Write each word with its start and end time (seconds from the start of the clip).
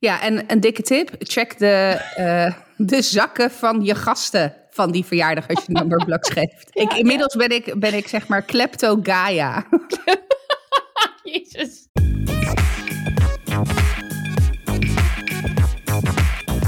Ja, 0.00 0.20
en 0.20 0.44
een 0.46 0.60
dikke 0.60 0.82
tip. 0.82 1.10
Check 1.18 1.58
de, 1.58 2.00
uh, 2.18 2.54
de 2.76 3.02
zakken 3.02 3.50
van 3.50 3.84
je 3.84 3.94
gasten 3.94 4.54
van 4.70 4.90
die 4.90 5.04
verjaardag 5.04 5.48
als 5.48 5.64
je 5.66 5.72
numberbloks 5.72 6.30
geeft. 6.38 6.68
Ja, 6.70 6.82
ik, 6.82 6.92
inmiddels 6.92 7.36
ben 7.36 7.50
ik, 7.50 7.74
ben 7.80 7.94
ik 7.94 8.08
zeg 8.08 8.28
maar 8.28 8.42
klepto 8.42 8.98
Gaia. 9.02 9.66
Jezus. 11.22 11.88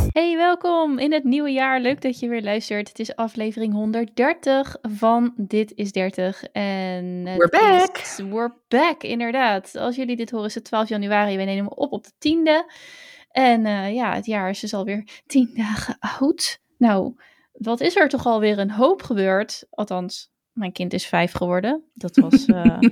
Hey, 0.08 0.36
welkom 0.36 0.98
in 0.98 1.12
het 1.12 1.24
nieuwe 1.24 1.50
jaar. 1.50 1.80
Leuk 1.80 2.00
dat 2.00 2.18
je 2.18 2.28
weer 2.28 2.42
luistert. 2.42 2.88
Het 2.88 2.98
is 2.98 3.16
aflevering 3.16 3.72
130 3.72 4.76
van 4.82 5.32
Dit 5.36 5.72
is 5.74 5.92
30. 5.92 6.44
En 6.44 7.24
we're 7.24 7.48
back. 7.48 7.98
Is, 7.98 8.18
we're 8.30 8.54
back, 8.68 9.02
inderdaad. 9.02 9.76
Als 9.76 9.96
jullie 9.96 10.16
dit 10.16 10.30
horen 10.30 10.46
is 10.46 10.54
het 10.54 10.64
12 10.64 10.88
januari. 10.88 11.36
We 11.36 11.42
nemen 11.42 11.76
op 11.76 11.92
op 11.92 12.04
de 12.04 12.28
10e. 12.28 12.72
En 13.32 13.66
uh, 13.66 13.94
ja, 13.94 14.14
het 14.14 14.26
jaar 14.26 14.50
is 14.50 14.60
dus 14.60 14.74
alweer 14.74 15.22
10 15.26 15.50
dagen 15.64 15.96
oud. 15.98 16.60
Nou, 16.78 17.14
wat 17.52 17.80
is 17.80 17.96
er 17.96 18.08
toch 18.08 18.26
alweer 18.26 18.58
een 18.58 18.70
hoop 18.70 19.02
gebeurd? 19.02 19.66
Althans, 19.70 20.30
mijn 20.52 20.72
kind 20.72 20.92
is 20.92 21.06
vijf 21.06 21.32
geworden. 21.32 21.84
Dat 21.94 22.16
was... 22.16 22.46
Uh, 22.46 22.78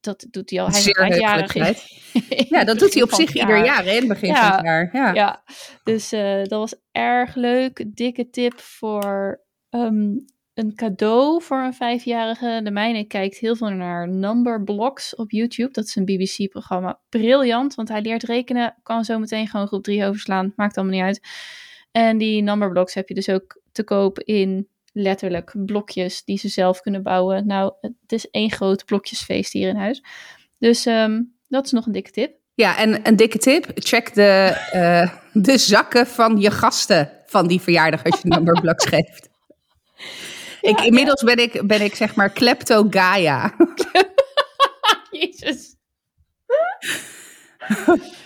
dat 0.00 0.26
doet 0.30 0.50
hij 0.50 0.60
al. 0.60 0.68
Hij 0.68 0.78
is 0.78 0.90
vijfjarig. 0.90 1.54
ja, 2.54 2.64
dat 2.64 2.78
doet 2.78 2.94
hij 2.94 3.02
op 3.02 3.12
zich 3.12 3.34
ieder 3.34 3.64
jaar, 3.64 3.86
in 3.86 3.96
het 3.96 4.08
begin 4.08 4.28
ja, 4.28 4.46
van 4.46 4.56
het 4.56 4.64
jaar. 4.64 4.90
Ja, 4.92 5.14
ja. 5.14 5.42
dus 5.84 6.12
uh, 6.12 6.36
dat 6.36 6.48
was 6.50 6.74
erg 6.92 7.34
leuk. 7.34 7.84
Dikke 7.96 8.30
tip 8.30 8.60
voor 8.60 9.40
um, 9.70 10.24
een 10.54 10.74
cadeau 10.74 11.42
voor 11.42 11.58
een 11.58 11.74
vijfjarige. 11.74 12.60
De 12.64 12.70
mijne 12.70 13.04
kijkt 13.04 13.38
heel 13.38 13.56
veel 13.56 13.70
naar 13.70 14.08
Number 14.08 14.64
Blocks 14.64 15.14
op 15.14 15.30
YouTube. 15.30 15.72
Dat 15.72 15.84
is 15.84 15.96
een 15.96 16.04
BBC-programma. 16.04 17.00
Briljant, 17.08 17.74
want 17.74 17.88
hij 17.88 18.02
leert 18.02 18.22
rekenen. 18.22 18.74
Kan 18.82 19.04
zo 19.04 19.18
meteen 19.18 19.48
gewoon 19.48 19.66
groep 19.66 19.82
3 19.82 20.04
overslaan. 20.04 20.52
Maakt 20.56 20.76
allemaal 20.76 20.94
niet 20.94 21.04
uit. 21.04 21.28
En 21.90 22.18
die 22.18 22.42
Number 22.42 22.70
Blocks 22.70 22.94
heb 22.94 23.08
je 23.08 23.14
dus 23.14 23.28
ook 23.28 23.60
te 23.72 23.84
koop 23.84 24.18
in 24.18 24.68
letterlijk 24.92 25.52
blokjes 25.54 26.24
die 26.24 26.38
ze 26.38 26.48
zelf 26.48 26.80
kunnen 26.80 27.02
bouwen. 27.02 27.46
Nou, 27.46 27.72
het 27.80 28.12
is 28.12 28.30
één 28.30 28.50
groot 28.50 28.84
blokjesfeest 28.84 29.52
hier 29.52 29.68
in 29.68 29.76
huis. 29.76 30.02
Dus 30.58 30.86
um, 30.86 31.34
dat 31.48 31.64
is 31.64 31.70
nog 31.70 31.86
een 31.86 31.92
dikke 31.92 32.10
tip. 32.10 32.38
Ja, 32.54 32.76
en 32.76 33.06
een 33.06 33.16
dikke 33.16 33.38
tip. 33.38 33.70
Check 33.74 34.14
de, 34.14 34.56
uh, 34.74 35.42
de 35.42 35.58
zakken 35.58 36.06
van 36.06 36.40
je 36.40 36.50
gasten 36.50 37.12
van 37.26 37.46
die 37.46 37.60
verjaardag 37.60 38.04
als 38.04 38.20
je 38.20 38.28
numberblocks 38.28 38.86
geeft. 38.86 39.28
ik, 40.70 40.80
inmiddels 40.80 41.22
ben, 41.22 41.36
ik, 41.36 41.66
ben 41.66 41.80
ik 41.80 41.94
zeg 41.94 42.14
maar 42.14 42.30
klepto 42.30 42.86
Gaia. 42.90 43.54
Jezus. 45.10 45.76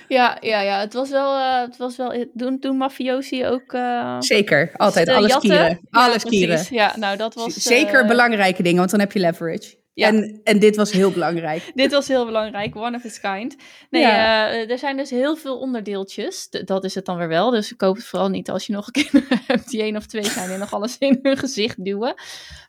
ja, 0.08 0.36
ja, 0.40 0.60
ja. 0.60 0.80
Het 0.80 0.92
was 0.92 1.10
wel, 1.10 1.38
uh, 1.38 1.60
het 1.60 1.76
was 1.76 1.96
wel 1.96 2.26
doen, 2.32 2.56
doen 2.60 2.76
mafiosi 2.76 3.46
ook... 3.46 3.72
Uh, 3.72 4.16
Zeker, 4.18 4.72
altijd. 4.76 5.08
Alles 5.08 5.30
jatten. 5.30 5.50
kieren. 5.50 5.80
Alles 5.90 6.22
ja, 6.22 6.28
kieren. 6.28 6.66
Ja, 6.70 6.96
nou 6.96 7.16
dat 7.16 7.34
was... 7.34 7.54
Zeker 7.54 8.02
uh, 8.02 8.08
belangrijke 8.08 8.62
dingen, 8.62 8.78
want 8.78 8.90
dan 8.90 9.00
heb 9.00 9.12
je 9.12 9.18
leverage. 9.18 9.82
Ja. 9.94 10.08
En, 10.08 10.40
en 10.44 10.58
dit 10.58 10.76
was 10.76 10.92
heel 10.92 11.10
belangrijk. 11.10 11.70
dit 11.74 11.92
was 11.92 12.08
heel 12.08 12.24
belangrijk, 12.24 12.76
one 12.76 12.96
of 12.96 13.04
its 13.04 13.20
kind. 13.20 13.56
Nee, 13.90 14.02
ja. 14.02 14.52
uh, 14.52 14.70
er 14.70 14.78
zijn 14.78 14.96
dus 14.96 15.10
heel 15.10 15.36
veel 15.36 15.58
onderdeeltjes. 15.58 16.48
D 16.48 16.66
dat 16.66 16.84
is 16.84 16.94
het 16.94 17.04
dan 17.04 17.16
weer 17.16 17.28
wel. 17.28 17.50
Dus 17.50 17.76
koop 17.76 17.96
het 17.96 18.04
vooral 18.04 18.28
niet 18.28 18.50
als 18.50 18.66
je 18.66 18.72
nog 18.72 18.90
kinderen 18.90 19.40
hebt 19.46 19.70
die 19.70 19.82
één 19.82 19.96
of 19.96 20.06
twee 20.06 20.24
zijn 20.24 20.50
en 20.50 20.58
nog 20.58 20.72
alles 20.72 20.98
in 20.98 21.18
hun 21.22 21.36
gezicht 21.36 21.84
duwen. 21.84 22.14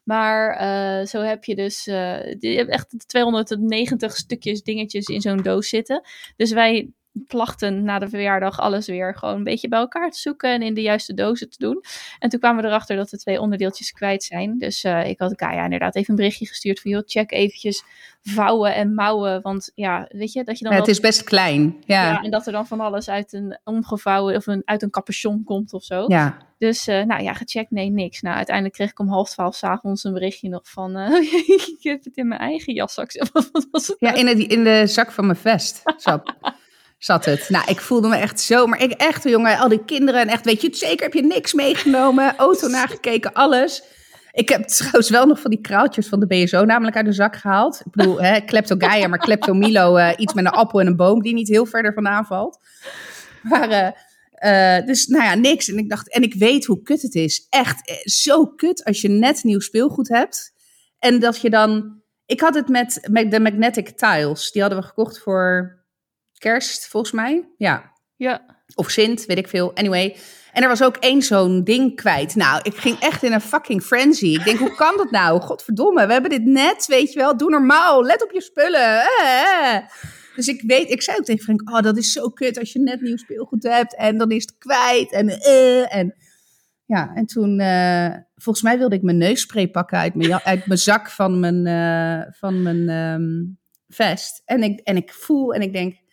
Maar 0.04 0.62
uh, 0.62 1.06
zo 1.06 1.22
heb 1.22 1.44
je 1.44 1.56
dus 1.56 1.88
uh, 1.88 2.34
je 2.40 2.56
hebt 2.56 2.70
echt 2.70 3.04
290 3.08 4.16
stukjes 4.16 4.64
dingetjes 4.64 5.06
in 5.06 5.22
zo'n 5.22 5.42
doos 5.42 5.70
zitten. 5.70 6.02
Dus 6.36 6.52
wij 6.52 6.90
plachten 7.28 7.84
na 7.84 8.00
de 8.00 8.10
verjaardag 8.10 8.60
alles 8.60 8.88
weer 8.88 9.16
gewoon 9.16 9.36
een 9.36 9.44
beetje 9.44 9.68
bij 9.68 9.80
elkaar 9.80 10.12
te 10.12 10.20
zoeken 10.20 10.54
en 10.54 10.62
in 10.62 10.74
de 10.74 10.82
juiste 10.82 11.14
dozen 11.14 11.50
te 11.50 11.58
doen. 11.58 11.84
En 12.20 12.30
toen 12.30 12.40
kwamen 12.40 12.64
we 12.64 12.70
erachter 12.70 12.96
dat 12.96 13.10
we 13.10 13.18
twee 13.18 13.40
onderdeeltjes 13.40 13.92
kwijt 13.92 14.24
zijn. 14.24 14.58
Dus 14.58 14.84
uh, 14.84 15.08
ik 15.10 15.20
had 15.20 15.36
Kaya 15.36 15.64
inderdaad 15.64 15.96
even 15.96 16.10
een 16.10 16.16
berichtje 16.16 16.48
gestuurd 16.48 16.80
van 16.80 16.92
joh, 16.92 17.02
check 17.06 17.32
eventjes 17.32 17.84
vouwen 18.22 18.76
en 18.76 18.94
mouwen. 18.94 19.42
Want 19.42 19.72
ja, 19.76 20.06
weet 20.10 20.34
je, 20.34 20.44
dat 20.44 20.58
je 20.58 20.64
dan... 20.64 20.74
Ja, 20.74 20.80
het 20.80 20.88
is 20.88 21.00
best 21.00 21.24
klein, 21.24 21.76
ja. 21.86 22.04
ja. 22.04 22.22
En 22.22 22.32
dat 22.32 22.46
er 22.46 22.52
dan 22.52 22.68
van 22.68 22.80
alles 22.80 23.10
uit 23.10 23.34
een 23.34 23.60
omgevouwen 23.64 24.36
of 24.36 24.48
een, 24.48 24.62
uit 24.66 24.82
een 24.82 24.90
capuchon 24.90 25.44
komt 25.44 25.74
of 25.74 25.84
zo. 25.84 26.04
Ja. 26.08 26.38
Dus 26.58 26.88
uh, 26.88 27.04
nou 27.04 27.24
ja, 27.24 27.34
gecheckt, 27.34 27.72
nee, 27.72 27.90
niks. 27.90 28.22
Nou, 28.22 28.36
uiteindelijk 28.36 28.76
kreeg 28.76 28.90
ik 28.90 29.00
om 29.00 29.08
half 29.08 29.30
twaalf 29.30 29.56
s'avonds 29.56 30.04
een 30.04 30.14
berichtje 30.14 30.50
nog 30.50 30.70
van... 30.70 30.98
Uh, 30.98 31.22
ik 31.78 31.78
heb 31.80 32.04
het 32.04 32.18
in 32.18 32.28
mijn 32.28 32.42
eigen 32.42 32.74
jaszak. 32.74 33.12
Wat 33.34 33.68
was 33.72 33.88
het 33.88 33.96
Ja, 34.00 34.14
in, 34.14 34.28
het, 34.28 34.38
in 34.38 34.64
de 34.64 34.88
zak 34.88 35.12
van 35.12 35.26
mijn 35.26 35.38
vest. 35.38 35.82
Zat 35.98 36.34
zat 37.06 37.26
het. 37.26 37.50
Nou, 37.50 37.66
ik 37.68 37.82
voelde 37.82 38.08
me 38.08 38.16
echt 38.16 38.42
zo, 38.42 38.66
maar 38.68 38.82
ik 38.82 38.92
echt, 38.92 39.24
jongen, 39.24 39.58
al 39.58 39.70
die 39.70 39.86
kinderen 39.86 40.22
en 40.22 40.28
echt, 40.28 40.46
weet 40.46 40.62
je, 40.62 40.70
zeker 40.72 41.04
heb 41.04 41.14
je 41.14 41.24
niks 41.24 41.54
meegenomen, 41.54 42.36
auto 42.38 42.68
nagekeken, 42.68 43.34
alles. 43.34 43.84
Ik 44.32 44.50
heb 44.50 44.68
trouwens 44.68 45.10
wel 45.10 45.26
nog 45.26 45.40
van 45.40 45.52
die 45.52 45.62
kraaltjes 45.62 46.08
van 46.08 46.20
de 46.20 46.28
BSO 46.28 46.66
namelijk 46.66 46.96
uit 46.96 47.06
de 47.06 47.12
zak 47.12 47.36
gehaald. 47.36 47.82
Ik 47.86 47.92
bedoel, 47.92 48.22
hè, 48.22 49.08
maar 49.08 49.18
Klepto 49.18 49.54
Milo, 49.54 49.98
uh, 49.98 50.10
iets 50.18 50.34
met 50.34 50.46
een 50.46 50.52
appel 50.52 50.80
en 50.80 50.88
een 50.88 50.96
boom 50.96 51.22
die 51.22 51.34
niet 51.34 51.48
heel 51.48 51.66
verder 51.66 51.94
vandaan 51.94 52.26
valt. 52.26 52.60
Maar, 53.42 53.70
uh, 53.70 54.80
uh, 54.80 54.86
dus 54.86 55.08
nou 55.08 55.24
ja, 55.24 55.34
niks. 55.36 55.70
En 55.70 55.78
ik 55.78 55.90
dacht, 55.90 56.14
en 56.14 56.24
ik 56.24 56.34
weet 56.34 56.66
hoe 56.66 56.82
kut 56.82 57.02
het 57.02 57.16
is. 57.16 57.48
Echt 57.50 58.02
zo 58.04 58.46
kut 58.46 58.84
als 58.84 59.02
je 59.02 59.10
net 59.10 59.44
nieuw 59.44 59.60
speelgoed 59.60 60.08
hebt. 60.08 60.54
En 61.00 61.20
dat 61.20 61.42
je 61.42 61.50
dan, 61.50 62.02
ik 62.26 62.40
had 62.40 62.56
het 62.56 62.68
met, 62.68 63.08
met 63.12 63.32
de 63.32 63.40
magnetic 63.40 63.90
tiles. 63.90 64.52
Die 64.52 64.62
hadden 64.62 64.80
we 64.80 64.88
gekocht 64.88 65.20
voor 65.20 65.85
kerst, 66.50 66.88
volgens 66.88 67.12
mij. 67.12 67.50
Ja. 67.58 67.92
Ja. 68.16 68.46
Of 68.76 68.90
Sint, 68.90 69.26
weet 69.26 69.38
ik 69.38 69.48
veel. 69.48 69.76
Anyway. 69.76 70.16
En 70.52 70.62
er 70.62 70.68
was 70.68 70.84
ook 70.84 70.98
één 70.98 71.22
zo'n 71.22 71.64
ding 71.64 71.96
kwijt. 71.96 72.36
Nou, 72.36 72.60
ik 72.64 72.76
ging 72.76 73.00
echt 73.00 73.24
in 73.24 73.34
een 73.34 73.42
fucking 73.42 73.82
frenzy. 73.82 74.26
Ik 74.26 74.44
denk, 74.44 74.60
hoe 74.60 74.76
kan 74.76 74.98
dat 74.98 75.12
nou? 75.12 75.42
Godverdomme, 75.42 76.06
we 76.06 76.12
hebben 76.14 76.32
dit 76.32 76.46
net, 76.46 76.86
weet 76.86 77.14
je 77.14 77.20
wel. 77.20 77.38
Doe 77.38 77.50
normaal, 77.50 78.04
let 78.04 78.24
op 78.24 78.32
je 78.32 78.42
spullen. 78.42 79.02
Eh, 79.02 79.76
eh. 79.76 79.84
Dus 80.36 80.48
ik 80.48 80.62
weet, 80.62 80.90
ik 80.90 81.02
zei 81.02 81.18
ook 81.18 81.26
tegen 81.26 81.44
Frank, 81.44 81.70
oh, 81.70 81.82
dat 81.82 81.98
is 81.98 82.12
zo 82.12 82.30
kut 82.30 82.60
als 82.60 82.74
je 82.74 82.80
net 82.80 83.02
nieuw 83.02 83.18
speelgoed 83.18 83.64
hebt. 83.64 83.96
En 83.96 84.18
dan 84.18 84.32
is 84.32 84.42
het 84.42 84.58
kwijt. 84.58 85.12
En, 85.12 85.28
uh, 85.28 85.96
en 85.96 86.16
ja, 86.86 87.12
en 87.14 87.26
toen, 87.26 87.60
uh, 87.60 88.16
volgens 88.36 88.66
mij 88.66 88.78
wilde 88.78 88.96
ik 88.96 89.02
mijn 89.02 89.18
neusspray 89.18 89.68
pakken 89.68 89.98
uit 89.98 90.16
mijn, 90.16 90.34
uit 90.44 90.66
mijn 90.66 90.80
zak 90.80 91.10
van 91.10 91.40
mijn, 91.40 91.66
uh, 91.66 92.32
van 92.32 92.62
mijn 92.62 92.90
um, 92.90 93.60
vest. 93.88 94.42
En 94.46 94.64
ik, 94.64 94.80
en 94.80 94.96
ik 94.96 95.14
voel 95.14 95.54
en 95.54 95.62
ik 95.62 95.74
denk, 95.74 96.04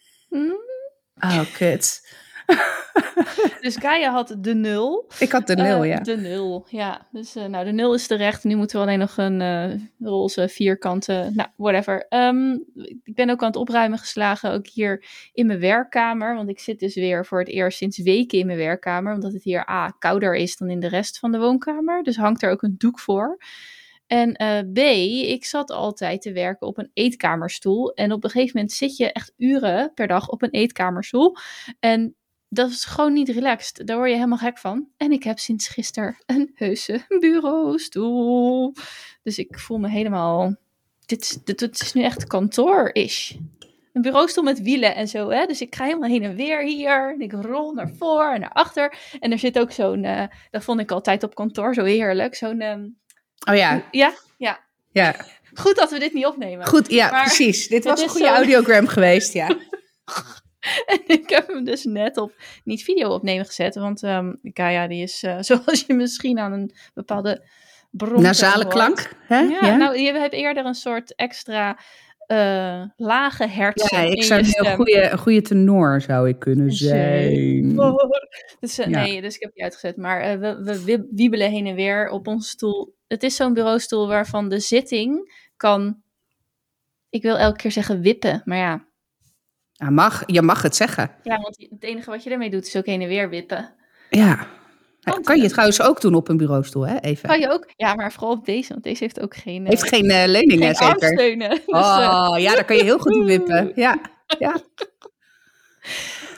Oh, 1.20 1.52
kut. 1.52 2.00
dus 3.60 3.76
Gaia 3.76 4.10
had 4.12 4.36
de 4.38 4.54
nul. 4.54 5.10
Ik 5.18 5.32
had 5.32 5.46
de 5.46 5.56
nul, 5.56 5.84
uh, 5.84 5.90
ja. 5.90 6.00
De 6.00 6.16
nul, 6.16 6.66
ja. 6.68 7.06
Dus 7.10 7.36
uh, 7.36 7.44
nou, 7.44 7.64
de 7.64 7.72
nul 7.72 7.94
is 7.94 8.06
terecht. 8.06 8.44
Nu 8.44 8.56
moeten 8.56 8.76
we 8.76 8.82
alleen 8.82 8.98
nog 8.98 9.16
een 9.16 9.40
uh, 9.40 9.80
roze 9.98 10.48
vierkante, 10.48 11.30
nou, 11.34 11.48
whatever. 11.56 12.06
Um, 12.08 12.64
ik 13.02 13.14
ben 13.14 13.30
ook 13.30 13.40
aan 13.40 13.46
het 13.46 13.56
opruimen 13.56 13.98
geslagen, 13.98 14.52
ook 14.52 14.66
hier 14.66 15.04
in 15.32 15.46
mijn 15.46 15.60
werkkamer. 15.60 16.34
Want 16.34 16.48
ik 16.48 16.60
zit 16.60 16.78
dus 16.78 16.94
weer 16.94 17.26
voor 17.26 17.38
het 17.38 17.48
eerst 17.48 17.78
sinds 17.78 17.98
weken 17.98 18.38
in 18.38 18.46
mijn 18.46 18.58
werkkamer. 18.58 19.14
Omdat 19.14 19.32
het 19.32 19.44
hier 19.44 19.70
A, 19.70 19.88
kouder 19.98 20.34
is 20.34 20.56
dan 20.56 20.70
in 20.70 20.80
de 20.80 20.88
rest 20.88 21.18
van 21.18 21.32
de 21.32 21.38
woonkamer. 21.38 22.02
Dus 22.02 22.16
hangt 22.16 22.42
er 22.42 22.50
ook 22.50 22.62
een 22.62 22.74
doek 22.78 22.98
voor. 22.98 23.38
En 24.12 24.42
uh, 24.42 24.72
B, 24.72 24.78
ik 25.28 25.44
zat 25.44 25.70
altijd 25.70 26.22
te 26.22 26.32
werken 26.32 26.66
op 26.66 26.78
een 26.78 26.90
eetkamerstoel. 26.94 27.92
En 27.94 28.12
op 28.12 28.24
een 28.24 28.30
gegeven 28.30 28.52
moment 28.54 28.72
zit 28.72 28.96
je 28.96 29.12
echt 29.12 29.32
uren 29.36 29.94
per 29.94 30.06
dag 30.06 30.28
op 30.28 30.42
een 30.42 30.50
eetkamerstoel. 30.50 31.36
En 31.80 32.14
dat 32.48 32.70
is 32.70 32.84
gewoon 32.84 33.12
niet 33.12 33.28
relaxed. 33.28 33.86
Daar 33.86 33.96
word 33.96 34.08
je 34.08 34.14
helemaal 34.14 34.38
gek 34.38 34.58
van. 34.58 34.88
En 34.96 35.12
ik 35.12 35.22
heb 35.22 35.38
sinds 35.38 35.68
gisteren 35.68 36.16
een 36.26 36.50
heuse 36.54 37.04
bureaustoel. 37.20 38.74
Dus 39.22 39.38
ik 39.38 39.58
voel 39.58 39.78
me 39.78 39.88
helemaal. 39.88 40.56
Dit, 41.06 41.46
dit, 41.46 41.80
is 41.80 41.92
nu 41.92 42.02
echt 42.02 42.26
kantoor-ish. 42.26 43.34
Een 43.92 44.02
bureaustoel 44.02 44.44
met 44.44 44.62
wielen 44.62 44.94
en 44.94 45.08
zo. 45.08 45.30
Hè? 45.30 45.46
Dus 45.46 45.60
ik 45.60 45.74
ga 45.74 45.84
helemaal 45.84 46.08
heen 46.08 46.22
en 46.22 46.36
weer 46.36 46.62
hier. 46.62 47.12
En 47.12 47.20
ik 47.20 47.32
rol 47.32 47.72
naar 47.72 47.90
voor 47.98 48.32
en 48.32 48.40
naar 48.40 48.52
achter. 48.52 48.94
En 49.20 49.32
er 49.32 49.38
zit 49.38 49.58
ook 49.58 49.72
zo'n. 49.72 50.04
Uh, 50.04 50.24
dat 50.50 50.64
vond 50.64 50.80
ik 50.80 50.90
altijd 50.90 51.22
op 51.22 51.34
kantoor 51.34 51.74
zo 51.74 51.84
heerlijk. 51.84 52.34
Zo'n. 52.34 52.62
Um, 52.62 53.00
Oh 53.48 53.56
ja. 53.56 53.82
Ja, 53.90 54.12
ja. 54.36 54.60
Ja. 54.92 55.16
Goed 55.54 55.76
dat 55.76 55.90
we 55.90 55.98
dit 55.98 56.12
niet 56.12 56.26
opnemen. 56.26 56.66
Goed, 56.66 56.90
ja, 56.90 57.10
maar 57.10 57.24
precies. 57.24 57.68
Dit 57.68 57.84
was 57.84 58.02
een 58.02 58.08
goede 58.08 58.26
zo... 58.26 58.32
audiogram 58.32 58.86
geweest, 58.86 59.32
ja. 59.32 59.48
en 60.92 61.02
ik 61.06 61.30
heb 61.30 61.46
hem 61.46 61.64
dus 61.64 61.84
net 61.84 62.16
op 62.16 62.32
niet 62.64 62.82
video 62.82 63.08
opnemen 63.08 63.46
gezet, 63.46 63.74
want 63.74 64.02
um, 64.02 64.40
Kaya 64.52 64.86
die 64.86 65.02
is, 65.02 65.22
uh, 65.22 65.36
zoals 65.48 65.84
je 65.86 65.94
misschien 65.94 66.38
aan 66.38 66.52
een 66.52 66.74
bepaalde 66.94 67.48
bron 67.90 68.22
Nasale 68.22 68.66
klank, 68.66 69.10
hè? 69.26 69.38
Ja, 69.38 69.58
ja, 69.60 69.76
nou, 69.76 69.98
je 69.98 70.12
hebt 70.12 70.34
eerder 70.34 70.64
een 70.64 70.74
soort 70.74 71.14
extra 71.14 71.78
uh, 72.26 72.84
lage 72.96 73.46
hersen. 73.46 73.98
Ja, 73.98 74.12
ik 74.12 74.22
zou 74.22 74.40
een 74.40 74.46
heel 74.46 74.74
goede, 74.74 75.10
een 75.10 75.18
goede 75.18 75.42
tenor 75.42 76.00
zou 76.00 76.28
ik 76.28 76.38
kunnen 76.38 76.70
zijn. 76.70 77.76
Dus 78.60 78.78
uh, 78.78 78.86
ja. 78.86 79.02
nee, 79.02 79.20
dus 79.20 79.34
ik 79.34 79.42
heb 79.42 79.54
die 79.54 79.62
uitgezet. 79.62 79.96
Maar 79.96 80.32
uh, 80.32 80.40
we, 80.40 80.82
we 80.84 81.08
wiebelen 81.10 81.50
heen 81.50 81.66
en 81.66 81.74
weer 81.74 82.08
op 82.08 82.26
onze 82.26 82.48
stoel. 82.48 82.94
Het 83.06 83.22
is 83.22 83.36
zo'n 83.36 83.54
bureaustoel 83.54 84.08
waarvan 84.08 84.48
de 84.48 84.60
zitting 84.60 85.32
kan. 85.56 86.02
Ik 87.10 87.22
wil 87.22 87.38
elke 87.38 87.56
keer 87.56 87.72
zeggen 87.72 88.00
wippen, 88.00 88.42
maar 88.44 88.58
ja. 88.58 88.86
Ja, 89.72 89.90
mag, 89.90 90.22
je 90.26 90.42
mag 90.42 90.62
het 90.62 90.76
zeggen. 90.76 91.10
Ja, 91.22 91.40
want 91.40 91.66
het 91.70 91.82
enige 91.82 92.10
wat 92.10 92.22
je 92.22 92.30
ermee 92.30 92.50
doet 92.50 92.66
is 92.66 92.76
ook 92.76 92.86
heen 92.86 93.00
en 93.00 93.08
weer 93.08 93.28
wippen. 93.28 93.74
Ja. 94.10 94.46
Kan 95.22 95.40
je 95.40 95.48
trouwens 95.48 95.82
ook 95.82 96.00
doen 96.00 96.14
op 96.14 96.28
een 96.28 96.36
bureaustoel, 96.36 96.86
hè? 96.86 96.98
Even. 96.98 97.28
Kan 97.28 97.40
je 97.40 97.50
ook? 97.50 97.70
Ja, 97.76 97.94
maar 97.94 98.12
vooral 98.12 98.32
op 98.32 98.44
deze, 98.44 98.72
want 98.72 98.84
deze 98.84 99.02
heeft 99.02 99.20
ook 99.20 99.36
geen... 99.36 99.66
Heeft 99.66 99.88
geen 99.88 100.04
uh, 100.04 100.22
leuningen, 100.26 100.76
geen 100.76 100.98
zeker? 100.98 101.16
Dus, 101.38 101.58
Oh, 101.66 102.34
ja, 102.38 102.54
daar 102.54 102.64
kan 102.64 102.76
je 102.76 102.82
heel 102.82 102.98
goed 102.98 103.16
op 103.16 103.24
wippen. 103.36 103.72
Ja, 103.74 104.00
ja. 104.38 104.56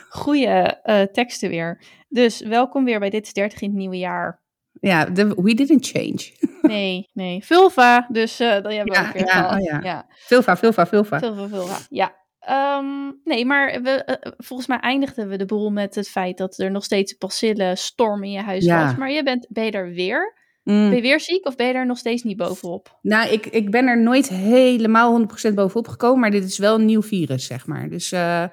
Goeie 0.09 0.47
uh, 0.83 1.01
teksten 1.01 1.49
weer. 1.49 1.81
Dus 2.07 2.39
welkom 2.41 2.85
weer 2.85 2.99
bij 2.99 3.09
Dit 3.09 3.25
is 3.25 3.33
30 3.33 3.61
in 3.61 3.67
het 3.69 3.77
nieuwe 3.77 3.97
jaar. 3.97 4.43
Ja, 4.79 5.11
the, 5.11 5.41
we 5.41 5.53
didn't 5.53 5.87
change. 5.87 6.31
Nee, 6.61 7.09
nee. 7.13 7.45
Vulva, 7.45 8.07
dus 8.09 8.41
uh, 8.41 8.49
dat 8.49 8.73
hebben 8.73 8.83
we 8.83 8.93
Ja, 8.93 9.07
ook 9.07 9.13
weer 9.13 9.25
ja, 9.25 9.55
oh 9.55 9.63
ja. 9.63 9.79
ja. 9.83 10.05
Vulva, 10.09 10.57
vulva, 10.57 10.85
vulva. 10.87 11.19
Vulva, 11.19 11.47
vulva. 11.47 11.77
Ja. 11.89 12.15
Ehm, 12.45 13.11
nee, 13.23 13.45
maar 13.45 13.81
we, 13.81 13.89
eh, 13.89 14.31
volgens 14.37 14.67
mij 14.67 14.79
eindigden 14.79 15.27
we 15.29 15.37
de 15.37 15.45
boel 15.45 15.69
met 15.69 15.95
het 15.95 16.09
feit 16.09 16.37
dat 16.37 16.59
er 16.59 16.71
nog 16.71 16.83
steeds 16.83 17.15
een 17.39 17.77
storm 17.77 18.23
in 18.23 18.31
je 18.31 18.41
huis 18.41 18.65
Ja. 18.65 18.85
was. 18.85 18.95
Maar 18.95 19.11
je 19.11 19.23
bent, 19.23 19.47
ben 19.49 19.65
je 19.65 19.71
er 19.71 19.93
weer? 19.93 20.33
Mm. 20.63 20.87
Ben 20.89 20.95
je 20.95 21.01
weer 21.01 21.19
ziek 21.19 21.45
of 21.45 21.55
ben 21.55 21.67
je 21.67 21.73
er 21.73 21.85
nog 21.85 21.97
steeds 21.97 22.23
niet 22.23 22.37
bovenop? 22.37 22.99
Nou, 23.01 23.29
ik, 23.29 23.45
ik 23.45 23.71
ben 23.71 23.87
er 23.87 24.01
nooit 24.01 24.29
helemaal 24.29 25.11
100% 25.11 25.55
bovenop 25.55 25.87
gekomen, 25.87 26.19
maar 26.19 26.31
dit 26.31 26.43
is 26.43 26.57
wel 26.57 26.75
een 26.75 26.85
nieuw 26.85 27.01
virus, 27.01 27.45
zeg 27.45 27.67
maar. 27.67 27.89
Dus 27.89 28.11
eh, 28.11 28.43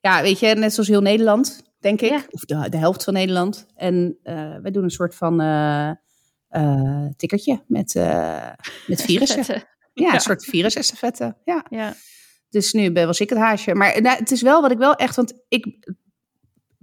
ja, 0.00 0.22
weet 0.22 0.38
je, 0.38 0.46
net 0.54 0.72
zoals 0.72 0.88
heel 0.88 1.00
Nederland, 1.00 1.62
denk 1.80 2.00
ik. 2.00 2.10
Ja. 2.10 2.22
Of 2.30 2.44
de, 2.44 2.68
de 2.68 2.76
helft 2.76 3.04
van 3.04 3.12
Nederland. 3.12 3.66
En 3.76 4.18
eh 4.22 4.56
wij 4.62 4.70
doen 4.70 4.82
een 4.82 4.90
soort 4.90 5.14
van 5.14 5.40
eh 5.40 5.90
eh, 6.48 7.06
tikkertje 7.16 7.62
met, 7.66 7.94
eh, 7.94 8.50
met 8.86 9.02
virussen. 9.02 9.44
Ja. 9.94 10.14
een 10.14 10.20
soort 10.20 10.44
virusestafette. 10.44 11.36
Ja. 11.44 11.64
Ja. 11.70 11.94
Dus 12.54 12.72
nu 12.72 12.92
ben 12.92 13.06
was 13.06 13.20
ik 13.20 13.28
het 13.28 13.38
haasje. 13.38 13.74
Maar 13.74 14.02
nou, 14.02 14.16
het 14.18 14.30
is 14.30 14.42
wel 14.42 14.60
wat 14.62 14.70
ik 14.70 14.78
wel 14.78 14.94
echt, 14.94 15.16
want 15.16 15.32
ik 15.48 15.66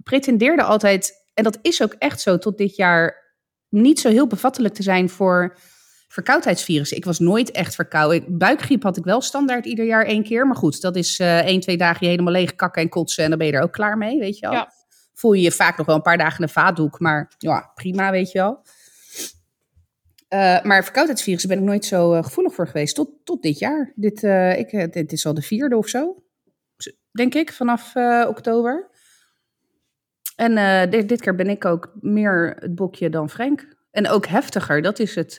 pretendeerde 0.02 0.62
altijd, 0.62 1.12
en 1.34 1.44
dat 1.44 1.58
is 1.62 1.82
ook 1.82 1.92
echt 1.98 2.20
zo 2.20 2.38
tot 2.38 2.58
dit 2.58 2.76
jaar, 2.76 3.14
niet 3.68 4.00
zo 4.00 4.08
heel 4.08 4.26
bevattelijk 4.26 4.74
te 4.74 4.82
zijn 4.82 5.08
voor 5.08 5.56
verkoudheidsvirussen. 6.08 6.96
Ik 6.96 7.04
was 7.04 7.18
nooit 7.18 7.50
echt 7.50 7.74
verkouden. 7.74 8.16
Ik- 8.16 8.38
Buikgriep 8.38 8.82
had 8.82 8.96
ik 8.96 9.04
wel 9.04 9.20
standaard 9.20 9.66
ieder 9.66 9.84
jaar 9.86 10.04
één 10.04 10.22
keer. 10.22 10.46
Maar 10.46 10.56
goed, 10.56 10.80
dat 10.80 10.96
is 10.96 11.18
eh 11.18 11.38
één, 11.38 11.60
twee 11.60 11.76
dagen 11.76 11.98
je 12.06 12.10
helemaal 12.12 12.32
leeg 12.32 12.54
kakken 12.54 12.82
en 12.82 12.88
kotsen 12.88 13.22
en 13.24 13.28
dan 13.30 13.38
ben 13.38 13.46
je 13.48 13.52
er 13.52 13.62
ook 13.62 13.72
klaar 13.72 13.98
mee, 13.98 14.18
weet 14.18 14.38
je 14.38 14.46
wel. 14.46 14.54
Ja. 14.54 14.72
Voel 15.14 15.32
je 15.32 15.42
je 15.42 15.52
vaak 15.52 15.76
nog 15.76 15.86
wel 15.86 15.96
een 15.96 16.02
paar 16.02 16.18
dagen 16.18 16.36
in 16.36 16.42
een 16.42 16.48
vaatdoek, 16.48 17.00
maar 17.00 17.32
ja, 17.38 17.70
prima, 17.74 18.10
weet 18.10 18.30
je 18.32 18.38
wel. 18.38 18.62
Eh, 20.32 20.62
maar 20.62 20.84
verkoudheidsvirussen 20.84 21.48
ben 21.48 21.58
ik 21.58 21.64
nooit 21.64 21.84
zo 21.84 22.12
eh, 22.12 22.24
gevoelig 22.24 22.54
voor 22.54 22.66
geweest. 22.66 22.94
Tot, 22.94 23.10
tot 23.24 23.42
dit 23.42 23.58
jaar. 23.58 23.92
Dit, 23.94 24.24
eh, 24.24 24.58
ik, 24.58 24.92
dit 24.92 25.12
is 25.12 25.26
al 25.26 25.34
de 25.34 25.42
vierde 25.42 25.76
of 25.76 25.88
zo. 25.88 26.22
Denk 27.10 27.34
ik, 27.34 27.52
vanaf 27.52 27.92
oktober. 28.28 28.90
En 30.36 30.90
dit, 30.90 31.08
dit 31.08 31.20
keer 31.20 31.34
ben 31.34 31.48
ik 31.48 31.64
ook 31.64 31.92
meer 32.00 32.56
het 32.58 32.74
bokje 32.74 33.10
dan 33.10 33.30
Frank. 33.30 33.76
En 33.90 34.08
ook 34.08 34.26
heftiger, 34.26 34.82
dat 34.82 34.98
is 34.98 35.14
het. 35.14 35.34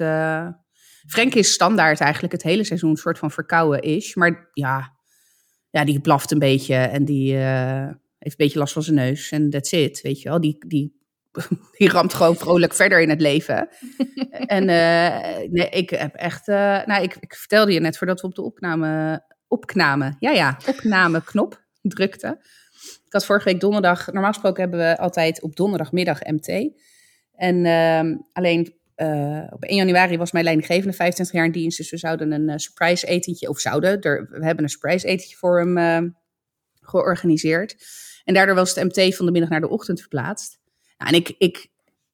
Frank 1.07 1.33
is 1.33 1.53
standaard 1.53 1.99
eigenlijk 1.99 2.33
het 2.33 2.43
hele 2.43 2.63
seizoen 2.63 2.89
een 2.89 2.95
soort 2.95 3.17
van 3.17 3.31
verkouden 3.31 3.81
is. 3.81 4.15
Maar 4.15 4.49
ja, 4.53 4.93
ja, 5.69 5.85
die 5.85 6.01
blaft 6.01 6.31
een 6.31 6.39
beetje 6.39 6.75
en 6.75 7.05
die 7.05 7.35
heeft 7.35 7.89
een 8.19 8.33
beetje 8.37 8.59
last 8.59 8.73
van 8.73 8.83
zijn 8.83 8.95
neus. 8.95 9.31
En 9.31 9.49
that's 9.49 9.71
it, 9.71 10.01
weet 10.01 10.21
je 10.21 10.29
wel. 10.29 10.41
Die, 10.41 10.65
die, 10.67 11.02
die 11.77 11.89
ramt 11.89 12.13
gewoon 12.13 12.35
vrolijk 12.35 12.73
verder 12.73 13.01
in 13.01 13.09
het 13.09 13.21
leven. 13.21 13.69
en 14.29 14.69
eh, 14.69 15.49
nee, 15.49 15.69
ik 15.69 15.89
heb 15.89 16.15
echt... 16.15 16.47
eh, 16.47 16.85
nou, 16.85 17.03
ik, 17.03 17.15
ik 17.19 17.35
vertelde 17.35 17.73
je 17.73 17.79
net 17.79 17.97
voordat 17.97 18.21
we 18.21 18.27
op 18.27 18.35
de 18.35 18.41
opname... 18.41 19.21
Opname, 19.47 20.15
ja 20.19 20.31
ja, 20.31 20.57
opnameknop 20.67 21.63
drukte. 21.81 22.37
Ik 23.05 23.13
had 23.13 23.25
vorige 23.25 23.49
week 23.49 23.59
donderdag... 23.59 24.11
Normaal 24.11 24.31
gesproken 24.31 24.61
hebben 24.61 24.79
we 24.79 24.97
altijd 24.97 25.41
op 25.41 25.55
donderdagmiddag 25.55 26.19
MT. 26.21 26.47
En 27.35 27.65
ehm, 27.65 28.15
alleen 28.31 28.73
eh, 28.95 29.43
op 29.49 29.63
1 29.63 29.75
januari 29.75 30.17
was 30.17 30.31
mijn 30.31 30.43
leidinggevende 30.43 30.93
25 30.93 31.35
jaar 31.35 31.45
in 31.45 31.51
dienst. 31.51 31.77
Dus 31.77 31.89
we 31.89 31.97
zouden 31.97 32.31
een 32.31 32.59
surprise 32.59 33.07
etentje... 33.07 33.49
Of 33.49 33.59
zouden, 33.59 34.01
er, 34.01 34.27
we 34.29 34.45
hebben 34.45 34.63
een 34.63 34.69
surprise 34.69 35.07
etentje 35.07 35.35
voor 35.35 35.59
hem 35.59 36.15
georganiseerd. 36.81 37.75
En 38.23 38.33
daardoor 38.33 38.55
was 38.55 38.75
het 38.75 38.83
MT 38.83 39.15
van 39.15 39.25
de 39.25 39.31
middag 39.31 39.49
naar 39.49 39.61
de 39.61 39.69
ochtend 39.69 39.99
verplaatst. 39.99 40.61
Nou, 41.03 41.15
en 41.15 41.21
ik, 41.21 41.35
ik, 41.37 41.67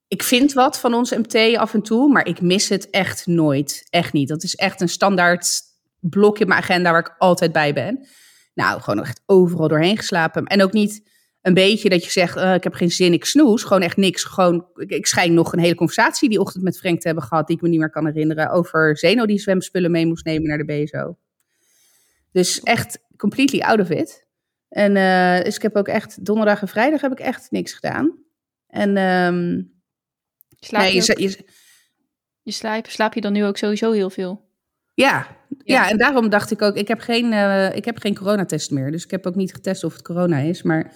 ik 0.07 0.23
vind 0.23 0.53
wat 0.53 0.79
van 0.79 0.93
ons 0.93 1.11
MT 1.11 1.55
af 1.55 1.73
en 1.73 1.81
toe, 1.81 2.11
maar 2.11 2.25
ik 2.25 2.41
mis 2.41 2.69
het 2.69 2.89
echt 2.89 3.27
nooit. 3.27 3.87
Echt 3.89 4.13
niet. 4.13 4.27
Dat 4.27 4.43
is 4.43 4.55
echt 4.55 4.81
een 4.81 4.89
standaard 4.89 5.61
blokje 5.99 6.43
in 6.43 6.49
mijn 6.49 6.61
agenda 6.61 6.91
waar 6.91 6.99
ik 6.99 7.15
altijd 7.17 7.51
bij 7.51 7.73
ben. 7.73 8.07
Nou, 8.53 8.81
gewoon 8.81 9.03
echt 9.03 9.21
overal 9.25 9.67
doorheen 9.67 9.97
geslapen. 9.97 10.45
En 10.45 10.63
ook 10.63 10.73
niet 10.73 11.09
een 11.41 11.53
beetje 11.53 11.89
dat 11.89 12.03
je 12.03 12.11
zegt, 12.11 12.35
eh, 12.35 12.53
ik 12.53 12.63
heb 12.63 12.73
geen 12.73 12.91
zin, 12.91 13.13
ik 13.13 13.25
snoes. 13.25 13.63
Gewoon 13.63 13.81
echt 13.81 13.97
niks. 13.97 14.23
Gewoon, 14.23 14.67
ik, 14.75 14.89
ik 14.89 15.05
schijn 15.05 15.33
nog 15.33 15.53
een 15.53 15.59
hele 15.59 15.75
conversatie 15.75 16.29
die 16.29 16.39
ochtend 16.39 16.63
met 16.63 16.79
Frank 16.79 16.99
te 16.99 17.07
hebben 17.07 17.25
gehad, 17.25 17.47
die 17.47 17.55
ik 17.55 17.61
me 17.61 17.69
niet 17.69 17.79
meer 17.79 17.89
kan 17.89 18.05
herinneren, 18.05 18.49
over 18.49 18.97
Zeno 18.97 19.25
die 19.25 19.39
zwemspullen 19.39 19.91
mee 19.91 20.05
moest 20.05 20.25
nemen 20.25 20.47
naar 20.47 20.57
de 20.57 20.83
BSO. 20.83 21.17
Dus 22.31 22.59
echt 22.59 22.99
completely 23.17 23.61
out 23.61 23.79
of 23.79 23.89
it. 23.89 24.27
En 24.69 24.95
eh, 24.95 25.43
dus 25.43 25.55
ik 25.55 25.61
heb 25.61 25.75
ook 25.75 25.87
echt 25.87 26.25
donderdag 26.25 26.61
en 26.61 26.67
vrijdag 26.67 27.01
heb 27.01 27.11
ik 27.11 27.19
echt 27.19 27.51
niks 27.51 27.73
gedaan. 27.73 28.27
En 28.69 28.97
ehm 28.97 29.61
Slaap, 30.59 30.81
nee, 30.81 30.93
je, 30.93 31.43
je, 32.43 32.51
slaap, 32.51 32.87
slaap 32.87 33.13
je 33.13 33.21
dan 33.21 33.33
nu 33.33 33.45
ook 33.45 33.57
sowieso 33.57 33.91
heel 33.91 34.09
veel? 34.09 34.47
ja, 34.93 35.27
ja. 35.63 35.75
Ja. 35.75 35.89
en 35.89 35.97
daarom 35.97 36.29
dacht 36.29 36.51
ik 36.51 36.61
ook, 36.61 36.75
ik 36.75 36.87
heb 36.87 36.99
geen, 36.99 37.33
eh, 37.33 37.75
ik 37.75 37.85
heb 37.85 37.97
geen 37.97 38.15
coronatest 38.15 38.71
meer. 38.71 38.91
Dus 38.91 39.03
ik 39.03 39.11
heb 39.11 39.25
ook 39.25 39.35
niet 39.35 39.53
getest 39.53 39.83
of 39.83 39.93
het 39.93 40.01
corona 40.01 40.37
is. 40.37 40.61
Maar 40.61 40.93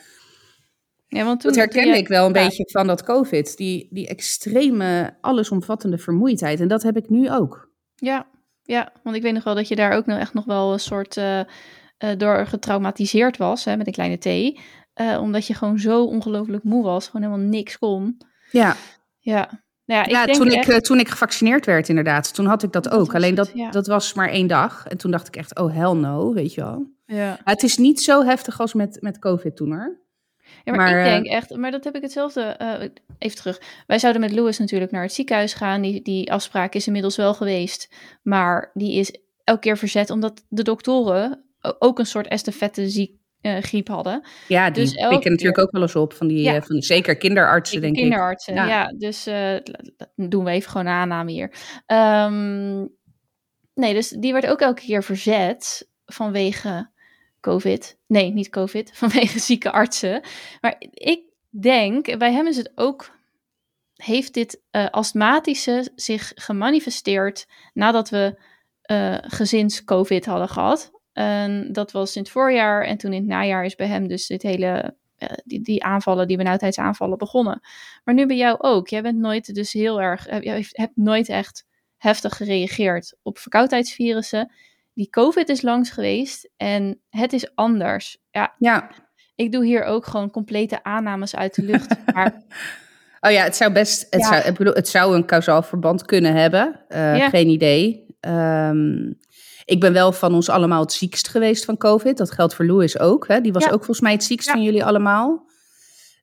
Ja, 1.07 1.23
want 1.23 1.39
toen, 1.39 1.49
dat 1.53 1.59
herkende 1.59 1.97
ik 1.97 2.07
wel 2.07 2.25
een 2.25 2.33
ja. 2.33 2.43
beetje 2.43 2.69
van 2.71 2.87
dat 2.87 3.03
COVID. 3.03 3.57
Die, 3.57 3.87
die 3.91 4.07
extreme, 4.07 5.17
allesomvattende 5.21 5.97
vermoeidheid. 5.97 6.59
En 6.59 6.67
dat 6.67 6.83
heb 6.83 6.97
ik 6.97 7.09
nu 7.09 7.31
ook. 7.31 7.71
Ja, 7.95 8.27
ja, 8.63 8.91
want 9.03 9.15
ik 9.15 9.21
weet 9.21 9.33
nog 9.33 9.43
wel 9.43 9.55
dat 9.55 9.67
je 9.67 9.75
daar 9.75 9.91
ook 9.91 10.05
nog 10.05 10.19
echt 10.19 10.33
nog 10.33 10.45
wel 10.45 10.73
een 10.73 10.79
soort 10.79 11.17
eh, 11.17 11.39
eh, 11.39 11.45
door 12.17 12.47
getraumatiseerd 12.47 13.37
was, 13.37 13.65
hè, 13.65 13.77
met 13.77 13.87
een 13.87 13.93
kleine 13.93 14.17
T. 14.17 14.59
Eh, 14.93 15.19
omdat 15.21 15.47
je 15.47 15.53
gewoon 15.53 15.79
zo 15.79 16.03
ongelooflijk 16.03 16.63
moe 16.63 16.83
was, 16.83 17.05
gewoon 17.07 17.21
helemaal 17.29 17.47
niks 17.49 17.77
kon. 17.77 18.17
Ja, 18.51 18.75
Ja, 19.19 19.49
nou 19.85 19.99
ja, 19.99 20.05
ik 20.05 20.11
ja 20.11 20.25
denk 20.25 20.37
toen, 20.37 20.47
echt, 20.47 20.67
ik, 20.67 20.73
eh, 20.73 20.79
toen 20.79 20.99
ik 20.99 21.09
gevaccineerd 21.09 21.65
werd 21.65 21.89
inderdaad, 21.89 22.33
toen 22.33 22.45
had 22.45 22.63
ik 22.63 22.71
dat 22.71 22.83
Dat 22.83 22.93
ook. 22.93 23.15
Alleen 23.15 23.35
het, 23.35 23.45
dat, 23.45 23.51
ja. 23.53 23.69
dat 23.69 23.87
was 23.87 24.13
maar 24.13 24.29
één 24.29 24.47
dag. 24.47 24.87
En 24.87 24.97
toen 24.97 25.11
dacht 25.11 25.27
ik 25.27 25.35
echt, 25.35 25.59
oh 25.59 25.73
hell 25.73 25.93
no, 25.93 26.33
weet 26.33 26.53
je 26.53 26.61
wel. 26.61 26.85
ja. 27.05 27.27
Maar 27.27 27.53
het 27.53 27.63
is 27.63 27.77
niet 27.77 28.01
zo 28.01 28.23
heftig 28.23 28.59
als 28.59 28.73
met, 28.73 28.97
met 29.01 29.19
COVID 29.19 29.55
toen 29.55 29.71
hoor. 29.71 30.01
Ja, 30.63 30.73
maar, 30.73 30.75
Maar, 30.75 30.99
ik 30.99 31.05
eh, 31.05 31.11
denk 31.11 31.25
echt, 31.25 31.55
maar 31.55 31.71
dat 31.71 31.83
heb 31.83 31.95
ik 31.95 32.01
hetzelfde. 32.01 32.41
eh, 32.41 32.89
even 33.17 33.37
terug. 33.37 33.61
Wij 33.87 33.99
zouden 33.99 34.21
met 34.21 34.31
Louis 34.31 34.57
natuurlijk 34.57 34.91
naar 34.91 35.01
het 35.01 35.13
ziekenhuis 35.13 35.53
gaan. 35.53 35.81
Die, 35.81 36.01
die 36.01 36.31
afspraak 36.31 36.73
is 36.73 36.85
inmiddels 36.87 37.15
wel 37.15 37.33
geweest. 37.33 37.93
Maar 38.21 38.71
die 38.73 38.93
is 38.99 39.15
elke 39.43 39.59
keer 39.59 39.77
verzet 39.77 40.09
omdat 40.09 40.45
de 40.49 40.63
doktoren 40.63 41.43
ook 41.79 41.99
een 41.99 42.05
soort 42.05 42.27
estafette 42.27 42.89
ziek, 42.89 43.17
eh, 43.43 43.57
griep 43.61 43.87
hadden. 43.87 44.23
Ja, 44.47 44.69
die 44.69 44.83
Dus 44.83 45.07
pikken 45.07 45.31
natuurlijk 45.31 45.59
ook 45.59 45.71
wel 45.71 45.81
eens 45.81 45.95
op. 45.95 46.13
Van 46.13 46.27
die, 46.27 46.41
Ja. 46.41 46.55
eh, 46.55 46.61
van 46.61 46.75
die 46.75 46.83
zeker 46.85 47.17
kinderartsen, 47.17 47.81
denk 47.81 47.95
ik. 47.95 48.01
kinderartsen, 48.01 48.53
Ja. 48.53 48.67
ja. 48.67 48.93
dus 48.97 49.25
eh, 49.25 49.55
doen 50.15 50.43
we 50.43 50.51
even 50.51 50.71
gewoon 50.71 50.85
een 50.85 50.93
aanname 50.93 51.31
hier. 51.31 51.51
Ehm, 51.85 52.85
nee, 53.73 53.93
dus 53.93 54.09
die 54.09 54.31
werd 54.33 54.47
ook 54.47 54.61
elke 54.61 54.81
keer 54.81 55.03
verzet 55.03 55.89
vanwege 56.05 56.91
COVID. 57.39 57.97
Nee, 58.07 58.31
niet 58.33 58.49
COVID, 58.49 58.91
vanwege 58.97 59.39
zieke 59.39 59.71
artsen. 59.71 60.21
Maar 60.61 60.75
ik 60.91 61.21
denk, 61.49 62.17
bij 62.17 62.31
hem 62.33 62.47
is 62.47 62.57
het 62.57 62.71
ook, 62.75 63.11
heeft 63.93 64.33
dit 64.33 64.61
eh, 64.71 64.89
astmatische 64.89 65.91
zich 65.95 66.31
gemanifesteerd 66.35 67.47
nadat 67.73 68.09
we 68.09 68.39
eh, 68.81 69.17
gezins-COVID 69.21 70.25
hadden 70.25 70.49
gehad. 70.49 70.91
En 71.13 71.69
dat 71.71 71.91
was 71.91 72.15
in 72.15 72.21
het 72.21 72.31
voorjaar 72.31 72.83
en 72.83 72.97
toen 72.97 73.13
in 73.13 73.19
het 73.19 73.29
najaar 73.29 73.65
is 73.65 73.75
bij 73.75 73.87
hem 73.87 74.07
dus 74.07 74.27
dit 74.27 74.41
hele 74.41 74.95
eh, 75.17 75.29
die, 75.43 75.61
die 75.61 75.83
aanvallen, 75.83 76.27
die 76.27 76.37
benauwdheidsaanvallen 76.37 77.17
begonnen. 77.17 77.61
Maar 78.03 78.13
nu 78.15 78.25
bij 78.25 78.37
jou 78.37 78.55
ook. 78.59 78.87
Jij 78.87 79.01
bent 79.01 79.17
nooit 79.17 79.55
dus 79.55 79.73
heel 79.73 80.01
erg, 80.01 80.27
eh, 80.27 80.41
jij 80.41 80.65
hebt 80.71 80.95
nooit 80.95 81.29
echt 81.29 81.65
heftig 81.97 82.37
gereageerd 82.37 83.15
op 83.21 83.37
verkoudheidsvirussen. 83.37 84.51
Die 84.93 85.09
COVID 85.09 85.49
is 85.49 85.61
langs 85.61 85.89
geweest 85.89 86.49
en 86.57 86.99
het 87.09 87.33
is 87.33 87.55
anders. 87.55 88.17
Ja, 88.31 88.53
Ja. 88.57 88.89
ik 89.35 89.51
doe 89.51 89.65
hier 89.65 89.83
ook 89.83 90.05
gewoon 90.05 90.31
complete 90.31 90.83
aannames 90.83 91.35
uit 91.35 91.55
de 91.55 91.63
lucht. 91.63 91.95
Maar 92.13 92.41
Oh 93.19 93.31
ja, 93.31 93.43
het 93.43 93.55
zou 93.55 93.71
best. 93.73 94.07
Het, 94.09 94.21
Ja. 94.21 94.27
zou, 94.27 94.41
ik 94.49 94.57
bedoel, 94.57 94.73
het 94.73 94.87
zou 94.87 95.15
een 95.15 95.25
kausaal 95.25 95.61
verband 95.63 96.05
kunnen 96.05 96.35
hebben. 96.35 96.79
Eh, 96.87 97.17
Ja. 97.17 97.29
Geen 97.29 97.47
idee. 97.47 98.05
Ehm, 98.19 99.11
ik 99.65 99.79
ben 99.79 99.93
wel 99.93 100.11
van 100.11 100.33
ons 100.33 100.49
allemaal 100.49 100.81
het 100.81 100.91
ziekst 100.91 101.27
geweest 101.27 101.65
van 101.65 101.77
COVID. 101.77 102.17
Dat 102.17 102.31
geldt 102.31 102.53
voor 102.55 102.65
Louis 102.65 102.99
ook. 102.99 103.27
Hè? 103.27 103.41
Die 103.41 103.53
was 103.53 103.63
Ja. 103.63 103.69
ook 103.69 103.77
volgens 103.77 103.99
mij 104.01 104.11
het 104.11 104.23
ziekst 104.23 104.47
Ja. 104.47 104.53
van 104.53 104.63
jullie 104.63 104.85
allemaal. 104.85 105.45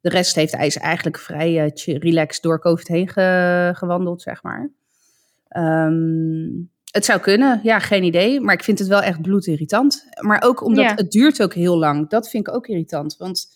De 0.01 0.09
rest 0.09 0.35
heeft 0.35 0.53
hij 0.57 0.67
is 0.67 0.77
eigenlijk 0.77 1.19
vrij 1.19 1.71
chill- 1.75 1.99
relaxed 1.99 2.43
door 2.43 2.61
COVID 2.61 2.89
heen 2.89 3.09
ge- 3.09 3.71
gewandeld, 3.77 4.23
zeg 4.23 4.43
maar. 4.43 4.71
Ehm, 5.49 6.49
Het 6.91 7.05
zou 7.05 7.21
kunnen, 7.21 7.61
ja, 7.63 7.79
geen 7.79 8.03
idee. 8.03 8.41
Maar 8.41 8.55
ik 8.55 8.65
vind 8.65 8.79
het 8.79 8.89
wel 8.89 9.03
echt 9.03 9.23
bloedirritant. 9.23 10.07
Maar 10.21 10.43
ook 10.43 10.63
omdat 10.63 10.85
Ja. 10.85 10.95
het 10.95 11.11
duurt 11.11 11.43
ook 11.43 11.55
heel 11.55 11.79
lang. 11.79 12.09
Dat 12.09 12.29
vind 12.31 12.49
ik 12.49 12.55
ook 12.55 12.67
irritant. 12.67 13.17
Want, 13.17 13.47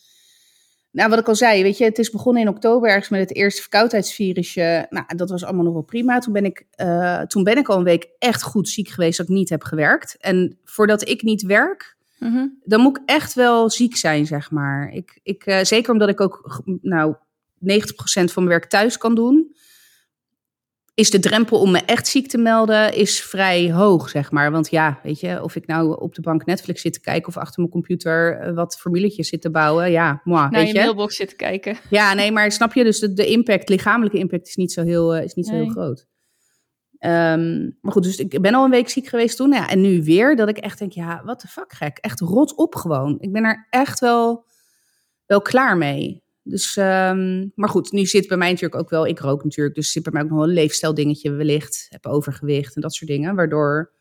nou, 0.95 1.11
wat 1.11 1.19
ik 1.19 1.29
al 1.29 1.35
zei, 1.35 1.63
weet 1.63 1.79
je, 1.79 1.85
het 1.85 1.99
is 1.99 2.11
begonnen 2.11 2.43
in 2.43 2.49
oktober 2.49 2.89
ergens 2.89 3.09
met 3.09 3.21
het 3.21 3.35
eerste 3.35 3.61
verkoudheidsvirusje. 3.61 4.87
Nou, 4.91 5.05
dat 5.17 5.31
was 5.31 5.45
allemaal 5.45 5.65
nog 5.65 5.73
wel 5.73 5.83
prima. 5.83 6.19
Toen 6.19 6.33
ben 6.33 6.45
ik, 6.45 6.67
eh, 6.71 7.21
toen 7.21 7.43
ben 7.43 7.57
ik 7.57 7.69
al 7.69 7.79
een 7.79 7.85
week 7.85 8.09
echt 8.19 8.43
goed 8.43 8.69
ziek 8.69 8.89
geweest 8.89 9.17
dat 9.19 9.29
ik 9.29 9.35
niet 9.35 9.49
heb 9.49 9.63
gewerkt. 9.63 10.17
En 10.21 10.59
voordat 10.65 11.09
ik 11.09 11.23
niet 11.23 11.43
werk, 11.43 11.97
Mhm. 12.19 12.47
dan 12.65 12.81
moet 12.81 12.97
ik 12.97 13.03
echt 13.07 13.35
wel 13.35 13.71
ziek 13.71 13.97
zijn, 13.97 14.27
zeg 14.27 14.51
maar. 14.51 14.91
Ik, 14.93 15.21
ik, 15.23 15.47
eh, 15.47 15.59
zeker 15.63 15.93
omdat 15.93 16.09
ik 16.09 16.21
ook, 16.21 16.63
nou, 16.81 17.15
90% 17.59 18.33
van 18.33 18.45
mijn 18.45 18.59
werk 18.59 18.71
thuis 18.71 18.99
kan 18.99 19.15
doen. 19.15 19.55
Is 20.95 21.11
de 21.11 21.19
drempel 21.19 21.61
om 21.61 21.71
me 21.71 21.79
echt 21.79 22.07
ziek 22.07 22.29
te 22.29 22.39
melden 22.39 22.95
is 22.95 23.23
vrij 23.23 23.73
hoog, 23.73 24.09
zeg 24.09 24.31
maar. 24.31 24.51
Want 24.51 24.71
ja, 24.71 25.01
weet 25.03 25.21
je, 25.21 25.43
of 25.43 25.57
ik 25.57 25.67
nou 25.67 26.01
op 26.01 26.15
de 26.15 26.21
bank 26.21 26.47
Netflix 26.47 26.81
zit 26.81 26.93
te 26.93 27.01
kijken 27.01 27.29
of 27.29 27.37
achter 27.37 27.61
mijn 27.61 27.73
computer 27.73 28.39
eh, 28.39 28.55
wat 28.55 28.77
formuletjes 28.77 29.29
zit 29.29 29.41
te 29.41 29.51
bouwen. 29.51 29.91
Ja, 29.91 30.21
moi, 30.25 30.41
Naar 30.41 30.51
weet 30.51 30.67
je 30.67 30.75
je. 30.75 30.81
mailbox 30.81 31.17
zitten 31.17 31.37
kijken. 31.37 31.77
Ja, 31.91 32.15
nee, 32.15 32.33
maar 32.33 32.53
snap 32.53 32.73
je, 32.73 32.85
dus 32.85 32.99
de, 32.99 33.13
de 33.13 33.27
impact, 33.27 33.69
lichamelijke 33.69 34.19
impact 34.19 34.49
is 34.49 34.55
niet 34.55 34.73
zo 34.73 34.83
heel, 34.83 35.15
eh, 35.15 35.25
is 35.25 35.35
niet 35.35 35.47
zo 35.47 35.55
heel 35.55 35.69
groot. 35.69 36.07
Ehm, 36.99 37.71
maar 37.81 37.93
goed, 37.93 38.03
dus 38.03 38.17
ik 38.17 38.41
ben 38.41 38.55
al 38.55 38.65
een 38.65 38.71
week 38.71 38.89
ziek 38.89 39.07
geweest 39.07 39.37
toen. 39.37 39.53
Ja, 39.53 39.69
en 39.69 39.81
nu 39.81 40.03
weer 40.03 40.37
dat 40.37 40.49
ik 40.49 40.59
echt 40.59 40.79
denk, 40.79 40.93
ja, 40.93 41.23
wat 41.25 41.41
de 41.41 41.49
fuck 41.49 41.73
gek. 41.73 41.99
Echt 41.99 42.21
rot 42.21 42.57
op 42.57 42.75
gewoon. 42.75 43.17
Ik 43.21 43.33
ben 43.33 43.45
er 43.45 43.67
echt 43.71 44.01
wel, 44.01 44.47
wel 45.27 45.41
klaar 45.43 45.77
mee. 45.77 46.24
Dus, 46.47 46.77
ehm, 46.77 47.49
maar 47.55 47.69
goed, 47.69 47.93
nu 47.93 48.07
zit 48.07 48.29
bij 48.29 48.37
mij 48.37 48.49
natuurlijk 48.51 48.81
ook 48.81 48.91
wel, 48.91 49.07
ik 49.07 49.19
rook 49.19 49.45
natuurlijk, 49.45 49.75
dus 49.75 49.93
zit 49.93 50.03
bij 50.03 50.13
mij 50.13 50.23
ook 50.23 50.29
nog 50.29 50.39
wel 50.39 50.49
een 50.49 50.55
leefstijldingetje 50.55 51.31
wellicht. 51.31 51.87
Heb 51.89 52.07
overgewicht 52.07 52.75
en 52.75 52.81
dat 52.81 52.95
soort 52.95 53.11
dingen, 53.11 53.35
waardoor... 53.35 53.93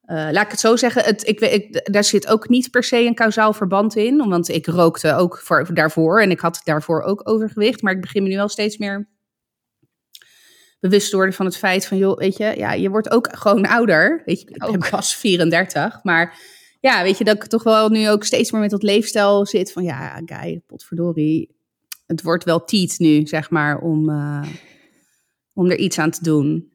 eh, 0.00 0.28
laat 0.30 0.44
ik 0.44 0.50
het 0.50 0.60
zo 0.60 0.76
zeggen, 0.76 1.04
het, 1.04 1.28
ik, 1.28 1.40
ik, 1.40 1.92
daar 1.92 2.04
zit 2.04 2.26
ook 2.26 2.48
niet 2.48 2.70
per 2.70 2.84
se 2.84 2.96
een 2.96 3.14
kausaal 3.14 3.52
verband 3.52 3.96
in. 3.96 4.28
Want 4.28 4.48
ik 4.48 4.66
rookte 4.66 5.14
ook 5.14 5.38
voor, 5.38 5.74
daarvoor 5.74 6.20
en 6.20 6.30
ik 6.30 6.40
had 6.40 6.60
daarvoor 6.64 7.02
ook 7.02 7.28
overgewicht. 7.28 7.82
Maar 7.82 7.92
ik 7.92 8.00
begin 8.00 8.22
me 8.22 8.28
nu 8.28 8.36
wel 8.36 8.48
steeds 8.48 8.78
meer 8.78 9.08
bewust 10.80 11.10
te 11.10 11.16
worden 11.16 11.34
van 11.34 11.46
het 11.46 11.56
feit 11.56 11.86
van, 11.86 11.96
joh, 11.96 12.18
weet 12.18 12.36
je, 12.36 12.54
ja, 12.56 12.72
je 12.72 12.90
wordt 12.90 13.10
ook 13.10 13.28
gewoon 13.36 13.66
ouder. 13.66 14.22
Weet 14.24 14.40
je, 14.40 14.46
ik 14.50 14.78
ben 14.78 14.90
pas 14.90 15.16
34, 15.16 16.02
maar 16.02 16.38
ja, 16.80 17.02
weet 17.02 17.18
je, 17.18 17.24
dat 17.24 17.36
ik 17.36 17.46
toch 17.46 17.62
wel 17.62 17.88
nu 17.88 18.10
ook 18.10 18.24
steeds 18.24 18.50
meer 18.50 18.60
met 18.60 18.70
dat 18.70 18.82
leefstijl 18.82 19.46
zit 19.46 19.72
van, 19.72 19.84
ja, 19.84 20.22
guy, 20.24 20.62
potverdorie, 20.66 21.55
het 22.06 22.22
wordt 22.22 22.44
wel 22.44 22.64
tijd 22.64 22.94
nu, 22.98 23.26
zeg 23.26 23.50
maar, 23.50 23.78
om, 23.78 24.08
eh, 24.10 24.42
om 25.52 25.70
er 25.70 25.78
iets 25.78 25.98
aan 25.98 26.10
te 26.10 26.22
doen. 26.22 26.70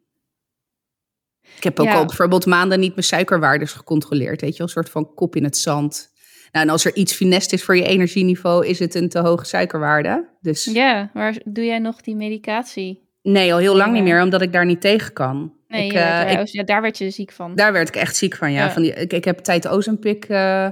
Ik 1.57 1.63
heb 1.63 1.79
ook 1.79 1.85
Ja. 1.85 1.93
al 1.95 2.05
bijvoorbeeld 2.05 2.45
maanden 2.45 2.79
niet 2.79 2.93
mijn 2.95 3.03
suikerwaardes 3.05 3.71
gecontroleerd, 3.71 4.41
weet 4.41 4.55
je 4.57 4.63
een 4.63 4.69
soort 4.69 4.89
van 4.89 5.13
kop 5.13 5.35
in 5.35 5.43
het 5.43 5.57
zand. 5.57 6.09
Nou, 6.51 6.65
en 6.65 6.71
als 6.71 6.85
er 6.85 6.95
iets 6.95 7.13
funest 7.13 7.53
is 7.53 7.63
voor 7.63 7.75
je 7.75 7.83
energieniveau, 7.85 8.65
is 8.67 8.79
het 8.79 8.95
een 8.95 9.09
te 9.09 9.19
hoge 9.19 9.45
suikerwaarde. 9.45 10.29
Dus 10.41 10.65
Ja, 10.65 11.09
maar 11.13 11.41
doe 11.45 11.65
jij 11.65 11.79
nog 11.79 12.01
die 12.01 12.15
medicatie? 12.15 13.09
nee, 13.21 13.53
al 13.53 13.59
heel 13.59 13.75
lang 13.75 13.91
niet 13.93 14.07
Ja. 14.07 14.13
meer, 14.13 14.23
omdat 14.23 14.41
ik 14.41 14.53
daar 14.53 14.65
niet 14.65 14.81
tegen 14.81 15.13
kan. 15.13 15.53
Nee, 15.67 15.85
ik, 15.85 15.91
werd 15.91 16.27
eh, 16.35 16.41
ik- 16.41 16.47
ja, 16.47 16.63
daar 16.63 16.81
werd 16.81 16.97
je 16.97 17.09
ziek 17.09 17.31
van. 17.31 17.55
daar 17.55 17.71
werd 17.73 17.87
ik 17.87 17.95
echt 17.95 18.15
ziek 18.15 18.35
van, 18.35 18.51
ja. 18.51 18.65
Ja. 18.65 18.71
Van 18.71 18.81
die, 18.81 18.93
ik, 18.93 19.13
ik 19.13 19.25
heb 19.25 19.37
tijd 19.39 19.67
Ozempic 19.67 20.25
eh, 20.25 20.67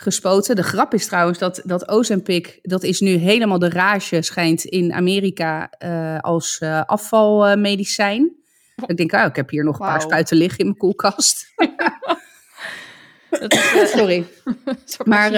gespoten. 0.00 0.56
De 0.56 0.62
grap 0.62 0.94
is 0.94 1.06
trouwens 1.06 1.38
dat, 1.38 1.60
dat 1.64 1.88
Ozempic, 1.88 2.58
dat 2.62 2.82
is 2.82 3.00
nu 3.00 3.10
helemaal 3.10 3.58
de 3.58 3.68
rage, 3.68 4.22
schijnt 4.22 4.64
in 4.64 4.92
Amerika 4.92 5.70
eh, 5.70 6.18
als 6.18 6.58
eh, 6.58 6.82
afvalmedicijn. 6.86 8.36
Ik 8.86 8.96
denk, 8.96 9.12
oh, 9.12 9.24
ik 9.24 9.36
heb 9.36 9.50
hier 9.50 9.64
nog 9.64 9.78
een 9.80 9.86
paar 9.86 10.00
spuiten 10.00 10.36
liggen 10.36 10.58
in 10.58 10.64
mijn 10.64 10.78
koelkast. 10.78 11.44
Dat 13.30 13.52
is, 13.52 13.72
eh, 13.74 13.84
Sorry. 13.84 14.24
Maar. 15.04 15.32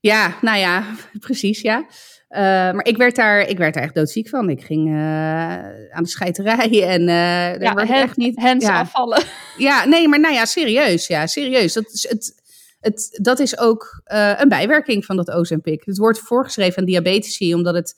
Ja, 0.00 0.34
nou 0.40 0.58
ja, 0.58 0.84
precies, 1.26 1.60
ja. 1.60 1.86
Maar 2.72 2.84
ik 2.84 2.96
werd, 2.96 3.16
daar, 3.16 3.40
ik 3.40 3.58
werd 3.58 3.74
daar 3.74 3.82
echt 3.82 3.94
doodziek 3.94 4.28
van. 4.28 4.50
Ik 4.50 4.62
ging 4.62 4.88
aan 5.90 6.02
de 6.02 6.08
scheiterij 6.08 6.82
en 6.82 7.00
eh 7.00 7.06
daar 7.06 7.62
ja, 7.62 7.74
werd 7.74 7.88
ik 7.88 7.94
hen- 7.94 8.02
echt 8.02 8.16
niet... 8.16 8.62
ja. 8.62 8.80
afvallen. 8.80 9.22
Ja, 9.56 9.84
nee, 9.84 10.08
maar 10.08 10.20
nou 10.20 10.34
ja, 10.34 10.44
serieus. 10.44 11.06
Ja, 11.06 11.26
serieus. 11.26 11.72
Dat 11.72 11.90
is, 11.92 12.08
het, 12.08 12.44
het, 12.86 13.18
dat 13.22 13.38
is 13.38 13.58
ook 13.58 14.00
eh, 14.04 14.32
een 14.36 14.48
bijwerking 14.48 15.04
van 15.04 15.16
dat 15.16 15.30
Ozempic. 15.30 15.84
Het 15.84 15.98
wordt 15.98 16.18
voorgeschreven 16.18 16.78
aan 16.78 16.84
diabetici 16.84 17.54
omdat 17.54 17.74
het 17.74 17.94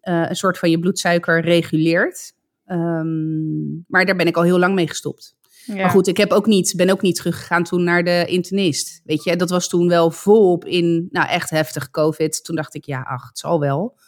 eh, 0.00 0.24
een 0.28 0.36
soort 0.36 0.58
van 0.58 0.70
je 0.70 0.78
bloedsuiker 0.78 1.40
reguleert. 1.40 2.32
Ehm, 2.64 3.70
maar 3.86 4.04
daar 4.06 4.16
ben 4.16 4.26
ik 4.26 4.36
al 4.36 4.42
heel 4.42 4.58
lang 4.58 4.74
mee 4.74 4.88
gestopt. 4.88 5.36
Ja. 5.64 5.74
Maar 5.74 5.90
goed, 5.90 6.06
ik 6.06 6.16
heb 6.16 6.30
ook 6.30 6.46
niet, 6.46 6.72
ben 6.76 6.90
ook 6.90 7.02
niet 7.02 7.16
teruggegaan 7.16 7.64
toen 7.64 7.84
naar 7.84 8.04
de 8.04 8.24
internist. 8.26 9.00
Weet 9.04 9.24
je, 9.24 9.36
dat 9.36 9.50
was 9.50 9.68
toen 9.68 9.88
wel 9.88 10.10
volop 10.10 10.64
in, 10.64 11.08
nou 11.10 11.28
echt 11.28 11.50
heftig 11.50 11.90
COVID. 11.90 12.44
Toen 12.44 12.56
dacht 12.56 12.74
ik, 12.74 12.84
ja, 12.84 13.00
ach, 13.00 13.28
het 13.28 13.38
zal 13.38 13.60
wel. 13.60 13.98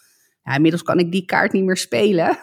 Ja, 0.43 0.55
inmiddels 0.55 0.83
kan 0.83 0.99
ik 0.99 1.13
die 1.13 1.25
kaart 1.25 1.53
niet 1.53 1.65
meer 1.65 1.77
spelen. 1.77 2.39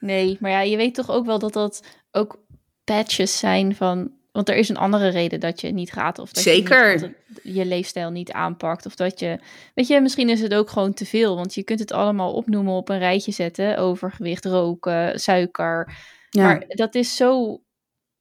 Nee, 0.00 0.36
maar 0.40 0.50
ja, 0.50 0.60
je 0.60 0.76
weet 0.76 0.94
toch 0.94 1.10
ook 1.10 1.26
wel 1.26 1.38
dat 1.38 1.52
dat 1.52 1.82
ook 2.10 2.44
patches 2.84 3.38
zijn 3.38 3.76
van... 3.76 4.12
Want 4.34 4.48
er 4.48 4.56
is 4.56 4.68
een 4.68 4.76
andere 4.76 5.08
reden 5.08 5.40
dat 5.40 5.60
je 5.60 5.72
niet 5.72 5.92
gaat. 5.92 6.18
Of 6.18 6.32
dat 6.32 6.42
Zeker. 6.42 7.00
Je, 7.00 7.14
niet, 7.28 7.56
je 7.56 7.64
leefstijl 7.64 8.10
niet 8.10 8.32
aanpakt. 8.32 8.86
Of 8.86 8.94
dat 8.94 9.20
je... 9.20 9.38
Weet 9.74 9.86
je, 9.86 10.00
misschien 10.00 10.28
is 10.28 10.40
het 10.40 10.54
ook 10.54 10.70
gewoon 10.70 10.94
te 10.94 11.06
veel. 11.06 11.36
Want 11.36 11.54
je 11.54 11.62
kunt 11.62 11.78
het 11.78 11.92
allemaal 11.92 12.32
opnoemen, 12.32 12.74
op 12.74 12.88
een 12.88 12.98
rijtje 12.98 13.32
zetten. 13.32 13.78
Overgewicht, 13.78 14.44
roken, 14.44 15.20
suiker. 15.20 15.96
Ja, 16.30 16.42
Maar 16.42 16.64
dat 16.68 16.94
is 16.94 17.16
zo 17.16 17.60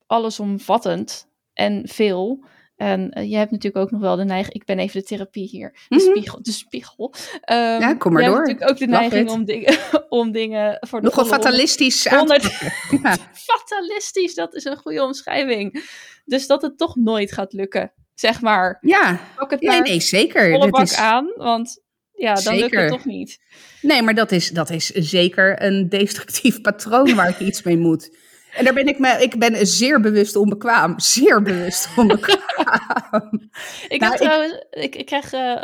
allesomvattend 0.08 1.27
en 1.53 1.88
veel. 1.88 2.43
En 2.84 3.10
eh, 3.12 3.30
je 3.30 3.36
hebt 3.36 3.52
natuurlijk 3.52 3.86
ook 3.86 3.92
nog 3.92 4.02
wel 4.02 4.16
de 4.16 4.24
neiging... 4.24 4.54
Ik 4.54 4.66
ben 4.66 4.80
even 4.80 5.00
de 5.00 5.06
therapie 5.06 5.48
hier. 5.48 5.72
De 5.88 5.96
Mhm. 5.96 6.06
spiegel. 6.06 6.40
De 6.42 6.52
spiegel. 6.52 7.13
Ehm, 7.42 7.58
Ja, 7.80 7.94
kom 7.96 8.13
maar 8.13 8.22
je 8.22 8.28
door. 8.28 8.38
hebt 8.38 8.48
natuurlijk 8.50 8.72
ook 8.72 8.78
de 8.88 8.98
neiging 8.98 9.30
om 9.30 9.46
dingen, 9.46 9.78
om 10.10 10.32
dingen 10.32 10.78
voor 10.80 11.00
de 11.02 11.06
nogal 11.06 11.25
fatalistisch 11.25 12.08
aan 12.08 12.25
te 12.28 12.34
100 12.34 12.60
pakken. 12.60 13.00
Ja. 13.04 13.18
fatalistisch, 13.54 14.34
dat 14.36 14.56
is 14.56 14.63
een 14.66 14.78
goede 14.78 15.04
omschrijving. 15.04 15.84
Dus 16.25 16.48
dat 16.48 16.62
het 16.62 16.78
toch 16.78 16.96
nooit 16.96 17.32
gaat 17.32 17.54
lukken, 17.54 17.94
zeg 18.13 18.42
maar. 18.42 18.78
Ja, 18.82 19.20
Pak 19.36 19.52
het 19.52 19.62
nee, 19.62 19.82
nee, 19.82 20.00
zeker. 20.00 20.52
volle 20.52 20.70
bak 20.70 20.82
is, 20.82 20.96
aan, 20.96 21.34
want 21.36 21.82
ja, 22.13 22.34
dan 22.34 22.56
lukt 22.56 22.75
het 22.75 22.90
toch 22.90 23.06
niet. 23.06 23.40
nee, 23.82 24.02
maar 24.02 24.16
dat 24.16 24.32
is, 24.32 24.50
dat 24.50 24.70
is 24.70 24.86
zeker 24.88 25.63
een 25.63 25.90
destructief 25.90 26.62
patroon 26.62 27.16
waar 27.16 27.30
ik 27.30 27.40
iets 27.40 27.63
mee 27.63 27.78
moet. 27.78 28.18
En 28.55 28.63
daar 28.63 28.74
ben 28.74 28.88
ik 28.88 29.00
me, 29.00 29.17
ik 29.22 29.39
ben 29.39 29.67
zeer 29.67 30.00
bewust 30.00 30.36
onbekwaam. 30.36 31.00
Zeer 31.00 31.41
bewust 31.41 31.89
onbekwaam. 31.98 33.50
Ik 33.88 34.00
Nou, 34.00 34.12
heb 34.12 34.22
ik- 34.22 34.27
trouwens, 34.27 34.63
ik, 34.72 34.95
ik 34.95 35.05
krijg 35.05 35.33
eh, 35.33 35.63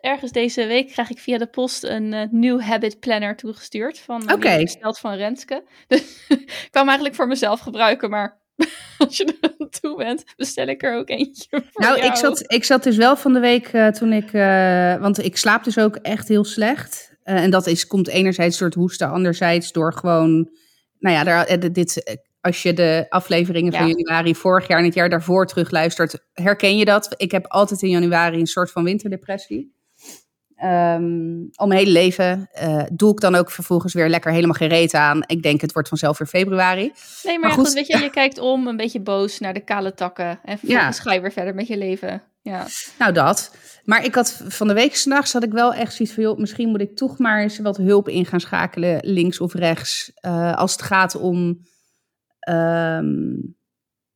ergens 0.00 0.32
deze 0.32 0.66
week 0.66 0.88
krijg 0.88 1.10
ik 1.10 1.18
via 1.18 1.38
de 1.38 1.46
post 1.46 1.84
een 1.84 2.12
eh, 2.12 2.26
New 2.30 2.60
Habit 2.60 3.00
Planner 3.00 3.36
toegestuurd 3.36 3.98
van 3.98 4.22
besteld 4.40 4.98
van 4.98 5.14
Renske. 5.14 5.62
Dus 5.88 6.24
ik 6.28 6.68
kwam 6.70 6.86
eigenlijk 6.86 7.16
voor 7.16 7.26
mezelf 7.26 7.60
gebruiken, 7.60 8.10
maar 8.10 8.38
als 8.98 9.16
je 9.16 9.24
er 9.40 9.50
aan 9.58 9.68
toe 9.70 9.96
bent, 9.96 10.24
bestel 10.36 10.66
ik 10.66 10.82
er 10.82 10.96
ook 10.96 11.08
eentje 11.08 11.46
voor 11.50 11.62
Nou, 11.72 11.96
jou. 11.96 12.08
ik 12.10 12.16
zat, 12.16 12.52
ik 12.52 12.64
zat 12.64 12.82
dus 12.82 12.96
wel 12.96 13.16
van 13.16 13.32
de 13.32 13.40
week 13.40 13.66
eh, 13.68 13.86
toen 13.88 14.12
ik. 14.12 14.30
want 15.00 15.24
ik 15.24 15.36
slaap 15.36 15.64
dus 15.64 15.78
ook 15.78 15.96
echt 15.96 16.28
heel 16.28 16.44
slecht. 16.44 17.08
En 17.22 17.50
dat 17.50 17.66
is, 17.66 17.86
komt 17.86 18.08
enerzijds 18.08 18.58
door 18.58 18.68
het 18.68 18.76
hoesten, 18.76 19.10
anderzijds 19.10 19.72
door 19.72 19.92
gewoon. 19.92 20.50
Nou 20.98 21.16
ja, 21.16 21.24
daar, 21.24 21.72
dit, 21.72 22.18
als 22.40 22.62
je 22.62 22.72
de 22.72 23.06
afleveringen 23.08 23.72
van 23.72 23.88
Ja. 23.88 23.94
januari 23.96 24.34
vorig 24.34 24.68
jaar 24.68 24.78
en 24.78 24.84
het 24.84 24.94
jaar 24.94 25.08
daarvoor 25.08 25.46
terugluistert, 25.46 26.18
herken 26.32 26.76
je 26.76 26.84
dat. 26.84 27.14
Ik 27.16 27.30
heb 27.30 27.46
altijd 27.46 27.82
in 27.82 27.90
januari 27.90 28.40
een 28.40 28.46
soort 28.46 28.70
van 28.70 28.84
winterdepressie. 28.84 29.78
Ehm, 30.56 31.38
al 31.54 31.66
mijn 31.66 31.78
hele 31.80 31.90
leven 31.90 32.48
eh, 32.52 32.82
doe 32.92 33.12
ik 33.12 33.20
dan 33.20 33.34
ook 33.34 33.50
vervolgens 33.50 33.94
weer 33.94 34.08
lekker 34.08 34.32
helemaal 34.32 34.54
geen 34.54 34.68
reet 34.68 34.94
aan. 34.94 35.22
Ik 35.26 35.42
denk 35.42 35.60
het 35.60 35.72
wordt 35.72 35.88
vanzelf 35.88 36.18
weer 36.18 36.28
februari. 36.28 36.92
Nee, 37.22 37.38
maar, 37.38 37.40
Maar 37.40 37.48
ja, 37.50 37.54
goed. 37.56 37.66
goed, 37.66 37.74
weet 37.74 37.86
je, 37.86 37.98
je 37.98 38.10
kijkt 38.10 38.38
om, 38.38 38.66
een 38.66 38.76
beetje 38.76 39.00
boos 39.00 39.38
naar 39.38 39.54
de 39.54 39.64
kale 39.64 39.94
takken. 39.94 40.40
En 40.44 40.58
vervolgens 40.58 40.98
ga 41.00 41.12
je 41.12 41.20
weer 41.20 41.32
verder 41.32 41.54
met 41.54 41.66
je 41.66 41.76
leven. 41.78 42.22
Ja, 42.42 42.66
Nou, 42.98 43.12
dat. 43.12 43.56
Maar 43.84 44.04
ik 44.04 44.14
had 44.14 44.42
van 44.48 44.68
de 44.68 44.74
week 44.74 44.96
s'nachts 44.96 45.32
had 45.32 45.42
ik 45.42 45.52
wel 45.52 45.74
echt 45.74 45.94
zoiets 45.94 46.14
van... 46.14 46.24
Joh, 46.24 46.38
misschien 46.38 46.68
moet 46.68 46.80
ik 46.80 46.96
toch 46.96 47.18
maar 47.18 47.42
eens 47.42 47.58
wat 47.58 47.76
hulp 47.76 48.08
in 48.08 48.26
gaan 48.26 48.40
schakelen, 48.40 48.98
links 49.02 49.40
of 49.40 49.54
rechts. 49.54 50.10
eh, 50.14 50.54
als 50.56 50.72
het 50.72 50.82
gaat 50.82 51.14
om... 51.14 51.58
ehm, 52.40 53.32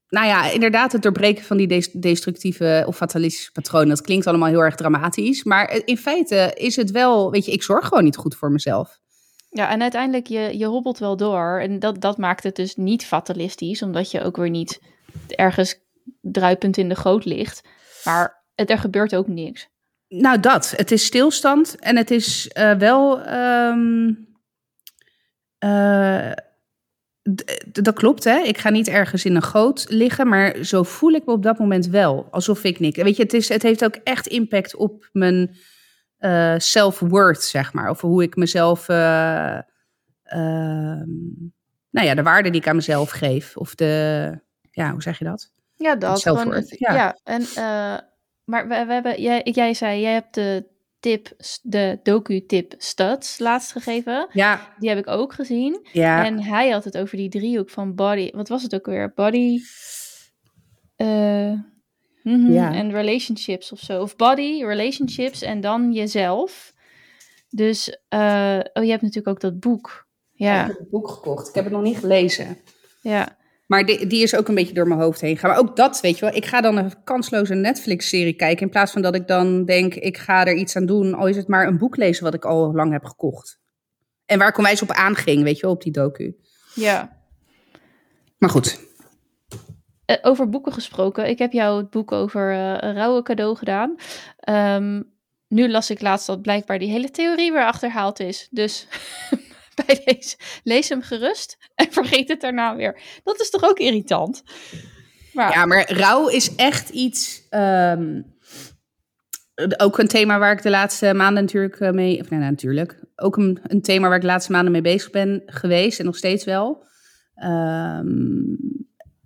nou 0.08 0.26
ja, 0.26 0.50
inderdaad 0.50 0.92
het 0.92 1.02
doorbreken 1.02 1.44
van 1.44 1.56
die 1.56 1.66
des- 1.66 1.92
destructieve 1.92 2.84
of 2.86 2.96
fatalistische 2.96 3.52
patronen. 3.52 3.88
Dat 3.88 4.00
klinkt 4.00 4.26
allemaal 4.26 4.48
heel 4.48 4.60
erg 4.60 4.74
dramatisch. 4.74 5.44
Maar 5.44 5.80
in 5.84 5.96
feite 5.96 6.50
is 6.54 6.76
het 6.76 6.90
wel... 6.90 7.30
Weet 7.30 7.44
je, 7.44 7.52
ik 7.52 7.62
zorg 7.62 7.86
gewoon 7.86 8.04
niet 8.04 8.16
goed 8.16 8.34
voor 8.36 8.50
mezelf. 8.52 8.98
ja 9.48 9.70
en 9.70 9.82
uiteindelijk, 9.82 10.26
je, 10.26 10.58
je 10.58 10.66
hobbelt 10.66 10.98
wel 10.98 11.16
door. 11.16 11.60
En 11.60 11.78
dat, 11.78 12.00
dat 12.00 12.18
maakt 12.18 12.42
het 12.42 12.56
dus 12.56 12.76
niet 12.76 13.04
fatalistisch, 13.04 13.82
omdat 13.82 14.10
je 14.10 14.22
ook 14.22 14.36
weer 14.36 14.50
niet 14.50 14.80
ergens 15.28 15.76
druipend 16.20 16.76
in 16.76 16.88
de 16.88 16.96
goot 16.96 17.24
ligt. 17.24 17.62
Maar 18.04 18.44
het, 18.54 18.70
er 18.70 18.78
gebeurt 18.78 19.16
ook 19.16 19.28
niks. 19.28 19.68
Nou, 20.08 20.40
dat. 20.40 20.72
Het 20.76 20.90
is 20.90 21.04
stilstand 21.04 21.76
en 21.78 21.96
het 21.96 22.10
is 22.10 22.48
eh, 22.48 22.72
wel. 22.72 23.18
D- 25.58 26.43
dat 27.72 27.94
klopt, 27.94 28.24
hè? 28.24 28.38
Ik 28.38 28.58
ga 28.58 28.70
niet 28.70 28.88
ergens 28.88 29.24
in 29.24 29.34
een 29.34 29.42
goot 29.42 29.86
liggen, 29.88 30.28
maar 30.28 30.64
zo 30.64 30.82
voel 30.82 31.12
ik 31.12 31.26
me 31.26 31.32
op 31.32 31.42
dat 31.42 31.58
moment 31.58 31.86
wel. 31.86 32.28
Alsof 32.30 32.64
ik 32.64 32.80
niks. 32.80 33.02
Weet 33.02 33.16
je, 33.16 33.22
het, 33.22 33.32
is, 33.32 33.48
het 33.48 33.62
heeft 33.62 33.84
ook 33.84 33.94
echt 33.94 34.26
impact 34.26 34.76
op 34.76 35.08
mijn 35.12 35.56
eh, 36.18 36.54
self-worth, 36.56 37.42
zeg 37.42 37.72
maar. 37.72 37.90
Of 37.90 38.00
hoe 38.00 38.22
ik 38.22 38.36
mezelf. 38.36 38.88
eh, 38.88 39.58
ehm, 40.22 41.10
nou 41.90 42.06
ja, 42.06 42.14
de 42.14 42.22
waarde 42.22 42.50
die 42.50 42.60
ik 42.60 42.68
aan 42.68 42.76
mezelf 42.76 43.10
geef. 43.10 43.56
Of 43.56 43.74
de. 43.74 44.32
Ja, 44.70 44.90
hoe 44.90 45.02
zeg 45.02 45.18
je 45.18 45.24
dat? 45.24 45.50
Ja, 45.74 45.96
dat. 45.96 46.22
Gewoon, 46.22 46.64
ja. 46.68 46.94
ja. 46.94 47.18
en, 47.24 47.40
eh, 47.40 47.98
maar 48.44 48.68
we, 48.68 48.84
we 48.86 48.92
hebben, 48.92 49.22
jij, 49.22 49.40
jij 49.44 49.74
zei, 49.74 50.00
jij 50.00 50.12
hebt 50.12 50.34
de 50.34 50.73
tip, 51.04 51.32
de 51.62 51.98
docu-tip 52.02 52.74
Studs 52.78 53.38
laatst 53.38 53.72
gegeven. 53.72 54.28
Ja, 54.32 54.74
Die 54.78 54.88
heb 54.88 54.98
ik 54.98 55.06
ook 55.08 55.32
gezien. 55.32 55.86
ja. 55.92 56.24
En 56.24 56.42
hij 56.42 56.70
had 56.70 56.84
het 56.84 56.98
over 56.98 57.16
die 57.16 57.28
driehoek 57.28 57.70
van 57.70 57.94
body. 57.94 58.30
Wat 58.32 58.48
was 58.48 58.62
het 58.62 58.74
ook 58.74 58.86
weer? 58.86 59.12
Body. 59.14 59.60
eh, 60.96 61.52
mhm, 62.22 62.52
Ja. 62.52 62.72
En 62.74 62.90
relationships 62.90 63.72
of 63.72 63.78
zo. 63.78 64.02
Of 64.02 64.16
body, 64.16 64.64
relationships 64.64 65.42
en 65.42 65.60
dan 65.60 65.92
jezelf. 65.92 66.72
Dus, 67.48 67.98
eh, 68.08 68.60
oh, 68.72 68.84
je 68.84 68.90
hebt 68.90 69.02
natuurlijk 69.02 69.28
ook 69.28 69.40
dat 69.40 69.60
boek. 69.60 70.06
Ik 70.34 70.40
Ja, 70.46 70.66
heb 70.66 70.78
het 70.78 70.90
boek 70.90 71.08
gekocht. 71.08 71.48
Ik 71.48 71.54
heb 71.54 71.64
het 71.64 71.72
nog 71.72 71.82
niet 71.82 71.98
gelezen. 71.98 72.58
ja. 73.00 73.36
Maar 73.74 73.86
die, 73.86 74.06
die 74.06 74.22
is 74.22 74.36
ook 74.36 74.48
een 74.48 74.54
beetje 74.54 74.74
door 74.74 74.88
mijn 74.88 75.00
hoofd 75.00 75.20
heen 75.20 75.36
gaan. 75.36 75.50
Maar 75.50 75.58
ook 75.58 75.76
dat, 75.76 76.00
weet 76.00 76.18
je 76.18 76.24
wel. 76.24 76.34
Ik 76.34 76.46
ga 76.46 76.60
dan 76.60 76.76
een 76.76 77.04
kansloze 77.04 77.54
Netflix-serie 77.54 78.32
kijken. 78.32 78.62
In 78.62 78.70
plaats 78.70 78.92
van 78.92 79.02
dat 79.02 79.14
ik 79.14 79.26
dan 79.26 79.64
denk, 79.64 79.94
ik 79.94 80.18
ga 80.18 80.46
er 80.46 80.54
iets 80.54 80.76
aan 80.76 80.86
doen. 80.86 81.14
Al 81.14 81.26
is 81.26 81.36
het 81.36 81.48
maar 81.48 81.66
een 81.66 81.78
boek 81.78 81.96
lezen 81.96 82.24
wat 82.24 82.34
ik 82.34 82.44
al 82.44 82.74
lang 82.74 82.92
heb 82.92 83.04
gekocht. 83.04 83.58
En 84.26 84.38
waar 84.38 84.48
ik 84.48 84.58
onwijs 84.58 84.82
op 84.82 84.90
aanging, 84.90 85.42
weet 85.42 85.56
je 85.56 85.62
wel, 85.62 85.70
op 85.70 85.82
die 85.82 85.92
docu. 85.92 86.36
ja. 86.74 87.22
Maar 88.38 88.50
goed. 88.50 88.80
Eh, 90.04 90.16
over 90.22 90.48
boeken 90.48 90.72
gesproken. 90.72 91.28
Ik 91.28 91.38
heb 91.38 91.52
jou 91.52 91.78
het 91.78 91.90
boek 91.90 92.12
over 92.12 92.52
eh, 92.52 92.76
een 92.88 92.94
rouwen 92.94 93.22
cadeau 93.22 93.56
gedaan. 93.56 93.94
Ehm, 94.38 95.02
nu 95.48 95.70
las 95.70 95.90
ik 95.90 96.00
laatst 96.00 96.26
dat 96.26 96.42
blijkbaar 96.42 96.78
die 96.78 96.90
hele 96.90 97.10
theorie 97.10 97.52
weer 97.52 97.66
achterhaald 97.66 98.20
is. 98.20 98.48
Dus 98.50 98.86
bij 99.86 100.02
deze, 100.04 100.36
lees 100.62 100.88
hem 100.88 101.02
gerust 101.02 101.58
en 101.74 101.92
vergeet 102.00 102.28
het 102.28 102.40
daarna 102.40 102.76
weer. 102.76 103.00
Dat 103.24 103.40
is 103.40 103.50
toch 103.50 103.64
ook 103.64 103.78
irritant? 103.78 104.42
Ja, 105.32 105.66
maar 105.66 105.92
rouw 105.92 106.28
is 106.28 106.54
echt 106.54 106.88
iets... 106.88 107.46
ehm, 107.50 108.20
ook 109.76 109.98
een 109.98 110.08
thema 110.08 110.38
waar 110.38 110.52
ik 110.52 110.62
de 110.62 110.70
laatste 110.70 111.14
maanden 111.14 111.42
natuurlijk 111.42 111.80
eh, 111.80 111.90
mee... 111.90 112.20
Of 112.20 112.30
nee, 112.30 112.40
natuurlijk. 112.40 113.00
Ook 113.16 113.36
een, 113.36 113.60
een 113.62 113.82
thema 113.82 114.06
waar 114.06 114.16
ik 114.16 114.22
de 114.22 114.26
laatste 114.26 114.52
maanden 114.52 114.72
mee 114.72 114.82
bezig 114.82 115.10
ben 115.10 115.42
geweest. 115.46 115.98
En 115.98 116.04
nog 116.04 116.16
steeds 116.16 116.44
wel. 116.44 116.86
Ehm, 117.34 118.54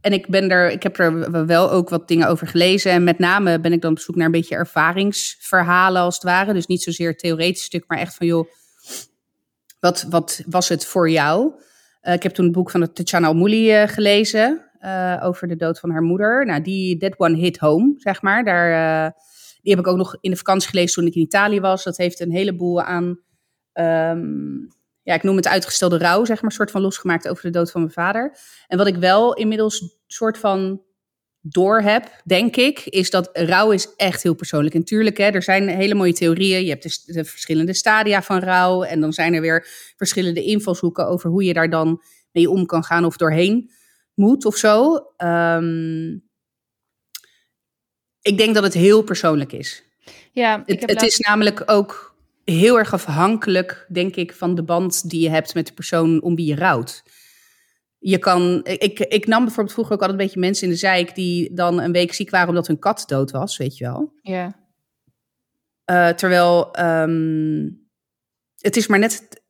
en 0.00 0.12
ik, 0.12 0.28
ben 0.28 0.50
er, 0.50 0.70
ik 0.70 0.82
heb 0.82 0.98
er 0.98 1.46
wel 1.46 1.70
ook 1.70 1.88
wat 1.88 2.08
dingen 2.08 2.28
over 2.28 2.46
gelezen. 2.46 2.92
En 2.92 3.04
met 3.04 3.18
name 3.18 3.60
ben 3.60 3.72
ik 3.72 3.80
dan 3.80 3.90
op 3.90 3.98
zoek 3.98 4.16
naar 4.16 4.26
een 4.26 4.32
beetje 4.32 4.54
ervaringsverhalen 4.54 6.02
als 6.02 6.14
het 6.14 6.24
ware. 6.24 6.52
Dus 6.52 6.66
niet 6.66 6.82
zozeer 6.82 7.16
theoretisch 7.16 7.64
stuk, 7.64 7.84
maar 7.86 7.98
echt 7.98 8.14
van 8.14 8.26
joh, 8.26 8.48
wat, 9.80 10.06
wat 10.10 10.42
was 10.46 10.68
het 10.68 10.86
voor 10.86 11.10
jou? 11.10 11.52
Eh, 12.00 12.14
ik 12.14 12.22
heb 12.22 12.32
toen 12.32 12.44
het 12.44 12.54
boek 12.54 12.70
van 12.70 12.92
Tatjana 12.92 13.26
Almouli 13.26 13.72
eh, 13.72 13.88
gelezen 13.88 14.70
eh, 14.78 15.20
over 15.22 15.48
de 15.48 15.56
dood 15.56 15.80
van 15.80 15.90
haar 15.90 16.02
moeder. 16.02 16.46
Nou, 16.46 16.62
die 16.62 16.96
That 16.96 17.18
One 17.18 17.36
Hit 17.36 17.58
Home, 17.58 17.94
zeg 17.96 18.22
maar. 18.22 18.44
Daar, 18.44 19.14
die 19.62 19.72
heb 19.72 19.80
ik 19.80 19.86
ook 19.86 19.96
nog 19.96 20.16
in 20.20 20.30
de 20.30 20.36
vakantie 20.36 20.68
gelezen 20.68 20.94
toen 20.94 21.06
ik 21.06 21.14
in 21.14 21.22
Italië 21.22 21.60
was. 21.60 21.84
Dat 21.84 21.96
heeft 21.96 22.20
een 22.20 22.32
heleboel 22.32 22.82
aan, 22.82 23.20
ehm, 23.72 24.56
ja, 25.02 25.14
ik 25.14 25.22
noem 25.22 25.36
het 25.36 25.48
uitgestelde 25.48 25.98
rouw, 25.98 26.24
zeg 26.24 26.42
maar, 26.42 26.52
soort 26.52 26.70
van 26.70 26.80
losgemaakt 26.80 27.28
over 27.28 27.42
de 27.42 27.50
dood 27.50 27.70
van 27.70 27.80
mijn 27.80 27.92
vader. 27.92 28.38
En 28.66 28.78
wat 28.78 28.86
ik 28.86 28.96
wel 28.96 29.34
inmiddels 29.34 29.96
soort 30.06 30.38
van 30.38 30.82
door 31.40 31.80
heb, 31.80 32.20
denk 32.24 32.56
ik, 32.56 32.78
is 32.84 33.10
dat 33.10 33.30
rouw 33.32 33.70
is 33.70 33.94
echt 33.96 34.22
heel 34.22 34.34
persoonlijk. 34.34 34.74
En 34.74 34.84
tuurlijk, 34.84 35.16
hè, 35.16 35.24
er 35.24 35.42
zijn 35.42 35.68
hele 35.68 35.94
mooie 35.94 36.12
theorieën. 36.12 36.62
Je 36.62 36.70
hebt 36.70 36.82
de, 36.82 37.12
de 37.12 37.24
verschillende 37.24 37.74
stadia 37.74 38.22
van 38.22 38.38
rouw. 38.38 38.82
En 38.82 39.00
dan 39.00 39.12
zijn 39.12 39.34
er 39.34 39.40
weer 39.40 39.66
verschillende 39.96 40.42
invalshoeken 40.42 41.08
over 41.08 41.30
hoe 41.30 41.44
je 41.44 41.52
daar 41.52 41.70
dan 41.70 42.02
mee 42.32 42.50
om 42.50 42.66
kan 42.66 42.84
gaan 42.84 43.04
of 43.04 43.16
doorheen 43.16 43.70
moet 44.14 44.44
of 44.44 44.56
zo. 44.56 44.96
Ehm, 45.16 46.16
ik 48.20 48.38
denk 48.38 48.54
dat 48.54 48.62
het 48.62 48.74
heel 48.74 49.02
persoonlijk 49.02 49.52
is. 49.52 49.84
ja, 50.32 50.62
Het, 50.66 51.02
is 51.02 51.18
namelijk 51.18 51.62
ook 51.66 52.16
heel 52.44 52.78
erg 52.78 52.92
afhankelijk, 52.92 53.86
denk 53.92 54.16
ik, 54.16 54.32
van 54.32 54.54
de 54.54 54.62
band 54.62 55.10
die 55.10 55.20
je 55.20 55.30
hebt 55.30 55.54
met 55.54 55.66
de 55.66 55.72
persoon 55.72 56.22
om 56.22 56.34
wie 56.34 56.46
je 56.46 56.56
rouwt. 56.56 57.02
Je 57.98 58.18
kan, 58.18 58.60
ik, 58.64 58.98
ik 58.98 59.26
nam 59.26 59.44
bijvoorbeeld 59.44 59.74
vroeger 59.74 59.94
ook 59.94 60.00
altijd 60.00 60.18
een 60.18 60.24
beetje 60.24 60.40
mensen 60.40 60.66
in 60.66 60.72
de 60.72 60.78
zeik 60.78 61.14
die 61.14 61.54
dan 61.54 61.80
een 61.80 61.92
week 61.92 62.12
ziek 62.12 62.30
waren 62.30 62.48
omdat 62.48 62.66
hun 62.66 62.78
kat 62.78 63.04
dood 63.06 63.30
was, 63.30 63.56
weet 63.56 63.76
je 63.76 63.84
wel. 63.84 64.12
Ja, 64.22 64.66
Eh, 65.84 66.08
terwijl 66.08 66.72
ehm, 66.72 67.68
het 68.56 68.76
is 68.76 68.86
maar 68.86 68.98
net 68.98 69.42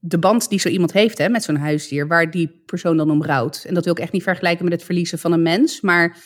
de 0.00 0.18
band 0.18 0.48
die 0.48 0.60
zo 0.60 0.68
iemand 0.68 0.92
heeft 0.92 1.18
hè, 1.18 1.28
met 1.28 1.42
zo'n 1.42 1.56
huisdier, 1.56 2.06
waar 2.06 2.30
die 2.30 2.62
persoon 2.66 2.96
dan 2.96 3.10
om 3.10 3.24
rouwt. 3.24 3.64
En 3.66 3.74
dat 3.74 3.84
wil 3.84 3.92
ik 3.92 3.98
echt 3.98 4.12
niet 4.12 4.22
vergelijken 4.22 4.64
met 4.64 4.72
het 4.72 4.84
verliezen 4.84 5.18
van 5.18 5.32
een 5.32 5.42
mens. 5.42 5.80
Maar 5.80 6.18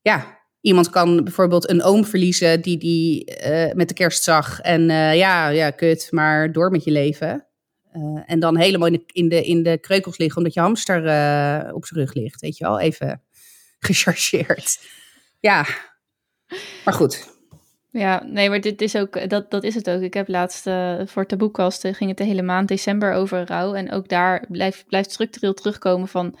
ja, 0.00 0.38
iemand 0.60 0.90
kan 0.90 1.24
bijvoorbeeld 1.24 1.70
een 1.70 1.82
oom 1.82 2.04
verliezen 2.04 2.60
die 2.60 2.78
die 2.78 3.24
eh, 3.24 3.74
met 3.74 3.88
de 3.88 3.94
kerst 3.94 4.22
zag. 4.22 4.60
En 4.60 4.90
eh, 4.90 5.16
ja, 5.16 5.48
ja, 5.48 5.70
kut, 5.70 6.08
maar 6.10 6.52
door 6.52 6.70
met 6.70 6.84
je 6.84 6.90
leven. 6.90 7.46
Eh, 7.92 8.22
en 8.26 8.40
dan 8.40 8.56
helemaal 8.56 8.88
in 8.88 8.92
de, 8.92 9.02
in, 9.12 9.28
de, 9.28 9.44
in 9.44 9.62
de 9.62 9.78
kreukels 9.78 10.18
liggen 10.18 10.36
omdat 10.36 10.54
je 10.54 10.60
hamster 10.60 11.06
eh, 11.06 11.74
op 11.74 11.86
zijn 11.86 12.00
rug 12.00 12.14
ligt. 12.14 12.40
Weet 12.40 12.56
je 12.56 12.64
wel, 12.64 12.80
even 12.80 13.22
gechargeerd. 13.86 14.88
Ja, 15.40 15.66
maar 16.84 16.94
goed. 16.94 17.38
Ja, 17.92 18.22
nee, 18.24 18.48
maar 18.48 18.60
dit 18.60 18.80
is 18.82 18.96
ook, 18.96 19.30
dat, 19.30 19.50
dat 19.50 19.64
is 19.64 19.74
het 19.74 19.90
ook. 19.90 20.00
Ik 20.00 20.14
heb 20.14 20.28
laatst 20.28 20.66
eh, 20.66 21.00
voor 21.04 21.26
Taboekast 21.26 21.84
eh, 21.84 21.94
ging 21.94 22.08
het 22.08 22.18
de 22.18 22.24
hele 22.24 22.42
maand 22.42 22.68
december 22.68 23.12
over 23.12 23.46
rouw. 23.46 23.74
En 23.74 23.92
ook 23.92 24.08
daar 24.08 24.44
blijft, 24.48 24.86
blijft 24.86 25.10
structureel 25.10 25.54
terugkomen 25.54 26.08
van, 26.08 26.38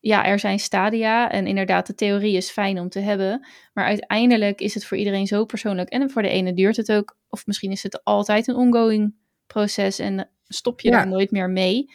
ja, 0.00 0.24
er 0.24 0.38
zijn 0.38 0.58
stadia. 0.58 1.30
En 1.30 1.46
inderdaad, 1.46 1.86
de 1.86 1.94
theorie 1.94 2.36
is 2.36 2.50
fijn 2.50 2.80
om 2.80 2.88
te 2.88 2.98
hebben. 2.98 3.46
Maar 3.72 3.84
uiteindelijk 3.84 4.60
is 4.60 4.74
het 4.74 4.84
voor 4.84 4.96
iedereen 4.96 5.26
zo 5.26 5.44
persoonlijk. 5.44 5.88
En 5.88 6.10
voor 6.10 6.22
de 6.22 6.28
ene 6.28 6.54
duurt 6.54 6.76
het 6.76 6.92
ook, 6.92 7.16
of 7.28 7.46
misschien 7.46 7.70
is 7.70 7.82
het 7.82 8.04
altijd 8.04 8.48
een 8.48 8.56
ongoing 8.56 9.14
proces. 9.46 9.98
En 9.98 10.28
stop 10.52 10.80
je 10.80 10.90
Ja. 10.90 10.96
daar 10.96 11.08
nooit 11.08 11.30
meer 11.30 11.50
mee. 11.50 11.90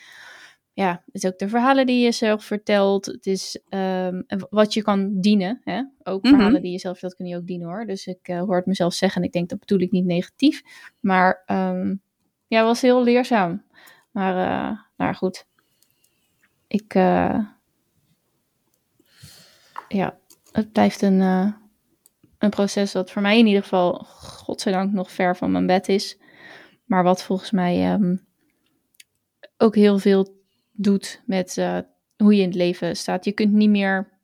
Ja, 0.74 1.02
het 1.06 1.16
is 1.16 1.26
ook 1.26 1.38
de 1.38 1.50
verhalen 1.50 1.86
die 1.86 2.04
je 2.04 2.12
zelf 2.12 2.44
vertelt. 2.44 3.06
Het 3.06 3.26
is 3.26 3.60
ehm, 3.70 4.22
wat 4.50 4.74
je 4.74 4.82
kan 4.82 5.20
dienen. 5.22 5.62
Hè? 5.64 5.82
Ook 6.04 6.24
Mhm. 6.24 6.34
verhalen 6.36 6.62
die 6.62 6.72
je 6.72 6.80
zelf 6.80 6.94
vertelt, 7.00 7.16
kun 7.16 7.26
je 7.26 7.36
ook 7.38 7.48
dienen 7.48 7.68
hoor. 7.68 7.86
Dus 7.86 8.08
ik 8.08 8.28
eh, 8.28 8.40
hoor 8.40 8.56
het 8.56 8.66
mezelf 8.66 8.94
zeggen 8.94 9.22
en 9.22 9.28
ik 9.28 9.34
denk 9.34 9.50
dat 9.50 9.60
bedoel 9.60 9.80
ik 9.80 9.92
niet 9.92 10.06
negatief. 10.06 10.62
Maar 11.00 11.44
ehm, 11.46 11.96
ja, 12.48 12.64
was 12.64 12.82
heel 12.82 13.04
leerzaam. 13.04 13.64
Maar 14.12 14.38
eh, 14.72 14.80
nou 14.98 15.14
goed. 15.16 15.46
Ik, 16.68 16.94
eh, 16.94 17.40
ja, 19.88 20.18
het 20.52 20.72
blijft 20.72 21.02
een, 21.02 21.20
een 22.38 22.50
proces 22.50 22.92
dat 22.92 23.12
voor 23.12 23.22
mij 23.22 23.38
in 23.40 23.48
ieder 23.48 23.62
geval, 23.64 23.94
godzijdank, 24.04 24.92
nog 24.94 25.12
ver 25.12 25.36
van 25.36 25.52
mijn 25.52 25.68
bed 25.68 25.88
is. 25.88 26.18
Maar 26.86 27.04
wat 27.04 27.24
volgens 27.24 27.52
mij 27.52 27.94
ehm, 27.94 28.16
ook 29.58 29.76
heel 29.76 30.00
veel 30.00 30.36
doet 30.72 31.22
met 31.26 31.58
eh, 31.58 31.78
hoe 32.18 32.36
je 32.36 32.42
in 32.42 32.48
het 32.48 32.58
leven 32.58 32.98
staat. 32.98 33.26
Je 33.26 33.32
kunt 33.32 33.52
niet 33.52 33.70
meer. 33.70 34.16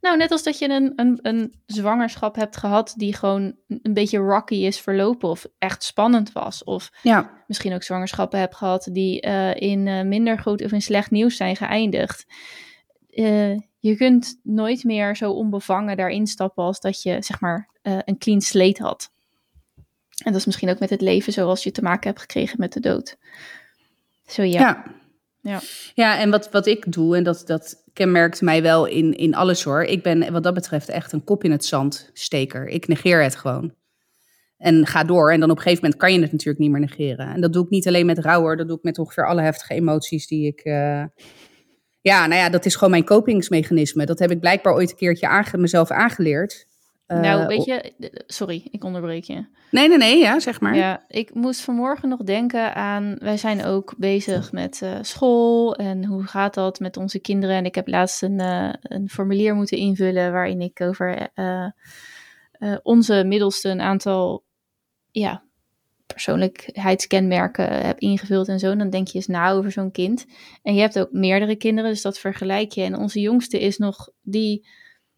Nou, 0.00 0.16
net 0.16 0.30
als 0.30 0.42
dat 0.42 0.58
je 0.58 0.68
een, 0.68 0.92
een, 0.96 1.18
een 1.22 1.54
zwangerschap 1.66 2.36
hebt 2.36 2.56
gehad 2.56 2.94
die 2.96 3.14
gewoon 3.14 3.56
een 3.68 3.94
beetje 3.94 4.18
rocky 4.18 4.54
is 4.54 4.80
verlopen 4.80 5.28
of 5.28 5.46
echt 5.58 5.84
spannend 5.84 6.32
was. 6.32 6.64
Of 6.64 6.90
Ja, 7.02 7.44
misschien 7.46 7.74
ook 7.74 7.82
zwangerschappen 7.82 8.38
hebt 8.38 8.54
gehad 8.54 8.88
die 8.92 9.20
eh, 9.20 9.54
in 9.54 9.86
eh, 9.86 10.02
minder 10.02 10.38
goed 10.38 10.64
of 10.64 10.72
in 10.72 10.82
slecht 10.82 11.10
nieuws 11.10 11.36
zijn 11.36 11.56
geëindigd. 11.56 12.26
Je 13.78 13.96
kunt 13.96 14.40
nooit 14.42 14.84
meer 14.84 15.16
zo 15.16 15.32
onbevangen 15.32 15.96
daarin 15.96 16.26
stappen 16.26 16.64
als 16.64 16.80
dat 16.80 17.02
je 17.02 17.16
zeg 17.22 17.40
maar 17.40 17.70
een 17.80 18.18
clean 18.18 18.40
slate 18.40 18.82
had. 18.82 19.10
En 20.24 20.32
dat 20.32 20.40
is 20.40 20.46
misschien 20.46 20.70
ook 20.70 20.78
met 20.78 20.90
het 20.90 21.00
leven 21.00 21.32
zoals 21.32 21.64
je 21.64 21.70
te 21.70 21.82
maken 21.82 22.08
hebt 22.08 22.20
gekregen 22.20 22.60
met 22.60 22.72
de 22.72 22.80
dood. 22.80 23.16
Zo 24.26 24.42
ja. 24.42 24.58
ja. 24.60 24.84
Ja. 25.40 25.60
Ja, 25.94 26.18
en 26.20 26.30
wat, 26.30 26.50
wat 26.50 26.66
ik 26.66 26.92
doe, 26.92 27.16
en 27.16 27.22
dat, 27.24 27.42
dat 27.46 27.84
kenmerkt 27.92 28.40
mij 28.40 28.62
wel 28.62 28.86
in, 28.86 29.16
in 29.16 29.34
alles 29.34 29.62
hoor. 29.62 29.82
Ik 29.82 30.02
ben 30.02 30.32
wat 30.32 30.42
dat 30.42 30.54
betreft 30.54 30.88
echt 30.88 31.12
een 31.12 31.24
kop 31.24 31.44
in 31.44 31.50
het 31.50 31.64
zand 31.64 32.10
steker. 32.12 32.66
Ik 32.68 32.88
negeer 32.88 33.22
het 33.22 33.36
gewoon. 33.36 33.74
En 34.58 34.86
ga 34.86 35.04
door. 35.04 35.32
En 35.32 35.40
dan 35.40 35.50
op 35.50 35.56
een 35.56 35.62
gegeven 35.62 35.82
moment 35.84 36.00
kan 36.00 36.12
je 36.12 36.20
het 36.20 36.32
natuurlijk 36.32 36.58
niet 36.58 36.70
meer 36.70 36.80
negeren. 36.80 37.34
En 37.34 37.40
dat 37.40 37.52
doe 37.52 37.64
ik 37.64 37.70
niet 37.70 37.86
alleen 37.86 38.06
met 38.06 38.18
rouw 38.18 38.40
hoor. 38.40 38.56
Dat 38.56 38.68
doe 38.68 38.76
ik 38.76 38.82
met 38.82 38.98
ongeveer 38.98 39.26
alle 39.26 39.42
heftige 39.42 39.74
emoties 39.74 40.26
die 40.26 40.46
ik... 40.46 40.60
eh, 40.60 41.04
Ja, 42.00 42.26
nou 42.26 42.34
ja, 42.40 42.48
dat 42.50 42.64
is 42.64 42.74
gewoon 42.74 42.90
mijn 42.90 43.04
kopingsmechanisme. 43.04 44.06
Dat 44.06 44.18
heb 44.18 44.30
ik 44.30 44.40
blijkbaar 44.40 44.74
ooit 44.74 44.90
een 44.90 44.96
keertje 44.96 45.28
aange 45.28 45.56
mezelf 45.58 45.90
aangeleerd. 45.90 46.66
Nou, 47.06 47.40
Eh, 47.40 47.46
weet 47.46 47.64
je, 47.64 47.92
sorry, 48.26 48.68
ik 48.70 48.84
onderbreek 48.84 49.24
je. 49.24 49.46
Nee, 49.70 49.88
nee, 49.88 49.98
nee, 49.98 50.18
ja, 50.18 50.40
zeg 50.40 50.60
maar. 50.60 50.76
Ja, 50.76 51.04
ik 51.08 51.34
moest 51.34 51.60
vanmorgen 51.60 52.08
nog 52.08 52.22
denken 52.22 52.74
aan. 52.74 53.16
Wij 53.18 53.36
zijn 53.36 53.64
ook 53.64 53.94
bezig 53.98 54.52
met 54.52 54.82
eh, 54.82 54.98
school 55.00 55.74
en 55.76 56.04
hoe 56.04 56.22
gaat 56.22 56.54
dat 56.54 56.80
met 56.80 56.96
onze 56.96 57.18
kinderen. 57.18 57.56
En 57.56 57.64
ik 57.64 57.74
heb 57.74 57.88
laatst 57.88 58.22
een, 58.22 58.40
eh, 58.40 58.72
een 58.82 59.08
formulier 59.08 59.54
moeten 59.54 59.78
invullen 59.78 60.32
waarin 60.32 60.60
ik 60.60 60.80
over 60.80 61.30
onze 62.82 63.24
middelste 63.26 63.68
een 63.68 63.80
aantal 63.80 64.44
ja, 65.10 65.42
persoonlijkheidskenmerken 66.06 67.86
heb 67.86 67.98
ingevuld 67.98 68.48
en 68.48 68.58
zo. 68.58 68.76
Dan 68.76 68.90
denk 68.90 69.08
je 69.08 69.14
eens 69.14 69.26
na 69.26 69.50
over 69.50 69.72
zo'n 69.72 69.90
kind. 69.90 70.26
En 70.62 70.74
je 70.74 70.80
hebt 70.80 70.98
ook 70.98 71.12
meerdere 71.12 71.56
kinderen, 71.56 71.90
dus 71.90 72.02
dat 72.02 72.18
vergelijk 72.18 72.72
je. 72.72 72.82
En 72.82 72.96
onze 72.96 73.20
jongste 73.20 73.60
is 73.60 73.78
nog, 73.78 74.08
die, 74.22 74.66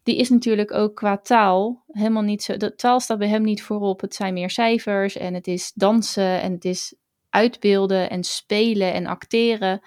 die 0.09 0.17
is 0.17 0.29
natuurlijk 0.29 0.73
ook 0.73 0.95
qua 0.95 1.17
taal 1.17 1.83
helemaal 1.87 2.21
niet 2.21 2.43
zo. 2.43 2.57
De 2.57 2.75
taal 2.75 2.99
staat 2.99 3.17
bij 3.17 3.27
hem 3.27 3.41
niet 3.41 3.63
voorop. 3.63 4.01
Het 4.01 4.15
zijn 4.15 4.33
meer 4.33 4.49
cijfers 4.49 5.17
en 5.17 5.33
het 5.33 5.47
is 5.47 5.71
dansen 5.75 6.41
en 6.41 6.51
het 6.51 6.65
is 6.65 6.95
uitbeelden 7.29 8.09
en 8.09 8.23
spelen 8.23 8.93
en 8.93 9.05
acteren. 9.05 9.81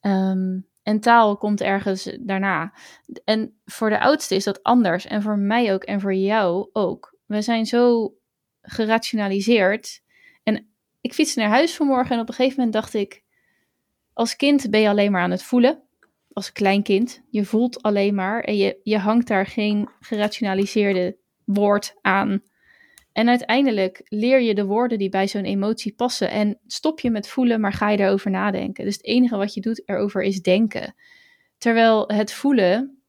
Ehm, 0.00 0.60
en 0.82 1.00
taal 1.00 1.36
komt 1.36 1.60
ergens 1.60 2.16
daarna. 2.20 2.72
En 3.24 3.58
voor 3.64 3.90
de 3.90 4.00
oudste 4.00 4.34
is 4.34 4.44
dat 4.44 4.62
anders. 4.62 5.06
En 5.06 5.22
voor 5.22 5.38
mij 5.38 5.72
ook 5.72 5.84
en 5.84 6.00
voor 6.00 6.14
jou 6.14 6.68
ook. 6.72 7.16
We 7.26 7.42
zijn 7.42 7.66
zo 7.66 8.14
gerationaliseerd. 8.62 10.02
En 10.42 10.68
ik 11.00 11.14
fietste 11.14 11.40
naar 11.40 11.48
huis 11.48 11.76
vanmorgen 11.76 12.14
en 12.14 12.20
op 12.20 12.28
een 12.28 12.34
gegeven 12.34 12.56
moment 12.56 12.74
dacht 12.74 12.94
ik... 12.94 13.22
Als 14.12 14.36
kind 14.36 14.70
ben 14.70 14.80
je 14.80 14.88
alleen 14.88 15.12
maar 15.12 15.22
aan 15.22 15.30
het 15.30 15.42
voelen. 15.42 15.82
Als 16.38 16.52
klein 16.52 16.82
kind. 16.82 17.22
Je 17.30 17.44
voelt 17.44 17.82
alleen 17.82 18.14
maar 18.14 18.40
en 18.40 18.56
je, 18.56 18.80
je 18.82 18.98
hangt 18.98 19.26
daar 19.26 19.46
geen 19.46 19.88
gerationaliseerde 20.00 21.16
woord 21.44 21.94
aan. 22.00 22.42
En 23.12 23.28
uiteindelijk 23.28 24.00
leer 24.04 24.40
je 24.40 24.54
de 24.54 24.64
woorden 24.64 24.98
die 24.98 25.08
bij 25.08 25.28
zo'n 25.28 25.44
emotie 25.44 25.94
passen. 25.94 26.30
En 26.30 26.58
stop 26.66 27.00
je 27.00 27.10
met 27.10 27.28
voelen, 27.28 27.60
maar 27.60 27.72
ga 27.72 27.90
je 27.90 27.98
erover 27.98 28.30
nadenken. 28.30 28.84
Dus 28.84 28.94
het 28.94 29.04
enige 29.04 29.36
wat 29.36 29.54
je 29.54 29.60
doet 29.60 29.82
erover 29.88 30.22
is 30.22 30.42
denken. 30.42 30.94
Terwijl 31.56 32.04
het 32.06 32.32
voelen, 32.32 33.02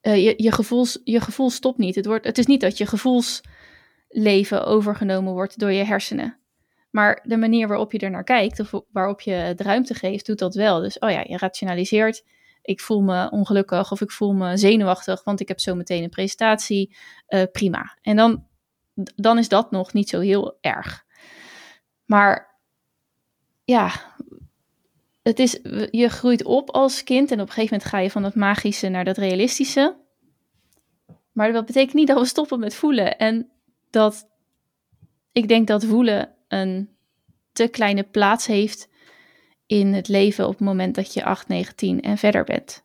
eh, 0.00 0.24
je, 0.24 0.34
je, 0.36 0.52
gevoels, 0.52 1.00
je 1.04 1.20
gevoel 1.20 1.50
stopt 1.50 1.78
niet. 1.78 1.94
Het, 1.94 2.06
wordt, 2.06 2.26
het 2.26 2.38
is 2.38 2.46
niet 2.46 2.60
dat 2.60 2.78
je 2.78 2.86
gevoelsleven 2.86 4.64
overgenomen 4.66 5.32
wordt 5.32 5.58
door 5.58 5.72
je 5.72 5.84
hersenen. 5.84 6.38
Maar 6.94 7.20
de 7.22 7.36
manier 7.36 7.68
waarop 7.68 7.92
je 7.92 7.98
er 7.98 8.10
naar 8.10 8.24
kijkt, 8.24 8.60
of 8.60 8.72
waarop 8.92 9.20
je 9.20 9.30
het 9.30 9.60
ruimte 9.60 9.94
geeft, 9.94 10.26
doet 10.26 10.38
dat 10.38 10.54
wel. 10.54 10.80
Dus, 10.80 10.98
oh 10.98 11.10
ja, 11.10 11.24
je 11.28 11.36
rationaliseert. 11.36 12.24
Ik 12.62 12.80
voel 12.80 13.02
me 13.02 13.30
ongelukkig 13.30 13.92
of 13.92 14.00
ik 14.00 14.10
voel 14.10 14.32
me 14.32 14.56
zenuwachtig, 14.56 15.24
want 15.24 15.40
ik 15.40 15.48
heb 15.48 15.60
zo 15.60 15.74
meteen 15.74 16.02
een 16.02 16.10
presentatie. 16.10 16.96
Eh, 17.26 17.42
prima. 17.52 17.98
En 18.02 18.16
dan, 18.16 18.46
dan 18.94 19.38
is 19.38 19.48
dat 19.48 19.70
nog 19.70 19.92
niet 19.92 20.08
zo 20.08 20.20
heel 20.20 20.58
erg. 20.60 21.04
Maar 22.04 22.60
ja, 23.64 23.90
het 25.22 25.38
is, 25.38 25.58
je 25.90 26.08
groeit 26.08 26.44
op 26.44 26.70
als 26.70 27.02
kind 27.02 27.30
en 27.30 27.40
op 27.40 27.46
een 27.46 27.52
gegeven 27.52 27.72
moment 27.72 27.90
ga 27.90 27.98
je 27.98 28.10
van 28.10 28.22
dat 28.22 28.34
magische 28.34 28.88
naar 28.88 29.04
dat 29.04 29.16
realistische. 29.16 29.96
Maar 31.32 31.52
dat 31.52 31.66
betekent 31.66 31.94
niet 31.94 32.08
dat 32.08 32.18
we 32.18 32.26
stoppen 32.26 32.60
met 32.60 32.74
voelen. 32.74 33.18
En 33.18 33.50
dat 33.90 34.28
ik 35.32 35.48
denk 35.48 35.66
dat 35.66 35.84
voelen 35.84 36.34
een 36.54 36.88
te 37.52 37.68
kleine 37.68 38.02
plaats 38.02 38.46
heeft 38.46 38.88
in 39.66 39.92
het 39.92 40.08
leven 40.08 40.44
op 40.44 40.50
het 40.50 40.60
moment 40.60 40.94
dat 40.94 41.14
je 41.14 41.24
8, 41.24 41.48
9, 41.48 41.76
10 41.76 42.00
en 42.00 42.18
verder 42.18 42.44
bent, 42.44 42.84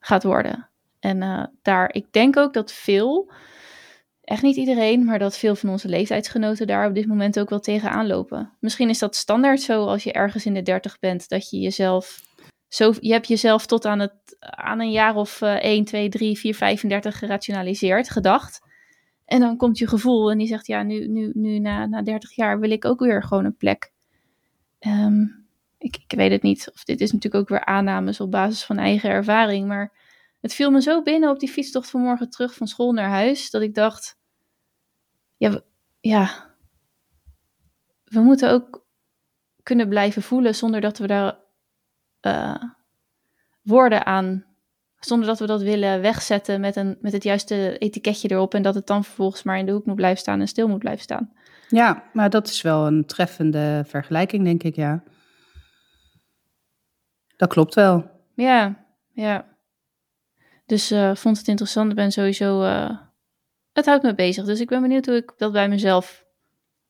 gaat 0.00 0.22
worden. 0.22 0.68
En 1.00 1.22
uh, 1.22 1.44
daar, 1.62 1.94
ik 1.94 2.12
denk 2.12 2.36
ook 2.36 2.52
dat 2.52 2.72
veel, 2.72 3.30
echt 4.24 4.42
niet 4.42 4.56
iedereen, 4.56 5.04
maar 5.04 5.18
dat 5.18 5.38
veel 5.38 5.54
van 5.54 5.68
onze 5.68 5.88
leeftijdsgenoten 5.88 6.66
daar 6.66 6.88
op 6.88 6.94
dit 6.94 7.06
moment 7.06 7.40
ook 7.40 7.50
wel 7.50 7.60
tegenaan 7.60 8.06
lopen. 8.06 8.52
Misschien 8.60 8.88
is 8.88 8.98
dat 8.98 9.16
standaard 9.16 9.60
zo 9.60 9.86
als 9.86 10.04
je 10.04 10.12
ergens 10.12 10.46
in 10.46 10.54
de 10.54 10.62
30 10.62 10.98
bent, 10.98 11.28
dat 11.28 11.50
je 11.50 11.58
jezelf 11.58 12.26
zo, 12.68 12.94
je 13.00 13.12
hebt 13.12 13.28
jezelf 13.28 13.66
tot 13.66 13.86
aan, 13.86 13.98
het, 13.98 14.36
aan 14.40 14.80
een 14.80 14.90
jaar 14.90 15.16
of 15.16 15.40
uh, 15.40 15.54
1, 15.54 15.84
2, 15.84 16.08
3, 16.08 16.38
4, 16.38 16.54
35 16.54 17.18
gerationaliseerd, 17.18 18.10
gedacht. 18.10 18.60
En 19.28 19.40
dan 19.40 19.56
komt 19.56 19.78
je 19.78 19.86
gevoel 19.86 20.30
en 20.30 20.38
die 20.38 20.46
zegt, 20.46 20.66
ja, 20.66 20.82
nu, 20.82 21.06
nu, 21.06 21.30
nu 21.34 21.58
na, 21.58 21.86
na 21.86 22.02
30 22.02 22.34
jaar 22.34 22.60
wil 22.60 22.70
ik 22.70 22.84
ook 22.84 23.00
weer 23.00 23.22
gewoon 23.22 23.44
een 23.44 23.56
plek. 23.56 23.92
Um, 24.80 25.46
ik, 25.78 25.96
ik 26.06 26.16
weet 26.16 26.30
het 26.30 26.42
niet, 26.42 26.70
of 26.74 26.84
dit 26.84 27.00
is 27.00 27.12
natuurlijk 27.12 27.42
ook 27.42 27.48
weer 27.48 27.64
aannames 27.64 28.20
op 28.20 28.30
basis 28.30 28.64
van 28.64 28.78
eigen 28.78 29.10
ervaring, 29.10 29.66
maar 29.66 29.92
het 30.40 30.54
viel 30.54 30.70
me 30.70 30.82
zo 30.82 31.02
binnen 31.02 31.30
op 31.30 31.38
die 31.38 31.48
fietstocht 31.48 31.90
vanmorgen 31.90 32.30
terug 32.30 32.54
van 32.54 32.66
school 32.66 32.92
naar 32.92 33.08
huis, 33.08 33.50
dat 33.50 33.62
ik 33.62 33.74
dacht, 33.74 34.18
ja, 35.36 35.60
ja, 36.00 36.54
we 38.04 38.20
moeten 38.20 38.50
ook 38.50 38.86
kunnen 39.62 39.88
blijven 39.88 40.22
voelen 40.22 40.54
zonder 40.54 40.80
dat 40.80 40.98
we 40.98 41.06
daar 41.06 41.38
uh, 42.22 42.62
woorden 43.62 44.06
aan, 44.06 44.44
zonder 45.00 45.26
dat 45.28 45.38
we 45.38 45.46
dat 45.46 45.62
willen 45.62 46.00
wegzetten 46.00 46.60
met, 46.60 46.76
een, 46.76 46.98
met 47.00 47.12
het 47.12 47.22
juiste 47.22 47.78
etiketje 47.78 48.30
erop 48.30 48.54
en 48.54 48.62
dat 48.62 48.74
het 48.74 48.86
dan 48.86 49.04
vervolgens 49.04 49.42
maar 49.42 49.58
in 49.58 49.66
de 49.66 49.72
hoek 49.72 49.86
moet 49.86 49.96
blijven 49.96 50.18
staan 50.18 50.40
en 50.40 50.48
stil 50.48 50.68
moet 50.68 50.78
blijven 50.78 51.02
staan. 51.02 51.32
Ja, 51.68 52.02
maar 52.12 52.30
dat 52.30 52.46
is 52.46 52.62
wel 52.62 52.86
een 52.86 53.06
treffende 53.06 53.84
vergelijking, 53.86 54.44
denk 54.44 54.62
ik, 54.62 54.76
ja. 54.76 55.02
Dat 57.36 57.48
klopt 57.48 57.74
wel. 57.74 58.10
Ja, 58.34 58.84
ja. 59.12 59.56
Dus 60.66 60.92
uh, 60.92 61.14
vond 61.14 61.38
het 61.38 61.48
interessant. 61.48 61.90
Ik 61.90 61.96
ben 61.96 62.12
sowieso. 62.12 62.62
Uh, 62.62 62.98
het 63.72 63.86
houdt 63.86 64.02
me 64.02 64.14
bezig. 64.14 64.44
Dus 64.44 64.60
ik 64.60 64.68
ben 64.68 64.82
benieuwd 64.82 65.06
hoe 65.06 65.16
ik 65.16 65.32
dat 65.36 65.52
bij 65.52 65.68
mezelf 65.68 66.24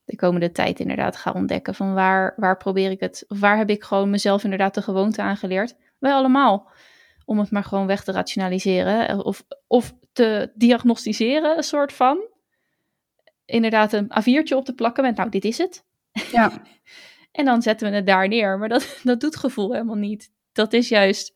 de 0.05 0.17
komende 0.17 0.51
tijd 0.51 0.81
inderdaad 0.81 1.17
ga 1.17 1.33
ontdekken. 1.33 1.75
Van 1.75 1.95
waar, 1.95 2.35
waar 2.37 2.57
probeer 2.57 2.91
ik 2.91 3.01
het? 3.01 3.25
Of 3.29 3.41
waar 3.41 3.57
heb 3.57 3.71
ik 3.71 3.85
gewoon 3.85 4.11
mezelf 4.11 4.45
inderdaad 4.45 4.75
de 4.75 4.83
gewoonte 4.83 5.23
aangeleerd? 5.23 5.77
Wij 5.99 6.13
allemaal. 6.13 6.71
Om 7.29 7.39
het 7.39 7.51
maar 7.51 7.65
gewoon 7.65 7.87
weg 7.87 8.05
te 8.05 8.13
rationaliseren. 8.13 9.25
Of, 9.25 9.45
of 9.67 9.95
te 10.13 10.51
diagnosticeren, 10.55 11.57
een 11.57 11.63
soort 11.63 11.93
van. 11.93 12.19
Inderdaad, 13.45 13.93
een 13.93 14.11
A4'tje 14.21 14.57
op 14.57 14.65
te 14.65 14.75
plakken 14.75 15.05
met, 15.05 15.17
nou, 15.17 15.29
dit 15.29 15.45
is 15.45 15.59
het. 15.59 15.85
Ja. 16.33 16.63
en 17.39 17.45
dan 17.45 17.63
zetten 17.63 17.91
we 17.91 17.97
het 17.97 18.07
daar 18.07 18.29
neer. 18.29 18.59
Maar 18.59 18.69
dat, 18.69 18.99
dat 19.03 19.21
doet 19.21 19.37
gevoel 19.37 19.73
helemaal 19.73 19.95
niet. 19.95 20.31
Dat 20.53 20.73
is 20.73 20.89
juist. 20.89 21.35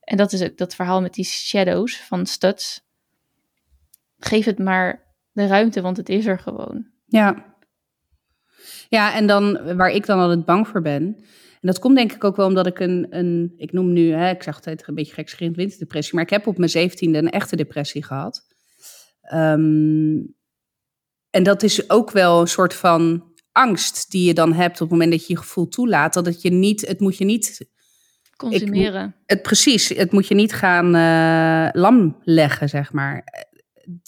En 0.00 0.16
dat 0.16 0.32
is 0.32 0.42
ook 0.42 0.56
dat 0.56 0.74
verhaal 0.74 1.00
met 1.00 1.14
die 1.14 1.24
shadows 1.24 2.00
van 2.00 2.26
studs. 2.26 2.82
Geef 4.18 4.44
het 4.44 4.58
maar 4.58 5.02
de 5.32 5.46
ruimte, 5.46 5.80
want 5.80 5.96
het 5.96 6.08
is 6.08 6.26
er 6.26 6.38
gewoon. 6.38 6.86
Ja. 7.06 7.54
Ja, 8.88 9.14
en 9.14 9.26
dan 9.26 9.76
waar 9.76 9.90
ik 9.90 10.06
dan 10.06 10.18
altijd 10.18 10.44
bang 10.44 10.68
voor 10.68 10.82
ben. 10.82 11.24
En 11.64 11.70
dat 11.70 11.78
komt 11.78 11.96
denk 11.96 12.12
ik 12.12 12.24
ook 12.24 12.36
wel 12.36 12.46
omdat 12.46 12.66
ik 12.66 12.78
een, 12.78 13.06
een 13.10 13.52
ik 13.56 13.72
noem 13.72 13.92
nu, 13.92 14.12
hè, 14.12 14.30
ik 14.30 14.42
zeg 14.42 14.54
altijd 14.54 14.88
een 14.88 14.94
beetje 14.94 15.14
gekschreeuwd 15.14 15.56
winterdepressie, 15.56 16.14
maar 16.14 16.24
ik 16.24 16.30
heb 16.30 16.46
op 16.46 16.58
mijn 16.58 16.70
zeventiende 16.70 17.18
een 17.18 17.30
echte 17.30 17.56
depressie 17.56 18.04
gehad. 18.04 18.46
Um, 19.32 20.34
en 21.30 21.42
dat 21.42 21.62
is 21.62 21.90
ook 21.90 22.10
wel 22.10 22.40
een 22.40 22.46
soort 22.46 22.74
van 22.74 23.32
angst 23.52 24.10
die 24.10 24.26
je 24.26 24.34
dan 24.34 24.52
hebt 24.52 24.72
op 24.72 24.78
het 24.78 24.90
moment 24.90 25.10
dat 25.10 25.26
je 25.26 25.32
je 25.32 25.38
gevoel 25.38 25.68
toelaat. 25.68 26.14
Dat 26.14 26.26
het 26.26 26.42
je 26.42 26.50
niet, 26.50 26.86
het 26.86 27.00
moet 27.00 27.16
je 27.16 27.24
niet 27.24 27.68
consumeren. 28.36 29.06
Ik, 29.06 29.14
het, 29.26 29.42
precies, 29.42 29.88
het 29.88 30.12
moet 30.12 30.26
je 30.26 30.34
niet 30.34 30.52
gaan 30.52 30.94
uh, 30.96 31.82
lam 31.82 32.18
leggen, 32.22 32.68
zeg 32.68 32.92
maar. 32.92 33.46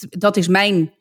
Dat 0.08 0.36
is 0.36 0.48
mijn 0.48 0.94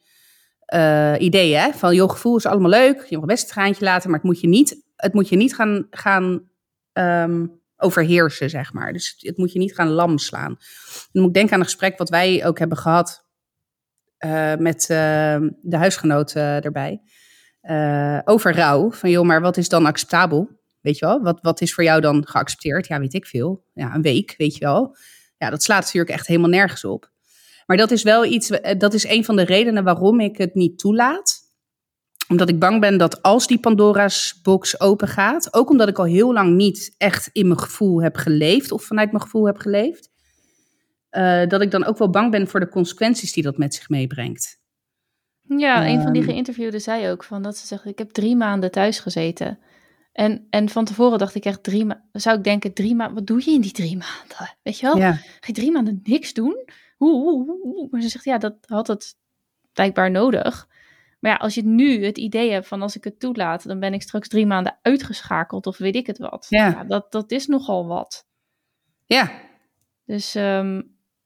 uh, 0.73 1.15
idee, 1.17 1.55
hè? 1.55 1.71
Van, 1.71 1.95
joh, 1.95 2.09
gevoel 2.09 2.37
is 2.37 2.45
allemaal 2.45 2.69
leuk, 2.69 3.05
je 3.09 3.17
mag 3.17 3.25
best 3.25 3.43
een 3.43 3.49
traantje 3.49 3.83
laten, 3.83 4.09
maar 4.09 4.19
het 4.19 4.27
moet 4.27 4.41
je 4.41 4.47
niet, 4.47 4.84
het 4.95 5.13
moet 5.13 5.29
je 5.29 5.35
niet 5.35 5.55
gaan, 5.55 5.87
gaan 5.89 6.49
um, 6.93 7.61
overheersen, 7.77 8.49
zeg 8.49 8.73
maar. 8.73 8.93
Dus 8.93 9.15
het 9.17 9.37
moet 9.37 9.51
je 9.51 9.59
niet 9.59 9.75
gaan 9.75 9.89
lam 9.89 10.17
slaan. 10.17 10.57
Dan 11.11 11.21
moet 11.21 11.27
ik 11.27 11.33
denken 11.33 11.53
aan 11.53 11.59
een 11.59 11.65
gesprek 11.65 11.97
wat 11.97 12.09
wij 12.09 12.45
ook 12.45 12.59
hebben 12.59 12.77
gehad 12.77 13.25
uh, 14.19 14.55
met 14.55 14.81
uh, 14.81 14.87
de 15.61 15.77
huisgenoot 15.77 16.35
uh, 16.35 16.65
erbij. 16.65 17.01
over 18.25 18.55
rouw. 18.55 18.91
Van 18.91 19.09
joh, 19.09 19.25
maar 19.25 19.41
wat 19.41 19.57
is 19.57 19.69
dan 19.69 19.85
acceptabel? 19.85 20.49
Weet 20.81 20.97
je 20.97 21.05
wel? 21.05 21.21
Wat, 21.21 21.39
wat 21.41 21.61
is 21.61 21.73
voor 21.73 21.83
jou 21.83 22.01
dan 22.01 22.27
geaccepteerd? 22.27 22.87
Ja, 22.87 22.99
weet 22.99 23.13
ik 23.13 23.25
veel. 23.25 23.65
Ja, 23.73 23.93
een 23.93 24.01
week, 24.01 24.33
weet 24.37 24.53
je 24.53 24.65
wel. 24.65 24.95
Ja, 25.37 25.49
dat 25.49 25.63
slaat 25.63 25.83
natuurlijk 25.83 26.13
echt 26.13 26.27
helemaal 26.27 26.49
nergens 26.49 26.85
op. 26.85 27.11
Maar 27.65 27.77
dat 27.77 27.91
is 27.91 28.03
wel 28.03 28.25
iets, 28.25 28.51
dat 28.77 28.93
is 28.93 29.07
een 29.07 29.25
van 29.25 29.35
de 29.35 29.43
redenen 29.43 29.83
waarom 29.83 30.19
ik 30.19 30.37
het 30.37 30.53
niet 30.53 30.77
toelaat. 30.77 31.34
Omdat 32.27 32.49
ik 32.49 32.59
bang 32.59 32.81
ben 32.81 32.97
dat 32.97 33.21
als 33.21 33.47
die 33.47 33.59
Pandora's 33.59 34.39
box 34.43 34.79
open 34.79 35.07
gaat, 35.07 35.53
ook 35.53 35.69
omdat 35.69 35.87
ik 35.87 35.99
al 35.99 36.05
heel 36.05 36.33
lang 36.33 36.55
niet 36.55 36.95
echt 36.97 37.29
in 37.31 37.47
mijn 37.47 37.59
gevoel 37.59 38.01
heb 38.01 38.15
geleefd 38.15 38.71
of 38.71 38.83
vanuit 38.83 39.11
mijn 39.11 39.23
gevoel 39.23 39.45
heb 39.45 39.57
geleefd, 39.57 40.09
uh, 41.11 41.47
dat 41.47 41.61
ik 41.61 41.71
dan 41.71 41.85
ook 41.85 41.97
wel 41.97 42.09
bang 42.09 42.31
ben 42.31 42.47
voor 42.47 42.59
de 42.59 42.69
consequenties 42.69 43.33
die 43.33 43.43
dat 43.43 43.57
met 43.57 43.73
zich 43.73 43.89
meebrengt. 43.89 44.63
Ja, 45.47 45.87
een 45.87 46.01
van 46.01 46.13
die 46.13 46.23
geïnterviewden 46.23 46.81
zei 46.81 47.09
ook 47.09 47.23
van 47.23 47.41
dat 47.41 47.57
ze 47.57 47.67
zegt: 47.67 47.85
Ik 47.85 47.97
heb 47.97 48.11
drie 48.11 48.35
maanden 48.35 48.71
thuis 48.71 48.99
gezeten. 48.99 49.59
En, 50.11 50.47
en 50.49 50.69
van 50.69 50.85
tevoren 50.85 51.17
dacht 51.17 51.35
ik 51.35 51.45
echt 51.45 51.63
drie 51.63 51.85
maanden. 51.85 52.09
Zou 52.11 52.37
ik 52.37 52.43
denken, 52.43 52.73
drie 52.73 52.95
maanden, 52.95 53.15
wat 53.15 53.27
doe 53.27 53.41
je 53.45 53.51
in 53.51 53.61
die 53.61 53.71
drie 53.71 53.97
maanden? 53.97 54.55
Weet 54.63 54.79
je 54.79 54.85
wel? 54.85 54.97
Ja. 54.97 55.13
Ga 55.13 55.39
je 55.45 55.53
drie 55.53 55.71
maanden 55.71 55.99
niks 56.03 56.33
doen? 56.33 56.65
hoe, 56.97 57.11
hoe, 57.11 57.45
hoe, 57.45 57.61
hoe? 57.61 57.87
Maar 57.91 58.01
ze 58.01 58.09
zegt, 58.09 58.25
ja, 58.25 58.37
dat 58.37 58.55
had 58.65 58.87
het 58.87 59.15
blijkbaar 59.73 60.11
nodig. 60.11 60.67
Maar 61.25 61.33
ja, 61.33 61.39
als 61.39 61.55
je 61.55 61.65
nu 61.65 62.05
het 62.05 62.17
idee 62.17 62.51
hebt 62.51 62.67
van 62.67 62.81
als 62.81 62.95
ik 62.95 63.03
het 63.03 63.19
toelaat, 63.19 63.67
dan 63.67 63.79
ben 63.79 63.93
ik 63.93 64.01
straks 64.01 64.27
drie 64.27 64.45
maanden 64.45 64.77
uitgeschakeld 64.81 65.67
of 65.67 65.77
weet 65.77 65.95
ik 65.95 66.07
het 66.07 66.17
wat. 66.17 66.45
Ja. 66.49 66.83
dat, 66.83 67.11
dat 67.11 67.31
is 67.31 67.47
nogal 67.47 67.87
wat. 67.87 68.25
Ja, 69.05 69.31
Dus 70.05 70.35
ehm, 70.35 70.81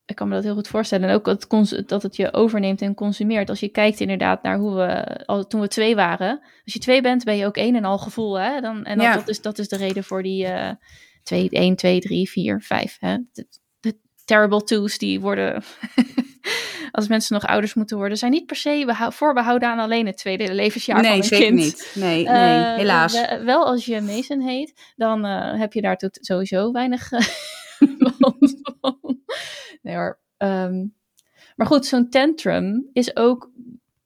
ik 0.05 0.15
kan 0.15 0.27
me 0.27 0.33
dat 0.35 0.43
heel 0.43 0.53
goed 0.53 0.67
voorstellen. 0.67 1.09
En 1.09 1.15
ook 1.15 1.25
dat, 1.25 1.47
cons- 1.47 1.81
dat 1.85 2.03
het 2.03 2.15
je 2.15 2.33
overneemt 2.33 2.81
en 2.81 2.93
consumeert. 2.93 3.49
Als 3.49 3.59
je 3.59 3.69
kijkt 3.69 3.99
inderdaad 3.99 4.43
naar 4.43 4.57
hoe 4.57 4.75
we, 4.75 5.25
al, 5.25 5.47
toen 5.47 5.61
we 5.61 5.67
twee 5.67 5.95
waren. 5.95 6.39
Als 6.63 6.73
je 6.73 6.79
twee 6.79 7.01
bent, 7.01 7.23
ben 7.23 7.37
je 7.37 7.45
ook 7.45 7.57
één 7.57 7.75
en 7.75 7.85
al 7.85 7.97
gevoel. 7.97 8.39
Hè? 8.39 8.61
Dan, 8.61 8.83
en 8.83 8.97
dan, 8.97 9.05
Ja. 9.07 9.13
dat, 9.15 9.27
is, 9.27 9.41
dat 9.41 9.59
is 9.59 9.67
de 9.67 9.77
reden 9.77 10.03
voor 10.03 10.23
die 10.23 10.45
eh 10.45 10.71
twee, 11.23 11.49
één, 11.49 11.75
twee, 11.75 11.99
drie, 11.99 12.29
vier, 12.29 12.61
vijf. 12.61 12.97
Hè? 12.99 13.17
De 13.31 13.47
terrible 14.29 14.63
twos 14.63 14.97
die 14.97 15.19
worden... 15.19 15.63
als 16.91 17.07
mensen 17.07 17.33
nog 17.33 17.45
ouders 17.45 17.73
moeten 17.73 17.97
worden, 17.97 18.17
zijn 18.17 18.31
niet 18.31 18.45
per 18.45 18.55
se 18.55 18.83
behou- 18.85 19.13
voorbehouden 19.13 19.69
aan 19.69 19.79
alleen 19.79 20.05
het 20.05 20.17
tweede 20.17 20.53
levensjaar 20.53 20.95
van 20.99 21.05
nee, 21.05 21.17
een 21.17 21.23
zeker 21.23 21.45
kind. 21.45 21.57
niet. 21.59 21.91
Nee, 21.95 22.23
nee, 22.23 22.35
Eh, 22.35 22.75
helaas. 22.75 23.13
we- 23.13 23.41
wel 23.43 23.65
als 23.65 23.85
je 23.85 24.01
Mason 24.01 24.39
heet, 24.41 24.93
dan 24.95 25.25
eh, 25.25 25.59
heb 25.59 25.73
je 25.73 25.81
daar 25.81 25.97
tot 25.97 26.17
sowieso 26.21 26.71
weinig 26.71 27.11
eh, 27.11 27.19
van. 28.81 29.19
Nee 29.81 29.95
hoor. 29.95 30.19
Ehm, 30.37 30.85
maar 31.55 31.67
goed, 31.67 31.85
zo'n 31.85 32.09
tantrum 32.09 32.89
is 32.93 33.15
ook... 33.15 33.49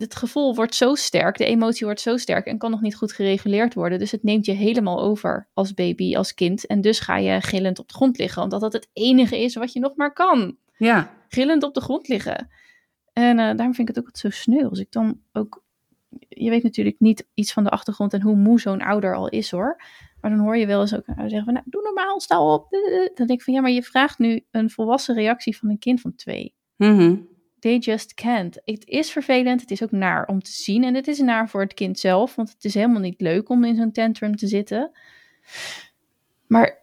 Het 0.04 0.16
gevoel 0.16 0.56
wordt 0.56 0.76
zo 0.76 0.96
sterk, 0.96 1.38
de 1.38 1.46
emotie 1.46 1.86
wordt 1.86 2.02
zo 2.02 2.18
sterk 2.18 2.46
en 2.46 2.58
kan 2.58 2.72
nog 2.72 2.82
niet 2.82 2.96
goed 2.96 3.14
gereguleerd 3.14 3.74
worden. 3.74 4.00
Dus 4.00 4.12
het 4.12 4.24
neemt 4.24 4.46
je 4.46 4.52
helemaal 4.52 5.02
over 5.02 5.48
als 5.54 5.74
baby, 5.74 6.16
als 6.16 6.34
kind. 6.34 6.66
En 6.66 6.82
dus 6.82 7.00
ga 7.00 7.18
je 7.18 7.42
gillend 7.42 7.80
op 7.80 7.88
de 7.88 7.94
grond 7.94 8.18
liggen, 8.18 8.44
omdat 8.44 8.62
dat 8.62 8.74
het 8.74 8.90
enige 8.94 9.40
is 9.40 9.56
wat 9.56 9.74
je 9.74 9.80
nog 9.80 9.96
maar 9.96 10.14
kan 10.14 10.58
Ja, 10.78 11.14
gillend 11.28 11.64
op 11.64 11.74
de 11.74 11.82
grond 11.82 12.08
liggen. 12.08 12.50
En 13.14 13.40
eh, 13.40 13.46
daarom 13.46 13.74
vind 13.74 13.90
ik 13.90 13.96
het 13.96 14.06
ook 14.06 14.18
zo 14.18 14.30
sneu. 14.30 14.68
Als 14.70 14.80
ik 14.80 14.92
dan 14.92 15.20
ook. 15.32 15.64
Je 16.30 16.50
weet 16.50 16.64
natuurlijk 16.64 17.00
niet 17.00 17.28
iets 17.34 17.54
van 17.54 17.64
de 17.64 17.70
achtergrond 17.70 18.14
en 18.14 18.22
hoe 18.22 18.36
moe 18.36 18.60
zo'n 18.60 18.82
ouder 18.82 19.16
al 19.16 19.30
is 19.30 19.52
hoor. 19.52 19.82
Maar 20.22 20.32
dan 20.32 20.40
hoor 20.40 20.58
je 20.58 20.66
wel 20.66 20.82
eens 20.82 20.96
ook 20.96 21.06
zeggen 21.06 21.44
van, 21.44 21.54
nou, 21.54 21.66
doe 21.70 21.82
normaal, 21.82 22.20
sta 22.20 22.42
op. 22.54 22.68
Dan 23.16 23.28
denk 23.28 23.40
ik 23.40 23.42
van, 23.42 23.54
ja, 23.54 23.62
maar 23.62 23.72
je 23.72 23.84
vraagt 23.84 24.20
nu 24.20 24.46
een 24.52 24.70
volwassen 24.70 25.16
reactie 25.16 25.58
van 25.58 25.70
een 25.70 25.80
kind 25.80 26.02
van 26.02 26.16
twee. 26.16 26.54
mhm. 26.76 27.16
They 27.64 27.78
just 27.78 28.14
can't. 28.14 28.62
Het 28.66 28.86
is 28.88 29.12
vervelend, 29.12 29.62
het 29.62 29.72
is 29.72 29.84
ook 29.84 29.92
naar 29.92 30.26
om 30.28 30.42
te 30.42 30.52
zien. 30.52 30.84
En 30.84 30.94
het 30.96 31.08
is 31.08 31.20
naar 31.20 31.50
voor 31.50 31.62
het 31.62 31.74
kind 31.74 32.00
zelf, 32.00 32.36
want 32.36 32.50
het 32.50 32.64
is 32.66 32.74
helemaal 32.74 33.02
niet 33.02 33.22
leuk 33.22 33.50
om 33.50 33.64
in 33.64 33.76
zo'n 33.76 33.92
tantrum 33.92 34.36
te 34.36 34.48
zitten. 34.48 34.92
Maar 36.48 36.78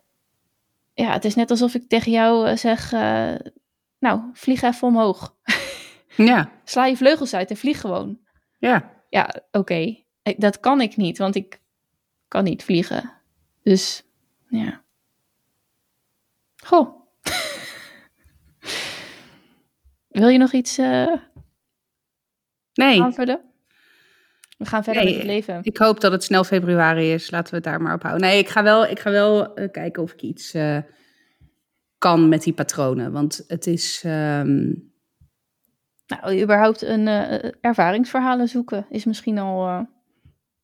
ja, 0.94 1.12
het 1.12 1.24
is 1.24 1.34
net 1.34 1.50
alsof 1.50 1.74
ik 1.74 1.88
tegen 1.88 2.12
jou 2.12 2.46
eh, 2.48 2.56
zeg, 2.56 2.92
eh, 2.92 3.34
nou, 3.98 4.20
vlieg 4.32 4.62
even 4.62 4.88
omhoog. 4.88 5.36
ja, 6.16 6.50
Sla 6.64 6.86
je 6.86 6.96
vleugels 6.96 7.34
uit 7.34 7.50
en 7.50 7.56
vlieg 7.56 7.80
gewoon. 7.80 8.18
ja. 8.58 8.98
Ja, 9.08 9.34
oké. 9.52 9.74
Ik- 10.22 10.40
Dat 10.40 10.60
kan 10.60 10.80
ik 10.80 10.96
niet, 10.96 11.18
want 11.18 11.34
ik 11.34 11.60
kan 12.28 12.44
niet 12.44 12.64
vliegen. 12.64 13.12
Dus, 13.62 14.02
ja. 14.48 14.82
Goh. 16.64 16.99
Wil 20.10 20.28
je 20.28 20.38
nog 20.38 20.52
iets 20.52 20.78
eh 20.78 21.12
Nee, 22.72 23.02
aanvullen? 23.02 23.40
We 24.58 24.64
gaan 24.66 24.84
verder 24.84 25.02
Nee, 25.04 25.12
met 25.12 25.22
het 25.22 25.32
leven. 25.32 25.58
ik 25.62 25.76
hoop 25.76 26.00
dat 26.00 26.12
het 26.12 26.24
snel 26.24 26.44
februari 26.44 27.12
is. 27.12 27.30
Laten 27.30 27.50
we 27.50 27.56
het 27.56 27.64
daar 27.64 27.82
maar 27.82 27.94
op 27.94 28.02
houden. 28.02 28.26
Nee, 28.28 28.38
ik 28.38 28.48
ga 28.48 28.62
wel, 28.62 28.86
ik 28.86 28.98
ga 29.00 29.10
wel 29.10 29.54
eh, 29.54 29.70
kijken 29.70 30.02
of 30.02 30.12
ik 30.12 30.22
iets 30.22 30.54
eh, 30.54 30.78
kan 31.98 32.28
met 32.28 32.42
die 32.42 32.52
patronen. 32.52 33.12
Want 33.12 33.44
het 33.46 33.66
is... 33.66 34.02
ehm, 34.04 34.72
Nou, 36.06 36.40
überhaupt 36.42 36.82
een 36.82 37.06
ervaringsverhalen 37.60 38.48
zoeken 38.48 38.86
is 38.90 39.04
misschien 39.04 39.38
al... 39.38 39.86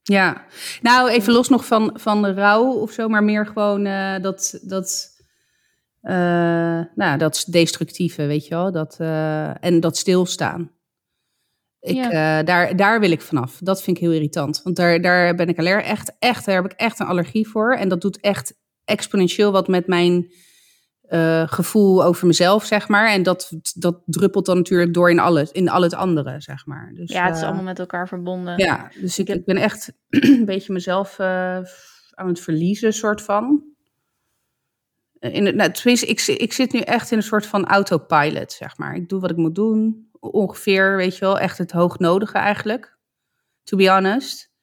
Ja, 0.03 0.45
nou 0.83 1.11
even 1.11 1.33
los 1.33 1.49
nog 1.49 1.67
van, 1.67 1.91
van 1.95 2.23
de 2.23 2.33
rouw 2.35 2.65
of 2.73 2.93
zo, 2.93 3.09
maar 3.09 3.25
meer 3.25 3.47
gewoon 3.47 3.85
dat, 4.23 4.61
dat, 4.63 5.16
nou, 6.95 7.19
dat 7.19 7.45
destructieve, 7.51 8.27
weet 8.27 8.45
je 8.47 8.55
wel, 8.55 8.73
dat, 8.73 8.97
eh, 9.01 9.65
en 9.65 9.81
dat 9.81 9.97
stilstaan. 9.97 10.71
Ik, 11.81 11.95
Ja. 11.95 12.39
eh, 12.39 12.47
daar, 12.47 12.77
daar 12.77 13.01
wil 13.01 13.11
ik 13.11 13.21
vanaf. 13.21 13.59
Dat 13.63 13.83
vind 13.83 13.97
ik 13.97 14.03
heel 14.03 14.13
irritant, 14.13 14.61
want 14.63 14.77
daar, 14.77 15.01
daar 15.01 15.35
ben 15.35 15.49
ik 15.49 15.59
aller, 15.59 15.83
echt, 15.83 16.17
echt, 16.19 16.45
daar 16.47 16.55
heb 16.55 16.65
ik 16.65 16.73
echt 16.79 17.01
een 17.01 17.07
allergie 17.07 17.49
voor. 17.49 17.75
En 17.75 17.89
dat 17.89 18.01
doet 18.01 18.21
echt 18.21 18.55
exponentieel 18.85 19.53
wat 19.53 19.69
met 19.69 19.87
mijn 19.87 20.33
eh, 21.01 21.43
gevoel 21.49 22.05
over 22.05 22.27
mezelf, 22.27 22.65
zeg 22.65 22.89
maar. 22.89 23.09
En 23.11 23.23
dat, 23.23 23.53
dat 23.75 24.03
druppelt 24.07 24.47
dan 24.47 24.57
natuurlijk 24.57 24.95
door 24.95 25.11
in, 25.11 25.19
alles, 25.19 25.51
in 25.53 25.69
al 25.69 25.83
het 25.83 25.95
andere, 25.95 26.41
zeg 26.41 26.67
maar. 26.67 26.93
Dus, 26.95 27.13
ja, 27.13 27.25
het 27.27 27.35
is 27.35 27.41
eh, 27.41 27.47
allemaal 27.47 27.65
met 27.65 27.79
elkaar 27.79 28.09
verbonden. 28.09 28.59
ja, 28.59 28.91
dus 29.01 29.19
ik, 29.19 29.27
heb- 29.29 29.37
ik 29.37 29.45
ben 29.45 29.57
echt 29.57 29.93
een 30.09 30.45
beetje 30.45 30.73
mezelf 30.73 31.19
eh, 31.19 31.57
aan 32.11 32.29
het 32.29 32.41
verliezen, 32.41 32.93
soort 32.93 33.23
van. 33.23 33.65
In 35.33 35.47
het, 35.47 35.55
nou, 35.55 35.71
tenminste, 35.71 36.07
ik, 36.07 36.21
ik 36.21 36.53
zit 36.53 36.73
nu 36.73 36.81
echt 36.81 37.11
in 37.11 37.17
een 37.17 37.23
soort 37.23 37.47
van 37.47 37.67
autopilot, 37.67 38.53
zeg 38.53 38.79
maar. 38.79 38.95
Ik 38.95 39.09
doe 39.09 39.21
wat 39.21 39.31
ik 39.31 39.37
moet 39.37 39.55
doen, 39.55 40.09
ongeveer, 40.21 40.97
weet 40.97 41.15
je 41.15 41.25
wel, 41.25 41.39
echt 41.39 41.59
het 41.59 41.73
hoognodige 41.73 42.39
eigenlijk. 42.39 42.97
To 43.63 43.77
be 43.77 43.91
honest. 43.91 44.55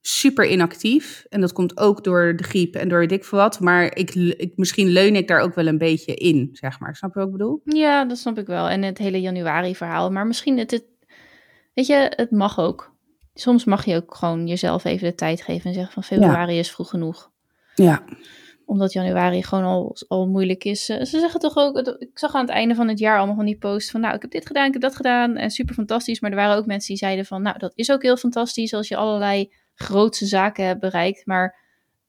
Super 0.00 0.46
inactief. 0.50 1.24
En 1.28 1.40
dat 1.40 1.52
komt 1.52 1.78
ook 1.78 2.04
door 2.04 2.36
de 2.36 2.42
griep 2.42 2.74
en 2.74 2.88
door 2.88 2.98
weet 2.98 3.12
ik 3.12 3.24
veel 3.24 3.38
wat. 3.38 3.60
Maar 3.60 3.96
ik, 3.96 4.14
ik, 4.14 4.52
misschien 4.56 4.88
leun 4.88 5.16
ik 5.16 5.28
daar 5.28 5.40
ook 5.40 5.54
wel 5.54 5.66
een 5.66 5.78
beetje 5.78 6.14
in, 6.14 6.48
zeg 6.52 6.80
maar. 6.80 6.96
Snap 6.96 7.14
je 7.14 7.18
wat 7.18 7.28
ik 7.28 7.36
bedoel? 7.36 7.60
Ja, 7.64 8.04
dat 8.04 8.18
snap 8.18 8.38
ik 8.38 8.46
wel. 8.46 8.68
En 8.68 8.82
het 8.82 8.98
hele 8.98 9.20
januari-verhaal. 9.20 10.10
Maar 10.10 10.26
misschien, 10.26 10.58
het, 10.58 10.70
het, 10.70 10.84
weet 11.74 11.86
je, 11.86 12.12
het 12.16 12.30
mag 12.30 12.58
ook. 12.58 12.94
Soms 13.34 13.64
mag 13.64 13.84
je 13.84 13.96
ook 13.96 14.14
gewoon 14.14 14.46
jezelf 14.46 14.84
even 14.84 15.08
de 15.08 15.14
tijd 15.14 15.42
geven 15.42 15.66
en 15.66 15.74
zeggen 15.74 15.92
van 15.92 16.04
februari 16.04 16.58
is 16.58 16.70
vroeg 16.70 16.90
genoeg. 16.90 17.30
Ja. 17.74 18.04
Omdat 18.66 18.92
januari 18.92 19.42
gewoon 19.42 19.64
al, 19.64 19.96
al 20.08 20.28
moeilijk 20.28 20.64
is. 20.64 20.88
Eh, 20.88 20.96
Ze 20.96 21.18
zeggen 21.18 21.40
toch 21.40 21.56
ook, 21.56 21.78
ik 21.78 22.18
zag 22.18 22.34
aan 22.34 22.40
het 22.40 22.50
einde 22.50 22.74
van 22.74 22.88
het 22.88 22.98
jaar 22.98 23.16
allemaal 23.16 23.36
van 23.36 23.44
die 23.44 23.58
posts 23.58 23.90
van, 23.90 24.00
nou, 24.00 24.14
ik 24.14 24.22
heb 24.22 24.30
dit 24.30 24.46
gedaan, 24.46 24.66
ik 24.66 24.72
heb 24.72 24.82
dat 24.82 24.96
gedaan 24.96 25.36
en 25.36 25.50
super 25.50 25.74
fantastisch. 25.74 26.20
Maar 26.20 26.30
er 26.30 26.36
waren 26.36 26.56
ook 26.56 26.66
mensen 26.66 26.88
die 26.88 26.96
zeiden 26.96 27.24
van, 27.26 27.42
nou, 27.42 27.58
dat 27.58 27.72
is 27.74 27.90
ook 27.90 28.02
heel 28.02 28.16
fantastisch 28.16 28.74
als 28.74 28.88
je 28.88 28.96
allerlei 28.96 29.52
grootse 29.74 30.26
zaken 30.26 30.64
hebt 30.64 30.80
bereikt. 30.80 31.26
Maar 31.26 31.56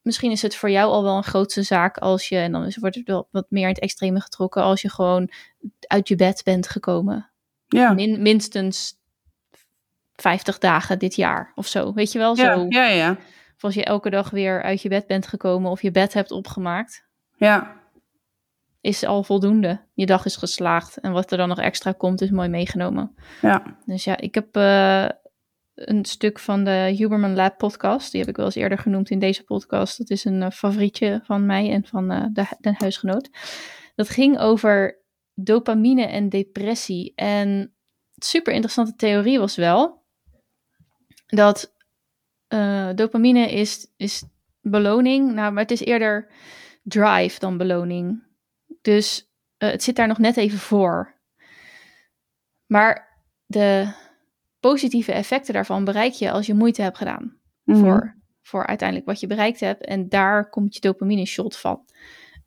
misschien 0.02 0.32
is 0.32 0.42
het 0.42 0.56
voor 0.56 0.70
jou 0.70 0.92
al 0.92 1.04
wel 1.04 1.18
een 1.18 1.24
grootse 1.24 1.64
zaak 1.64 1.98
als 1.98 2.30
je, 2.30 2.38
en 2.38 2.52
dan 2.52 2.66
is, 2.66 2.78
wordt 2.78 2.96
het 2.96 3.08
wel 3.08 3.28
wat 3.32 3.46
meer 3.50 3.64
in 3.64 3.74
het 3.74 3.80
extreme 3.80 4.22
getrokken, 4.22 4.64
als 4.64 4.82
je 4.82 4.90
gewoon 4.90 5.30
uit 5.88 6.08
je 6.08 6.16
bed 6.16 6.42
bent 6.44 6.68
gekomen. 6.68 7.30
Ja. 7.68 7.94
Min, 7.94 8.22
minstens 8.22 9.02
50 10.16 10.58
dagen 10.58 11.00
dit 11.00 11.16
jaar 11.16 11.52
of 11.56 11.68
zo. 11.68 11.94
Weet 11.94 12.12
je 12.12 12.20
wel, 12.20 12.36
zo. 12.36 12.44
Ja, 12.44 12.66
ja, 12.70 12.88
ja. 12.88 13.18
Als 13.64 13.74
je 13.74 13.84
elke 13.84 14.10
dag 14.10 14.30
weer 14.30 14.62
uit 14.64 14.82
je 14.82 14.90
bed 14.90 15.08
bent 15.08 15.28
gekomen 15.28 15.72
of 15.72 15.82
je 15.82 15.92
bed 15.92 16.14
hebt 16.14 16.32
opgemaakt, 16.32 17.08
Ja, 17.36 17.82
is 18.82 19.04
al 19.06 19.24
voldoende. 19.24 19.82
Je 19.94 20.06
dag 20.06 20.26
is 20.26 20.36
geslaagd 20.36 20.98
en 20.98 21.12
wat 21.12 21.32
er 21.32 21.38
dan 21.38 21.48
nog 21.48 21.60
extra 21.60 21.92
komt 21.92 22.22
is 22.22 22.30
mooi 22.30 22.50
meegenomen. 22.50 23.16
ja. 23.42 23.78
Dus 23.86 24.04
ja, 24.04 24.18
ik 24.18 24.36
heb 24.36 24.56
eh, 24.56 25.08
een 25.76 26.06
stuk 26.06 26.40
van 26.40 26.64
de 26.64 26.94
Huberman 26.98 27.36
Lab 27.36 27.58
podcast. 27.58 28.12
Die 28.12 28.20
heb 28.20 28.30
ik 28.30 28.36
wel 28.36 28.46
eens 28.46 28.56
eerder 28.56 28.78
genoemd 28.78 29.10
in 29.10 29.20
deze 29.20 29.44
podcast. 29.44 29.98
Dat 29.98 30.10
is 30.10 30.26
een 30.26 30.42
eh, 30.42 30.52
favorietje 30.52 31.22
van 31.24 31.46
mij 31.46 31.72
en 31.72 31.86
van 31.86 32.12
eh, 32.12 32.26
de, 32.34 32.46
de 32.60 32.74
huisgenoot. 32.78 33.30
Dat 33.96 34.10
ging 34.10 34.40
over 34.40 35.02
dopamine 35.34 36.06
en 36.06 36.30
depressie. 36.30 37.14
En 37.16 37.74
super 38.16 38.54
interessante 38.54 38.96
theorie 38.96 39.40
was 39.40 39.56
wel 39.56 40.04
dat 41.26 41.73
eh, 42.54 42.90
dopamine 42.96 43.52
is, 43.52 43.88
is 43.98 44.24
beloning. 44.62 45.34
Nou, 45.34 45.52
maar 45.52 45.62
het 45.62 45.72
is 45.72 45.80
eerder 45.80 46.32
drive 46.84 47.40
dan 47.40 47.58
beloning. 47.58 48.24
Dus 48.82 49.32
eh, 49.58 49.70
het 49.70 49.84
zit 49.84 49.96
daar 49.96 50.08
nog 50.08 50.18
net 50.18 50.38
even 50.38 50.58
voor. 50.58 51.14
Maar 52.66 53.22
de 53.46 53.94
positieve 54.60 55.12
effecten 55.12 55.54
daarvan 55.54 55.86
bereik 55.86 56.14
je 56.14 56.32
als 56.32 56.46
je 56.46 56.54
moeite 56.54 56.82
hebt 56.82 56.98
gedaan. 56.98 57.38
Mhm. 57.64 57.80
Voor, 57.80 58.16
voor 58.42 58.68
uiteindelijk 58.68 59.08
wat 59.08 59.20
je 59.20 59.28
bereikt 59.28 59.60
hebt. 59.60 59.86
En 59.86 60.10
daar 60.10 60.50
komt 60.50 60.74
je 60.74 60.82
dopamine 60.82 61.26
shot 61.26 61.58
van. 61.58 61.86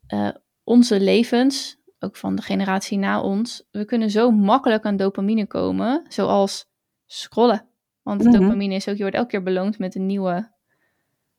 Eh, 0.07 0.29
onze 0.63 0.99
levens, 0.99 1.77
ook 1.99 2.15
van 2.15 2.35
de 2.35 2.41
generatie 2.41 2.97
na 2.97 3.21
ons, 3.21 3.67
we 3.71 3.85
kunnen 3.85 4.09
zo 4.09 4.31
makkelijk 4.31 4.85
aan 4.85 4.97
dopamine 4.97 5.47
komen, 5.47 6.05
zoals 6.07 6.65
scrollen. 7.05 7.67
Want 8.07 8.23
Mhm. 8.23 8.31
dopamine 8.39 8.75
is 8.75 8.87
ook, 8.87 8.95
je 8.95 9.01
wordt 9.01 9.15
elke 9.17 9.29
keer 9.29 9.43
beloond 9.43 9.79
met 9.79 9.95
een 9.95 10.05
nieuwe 10.05 10.51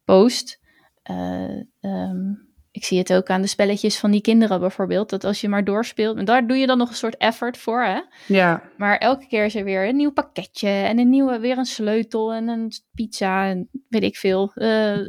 post. 0.05 0.61
Eh, 1.03 1.61
ehm, 1.81 2.31
ik 2.71 2.85
zie 2.85 2.99
het 2.99 3.13
ook 3.13 3.29
aan 3.29 3.41
de 3.43 3.47
spelletjes 3.49 3.99
van 3.99 4.11
die 4.11 4.21
kinderen 4.21 4.61
bijvoorbeeld. 4.61 5.11
Dat 5.11 5.25
als 5.25 5.41
je 5.41 5.49
maar 5.49 5.65
doorspeelt, 5.65 6.17
en 6.17 6.25
daar 6.25 6.47
doe 6.47 6.57
je 6.57 6.67
dan 6.67 6.79
nog 6.79 6.89
een 6.89 6.95
soort 6.95 7.17
effort 7.17 7.59
voor, 7.59 7.83
hè? 7.83 8.01
Ja, 8.27 8.63
Maar 8.77 8.99
elke 8.99 9.27
keer 9.27 9.45
is 9.45 9.55
er 9.55 9.65
weer 9.65 9.89
een 9.89 9.97
nieuw 9.97 10.13
pakketje 10.13 10.69
en 10.69 10.99
een 10.99 11.09
nieuwe, 11.09 11.39
weer 11.39 11.59
een 11.59 11.65
sleutel 11.65 12.33
en 12.33 12.49
een 12.49 12.73
pizza 12.95 13.47
en 13.49 13.69
weet 13.89 14.03
ik 14.03 14.17
veel. 14.17 14.53
Eh, 14.55 14.99
eh, 14.99 15.07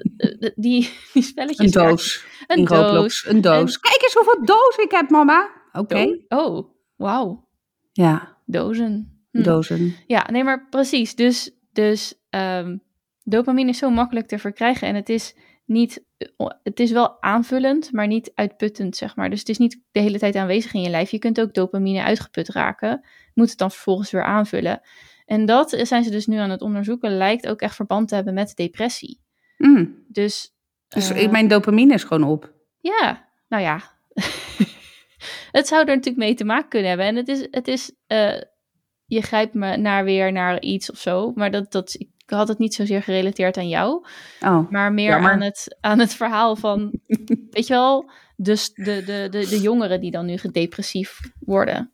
die, 0.55 0.89
die 1.13 1.23
spelletjes. 1.23 1.65
een 1.75 1.81
doos. 1.83 2.25
Een 2.47 2.65
doos. 2.65 2.77
Roblox. 2.79 3.25
Een 3.27 3.41
doos. 3.41 3.79
Kijk 3.79 4.01
eens 4.01 4.13
hoeveel 4.13 4.45
doos 4.45 4.75
ik 4.75 4.91
heb, 4.91 5.09
mama. 5.09 5.49
Oké. 5.71 6.17
Oh, 6.27 6.45
oh, 6.45 6.69
wauw. 6.95 7.47
Ja, 7.91 8.37
Dozen. 8.45 9.18
Hm. 9.31 9.41
dozen. 9.41 9.95
Ja, 10.07 10.27
nee, 10.31 10.43
maar 10.43 10.67
precies. 10.69 11.15
Dus, 11.15 11.51
dus 11.73 12.13
ehm, 12.29 12.77
dopamine 13.23 13.69
is 13.69 13.77
zo 13.77 13.89
makkelijk 13.89 14.27
te 14.27 14.39
verkrijgen. 14.39 14.87
En 14.87 14.95
het 14.95 15.09
is 15.09 15.35
niet, 15.65 16.05
het 16.63 16.79
is 16.79 16.91
wel 16.91 17.21
aanvullend, 17.21 17.91
maar 17.91 18.07
niet 18.07 18.31
uitputtend, 18.35 18.95
zeg 18.95 19.15
maar. 19.15 19.29
Dus 19.29 19.39
het 19.39 19.49
is 19.49 19.57
niet 19.57 19.81
de 19.91 19.99
hele 19.99 20.19
tijd 20.19 20.35
aanwezig 20.35 20.73
in 20.73 20.81
je 20.81 20.89
lijf. 20.89 21.11
Je 21.11 21.19
kunt 21.19 21.41
ook 21.41 21.53
dopamine 21.53 22.03
uitgeput 22.03 22.49
raken. 22.49 23.05
Moet 23.33 23.49
het 23.49 23.57
dan 23.57 23.71
vervolgens 23.71 24.11
weer 24.11 24.23
aanvullen. 24.23 24.81
En 25.25 25.45
dat 25.45 25.69
zijn 25.81 26.03
ze 26.03 26.09
dus 26.09 26.25
nu 26.25 26.37
aan 26.37 26.49
het 26.49 26.61
onderzoeken. 26.61 27.17
Lijkt 27.17 27.47
ook 27.47 27.61
echt 27.61 27.75
verband 27.75 28.07
te 28.07 28.15
hebben 28.15 28.33
met 28.33 28.55
depressie. 28.55 29.19
Mm. 29.57 30.03
Dus, 30.07 30.53
Dus 30.87 31.09
eh, 31.09 31.31
mijn 31.31 31.47
dopamine 31.47 31.93
is 31.93 32.03
gewoon 32.03 32.29
op. 32.29 32.53
ja, 32.79 33.29
nou 33.47 33.63
ja. 33.63 33.81
het 35.57 35.67
zou 35.67 35.81
er 35.81 35.95
natuurlijk 35.95 36.17
mee 36.17 36.33
te 36.33 36.45
maken 36.45 36.69
kunnen 36.69 36.87
hebben. 36.87 37.07
En 37.07 37.15
het 37.15 37.27
is, 37.27 37.47
het 37.51 37.67
is 37.67 37.91
eh, 38.07 38.41
je 39.09 39.21
grijpt 39.21 39.53
me 39.53 39.77
naar 39.77 40.03
weer 40.03 40.31
naar 40.31 40.61
iets 40.61 40.91
of 40.91 40.97
zo. 40.97 41.31
Maar 41.35 41.51
dat, 41.51 41.71
dat, 41.71 41.95
ik 41.97 42.09
had 42.25 42.47
het 42.47 42.57
niet 42.57 42.73
zozeer 42.73 43.03
gerelateerd 43.03 43.57
aan 43.57 43.69
jou. 43.69 44.05
Oh, 44.41 44.69
Maar 44.71 44.93
meer 44.93 45.09
Jammer. 45.09 45.31
aan 45.31 45.41
het, 45.41 45.77
aan 45.81 45.99
het 45.99 46.13
verhaal 46.13 46.55
van, 46.55 46.99
weet 47.51 47.67
je 47.67 47.73
wel, 47.73 48.11
dus 48.35 48.73
de, 48.73 48.83
de, 48.83 49.27
de, 49.31 49.47
de 49.49 49.61
jongeren 49.61 50.01
die 50.01 50.11
dan 50.11 50.25
nu 50.25 50.37
depressief 50.51 51.19
worden. 51.39 51.91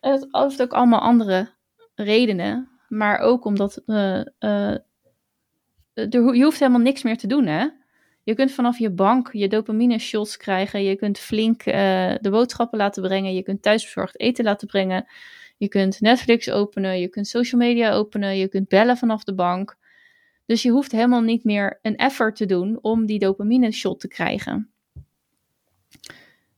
Het 0.00 0.26
heeft 0.30 0.62
ook 0.62 0.72
allemaal 0.72 1.00
andere 1.00 1.48
redenen. 1.94 2.68
Maar 2.88 3.18
ook 3.18 3.44
omdat 3.44 3.82
eh, 3.86 4.20
eh, 4.38 4.78
er, 5.94 6.34
je 6.34 6.42
hoeft 6.42 6.58
helemaal 6.58 6.80
niks 6.80 7.02
meer 7.02 7.16
te 7.16 7.26
doen, 7.26 7.46
hè? 7.46 7.66
Je 8.22 8.34
kunt 8.34 8.52
vanaf 8.52 8.78
je 8.78 8.90
bank 8.90 9.32
je 9.32 9.48
dopamine 9.48 9.98
shots 9.98 10.36
krijgen. 10.36 10.82
Je 10.82 10.96
kunt 10.96 11.18
flink 11.18 11.62
eh, 11.62 12.14
de 12.20 12.30
boodschappen 12.30 12.78
laten 12.78 13.02
brengen. 13.02 13.34
Je 13.34 13.42
kunt 13.42 13.62
thuisbezorgd 13.62 14.20
eten 14.20 14.44
laten 14.44 14.68
brengen. 14.68 15.06
Je 15.60 15.68
kunt 15.68 16.00
Netflix 16.00 16.50
openen. 16.50 17.00
Je 17.00 17.08
kunt 17.08 17.26
social 17.26 17.60
media 17.60 17.92
openen. 17.92 18.36
Je 18.36 18.48
kunt 18.48 18.68
bellen 18.68 18.96
vanaf 18.96 19.24
de 19.24 19.34
bank. 19.34 19.76
Dus 20.46 20.62
je 20.62 20.70
hoeft 20.70 20.92
helemaal 20.92 21.20
niet 21.20 21.44
meer 21.44 21.78
een 21.82 21.96
effort 21.96 22.36
te 22.36 22.46
doen 22.46 22.78
om 22.82 23.06
die 23.06 23.18
dopamine 23.18 23.72
shot 23.72 24.00
te 24.00 24.08
krijgen. 24.08 24.70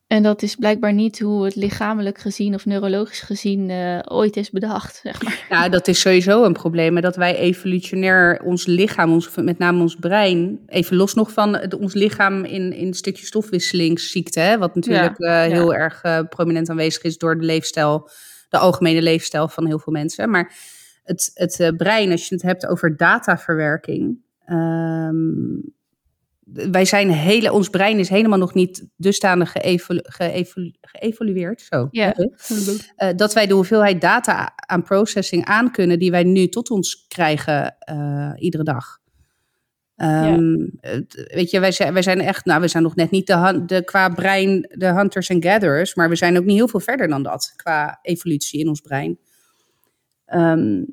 En 0.07 0.23
dat 0.23 0.43
is 0.43 0.57
blijkbaar 0.57 0.93
niet 0.93 1.21
hoe 1.21 1.45
het 1.45 1.55
lichamelijk 1.55 2.19
gezien 2.19 2.55
of 2.55 2.67
neurologisch 2.67 3.21
gezien 3.21 3.71
eh, 3.71 3.99
ooit 4.05 4.37
is 4.37 4.51
bedacht, 4.51 5.01
zeg 5.03 5.23
maar. 5.23 5.47
Ja, 5.49 5.69
dat 5.69 5.88
is 5.88 6.01
sowieso 6.01 6.45
een 6.45 6.53
probleem. 6.53 7.01
Dat 7.01 7.17
wij 7.17 7.37
evolutionair 7.37 8.43
ons 8.45 8.67
lichaam, 8.67 9.12
ons, 9.12 9.31
met 9.37 9.59
name 9.59 9.81
ons 9.81 9.97
brein, 9.97 10.61
even 10.67 10.97
los 10.97 11.15
nog 11.15 11.33
van 11.33 11.57
het, 11.57 11.75
ons 11.75 11.95
lichaam 11.95 12.45
in, 12.45 12.73
in 12.73 12.87
een 12.87 12.95
stukje 12.95 13.27
stofwisselingsziekte, 13.27 14.41
hè, 14.41 14.59
wat 14.59 14.75
natuurlijk 14.75 15.19
eh, 15.19 15.43
heel 15.43 15.75
erg 15.75 16.03
eh, 16.03 16.21
prominent 16.29 16.71
aanwezig 16.71 17.03
is 17.03 17.19
door 17.19 17.38
de 17.38 17.45
leefstijl, 17.45 18.09
de 18.53 18.59
algemene 18.59 19.03
leefstijl 19.03 19.49
van 19.49 19.67
heel 19.67 19.79
veel 19.79 19.93
mensen. 19.93 20.31
Maar 20.31 20.55
het, 21.03 21.31
het 21.35 21.61
eh, 21.61 21.69
brein, 21.77 22.11
als 22.11 22.29
je 22.29 22.35
het 22.35 22.45
hebt 22.45 22.67
over 22.67 22.97
dataverwerking, 22.97 24.19
ehm, 24.45 25.17
wij 26.71 26.85
zijn 26.85 27.11
hele, 27.11 27.53
ons 27.53 27.69
brein 27.69 27.99
is 27.99 28.09
helemaal 28.09 28.38
nog 28.38 28.55
niet 28.55 28.87
dusdanig 28.97 29.53
geëvolu- 29.53 30.01
geëvolu- 30.03 30.73
geëvolueerd. 30.81 31.61
Zo. 31.61 31.88
Eh, 32.97 33.09
dat 33.17 33.33
wij 33.33 33.47
de 33.47 33.55
hoeveelheid 33.55 34.01
data 34.01 34.53
aan 34.57 34.83
processing 34.83 35.45
aankunnen 35.45 35.99
die 35.99 36.11
wij 36.11 36.25
nu 36.25 36.49
tot 36.49 36.71
ons 36.71 37.05
krijgen 37.09 37.77
eh, 37.79 38.33
iedere 38.37 38.65
dag. 38.65 38.99
Ehm, 39.96 40.66
het- 40.81 41.31
Weet 41.35 41.50
je, 41.50 41.61
wij 41.61 41.72
zijn, 41.72 41.92
wij 41.92 42.02
zijn 42.02 42.20
echt, 42.20 42.44
nou, 42.44 42.61
we 42.61 42.68
zijn 42.68 42.83
nog 42.83 42.94
net 42.94 43.11
niet 43.11 43.26
de, 43.26 43.62
de 43.66 43.85
qua 43.85 44.09
brein 44.09 44.61
de 44.78 44.87
hunters 44.87 45.28
en 45.28 45.42
gatherers, 45.42 45.94
maar 45.94 46.09
we 46.09 46.16
zijn 46.16 46.37
ook 46.38 46.44
niet 46.44 46.57
heel 46.57 46.68
veel 46.68 46.81
verder 46.81 47.09
dan 47.09 47.22
dat 47.22 47.52
qua 47.57 47.98
evolutie 48.02 48.61
in 48.61 48.68
ons 48.68 48.81
brein. 48.81 49.18
Ehm, 50.26 50.85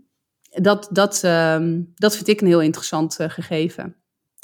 dat, 0.49 0.89
dat, 0.91 1.23
ehm, 1.23 1.81
dat 1.95 2.15
vind 2.15 2.27
ik 2.27 2.41
een 2.41 2.47
heel 2.47 2.61
interessant 2.61 3.19
eh, 3.19 3.29
gegeven 3.29 3.95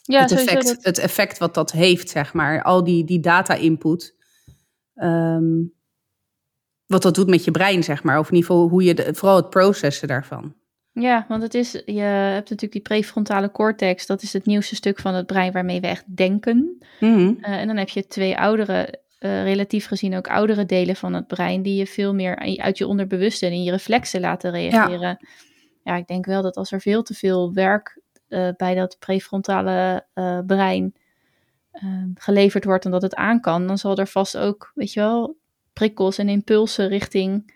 Ja, 0.04 0.22
het, 0.22 0.30
effect, 0.32 0.66
dat- 0.76 0.86
het 0.86 0.98
effect 0.98 1.38
wat 1.38 1.54
dat 1.54 1.72
heeft, 1.72 2.10
zeg 2.10 2.34
maar. 2.34 2.64
Al 2.64 2.84
die, 2.84 3.04
die 3.06 3.20
data-input. 3.20 4.16
Wat 6.86 7.02
dat 7.02 7.16
doet 7.16 7.28
met 7.30 7.44
je 7.44 7.52
brein, 7.52 7.84
zeg 7.84 8.04
maar. 8.04 8.20
Of 8.20 8.28
in 8.30 8.36
ieder 8.36 8.50
geval 8.50 8.70
hoe 8.70 8.84
je, 8.84 8.94
de, 8.94 9.14
vooral 9.14 9.36
het 9.36 9.50
processen 9.50 10.08
daarvan. 10.08 10.56
Ja, 11.00 11.26
want 11.28 11.44
het 11.44 11.54
is, 11.54 11.72
je 11.72 12.00
hebt 12.02 12.50
natuurlijk 12.50 12.72
die 12.72 12.82
prefrontale 12.82 13.52
cortex, 13.52 14.06
dat 14.06 14.22
is 14.22 14.34
het 14.34 14.46
nieuwste 14.46 14.76
stuk 14.76 15.00
van 15.00 15.14
het 15.14 15.26
brein 15.26 15.52
waarmee 15.52 15.82
we 15.82 15.88
echt 15.88 16.16
denken. 16.16 16.78
Mhm. 17.00 17.34
Eh, 17.42 17.60
en 17.60 17.68
dan 17.68 17.78
heb 17.78 17.90
je 17.90 18.08
twee 18.08 18.38
oudere, 18.38 19.02
eh, 19.20 19.44
relatief 19.44 19.88
gezien 19.88 20.16
ook 20.16 20.28
oudere 20.28 20.66
delen 20.66 20.96
van 20.96 21.14
het 21.14 21.28
brein, 21.28 21.62
die 21.62 21.76
je 21.76 21.88
veel 21.88 22.14
meer 22.14 22.60
uit 22.60 22.78
je 22.78 22.88
onderbewuste 22.88 23.46
en 23.46 23.52
in 23.52 23.64
je 23.64 23.72
reflexen 23.72 24.22
laten 24.22 24.52
reageren. 24.52 25.28
Ja, 25.84 25.96
ik 25.96 26.08
denk 26.08 26.26
wel 26.26 26.42
dat 26.42 26.56
als 26.56 26.72
er 26.72 26.82
veel 26.82 27.04
te 27.04 27.14
veel 27.14 27.54
werk 27.54 28.00
eh, 28.28 28.50
bij 28.58 28.76
dat 28.76 29.00
prefrontale 29.00 30.06
brein 30.46 30.96
eh, 31.76 32.04
geleverd 32.16 32.66
wordt 32.66 32.86
en 32.86 32.92
dat 32.92 33.02
het 33.02 33.16
aan 33.16 33.42
kan, 33.42 33.68
dan 33.68 33.78
zal 33.78 33.98
er 33.98 34.08
vast 34.08 34.38
ook, 34.38 34.72
weet 34.76 34.94
je 34.94 35.00
wel, 35.00 35.38
prikkels 35.74 36.18
en 36.18 36.30
impulsen 36.30 36.88
richting 36.88 37.54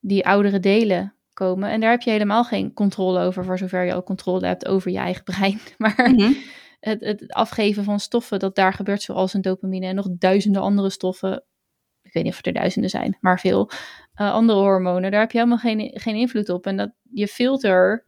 die 0.00 0.26
oudere 0.26 0.60
delen 0.60 1.14
komen. 1.46 1.70
En 1.70 1.80
daar 1.80 1.90
heb 1.90 2.00
je 2.02 2.10
helemaal 2.10 2.44
geen 2.44 2.72
controle 2.72 3.20
over, 3.20 3.44
voor 3.44 3.58
zover 3.58 3.84
je 3.84 3.94
ook 3.94 4.04
controle 4.04 4.46
hebt 4.46 4.66
over 4.66 4.90
je 4.90 4.98
eigen 4.98 5.24
brein. 5.24 5.60
Maar 5.78 6.10
Mhm. 6.10 6.32
het, 6.80 7.00
het 7.00 7.32
afgeven 7.32 7.84
van 7.84 8.00
stoffen 8.00 8.38
dat 8.38 8.54
daar 8.54 8.72
gebeurt, 8.72 9.02
zoals 9.02 9.34
een 9.34 9.42
dopamine 9.42 9.86
en 9.86 9.94
nog 9.94 10.06
duizenden 10.10 10.62
andere 10.62 10.90
stoffen. 10.90 11.44
Ik 12.02 12.12
weet 12.12 12.22
niet 12.24 12.32
of 12.32 12.46
er 12.46 12.52
duizenden 12.52 12.90
zijn, 12.90 13.16
maar 13.20 13.40
veel 13.40 13.70
eh, 14.14 14.32
andere 14.32 14.58
hormonen. 14.58 15.10
Daar 15.10 15.20
heb 15.20 15.30
je 15.30 15.38
helemaal 15.38 15.58
geen, 15.58 15.90
geen 15.94 16.14
invloed 16.14 16.48
op. 16.48 16.66
En 16.66 16.76
dat 16.76 16.90
je 17.12 17.26
filter 17.28 18.06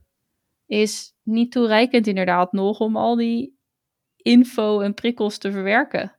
is 0.67 1.13
niet 1.23 1.53
toereikend 1.53 2.07
inderdaad 2.07 2.53
nog 2.53 2.81
om 2.81 2.97
al 2.97 3.17
die 3.17 3.57
info 4.17 4.81
en 4.81 4.95
prikkels 4.95 5.39
te 5.39 5.53
verwerken 5.53 6.17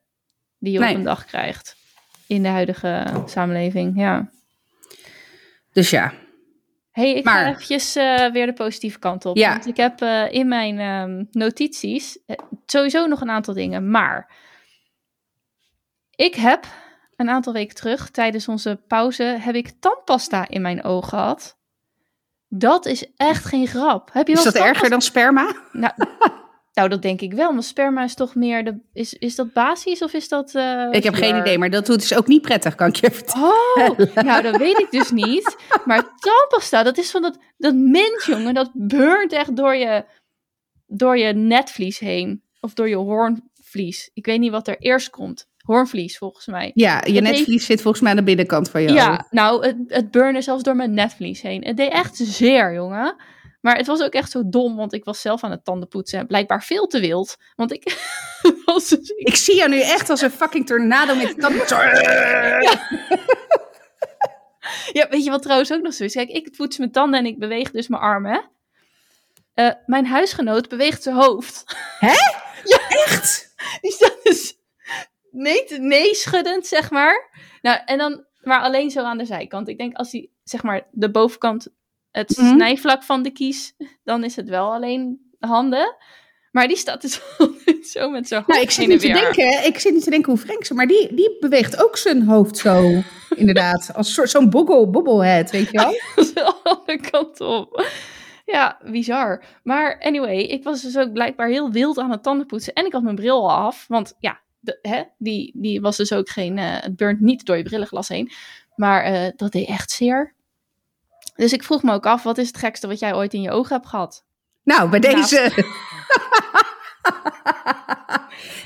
die 0.57 0.73
je 0.73 0.79
Nee. 0.79 0.89
op 0.91 0.95
een 0.95 1.03
dag 1.03 1.25
krijgt 1.25 1.75
in 2.27 2.41
de 2.43 2.47
huidige 2.49 3.05
samenleving. 3.25 3.97
Ja. 3.99 4.29
Dus 5.73 5.89
ja, 5.89 6.13
Hey, 6.95 7.13
ik 7.13 7.23
Maar- 7.23 7.43
ga 7.43 7.49
eventjes 7.49 7.95
eh, 7.95 8.31
weer 8.31 8.45
de 8.45 8.53
positieve 8.53 8.99
kant 8.99 9.25
op. 9.25 9.37
Ja. 9.37 9.51
Want 9.51 9.65
ik 9.67 9.77
heb 9.77 10.01
eh, 10.01 10.31
in 10.31 10.47
mijn 10.47 10.79
ehm, 10.79 11.23
notities 11.31 12.19
eh, 12.25 12.37
sowieso 12.65 13.05
nog 13.05 13.21
een 13.21 13.29
aantal 13.29 13.53
dingen. 13.53 13.89
Maar 13.89 14.31
ik 16.15 16.35
heb 16.35 16.65
een 17.15 17.29
aantal 17.29 17.53
weken 17.53 17.75
terug, 17.75 18.09
tijdens 18.09 18.47
onze 18.47 18.81
pauze, 18.87 19.23
heb 19.23 19.55
ik 19.55 19.71
tandpasta 19.79 20.47
in 20.47 20.61
mijn 20.61 20.83
oog 20.83 21.09
gehad. 21.09 21.57
Dat 22.47 22.85
is 22.85 23.11
echt 23.15 23.45
geen 23.45 23.67
grap. 23.67 24.09
Heb 24.13 24.27
je 24.27 24.33
is 24.33 24.43
dat 24.43 24.55
erger 24.55 24.89
dan 24.89 25.01
sperma? 25.01 25.53
Nou, 25.71 25.93
nou, 26.75 26.89
dat 26.89 27.01
denk 27.01 27.21
ik 27.21 27.33
wel. 27.33 27.49
Want 27.51 27.65
sperma 27.65 28.03
is 28.03 28.13
toch 28.15 28.35
meer... 28.35 28.63
De, 28.63 28.79
is, 28.93 29.13
is 29.13 29.35
dat 29.35 29.53
basis 29.53 30.01
of 30.01 30.13
is 30.13 30.27
dat... 30.27 30.55
eh, 30.55 30.87
ik 30.91 31.03
heb 31.03 31.13
geen 31.13 31.37
idee, 31.37 31.57
maar 31.57 31.69
dat 31.69 31.85
doet 31.85 31.99
dus 31.99 32.15
ook 32.15 32.27
niet 32.27 32.41
prettig, 32.41 32.75
kan 32.75 32.87
ik 32.87 32.95
je 32.95 33.11
vertellen. 33.11 33.49
Oh, 33.75 34.23
nou 34.23 34.41
dat 34.41 34.57
weet 34.57 34.79
ik 34.79 34.91
dus 34.91 35.11
niet. 35.11 35.55
Maar 35.85 36.03
tandpasta, 36.19 36.83
dat 36.83 36.97
is 36.97 37.11
van 37.11 37.21
dat, 37.21 37.37
dat 37.57 37.73
mint, 37.75 38.23
jongen. 38.25 38.53
Dat 38.53 38.69
burnt 38.73 39.33
echt 39.33 39.55
door 39.55 39.75
je, 39.75 40.05
door 40.87 41.17
je 41.17 41.33
netvlies 41.33 41.99
heen. 41.99 42.43
Of 42.61 42.73
door 42.73 42.89
je 42.89 42.95
hoornvlies. 42.95 44.09
Ik 44.13 44.25
weet 44.25 44.39
niet 44.39 44.51
wat 44.51 44.67
er 44.67 44.77
eerst 44.79 45.09
komt. 45.09 45.47
Hoornvlies, 45.57 46.17
volgens 46.17 46.45
mij. 46.45 46.71
Ja, 46.73 47.01
je 47.05 47.13
Dat 47.13 47.23
netvlies 47.23 47.65
zit 47.65 47.81
volgens 47.81 48.03
mij 48.03 48.11
aan 48.11 48.17
de 48.17 48.23
binnenkant 48.23 48.69
van 48.69 48.81
je 48.81 48.91
Ja, 48.91 49.11
oog. 49.11 49.31
nou, 49.31 49.65
het, 49.65 49.75
het 49.87 50.11
burnen 50.11 50.43
zelfs 50.43 50.63
door 50.63 50.75
mijn 50.75 50.93
netvlies 50.93 51.41
heen. 51.41 51.63
Het 51.65 51.77
deed 51.77 51.91
echt 51.91 52.15
zeer, 52.15 52.73
jongen. 52.73 53.15
Maar 53.65 53.77
het 53.77 53.87
was 53.87 54.01
ook 54.01 54.13
echt 54.13 54.31
zo 54.31 54.41
dom, 54.45 54.75
want 54.75 54.93
ik 54.93 55.03
was 55.03 55.21
zelf 55.21 55.43
aan 55.43 55.51
het 55.51 55.65
tanden 55.65 55.87
poetsen. 55.87 56.27
Blijkbaar 56.27 56.63
veel 56.63 56.87
te 56.87 56.99
wild. 56.99 57.37
Want 57.55 57.71
ik 57.71 57.83
was 58.65 58.87
dus... 58.89 59.09
ik- 59.09 59.35
zie 59.35 59.55
jou 59.55 59.69
nu 59.69 59.81
echt 59.81 60.09
als 60.09 60.21
een 60.21 60.31
fucking 60.31 60.65
tornado 60.65 61.15
met 61.15 61.39
tanden. 61.39 61.67
Zo- 61.67 61.75
Ja, 64.91 65.07
weet 65.09 65.23
je 65.23 65.29
wat 65.29 65.41
trouwens 65.41 65.73
ook 65.73 65.81
nog 65.81 65.93
zo 65.93 66.03
is? 66.03 66.13
Kijk, 66.13 66.29
ik 66.29 66.55
poets 66.57 66.77
mijn 66.77 66.91
tanden 66.91 67.19
en 67.19 67.25
ik 67.25 67.39
beweeg 67.39 67.71
dus 67.71 67.87
mijn 67.87 68.01
armen. 68.01 68.49
Eh, 69.53 69.71
mijn 69.85 70.05
huisgenoot 70.05 70.69
beweegt 70.69 71.03
zijn 71.03 71.15
hoofd. 71.15 71.63
Echt? 73.05 73.53
Die 73.81 73.91
staat 73.91 74.23
dus 74.23 74.57
nee 75.79 76.15
schuddend, 76.15 76.67
zeg 76.67 76.91
maar. 76.91 77.29
Nou, 77.61 77.79
en 77.85 77.97
dan, 77.97 78.25
maar 78.41 78.61
alleen 78.61 78.89
zo 78.91 79.03
aan 79.03 79.17
de 79.17 79.25
zijkant. 79.25 79.67
Ik 79.67 79.77
denk 79.77 79.95
als 79.97 80.11
hij, 80.11 80.29
zeg 80.43 80.63
maar, 80.63 80.87
de 80.91 81.11
bovenkant, 81.11 81.67
het 82.15 82.37
Mhm. 82.37 82.53
snijvlak 82.55 83.03
van 83.03 83.23
de 83.23 83.29
kies, 83.31 83.73
dan 84.03 84.23
is 84.23 84.35
het 84.35 84.49
wel 84.49 84.73
alleen 84.73 85.19
handen. 85.39 85.95
Maar 86.51 86.67
die 86.67 86.77
staat 86.77 87.01
dus 87.01 87.21
zo 87.93 88.09
met 88.09 88.27
zijn 88.27 88.39
hoofd 88.39 88.51
Nou, 88.51 88.61
ik 88.61 88.71
zit 88.71 88.89
en 88.89 88.97
te 88.97 89.07
denken, 89.07 89.65
ik 89.65 89.79
zit 89.79 89.93
nu 89.93 89.99
te 89.99 90.09
denken 90.09 90.31
hoe 90.31 90.41
Frank 90.41 90.65
ze, 90.65 90.73
maar 90.73 90.87
die, 90.87 91.13
die 91.15 91.37
beweegt 91.39 91.83
ook 91.83 91.97
zijn 91.97 92.23
hoofd 92.23 92.57
zo, 92.57 93.01
inderdaad, 93.35 93.91
als 93.93 94.13
soort 94.13 94.29
zo'n 94.29 94.49
bobbel, 94.49 94.89
bobblehead, 94.89 95.51
weet 95.51 95.71
je 95.71 95.77
wel? 95.77 95.91
de 96.33 96.53
andere 96.63 96.99
kant 96.99 97.39
op. 97.41 97.85
Ja, 98.45 98.77
bizar. 98.91 99.43
Maar 99.63 99.99
anyway, 99.99 100.37
ik 100.37 100.63
was 100.63 100.81
dus 100.81 100.97
ook 100.97 101.13
blijkbaar 101.13 101.47
heel 101.47 101.71
wild 101.71 101.97
aan 101.97 102.11
het 102.11 102.23
tandenpoetsen. 102.23 102.73
En 102.73 102.85
ik 102.85 102.91
had 102.91 103.03
mijn 103.03 103.15
bril 103.15 103.49
al 103.49 103.51
af. 103.51 103.85
Want 103.87 104.15
ja, 104.19 104.39
de, 104.59 104.79
hè, 104.81 105.03
die, 105.17 105.51
die 105.55 105.81
was 105.81 105.97
dus 105.97 106.13
ook 106.13 106.29
geen... 106.29 106.57
eh, 106.57 106.81
het 106.81 106.95
burnt 106.95 107.19
niet 107.19 107.45
door 107.45 107.57
je 107.57 107.63
brillenglas 107.63 108.07
heen. 108.07 108.31
Maar 108.75 109.03
eh, 109.03 109.31
dat 109.35 109.51
deed 109.51 109.67
echt 109.67 109.91
zeer. 109.91 110.34
Dus 111.35 111.53
ik 111.53 111.63
vroeg 111.63 111.83
me 111.83 111.93
ook 111.93 112.05
af, 112.05 112.23
wat 112.23 112.37
is 112.37 112.47
het 112.47 112.57
gekste 112.57 112.87
wat 112.87 112.99
jij 112.99 113.13
ooit 113.15 113.33
in 113.33 113.41
je 113.41 113.51
ogen 113.51 113.75
hebt 113.75 113.87
gehad? 113.87 114.25
Nou, 114.63 114.89
bij 114.89 114.99
Nou. 114.99 115.15
deze. 115.15 115.51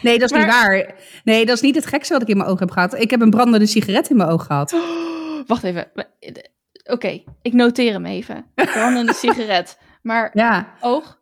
nee, 0.02 0.20
dat 0.20 0.32
is 0.32 0.38
niet 0.38 0.46
waar. 0.48 0.94
Nee, 1.24 1.46
dat 1.46 1.56
is 1.56 1.62
niet 1.62 1.76
het 1.76 1.86
gekste 1.86 2.14
wat 2.14 2.22
ik 2.22 2.28
in 2.28 2.38
mijn 2.38 2.50
ogen 2.50 2.66
heb 2.66 2.72
gehad. 2.72 2.94
Ik 3.00 3.10
heb 3.12 3.22
een 3.22 3.30
brandende 3.30 3.66
sigaret 3.66 4.10
in 4.10 4.18
mijn 4.18 4.30
oog 4.30 4.46
gehad. 4.46 4.72
Wacht 5.48 5.64
even. 5.64 5.92
Oké, 6.84 7.24
ik 7.42 7.54
noteer 7.54 7.92
hem 7.94 8.06
even. 8.06 8.46
Brandende 8.56 9.14
sigaret. 9.24 9.80
Maar 10.02 10.30
Ja. 10.34 10.74
oog. 10.82 11.20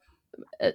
eh, 0.50 0.72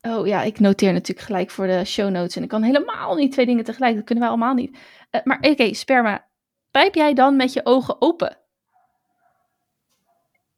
oh 0.00 0.26
ja, 0.26 0.42
ik 0.42 0.60
noteer 0.60 0.92
natuurlijk 0.92 1.26
gelijk 1.26 1.50
voor 1.50 1.66
de 1.66 1.84
show 1.84 2.10
notes. 2.10 2.36
En 2.36 2.42
ik 2.42 2.48
kan 2.48 2.62
helemaal 2.62 3.14
niet 3.14 3.32
twee 3.32 3.46
dingen 3.46 3.64
tegelijk. 3.64 3.94
Dat 3.94 4.04
kunnen 4.04 4.24
wij 4.24 4.32
allemaal 4.32 4.54
niet. 4.54 4.76
Eh, 5.10 5.20
maar 5.24 5.38
oké, 5.40 5.74
sperma. 5.74 6.26
Pijp 6.70 6.94
jij 6.94 7.14
dan 7.14 7.36
met 7.36 7.52
je 7.52 7.60
ogen 7.64 8.00
open? 8.00 8.37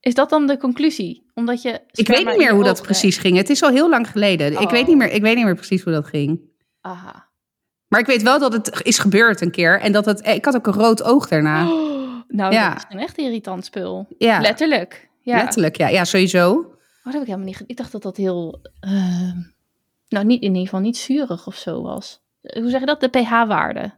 Is 0.01 0.14
dat 0.14 0.30
dan 0.30 0.46
de 0.46 0.57
conclusie? 0.57 1.30
Omdat 1.34 1.62
je. 1.62 1.80
Ik 1.92 2.07
weet 2.09 2.26
niet 2.26 2.36
meer 2.36 2.53
hoe 2.55 2.64
dat 2.64 2.82
precies 2.82 3.18
ging. 3.18 3.36
Het 3.36 3.51
is 3.51 3.62
al 3.62 3.70
heel 3.70 3.88
lang 3.88 4.11
geleden. 4.11 4.53
Ik, 4.53 4.59
Oh. 4.61 4.70
weet 4.70 4.86
niet 4.86 4.96
meer, 4.96 5.11
ik 5.12 5.22
weet 5.22 5.36
niet 5.36 5.44
meer 5.44 5.55
precies 5.55 5.82
hoe 5.82 5.92
dat 5.92 6.07
ging. 6.07 6.40
Aha. 6.80 7.28
Maar 7.88 8.01
ik 8.01 8.07
weet 8.07 8.22
wel 8.22 8.38
dat 8.38 8.53
het 8.53 8.80
is 8.82 8.98
gebeurd 8.98 9.40
een 9.40 9.51
keer. 9.51 9.80
En 9.80 9.92
dat 9.92 10.05
het. 10.05 10.26
Ik 10.26 10.44
had 10.44 10.57
ook 10.57 10.66
een 10.66 10.72
rood 10.72 11.03
oog 11.03 11.28
daarna. 11.28 11.70
Oh, 11.70 12.20
nou, 12.28 12.53
Ja. 12.53 12.68
dat 12.68 12.76
is 12.88 12.94
een 12.94 12.98
echt 13.03 13.18
irritant 13.18 13.64
spul. 13.64 14.07
Ja, 14.18 14.40
Letterlijk. 14.40 15.09
Ja. 15.20 15.36
letterlijk. 15.36 15.76
Ja, 15.76 15.88
ja 15.88 16.05
sowieso. 16.05 16.51
Oh, 16.51 16.64
dat 17.05 17.12
heb 17.12 17.22
ik 17.22 17.28
helemaal 17.28 17.46
niet. 17.46 17.62
Ik 17.66 17.76
dacht 17.76 17.92
dat 17.92 18.03
dat 18.03 18.16
heel. 18.16 18.61
eh, 18.80 19.32
nou, 20.09 20.24
niet, 20.26 20.42
in 20.42 20.48
ieder 20.48 20.62
geval 20.62 20.80
niet 20.80 20.96
zurig 20.96 21.46
of 21.46 21.55
zo 21.57 21.82
was. 21.82 22.20
Eh, 22.42 22.61
Hoe 22.62 22.70
zeg 22.70 22.80
je 22.80 22.86
dat? 22.86 23.01
De 23.01 23.09
pH-waarde. 23.09 23.92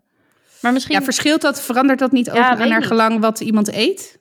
Maar 0.61 0.73
misschien. 0.73 0.95
Ja, 0.99 1.03
verschilt 1.03 1.41
dat, 1.41 1.61
verandert 1.63 1.99
dat 1.99 2.13
niet 2.13 2.27
weet 2.33 2.69
naar 2.69 2.83
gelang 2.83 3.21
wat 3.21 3.41
iemand 3.41 3.73
eet? 3.73 4.21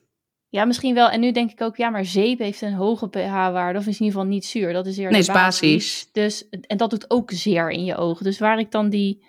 Ja, 0.52 0.64
misschien 0.64 0.94
wel. 0.94 1.08
En 1.10 1.20
nu 1.20 1.32
denk 1.32 1.50
ik 1.50 1.60
ook, 1.60 1.76
ja, 1.76 1.90
maar 1.90 2.04
zeep 2.04 2.38
heeft 2.38 2.62
een 2.62 2.72
hoge 2.74 3.08
pH-waarde. 3.08 3.78
Of 3.78 3.86
is 3.86 3.98
in 3.98 4.04
ieder 4.04 4.18
geval 4.20 4.24
niet 4.34 4.44
zuur. 4.44 4.72
Dat 4.72 4.86
is 4.86 4.96
eerder 4.96 5.12
Nee, 5.12 5.20
is 5.20 5.26
basis. 5.26 6.08
Dus, 6.12 6.48
en 6.66 6.76
dat 6.76 6.90
doet 6.90 7.10
ook 7.10 7.30
zeer 7.30 7.70
in 7.70 7.84
je 7.84 7.96
ogen. 7.96 8.24
Dus 8.24 8.38
waar 8.38 8.58
ik 8.58 8.70
dan 8.70 8.88
die 8.90 9.24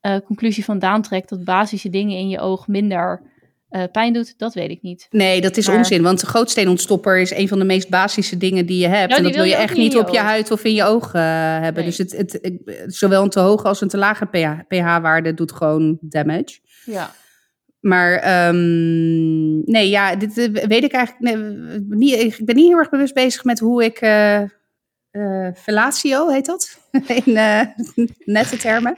eh, 0.00 0.16
conclusie 0.24 0.64
vandaan 0.64 1.02
trek... 1.02 1.28
dat 1.28 1.44
basische 1.44 1.90
dingen 1.90 2.18
in 2.18 2.28
je 2.28 2.40
oog 2.40 2.68
minder 2.68 3.22
eh, 3.68 3.82
pijn 3.92 4.12
doet, 4.12 4.38
dat 4.38 4.54
weet 4.54 4.70
ik 4.70 4.82
niet. 4.82 5.06
Nee, 5.10 5.40
dat 5.40 5.56
is 5.56 5.66
Maar- 5.66 5.76
onzin. 5.76 6.02
Want 6.02 6.20
de 6.20 6.26
grootsteenontstopper 6.26 7.18
is 7.18 7.30
een 7.30 7.48
van 7.48 7.58
de 7.58 7.64
meest 7.64 7.88
basische 7.88 8.36
dingen 8.36 8.66
die 8.66 8.78
je 8.78 8.88
hebt. 8.88 9.10
Ja, 9.10 9.16
en 9.16 9.22
dat 9.22 9.34
wil 9.34 9.44
je 9.44 9.54
echt 9.54 9.76
niet 9.76 9.92
je 9.92 9.98
op 9.98 10.08
je 10.08 10.18
oog. 10.18 10.24
huid 10.26 10.50
of 10.50 10.64
in 10.64 10.74
je 10.74 10.84
ogen 10.84 11.20
eh, 11.20 11.26
hebben. 11.60 11.74
Nee. 11.74 11.84
Dus 11.84 11.98
het, 11.98 12.12
het, 12.16 12.38
het- 12.42 12.94
zowel 12.94 13.22
een 13.22 13.30
te 13.30 13.40
hoge 13.40 13.68
als 13.68 13.80
een 13.80 13.88
te 13.88 13.98
lage 13.98 14.26
pH 14.26 14.48
pH-waarde 14.68 15.34
doet 15.34 15.52
gewoon 15.52 15.98
damage. 16.00 16.58
Ja. 16.84 17.14
Maar 17.84 18.12
ehm, 18.12 19.70
nee, 19.70 19.88
ja, 19.88 20.16
dit 20.16 20.38
eh, 20.38 20.66
weet 20.66 20.84
ik 20.84 20.92
eigenlijk 20.92 21.36
nee, 21.36 21.36
niet. 21.88 22.38
Ik 22.38 22.44
ben 22.44 22.54
niet 22.56 22.66
heel 22.68 22.78
erg 22.78 22.88
bewust 22.88 23.14
bezig 23.14 23.44
met 23.44 23.58
hoe 23.58 23.84
ik 23.84 23.98
eh 23.98 24.42
eh, 25.10 25.48
fellatio, 25.54 26.28
heet 26.28 26.46
dat? 26.46 26.78
In 27.24 27.32
nette 28.24 28.56
termen 28.56 28.96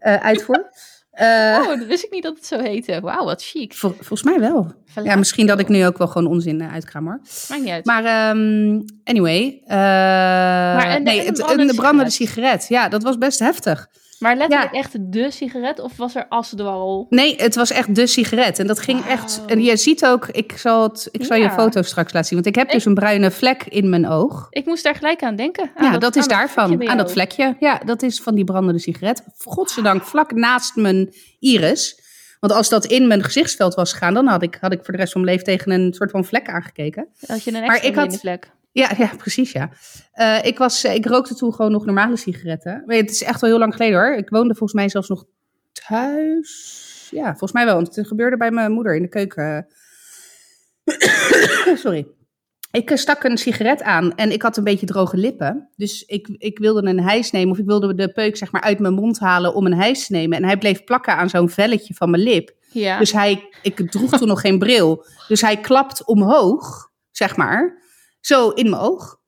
uitvoer. 0.00 0.68
Oh, 1.18 1.66
dat 1.66 1.86
wist 1.86 2.04
ik 2.04 2.10
niet 2.10 2.22
dat 2.22 2.36
het 2.36 2.46
zo 2.46 2.58
heette. 2.58 3.00
Wauw, 3.00 3.24
wat 3.24 3.42
chic. 3.42 3.74
vol- 3.74 3.90
volgens 3.90 4.22
mij 4.22 4.40
wel. 4.40 4.72
Ja, 5.02 5.16
misschien 5.16 5.46
dat 5.46 5.60
ik 5.60 5.68
nu 5.68 5.86
ook 5.86 5.98
wel 5.98 6.06
gewoon 6.06 6.28
onzin 6.28 6.62
uitkraam 6.62 7.06
hoor. 7.06 7.20
Maakt 7.48 7.62
niet 7.62 7.70
uit. 7.70 7.84
Maar 7.84 8.04
ehm, 8.04 8.80
anyway. 9.04 9.62
en 9.66 11.02
nee, 11.02 11.20
en 11.20 11.26
het, 11.26 11.58
een 11.58 11.76
brandende 11.76 12.10
sigaret. 12.10 12.66
Ja, 12.68 12.88
dat 12.88 13.02
was 13.02 13.18
best 13.18 13.38
heftig. 13.38 13.88
Maar 14.18 14.36
letterlijk 14.36 14.72
echt 14.72 15.12
de 15.12 15.30
sigaret? 15.30 15.80
Of 15.80 15.96
was 15.96 16.14
er 16.14 16.26
asdwarrel? 16.28 17.06
Nee, 17.10 17.36
het 17.36 17.54
was 17.54 17.70
echt 17.70 17.94
de 17.94 18.06
sigaret. 18.06 18.58
En 18.58 18.66
dat 18.66 18.78
ging 18.80 19.04
echt. 19.06 19.42
En 19.46 19.62
je 19.62 19.76
ziet 19.76 20.04
ook, 20.06 20.26
ik 20.28 20.52
zal, 20.56 20.82
het, 20.82 21.08
ik 21.10 21.24
zal 21.24 21.36
je 21.36 21.42
Ja. 21.42 21.52
foto 21.52 21.82
straks 21.82 22.12
laten 22.12 22.28
zien. 22.28 22.42
Want 22.42 22.56
ik 22.56 22.62
heb 22.62 22.70
dus 22.70 22.84
een 22.84 22.94
bruine 22.94 23.30
vlek 23.30 23.64
in 23.68 23.88
mijn 23.88 24.08
oog. 24.08 24.46
Ik 24.50 24.66
moest 24.66 24.84
daar 24.84 24.94
gelijk 24.94 25.22
aan 25.22 25.36
denken. 25.36 25.70
Aan 25.74 25.92
Ja, 25.92 25.98
dat, 25.98 26.16
is 26.16 26.26
daarvan. 26.26 26.88
aan 26.88 26.96
dat 26.96 27.12
vlekje. 27.12 27.56
Ja, 27.60 27.78
dat 27.84 28.02
is 28.02 28.20
van 28.20 28.34
die 28.34 28.44
brandende 28.44 28.80
sigaret. 28.80 29.22
Godzijdank 29.44 30.02
vlak 30.02 30.32
naast 30.32 30.76
mijn 30.76 31.14
iris. 31.38 32.00
Want 32.40 32.52
als 32.52 32.68
dat 32.68 32.84
in 32.86 33.06
mijn 33.06 33.22
gezichtsveld 33.22 33.74
was 33.74 33.92
gegaan, 33.92 34.14
dan 34.14 34.26
had 34.26 34.42
ik, 34.42 34.58
had 34.60 34.72
ik 34.72 34.80
voor 34.84 34.92
de 34.92 34.98
rest 35.00 35.12
van 35.12 35.20
mijn 35.24 35.32
leven 35.36 35.52
tegen 35.52 35.70
een 35.72 35.92
soort 35.92 36.10
van 36.10 36.24
vlek 36.24 36.48
aangekeken. 36.48 37.06
Had 37.26 37.44
je 37.44 37.52
een 37.54 37.60
Maar 37.60 37.70
extra 37.70 37.88
ik 37.88 37.94
had- 37.94 38.04
blinde 38.04 38.20
vlek? 38.20 38.50
Ja, 38.76 38.90
ja 38.98 39.10
precies, 39.16 39.52
ja. 39.52 39.70
Eh, 40.12 40.44
ik, 40.44 40.58
was, 40.58 40.84
eh, 40.84 40.94
ik 40.94 41.06
rookte 41.06 41.34
toen 41.34 41.54
gewoon 41.54 41.72
nog 41.72 41.84
normale 41.84 42.16
sigaretten. 42.16 42.82
Maar 42.86 42.96
het 42.96 43.10
is 43.10 43.22
echt 43.22 43.40
wel 43.40 43.50
heel 43.50 43.58
lang 43.58 43.74
geleden 43.74 43.98
hoor. 43.98 44.14
Ik 44.14 44.28
woonde 44.28 44.54
volgens 44.54 44.72
mij 44.72 44.88
zelfs 44.88 45.08
nog 45.08 45.24
thuis. 45.72 47.08
Ja, 47.10 47.28
volgens 47.28 47.52
mij 47.52 47.64
wel. 47.64 47.74
Want 47.74 47.96
het 47.96 48.06
gebeurde 48.06 48.36
bij 48.36 48.50
mijn 48.50 48.72
moeder 48.72 48.96
in 48.96 49.02
de 49.02 49.08
keuken. 49.08 49.66
Sorry. 51.82 52.06
Ik 52.70 52.90
eh, 52.90 52.96
stak 52.96 53.24
een 53.24 53.38
sigaret 53.38 53.82
aan 53.82 54.14
en 54.14 54.32
ik 54.32 54.42
had 54.42 54.56
een 54.56 54.64
beetje 54.64 54.86
droge 54.86 55.16
lippen. 55.16 55.68
Dus 55.76 56.02
ik, 56.02 56.28
ik 56.38 56.58
wilde 56.58 56.88
een 56.88 57.00
hijs 57.00 57.30
nemen 57.30 57.50
of 57.50 57.58
ik 57.58 57.66
wilde 57.66 57.94
de 57.94 58.12
peuk 58.12 58.36
zeg 58.36 58.52
maar 58.52 58.62
uit 58.62 58.78
mijn 58.78 58.94
mond 58.94 59.18
halen 59.18 59.54
om 59.54 59.66
een 59.66 59.74
hijs 59.74 60.06
te 60.06 60.12
nemen. 60.12 60.38
En 60.38 60.44
hij 60.44 60.58
bleef 60.58 60.84
plakken 60.84 61.16
aan 61.16 61.28
zo'n 61.28 61.48
velletje 61.48 61.94
van 61.94 62.10
mijn 62.10 62.22
lip. 62.22 62.54
Ja. 62.70 62.98
Dus 62.98 63.12
hij, 63.12 63.48
ik 63.62 63.90
droeg 63.90 64.18
toen 64.18 64.28
nog 64.28 64.40
geen 64.40 64.58
bril. 64.58 65.06
Dus 65.28 65.40
hij 65.40 65.56
klapt 65.56 66.04
omhoog, 66.04 66.90
zeg 67.10 67.36
maar. 67.36 67.84
Zo 68.26 68.48
in 68.48 68.70
mijn 68.70 68.82
oog. 68.82 69.18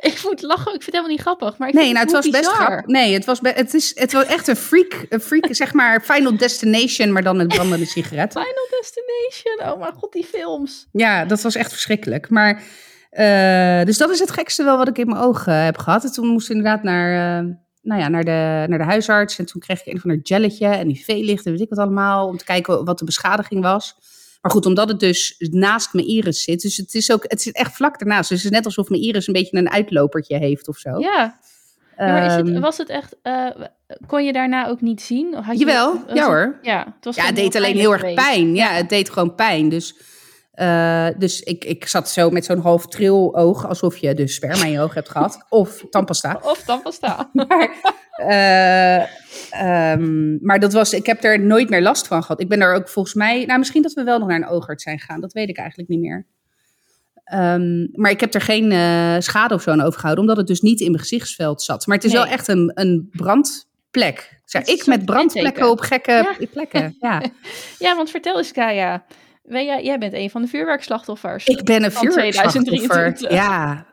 Ik 0.00 0.20
moet 0.24 0.42
lachen, 0.42 0.74
ik 0.74 0.82
vind 0.82 0.84
het 0.84 0.94
helemaal 0.94 1.10
niet 1.10 1.20
grappig. 1.20 1.58
Maar 1.58 1.68
ik 1.68 1.74
Nee, 1.74 1.82
vind 1.82 1.94
nou, 1.94 2.06
het 2.06 2.14
was 2.14 2.40
best 2.40 2.50
grappig. 2.50 2.86
Nee, 2.86 3.12
het 3.12 3.24
was, 3.24 3.38
het, 3.42 3.74
is, 3.74 3.92
het 3.98 4.12
was 4.12 4.24
echt 4.24 4.48
een 4.48 4.56
freak, 4.56 5.06
een 5.08 5.20
freak, 5.20 5.54
zeg 5.64 5.72
maar, 5.72 6.00
Final 6.00 6.36
Destination, 6.36 7.12
maar 7.12 7.22
dan 7.22 7.36
met 7.36 7.48
brandende 7.48 7.86
sigaretten. 7.96 8.40
Final 8.42 8.66
Destination, 8.80 9.72
oh 9.72 9.80
mijn 9.80 9.92
god, 9.92 10.12
die 10.12 10.24
films. 10.24 10.88
Ja, 10.92 11.24
dat 11.24 11.42
was 11.42 11.54
echt 11.54 11.70
verschrikkelijk. 11.70 12.28
Maar, 12.30 12.62
eh, 13.10 13.84
dus 13.84 13.98
dat 13.98 14.10
is 14.10 14.18
het 14.18 14.30
gekste 14.30 14.64
wel 14.64 14.76
wat 14.76 14.88
ik 14.88 14.98
in 14.98 15.08
mijn 15.08 15.22
ogen 15.22 15.64
heb 15.64 15.78
gehad. 15.78 16.04
En 16.04 16.12
toen 16.12 16.26
moest 16.26 16.50
ik 16.50 16.56
inderdaad 16.56 16.82
naar, 16.82 17.38
eh, 17.38 17.44
nou 17.82 18.00
ja, 18.00 18.08
naar, 18.08 18.24
de, 18.24 18.64
naar 18.68 18.78
de 18.78 18.84
huisarts. 18.84 19.38
En 19.38 19.46
toen 19.46 19.60
kreeg 19.60 19.80
ik 19.80 19.92
een 19.92 20.00
van 20.00 20.10
een 20.10 20.20
jelletje 20.22 20.66
en 20.66 20.90
IV-licht 20.90 21.46
en 21.46 21.52
weet 21.52 21.60
ik 21.60 21.68
wat 21.68 21.78
allemaal. 21.78 22.26
Om 22.26 22.36
te 22.36 22.44
kijken 22.44 22.84
wat 22.84 22.98
de 22.98 23.04
beschadiging 23.04 23.62
was. 23.62 23.96
Maar 24.40 24.52
goed, 24.52 24.66
omdat 24.66 24.88
het 24.88 25.00
dus 25.00 25.34
naast 25.38 25.92
mijn 25.92 26.06
iris 26.06 26.42
zit. 26.42 26.60
Dus 26.60 26.76
het, 26.76 26.94
is 26.94 27.12
ook, 27.12 27.24
het 27.26 27.42
zit 27.42 27.54
echt 27.56 27.74
vlak 27.74 27.96
ernaast. 27.96 28.28
Dus 28.28 28.42
het 28.42 28.50
is 28.50 28.56
net 28.56 28.64
alsof 28.64 28.88
mijn 28.88 29.02
iris 29.02 29.26
een 29.26 29.32
beetje 29.32 29.56
een 29.58 29.70
uitlopertje 29.70 30.36
heeft 30.38 30.68
of 30.68 30.76
zo. 30.76 30.98
Ja, 30.98 31.38
Ja, 31.98 32.06
maar 32.06 32.26
is 32.26 32.32
Ehm, 32.32 32.46
het, 32.46 32.58
was 32.58 32.76
het 32.78 32.88
echt, 32.88 33.16
eh, 33.22 33.46
kon 34.06 34.24
je 34.24 34.32
daarna 34.32 34.68
ook 34.68 34.80
niet 34.80 35.02
zien? 35.02 35.36
Of 35.36 35.44
Had 35.44 35.58
je, 35.58 35.64
Jawel, 35.64 35.94
ja 35.94 36.02
het- 36.14 36.18
hoor. 36.20 36.58
Ja, 36.62 36.78
het, 36.96 37.04
was 37.04 37.16
Ja, 37.16 37.24
het 37.24 37.36
deed 37.36 37.56
alleen 37.56 37.76
heel 37.76 37.92
erg 37.92 38.00
geweest. 38.00 38.16
pijn. 38.28 38.54
Ja, 38.54 38.68
het 38.68 38.88
deed 38.88 39.10
gewoon 39.10 39.34
pijn. 39.34 39.68
Dus, 39.68 39.94
eh, 40.52 41.06
dus 41.18 41.40
ik, 41.40 41.64
ik 41.64 41.86
zat 41.88 42.08
zo 42.10 42.30
met 42.30 42.44
zo'n 42.44 42.60
half 42.60 42.86
tril 42.86 43.36
oog, 43.36 43.66
alsof 43.68 43.96
je 43.96 44.14
dus 44.14 44.34
sperma 44.34 44.64
in 44.64 44.70
je 44.70 44.80
oog 44.80 44.94
hebt 44.94 45.08
gehad. 45.08 45.44
Of 45.48 45.84
tandpasta. 45.90 46.40
Of 46.42 46.62
tandpasta. 46.62 47.30
Maar, 47.48 47.74
eh, 48.18 49.02
ehm, 49.50 50.36
maar 50.46 50.58
dat 50.60 50.72
was, 50.72 50.92
ik 50.92 51.06
heb 51.06 51.24
er 51.24 51.40
nooit 51.40 51.68
meer 51.70 51.82
last 51.82 52.06
van 52.06 52.22
gehad. 52.22 52.40
Ik 52.40 52.48
ben 52.48 52.60
er 52.60 52.74
ook 52.74 52.88
volgens 52.88 53.14
mij, 53.14 53.44
nou 53.44 53.58
misschien 53.58 53.82
dat 53.82 53.92
we 53.92 54.02
wel 54.02 54.18
nog 54.18 54.28
naar 54.28 54.36
een 54.36 54.48
oogarts 54.48 54.82
zijn 54.82 54.98
gegaan. 54.98 55.20
Dat 55.20 55.32
weet 55.32 55.48
ik 55.48 55.58
eigenlijk 55.58 55.88
niet 55.88 56.00
meer. 56.00 56.26
Ehm, 57.24 57.86
maar 57.92 58.10
ik 58.10 58.20
heb 58.20 58.34
er 58.34 58.40
geen 58.40 58.72
eh, 58.72 59.16
schade 59.18 59.54
of 59.54 59.62
zo 59.62 59.70
aan 59.70 59.80
overgehouden, 59.80 60.24
omdat 60.24 60.36
het 60.36 60.46
dus 60.46 60.60
niet 60.60 60.80
in 60.80 60.90
mijn 60.90 61.02
gezichtsveld 61.02 61.62
zat. 61.62 61.86
Maar 61.86 61.96
het 61.96 62.04
is 62.04 62.12
Nee. 62.12 62.22
wel 62.22 62.30
echt 62.30 62.48
een, 62.48 62.70
een 62.74 63.08
brandplek. 63.12 64.40
Zeg, 64.44 64.64
ik 64.64 64.86
met 64.86 65.04
brandplekken 65.04 65.70
op 65.70 65.80
gekke 65.80 66.36
plekken. 66.52 66.96
Ja. 67.00 67.22
ja, 67.78 67.96
want 67.96 68.10
vertel 68.10 68.36
eens 68.38 68.52
Kaya. 68.52 69.04
Jij, 69.42 69.84
jij 69.84 69.98
bent 69.98 70.12
een 70.12 70.30
van 70.30 70.42
de 70.42 70.48
vuurwerkslachtoffers. 70.48 71.46
Ik 71.46 71.64
ben 71.64 71.84
een 71.84 71.92
vuurwerkslachtoffer. 71.92 72.62
2023. 72.64 73.30
Ja. 73.30 73.86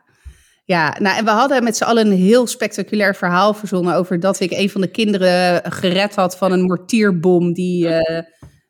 Ja, 0.66 0.96
nou 1.00 1.16
en 1.16 1.24
we 1.24 1.30
hadden 1.30 1.64
met 1.64 1.76
z'n 1.76 1.84
allen 1.84 2.06
een 2.06 2.18
heel 2.18 2.46
spectaculair 2.46 3.14
verhaal 3.14 3.54
verzonnen 3.54 3.94
over 3.94 4.20
dat 4.20 4.40
ik 4.40 4.50
een 4.50 4.70
van 4.70 4.80
de 4.80 4.90
kinderen 4.90 5.72
gered 5.72 6.14
had 6.14 6.36
van 6.36 6.52
een 6.52 6.62
mortierbom 6.62 7.52
die 7.52 7.88
eh 7.88 8.24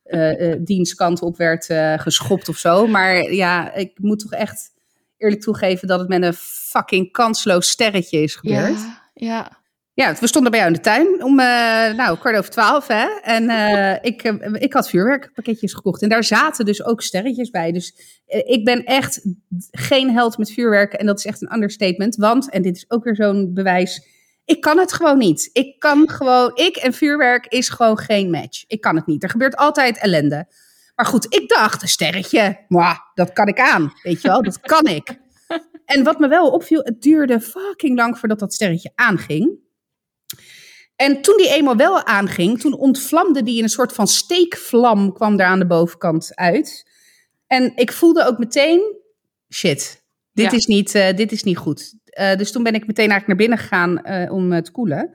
eh, 0.07 0.53
eh, 0.53 0.61
dienskant 0.65 1.23
op 1.23 1.37
werd 1.37 1.67
geschopt 1.97 2.49
of 2.49 2.57
zo. 2.57 2.87
Maar 2.87 3.33
ja, 3.33 3.75
ik 3.75 3.99
moet 3.99 4.19
toch 4.19 4.33
echt 4.33 4.71
eerlijk 5.17 5.41
toegeven 5.41 5.89
dat 5.89 5.99
het 6.01 6.09
met 6.09 6.23
een 6.23 6.35
fucking 6.35 7.13
kansloos 7.13 7.69
sterretje 7.69 8.23
is 8.23 8.35
gebeurd. 8.35 8.79
ja, 8.79 9.11
ja. 9.15 9.65
Ja, 9.97 10.15
we 10.21 10.27
stonden 10.27 10.51
bij 10.51 10.61
jou 10.61 10.73
in 10.73 10.79
de 10.79 10.85
tuin 10.85 11.25
om, 11.25 11.41
eh, 11.41 11.95
nou, 11.95 12.19
kwart 12.19 12.37
over 12.37 12.51
twaalf, 12.51 12.87
hè. 12.87 13.07
En 13.23 13.49
eh, 13.49 13.99
ik, 14.01 14.23
eh, 14.23 14.53
ik 14.53 14.73
had 14.73 14.89
vuurwerkpakketjes 14.89 15.75
gekocht. 15.75 16.03
En 16.03 16.09
daar 16.09 16.25
zaten 16.25 16.65
dus 16.65 16.85
ook 16.85 17.03
sterretjes 17.03 17.51
bij. 17.51 17.73
Dus 17.73 17.95
ik 18.27 18.65
ben 18.65 18.85
echt 18.85 19.21
geen 19.71 20.11
held 20.11 20.39
met 20.39 20.53
vuurwerk. 20.53 20.93
En 20.93 21.07
dat 21.07 21.19
is 21.19 21.25
echt 21.25 21.43
een 21.43 21.55
understatement. 21.55 22.17
Want, 22.17 22.51
en 22.51 22.63
dit 22.63 22.77
is 22.77 22.91
ook 22.91 23.05
weer 23.05 23.17
zo'n 23.17 23.55
bewijs, 23.55 24.07
ik 24.45 24.61
kan 24.61 24.79
het 24.79 24.93
gewoon 24.93 25.19
niet. 25.19 25.51
Ik 25.53 25.79
kan 25.79 26.09
gewoon, 26.09 26.51
ik 26.55 26.77
en 26.77 26.93
vuurwerk 26.93 27.47
is 27.47 27.69
gewoon 27.69 27.99
geen 27.99 28.31
match. 28.31 28.65
Ik 28.67 28.81
kan 28.81 28.97
het 28.97 29.07
niet. 29.07 29.23
Er 29.23 29.31
gebeurt 29.31 29.57
altijd 29.57 29.99
ellende. 29.99 30.47
Maar 30.95 31.07
goed, 31.07 31.35
ik 31.35 31.49
dacht, 31.49 31.83
een 31.83 31.89
sterretje, 31.89 32.65
mwah, 32.69 32.97
dat 33.15 33.33
kan 33.33 33.47
ik 33.47 33.61
aan. 33.61 33.93
Weet 34.03 34.23
je 34.23 34.29
wel, 34.29 34.43
dat 34.43 34.61
kan 34.61 34.85
ik. 34.87 35.19
En 35.85 36.05
wat 36.05 36.19
me 36.19 36.29
wel 36.29 36.51
opviel, 36.51 36.81
het 36.83 37.03
duurde 37.03 37.41
fucking 37.41 37.97
lang 37.97 38.19
voordat 38.19 38.39
dat 38.39 38.55
sterretje 38.55 38.93
aanging. 38.95 39.65
En 40.97 41.23
toen 41.23 41.37
die 41.37 41.55
eenmaal 41.55 41.77
wel 41.77 42.05
aanging, 42.05 42.61
toen 42.61 42.75
ontvlamde 42.75 43.43
die 43.43 43.57
in 43.57 43.63
een 43.63 43.69
soort 43.69 43.93
van 43.93 44.07
steekvlam, 44.07 45.13
kwam 45.13 45.37
daar 45.37 45.47
aan 45.47 45.59
de 45.59 45.67
bovenkant 45.67 46.35
uit. 46.35 46.87
En 47.47 47.73
ik 47.75 47.93
voelde 47.93 48.27
ook 48.27 48.39
meteen, 48.39 48.97
shit, 49.53 50.03
dit, 50.33 50.51
Ja. 50.51 50.57
is, 50.57 50.67
niet, 50.67 50.95
eh, 50.95 51.17
dit 51.17 51.33
is 51.33 51.43
niet 51.43 51.57
goed. 51.57 51.95
Eh, 52.05 52.37
dus 52.37 52.53
toen 52.53 52.63
ben 52.63 52.75
ik 52.75 52.87
meteen 52.87 53.11
eigenlijk 53.11 53.27
naar 53.27 53.49
binnen 53.49 53.59
gegaan 53.59 54.03
eh, 54.03 54.33
om 54.33 54.63
te 54.63 54.71
koelen. 54.71 55.15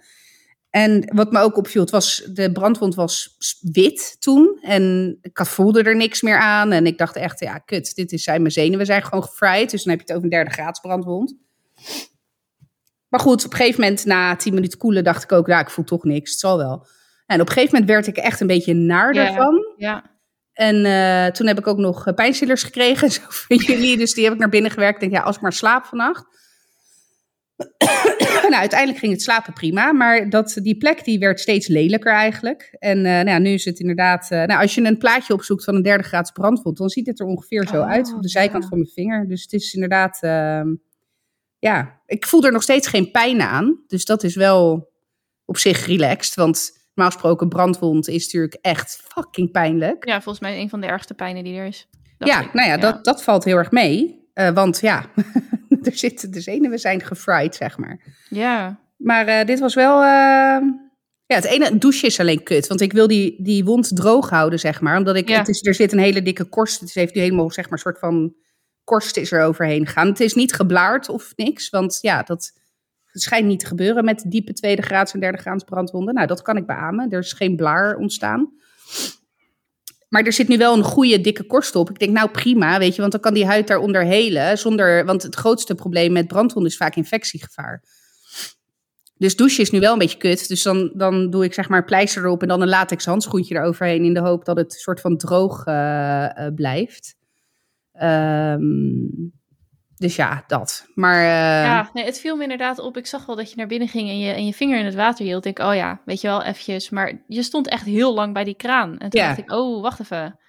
En 0.69 1.11
wat 1.15 1.31
me 1.31 1.39
ook 1.39 1.57
opviel, 1.57 1.81
het 1.81 1.91
was, 1.91 2.29
de 2.33 2.51
brandwond 2.51 2.95
was 2.95 3.37
wit 3.61 4.15
toen. 4.19 4.57
En 4.61 5.17
ik 5.21 5.45
voelde 5.45 5.83
er 5.83 5.95
niks 5.95 6.21
meer 6.21 6.37
aan. 6.37 6.71
En 6.71 6.85
ik 6.85 6.97
dacht 6.97 7.15
echt, 7.15 7.39
ja, 7.39 7.57
kut, 7.57 7.95
dit 7.95 8.11
is 8.11 8.23
zijn 8.23 8.41
mijn 8.41 8.53
zenuwen 8.53 8.85
zijn 8.85 9.03
gewoon 9.03 9.23
gefried. 9.23 9.71
Dus 9.71 9.83
dan 9.83 9.93
heb 9.93 10.01
je 10.01 10.07
het 10.07 10.11
over 10.11 10.23
een 10.23 10.37
derde 10.37 10.51
graads 10.51 10.79
brandwond. 10.79 11.35
Maar 13.11 13.19
goed, 13.19 13.45
op 13.45 13.51
een 13.51 13.57
gegeven 13.57 13.81
moment, 13.81 14.05
na 14.05 14.35
tien 14.35 14.53
minuten 14.53 14.77
koelen, 14.77 15.03
dacht 15.03 15.23
ik 15.23 15.31
ook, 15.31 15.47
ja, 15.47 15.59
ik 15.59 15.69
voel 15.69 15.85
toch 15.85 16.03
niks, 16.03 16.31
het 16.31 16.39
zal 16.39 16.57
wel. 16.57 16.87
En 17.25 17.41
op 17.41 17.47
een 17.47 17.53
gegeven 17.53 17.73
moment 17.73 17.91
werd 17.91 18.07
ik 18.07 18.17
echt 18.17 18.39
een 18.39 18.47
beetje 18.47 18.73
naar 18.73 19.13
Ja. 19.13 19.27
ervan. 19.27 19.73
Ja. 19.77 20.09
En 20.53 20.85
eh, 20.85 21.31
toen 21.31 21.47
heb 21.47 21.57
ik 21.59 21.67
ook 21.67 21.77
nog 21.77 22.07
eh, 22.07 22.13
pijnstillers 22.13 22.63
gekregen, 22.63 23.11
zo 23.11 23.21
van 23.27 23.57
jullie. 23.57 23.97
Dus 23.97 24.13
die 24.13 24.23
heb 24.23 24.33
ik 24.33 24.39
naar 24.39 24.49
binnen 24.49 24.71
gewerkt. 24.71 24.93
Ik 24.95 24.99
denk, 25.09 25.21
ja, 25.21 25.27
als 25.27 25.35
ik 25.35 25.41
maar 25.41 25.53
slaap 25.53 25.85
vannacht. 25.85 26.25
nou, 28.49 28.53
uiteindelijk 28.53 28.99
ging 28.99 29.11
het 29.11 29.21
slapen 29.21 29.53
prima. 29.53 29.91
Maar 29.91 30.29
dat, 30.29 30.59
die 30.61 30.77
plek 30.77 31.03
die 31.03 31.19
werd 31.19 31.39
steeds 31.39 31.67
lelijker 31.67 32.13
eigenlijk. 32.13 32.75
En 32.79 32.97
eh, 32.97 33.03
nou 33.03 33.29
ja, 33.29 33.37
nu 33.37 33.49
is 33.49 33.65
het 33.65 33.79
inderdaad... 33.79 34.29
nou, 34.29 34.61
als 34.61 34.75
je 34.75 34.83
een 34.83 34.97
plaatje 34.97 35.33
opzoekt 35.33 35.63
van 35.63 35.75
een 35.75 35.81
derde 35.81 36.03
graads 36.03 36.31
brandwond... 36.31 36.77
dan 36.77 36.89
ziet 36.89 37.07
het 37.07 37.19
er 37.19 37.25
ongeveer 37.25 37.67
zo 37.67 37.81
Oh, 37.81 37.89
uit 37.89 38.13
op 38.13 38.21
de 38.21 38.29
zijkant 38.29 38.63
ja. 38.63 38.69
van 38.69 38.77
mijn 38.77 38.91
vinger. 38.93 39.27
Dus 39.27 39.41
het 39.41 39.53
is 39.53 39.73
inderdaad... 39.73 40.19
ja, 41.61 42.01
ik 42.05 42.25
voel 42.27 42.43
er 42.43 42.51
nog 42.51 42.63
steeds 42.63 42.87
geen 42.87 43.11
pijn 43.11 43.41
aan. 43.41 43.83
Dus 43.87 44.05
dat 44.05 44.23
is 44.23 44.35
wel 44.35 44.89
op 45.45 45.57
zich 45.57 45.85
relaxed. 45.85 46.35
Want 46.35 46.71
normaal 46.93 47.13
gesproken 47.13 47.49
brandwond 47.49 48.07
is 48.07 48.23
natuurlijk 48.23 48.57
echt 48.61 49.01
fucking 49.07 49.51
pijnlijk. 49.51 50.05
ja, 50.07 50.21
volgens 50.21 50.39
mij 50.43 50.59
een 50.59 50.69
van 50.69 50.81
de 50.81 50.87
ergste 50.87 51.13
pijnen 51.13 51.43
die 51.43 51.57
er 51.57 51.65
is. 51.65 51.87
Ja, 52.17 52.41
ik. 52.41 52.53
nou 52.53 52.67
ja, 52.69 52.77
Dat, 52.77 53.03
dat 53.05 53.23
valt 53.23 53.43
heel 53.43 53.57
erg 53.57 53.71
mee. 53.71 54.19
Eh, 54.33 54.49
want 54.49 54.79
ja, 54.81 55.05
er 55.83 55.95
zitten, 55.97 56.31
de 56.31 56.41
zenuwen 56.41 56.79
zijn 56.79 57.01
gefried, 57.01 57.55
zeg 57.55 57.77
maar. 57.77 57.99
Ja, 58.29 58.79
Maar 58.97 59.27
eh, 59.27 59.45
dit 59.45 59.59
was 59.59 59.73
wel... 59.75 59.95
eh, 60.01 60.61
ja, 61.25 61.35
het 61.37 61.45
ene 61.45 61.77
douche 61.77 62.05
is 62.05 62.19
alleen 62.19 62.43
kut. 62.43 62.67
Want 62.67 62.81
ik 62.81 62.93
wil 62.93 63.07
die, 63.07 63.43
die 63.43 63.63
wond 63.65 63.95
droog 63.95 64.29
houden, 64.29 64.59
zeg 64.59 64.81
maar. 64.81 64.97
Omdat 64.97 65.15
ik, 65.15 65.29
Ja. 65.29 65.37
het 65.37 65.47
is, 65.47 65.65
er 65.65 65.73
zit 65.73 65.91
een 65.91 65.99
hele 65.99 66.21
dikke 66.21 66.45
korst. 66.45 66.79
Het 66.79 66.93
heeft 66.93 67.13
nu 67.13 67.21
helemaal, 67.21 67.51
zeg 67.51 67.69
maar, 67.69 67.79
soort 67.79 67.99
van 67.99 68.33
korst 68.91 69.17
is 69.17 69.31
er 69.31 69.43
overheen 69.43 69.85
gegaan. 69.85 70.07
Het 70.07 70.19
is 70.19 70.33
niet 70.33 70.53
geblaard 70.53 71.09
of 71.09 71.33
niks. 71.35 71.69
Want 71.69 71.97
ja, 72.01 72.23
dat 72.23 72.51
schijnt 73.11 73.47
niet 73.47 73.59
te 73.59 73.65
gebeuren 73.65 74.05
met 74.05 74.23
diepe 74.27 74.53
tweede 74.53 74.81
graads 74.81 75.13
en 75.13 75.19
derde 75.19 75.37
graads 75.37 75.63
brandwonden. 75.63 76.13
Nou, 76.13 76.27
dat 76.27 76.41
kan 76.41 76.57
ik 76.57 76.65
beamen. 76.65 77.09
Er 77.09 77.19
is 77.19 77.33
geen 77.33 77.55
blaar 77.55 77.95
ontstaan. 77.95 78.53
Maar 80.09 80.23
er 80.23 80.33
zit 80.33 80.47
nu 80.47 80.57
wel 80.57 80.77
een 80.77 80.83
goede 80.83 81.21
dikke 81.21 81.43
korst 81.43 81.75
op. 81.75 81.89
Ik 81.89 81.99
denk, 81.99 82.11
nou 82.11 82.29
prima, 82.29 82.79
weet 82.79 82.95
je, 82.95 82.99
want 82.99 83.11
dan 83.11 83.21
kan 83.21 83.33
die 83.33 83.45
huid 83.45 83.67
daaronder 83.67 84.03
helen. 84.03 84.57
Zonder, 84.57 85.05
want 85.05 85.23
het 85.23 85.35
grootste 85.35 85.75
probleem 85.75 86.11
met 86.11 86.27
brandwonden 86.27 86.71
is 86.71 86.77
vaak 86.77 86.95
infectiegevaar. 86.95 87.83
Dus 89.17 89.35
douchen 89.35 89.63
is 89.63 89.71
nu 89.71 89.79
wel 89.79 89.93
een 89.93 89.99
beetje 89.99 90.17
kut. 90.17 90.47
Dus 90.47 90.63
dan, 90.63 90.91
dan 90.93 91.29
doe 91.29 91.43
ik 91.43 91.53
zeg 91.53 91.69
maar 91.69 91.85
pleister 91.85 92.23
erop 92.23 92.41
en 92.41 92.47
dan 92.47 92.61
een 92.61 92.69
latex 92.69 93.05
handschoentje 93.05 93.55
eroverheen. 93.55 94.03
In 94.03 94.13
de 94.13 94.19
hoop 94.19 94.45
dat 94.45 94.57
het 94.57 94.73
soort 94.73 95.01
van 95.01 95.17
droog 95.17 95.65
eh, 95.65 96.45
eh, 96.45 96.53
blijft. 96.53 97.19
Ehm, 98.01 99.29
dus 99.95 100.15
ja, 100.15 100.43
dat. 100.47 100.85
Maar 100.95 101.19
eh, 101.19 101.65
ja 101.65 101.89
nee, 101.93 102.05
het 102.05 102.19
viel 102.19 102.35
me 102.35 102.43
inderdaad 102.43 102.79
op. 102.79 102.97
Ik 102.97 103.05
zag 103.05 103.25
wel 103.25 103.35
dat 103.35 103.49
je 103.49 103.55
naar 103.55 103.67
binnen 103.67 103.87
ging 103.87 104.09
en 104.09 104.19
je, 104.19 104.31
en 104.31 104.45
je 104.45 104.53
vinger 104.53 104.79
in 104.79 104.85
het 104.85 104.95
water 104.95 105.25
hield. 105.25 105.45
Ik 105.45 105.55
denk, 105.55 105.69
oh 105.69 105.75
ja, 105.75 106.01
weet 106.05 106.21
je 106.21 106.27
wel, 106.27 106.43
eventjes. 106.43 106.89
Maar 106.89 107.23
je 107.27 107.43
stond 107.43 107.67
echt 107.67 107.85
heel 107.85 108.13
lang 108.13 108.33
bij 108.33 108.43
die 108.43 108.55
kraan. 108.55 108.97
En 108.97 109.09
toen 109.09 109.21
dacht 109.21 109.37
ik, 109.37 109.51
oh, 109.51 109.81
wacht 109.81 109.99
even. 109.99 110.39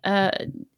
Eh, 0.00 0.28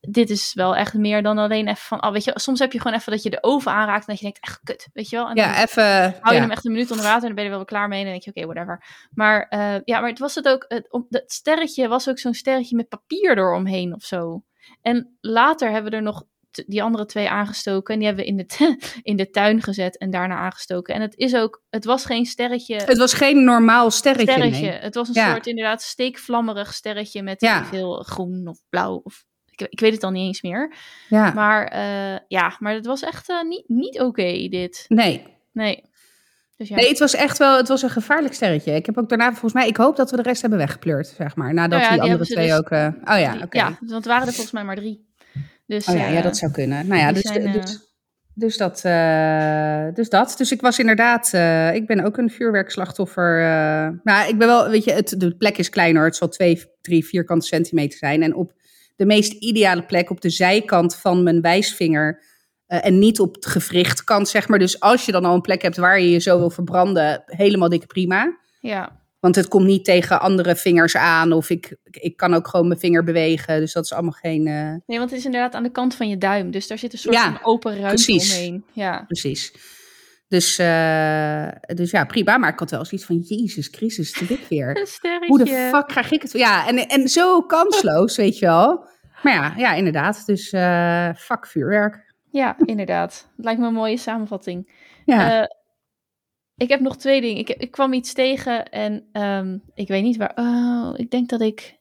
dit 0.00 0.30
is 0.30 0.54
wel 0.54 0.76
echt 0.76 0.94
meer 0.94 1.22
dan 1.22 1.38
alleen 1.38 1.68
even 1.68 1.82
van, 1.82 2.04
oh, 2.04 2.12
weet 2.12 2.24
je, 2.24 2.32
soms 2.34 2.58
heb 2.58 2.72
je 2.72 2.80
gewoon 2.80 2.96
even 2.96 3.12
dat 3.12 3.22
je 3.22 3.30
de 3.30 3.42
oven 3.42 3.72
aanraakt 3.72 4.00
en 4.00 4.06
dat 4.06 4.18
je 4.18 4.24
denkt, 4.24 4.40
echt 4.40 4.60
kut, 4.64 4.88
weet 4.92 5.08
je 5.08 5.16
wel. 5.16 5.28
En 5.28 5.34
dan 5.34 5.44
ja, 5.44 5.62
even. 5.62 5.82
hou 6.20 6.28
je 6.28 6.34
ja. 6.34 6.40
hem 6.40 6.50
echt 6.50 6.64
een 6.64 6.72
minuut 6.72 6.90
onder 6.90 7.06
water 7.06 7.22
en 7.22 7.26
dan 7.26 7.34
ben 7.34 7.44
je 7.44 7.50
er 7.50 7.56
wel 7.56 7.66
weer 7.66 7.74
klaar 7.74 7.88
mee 7.88 7.98
en 7.98 8.04
dan 8.04 8.12
denk 8.12 8.24
je, 8.24 8.30
oké, 8.30 8.52
whatever. 8.52 8.84
Maar 9.10 9.46
eh, 9.48 9.74
ja, 9.84 10.00
maar 10.00 10.08
het 10.08 10.18
was 10.18 10.34
het 10.34 10.48
ook, 10.48 10.64
het 11.08 11.32
sterretje 11.32 11.88
was 11.88 12.08
ook 12.08 12.18
zo'n 12.18 12.34
sterretje 12.34 12.76
met 12.76 12.88
papier 12.88 13.38
eromheen 13.38 13.94
of 13.94 14.02
zo. 14.02 14.42
En 14.82 15.16
later 15.20 15.70
hebben 15.70 15.90
we 15.90 15.96
er 15.96 16.02
nog 16.02 16.24
die 16.66 16.82
andere 16.82 17.06
twee 17.06 17.28
aangestoken 17.28 17.92
en 17.94 17.98
die 18.00 18.08
hebben 18.08 18.24
we 18.24 18.30
in 18.30 18.36
de, 18.36 18.76
in 19.10 19.16
de 19.16 19.30
tuin 19.30 19.62
gezet 19.62 19.98
en 19.98 20.10
daarna 20.10 20.36
aangestoken. 20.36 20.94
En 20.94 21.00
het 21.00 21.16
is 21.16 21.34
ook, 21.34 21.62
het 21.70 21.84
was 21.84 22.04
geen 22.04 22.26
sterretje, 22.26 22.74
Het 22.74 22.98
was 22.98 23.12
geen 23.14 23.44
normaal 23.44 23.90
sterretje. 23.90 24.32
sterretje. 24.32 24.60
nee. 24.70 24.78
Het 24.78 24.94
was 24.94 25.08
een 25.08 25.14
Ja. 25.14 25.30
soort 25.32 25.46
inderdaad 25.46 25.82
steekvlammerig 25.82 26.74
sterretje 26.74 27.22
met 27.22 27.40
Ja. 27.40 27.64
veel 27.64 28.02
groen 28.02 28.48
of 28.48 28.58
blauw 28.68 29.00
of 29.04 29.24
ik, 29.50 29.60
ik 29.70 29.80
weet 29.80 29.92
het 29.92 30.04
al 30.04 30.10
niet 30.10 30.26
eens 30.26 30.42
meer. 30.42 30.74
Ja. 31.08 31.32
Maar 31.32 31.66
eh, 31.66 32.18
ja, 32.28 32.56
maar 32.58 32.74
het 32.74 32.86
was 32.86 33.02
echt 33.02 33.28
eh, 33.28 33.42
niet, 33.42 33.68
niet 33.68 34.00
oké 34.00 34.48
dit. 34.48 34.84
Nee. 34.88 35.26
Nee. 35.52 35.82
Dus 36.58 36.68
ja. 36.68 36.76
Nee, 36.76 36.88
het 36.88 36.98
was 36.98 37.14
echt 37.14 37.38
wel, 37.38 37.56
het 37.56 37.68
was 37.68 37.82
een 37.82 37.90
gevaarlijk 37.90 38.34
sterretje. 38.34 38.72
Ik 38.72 38.86
heb 38.86 38.98
ook 38.98 39.08
daarna, 39.08 39.30
volgens 39.30 39.52
mij, 39.52 39.68
ik 39.68 39.76
hoop 39.76 39.96
dat 39.96 40.10
we 40.10 40.16
de 40.16 40.22
rest 40.22 40.40
hebben 40.40 40.58
weggepleurd, 40.58 41.06
zeg 41.06 41.36
maar. 41.36 41.54
Nadat 41.54 41.70
Nou 41.70 41.82
ja, 41.82 41.88
die 41.88 42.00
die 42.00 42.10
andere 42.10 42.30
twee 42.30 42.46
dus- 42.46 42.56
ook... 42.56 42.70
eh, 42.70 42.88
oh 43.04 43.18
ja, 43.18 43.36
oké. 43.42 43.58
Ja, 43.58 43.76
want 43.80 43.90
het 43.90 44.06
waren 44.06 44.26
er 44.26 44.32
volgens 44.32 44.52
mij 44.54 44.64
maar 44.64 44.76
drie. 44.76 45.06
Dus, 45.66 45.88
Oh 45.88 45.94
ja, 45.94 46.08
ja, 46.08 46.16
eh, 46.16 46.22
dat 46.22 46.36
zou 46.36 46.52
kunnen. 46.52 46.86
Nou 46.86 47.00
ja, 47.00 47.12
dus, 47.12 47.22
zijn, 47.22 47.46
eh, 47.46 47.52
dus, 47.52 47.78
dus, 48.34 48.56
dat, 48.56 48.80
dus 49.96 50.08
dat. 50.08 50.34
Dus 50.38 50.52
ik 50.52 50.60
was 50.60 50.78
inderdaad, 50.78 51.26
ik 51.74 51.86
ben 51.86 52.04
ook 52.04 52.16
een 52.16 52.30
vuurwerkslachtoffer. 52.30 53.40
nou, 54.02 54.28
ik 54.28 54.38
ben 54.38 54.48
wel, 54.48 54.68
weet 54.68 54.84
je, 54.84 54.92
het, 54.92 55.14
de 55.18 55.36
plek 55.36 55.58
is 55.58 55.68
kleiner. 55.68 56.04
Het 56.04 56.16
zal 56.16 56.28
twee, 56.28 56.62
drie 56.80 57.04
vierkante 57.04 57.46
centimeter 57.46 57.98
zijn. 57.98 58.22
En 58.22 58.34
op 58.34 58.52
de 58.96 59.06
meest 59.06 59.32
ideale 59.32 59.84
plek, 59.84 60.10
op 60.10 60.20
de 60.20 60.30
zijkant 60.30 60.96
van 60.96 61.22
mijn 61.22 61.40
wijsvinger... 61.40 62.22
eh, 62.68 62.86
en 62.86 62.98
niet 62.98 63.20
op 63.20 63.34
het 63.34 63.46
gewrichtkant, 63.46 64.28
zeg 64.28 64.48
maar. 64.48 64.58
Dus 64.58 64.80
als 64.80 65.06
je 65.06 65.12
dan 65.12 65.24
al 65.24 65.34
een 65.34 65.40
plek 65.40 65.62
hebt 65.62 65.76
waar 65.76 66.00
je 66.00 66.10
je 66.10 66.18
zo 66.18 66.38
wil 66.38 66.50
verbranden, 66.50 67.22
helemaal 67.26 67.68
dikke 67.68 67.86
prima. 67.86 68.38
ja, 68.60 68.96
Want 69.20 69.34
het 69.34 69.48
komt 69.48 69.66
niet 69.66 69.84
tegen 69.84 70.20
andere 70.20 70.56
vingers 70.56 70.96
aan. 70.96 71.32
Of 71.32 71.50
ik, 71.50 71.76
ik 71.84 72.16
kan 72.16 72.34
ook 72.34 72.48
gewoon 72.48 72.68
mijn 72.68 72.80
vinger 72.80 73.04
bewegen. 73.04 73.60
Dus 73.60 73.72
dat 73.72 73.84
is 73.84 73.92
allemaal 73.92 74.10
geen... 74.12 74.46
eh, 74.46 74.74
nee, 74.86 74.98
want 74.98 75.10
het 75.10 75.18
is 75.18 75.24
inderdaad 75.24 75.54
aan 75.54 75.62
de 75.62 75.70
kant 75.70 75.94
van 75.94 76.08
je 76.08 76.18
duim. 76.18 76.50
Dus 76.50 76.66
daar 76.66 76.78
zit 76.78 76.92
een 76.92 76.98
soort 76.98 77.14
Ja, 77.14 77.24
van 77.32 77.38
open 77.52 77.70
ruimte 77.80 78.04
precies. 78.04 78.32
omheen. 78.36 78.64
Ja. 78.72 79.04
precies. 79.06 79.52
Dus, 80.28 80.58
eh, 80.58 81.48
dus 81.74 81.90
ja, 81.90 82.04
prima. 82.04 82.38
Maar 82.38 82.52
ik 82.52 82.58
had 82.58 82.70
wel 82.70 82.84
zoiets 82.84 83.06
van, 83.06 83.16
Jezus 83.18 83.68
Christus, 83.70 84.12
te 84.12 84.26
dik 84.26 84.46
weer. 84.48 84.86
Hoe 85.28 85.38
de 85.44 85.68
fuck 85.72 85.86
krijg 85.86 86.10
ik 86.12 86.22
het? 86.22 86.32
Ja, 86.32 86.66
en, 86.68 86.86
en 86.88 87.08
zo 87.08 87.42
kansloos, 87.42 88.16
weet 88.16 88.38
je 88.38 88.46
wel. 88.46 88.86
Maar 89.22 89.32
ja, 89.34 89.54
ja 89.56 89.74
inderdaad. 89.74 90.22
Dus 90.26 90.50
eh 90.52 91.08
fuck 91.14 91.46
vuurwerk. 91.46 92.07
Ja, 92.30 92.56
inderdaad. 92.64 93.28
Het 93.36 93.44
lijkt 93.44 93.60
me 93.60 93.66
een 93.66 93.72
mooie 93.72 93.96
samenvatting. 93.96 94.86
Ja, 95.04 95.42
Eh, 95.42 95.46
ik 96.56 96.68
heb 96.68 96.80
nog 96.80 96.96
twee 96.96 97.20
dingen. 97.20 97.36
Ik, 97.36 97.48
ik 97.48 97.70
kwam 97.70 97.92
iets 97.92 98.12
tegen 98.12 98.70
en 98.70 99.08
ehm, 99.12 99.58
ik 99.74 99.88
weet 99.88 100.02
niet 100.02 100.16
waar. 100.16 100.32
Oh, 100.34 100.92
ik 100.96 101.10
denk 101.10 101.28
dat 101.28 101.40
ik. 101.40 101.76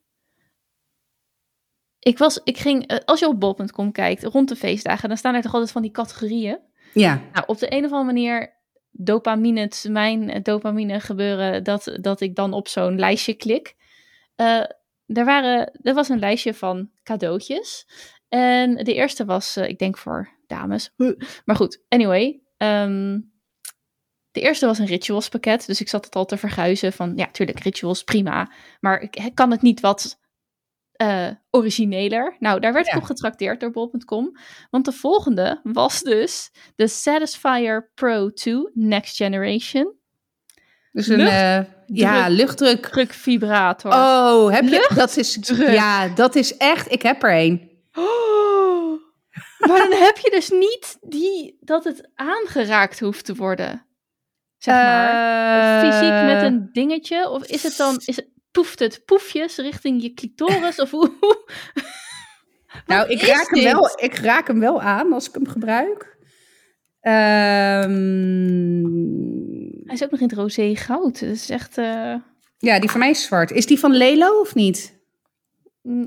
Ik 1.99 2.17
was, 2.17 2.41
ik 2.43 2.57
ging, 2.57 2.87
eh, 2.87 2.97
als 3.05 3.19
je 3.19 3.27
op 3.27 3.39
bol.com 3.39 3.91
kijkt 3.91 4.23
rond 4.23 4.49
de 4.49 4.55
feestdagen, 4.55 5.07
dan 5.09 5.17
staan 5.17 5.35
er 5.35 5.41
toch 5.41 5.53
altijd 5.53 5.71
van 5.71 5.81
die 5.81 5.91
categorieën. 5.91 6.59
ja. 6.93 7.21
Nou, 7.33 7.45
op 7.47 7.57
de 7.57 7.73
een 7.73 7.85
of 7.85 7.91
andere 7.91 8.03
manier 8.13 8.55
dopamine, 8.91 9.59
het 9.59 9.85
mijn 9.89 10.29
eh, 10.29 10.43
dopamine 10.43 10.99
gebeuren, 10.99 11.63
dat, 11.63 11.97
dat 12.01 12.21
ik 12.21 12.35
dan 12.35 12.53
op 12.53 12.67
zo'n 12.67 12.99
lijstje 12.99 13.33
klik. 13.33 13.75
Er, 14.35 15.25
waren, 15.25 15.71
er 15.81 15.93
was 15.93 16.09
een 16.09 16.19
lijstje 16.19 16.53
van 16.53 16.89
cadeautjes. 17.03 17.87
En 18.29 18.75
de 18.75 18.93
eerste 18.93 19.25
was, 19.25 19.55
eh, 19.55 19.67
ik 19.67 19.79
denk 19.79 19.97
voor 19.97 20.29
dames. 20.47 20.93
Maar 21.45 21.55
goed, 21.55 21.83
anyway. 21.89 22.41
ehm, 22.57 23.19
de 24.31 24.41
eerste 24.41 24.65
was 24.65 24.79
een 24.79 24.85
rituals 24.85 25.29
pakket. 25.29 25.65
Dus 25.65 25.81
ik 25.81 25.89
zat 25.89 26.05
het 26.05 26.15
al 26.15 26.25
te 26.25 26.37
verguizen 26.37 26.93
van, 26.93 27.13
ja, 27.15 27.27
tuurlijk, 27.31 27.59
rituals, 27.59 28.03
prima. 28.03 28.51
Maar 28.79 29.01
ik 29.01 29.31
kan 29.33 29.51
het 29.51 29.61
niet 29.61 29.79
wat 29.79 30.19
eh, 30.91 31.27
origineler. 31.49 32.35
Nou, 32.39 32.59
daar 32.59 32.73
werd 32.73 32.87
ik 32.87 32.95
op 32.95 33.03
getrakteerd 33.03 33.59
door 33.59 33.71
bol.com. 33.71 34.31
Want 34.69 34.85
de 34.85 34.91
volgende 34.91 35.59
was 35.63 36.01
dus 36.01 36.51
de 36.75 36.87
Satisfyer 36.87 37.91
Pro 37.93 38.29
2 38.33 38.69
Next 38.73 39.15
Generation. 39.15 39.95
Dus 40.91 41.07
een, 41.07 41.17
Lucht- 41.17 41.31
eh, 41.31 41.59
ja, 41.85 42.25
druk- 42.25 42.37
luchtdruk. 42.37 42.85
Drukvibrator. 42.85 43.91
Oh, 43.93 44.51
heb 44.51 44.63
je? 44.63 44.91
Dat 44.95 45.17
is, 45.17 45.35
Luchtdruk. 45.35 45.69
ja, 45.73 46.07
dat 46.07 46.35
is 46.35 46.57
echt, 46.57 46.91
ik 46.91 47.01
heb 47.01 47.23
er 47.23 47.35
een. 47.37 47.71
Maar 49.59 49.77
dan 49.89 49.91
heb 49.91 50.17
je 50.17 50.29
dus 50.31 50.49
niet 50.49 50.97
die, 51.01 51.57
dat 51.59 51.83
het 51.83 52.09
aangeraakt 52.15 52.99
hoeft 52.99 53.25
te 53.25 53.35
worden. 53.35 53.85
Zeg 54.57 54.75
maar. 54.75 55.79
Fysiek 55.85 56.11
met 56.25 56.41
Eh, 56.41 56.43
een 56.43 56.69
dingetje? 56.71 57.29
Of 57.29 57.43
is 57.45 57.63
het 57.63 57.77
dan, 57.77 58.01
is 58.05 58.15
het, 58.15 58.27
poeft 58.51 58.79
het 58.79 59.01
poefjes 59.05 59.57
richting 59.57 60.01
je 60.01 60.13
clitoris? 60.13 60.79
Of 60.79 60.91
hoe? 60.91 61.11
Nou, 62.85 63.09
ik 63.09 63.21
raak, 63.21 63.49
hem 63.49 63.63
wel, 63.63 63.89
ik 63.95 64.15
raak 64.15 64.47
hem 64.47 64.59
wel 64.59 64.81
aan 64.81 65.13
als 65.13 65.27
ik 65.27 65.33
hem 65.33 65.47
gebruik. 65.47 66.17
Ehm, 66.99 68.83
Hij 69.85 69.95
is 69.95 70.03
ook 70.03 70.11
nog 70.11 70.19
in 70.19 70.27
het 70.27 70.37
roze 70.37 70.75
goud. 70.75 71.19
Dat 71.19 71.29
is 71.29 71.49
echt... 71.49 71.77
eh, 71.77 72.15
ja, 72.57 72.79
die 72.79 72.89
van 72.89 72.99
mij 72.99 73.09
is 73.09 73.23
zwart. 73.23 73.51
Is 73.51 73.65
die 73.65 73.79
van 73.79 73.91
Lelo 73.95 74.39
of 74.39 74.55
niet? 74.55 74.95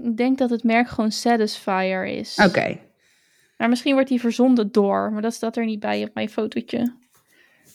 ik 0.03 0.17
denk 0.17 0.39
dat 0.39 0.51
het 0.51 0.65
merk 0.65 0.89
gewoon 0.89 1.13
Satisfyer 1.13 2.05
is. 2.07 2.39
Oké. 2.47 2.79
Maar 3.61 3.69
misschien 3.69 3.95
wordt 3.95 4.09
die 4.09 4.21
verzonden 4.21 4.73
door, 4.73 5.13
maar 5.13 5.23
dat 5.23 5.35
staat 5.35 5.57
er 5.57 5.65
niet 5.65 5.81
bij 5.81 6.03
op 6.03 6.15
mijn 6.15 6.29
fotootje. 6.29 6.95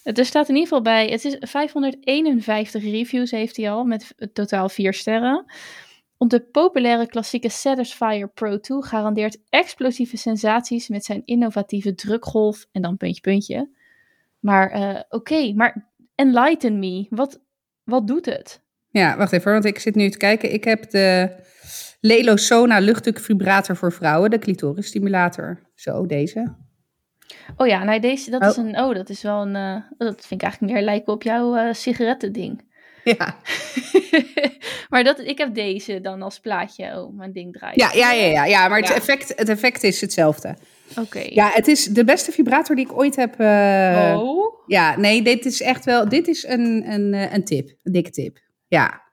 Het 0.03 0.17
er 0.17 0.25
staat 0.25 0.49
in 0.49 0.55
ieder 0.55 0.67
geval 0.67 0.83
bij, 0.83 1.07
het 1.07 1.25
is 1.25 1.35
551 1.39 2.83
reviews 2.83 3.31
heeft 3.31 3.57
hij 3.57 3.71
al, 3.71 3.83
met 3.83 4.13
totaal 4.33 4.69
4 4.69 4.93
sterren. 4.93 5.45
Op 6.17 6.29
de 6.29 6.39
populaire 6.39 7.07
klassieke 7.07 7.49
Satisfyer 7.49 8.29
Pro 8.29 8.59
2 8.59 8.83
garandeert 8.83 9.37
explosieve 9.49 10.17
sensaties 10.17 10.87
met 10.87 11.05
zijn 11.05 11.21
innovatieve 11.25 11.95
drukgolf 11.95 12.67
en 12.71 12.81
dan 12.81 12.97
puntje 12.97 13.21
puntje. 13.21 13.69
Maar 14.39 14.71
eh, 14.71 15.01
oké, 15.09 15.53
maar 15.53 15.89
enlighten 16.15 16.79
me, 16.79 17.05
wat, 17.09 17.41
wat 17.83 18.07
doet 18.07 18.25
het? 18.25 18.61
Ja, 18.89 19.17
wacht 19.17 19.31
even, 19.31 19.51
want 19.51 19.65
ik 19.65 19.79
zit 19.79 19.95
nu 19.95 20.09
te 20.09 20.17
kijken. 20.17 20.53
Ik 20.53 20.63
heb 20.63 20.89
de 20.89 21.35
Lelo 22.05 22.35
Sona 22.35 22.79
luchtdrukvibrator 22.79 23.75
voor 23.75 23.91
vrouwen, 23.91 24.29
de 24.29 24.39
clitoris 24.39 24.87
stimulator. 24.87 25.59
Zo, 25.75 26.05
deze. 26.05 26.55
Oh 27.57 27.67
ja, 27.67 27.83
nee, 27.83 27.99
deze, 27.99 28.29
dat 28.29 28.41
Oh. 28.41 28.47
is 28.47 28.55
een, 28.57 28.79
oh, 28.79 28.95
dat 28.95 29.09
is 29.09 29.21
wel 29.21 29.41
een, 29.41 29.55
eh, 29.55 29.75
dat 29.97 30.25
vind 30.25 30.41
ik 30.41 30.41
eigenlijk 30.41 30.73
meer 30.73 30.83
lijken 30.83 31.13
op 31.13 31.23
jouw 31.23 31.55
eh 31.55 31.73
sigarettending. 31.73 32.73
Ja, 33.03 33.35
maar 34.89 35.03
dat, 35.03 35.19
ik 35.19 35.37
heb 35.37 35.53
deze 35.53 36.01
dan 36.01 36.21
als 36.21 36.39
plaatje. 36.39 37.01
Oh, 37.01 37.17
mijn 37.17 37.31
ding 37.31 37.53
draait. 37.53 37.75
ja, 37.75 37.91
ja, 37.93 38.11
ja, 38.11 38.25
ja, 38.25 38.45
ja 38.45 38.67
maar 38.67 38.79
het, 38.79 38.87
Ja. 38.87 38.93
effect, 38.95 39.33
het 39.35 39.49
effect 39.49 39.83
is 39.83 40.01
hetzelfde. 40.01 40.55
Oké. 40.99 41.19
Ja, 41.29 41.49
het 41.53 41.67
is 41.67 41.85
de 41.85 42.03
beste 42.03 42.31
vibrator 42.31 42.75
die 42.75 42.85
ik 42.85 42.97
ooit 42.97 43.15
heb. 43.15 43.39
eh, 43.39 44.15
oh. 44.19 44.63
Ja, 44.67 44.97
nee, 44.99 45.21
dit 45.21 45.45
is 45.45 45.61
echt 45.61 45.85
wel. 45.85 46.09
Dit 46.09 46.27
is 46.27 46.43
een, 46.47 46.91
een, 46.91 47.13
een 47.33 47.43
tip. 47.45 47.69
Een 47.83 47.91
dikke 47.91 48.09
tip. 48.09 48.37
Ja. 48.67 49.03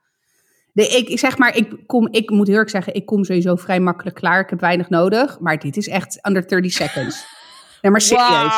Ik 0.73 1.19
zeg 1.19 1.37
maar, 1.37 1.55
ik, 1.55 1.73
kom, 1.85 2.07
ik 2.11 2.29
moet 2.29 2.47
heel 2.47 2.57
erg 2.57 2.69
zeggen, 2.69 2.93
ik 2.93 3.05
kom 3.05 3.23
sowieso 3.23 3.55
vrij 3.55 3.79
makkelijk 3.79 4.15
klaar. 4.15 4.39
Ik 4.39 4.49
heb 4.49 4.59
weinig 4.59 4.89
nodig. 4.89 5.39
Maar 5.39 5.59
dit 5.59 5.77
is 5.77 5.87
echt 5.87 6.27
under 6.27 6.47
30 6.47 6.71
seconds. 6.71 7.25
Nee, 7.81 7.91
maar 7.91 8.01
serieus. 8.01 8.53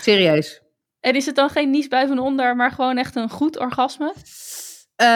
Serieus. 0.00 0.62
En 1.00 1.14
is 1.14 1.26
het 1.26 1.34
dan 1.34 1.50
geen 1.50 1.70
niesbui 1.70 2.06
van 2.06 2.18
onder, 2.18 2.56
maar 2.56 2.70
gewoon 2.70 2.96
echt 2.96 3.16
een 3.16 3.30
goed 3.30 3.58
orgasme? 3.58 4.14
Eh, 4.96 5.06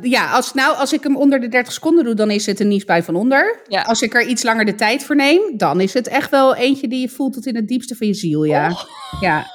ja, 0.00 0.30
als, 0.30 0.54
nou, 0.54 0.76
als 0.76 0.92
ik 0.92 1.02
hem 1.02 1.16
onder 1.16 1.40
de 1.40 1.48
30 1.48 1.72
seconden 1.72 2.04
doe, 2.04 2.14
dan 2.14 2.30
is 2.30 2.46
het 2.46 2.60
een 2.60 2.68
niesbui 2.68 3.02
van 3.02 3.14
onder. 3.14 3.60
Ja. 3.66 3.82
Als 3.82 4.02
ik 4.02 4.14
er 4.14 4.26
iets 4.26 4.42
langer 4.42 4.64
de 4.64 4.74
tijd 4.74 5.04
voor 5.04 5.16
neem, 5.16 5.56
dan 5.56 5.80
is 5.80 5.94
het 5.94 6.08
echt 6.08 6.30
wel 6.30 6.54
eentje 6.54 6.88
die 6.88 7.00
je 7.00 7.08
voelt 7.08 7.32
tot 7.32 7.46
in 7.46 7.56
het 7.56 7.68
diepste 7.68 7.96
van 7.96 8.06
je 8.06 8.14
ziel. 8.14 8.44
Ja. 8.44 8.70
Oh. 8.70 8.82
ja. 9.20 9.46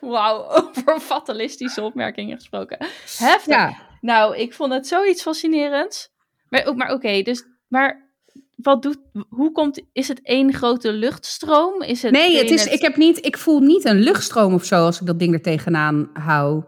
Wauw, 0.00 0.48
over 0.56 1.00
fatalistische 1.00 1.82
opmerkingen 1.82 2.36
gesproken. 2.36 2.78
Heftig. 3.18 3.54
ja. 3.54 3.88
Nou, 4.00 4.36
ik 4.36 4.54
vond 4.54 4.72
het 4.72 4.86
zoiets 4.86 5.22
fascinerends. 5.22 6.10
Maar, 6.48 6.74
maar 6.74 6.92
oké, 6.92 7.22
dus, 7.22 7.44
maar 7.68 8.10
wat 8.56 8.82
doet, 8.82 8.98
hoe 9.28 9.52
komt, 9.52 9.80
is 9.92 10.08
het 10.08 10.20
één 10.22 10.52
grote 10.52 10.92
luchtstroom? 10.92 11.82
Is 11.82 12.02
het, 12.02 12.12
Nee, 12.12 12.36
het 12.38 12.50
is, 12.50 12.66
ik, 12.66 12.80
heb 12.80 12.96
niet, 12.96 13.24
ik 13.26 13.38
voel 13.38 13.60
niet 13.60 13.84
een 13.84 14.00
luchtstroom 14.00 14.54
of 14.54 14.64
zo 14.64 14.84
als 14.84 15.00
ik 15.00 15.06
dat 15.06 15.18
ding 15.18 15.34
er 15.34 15.42
tegenaan 15.42 16.10
hou. 16.12 16.64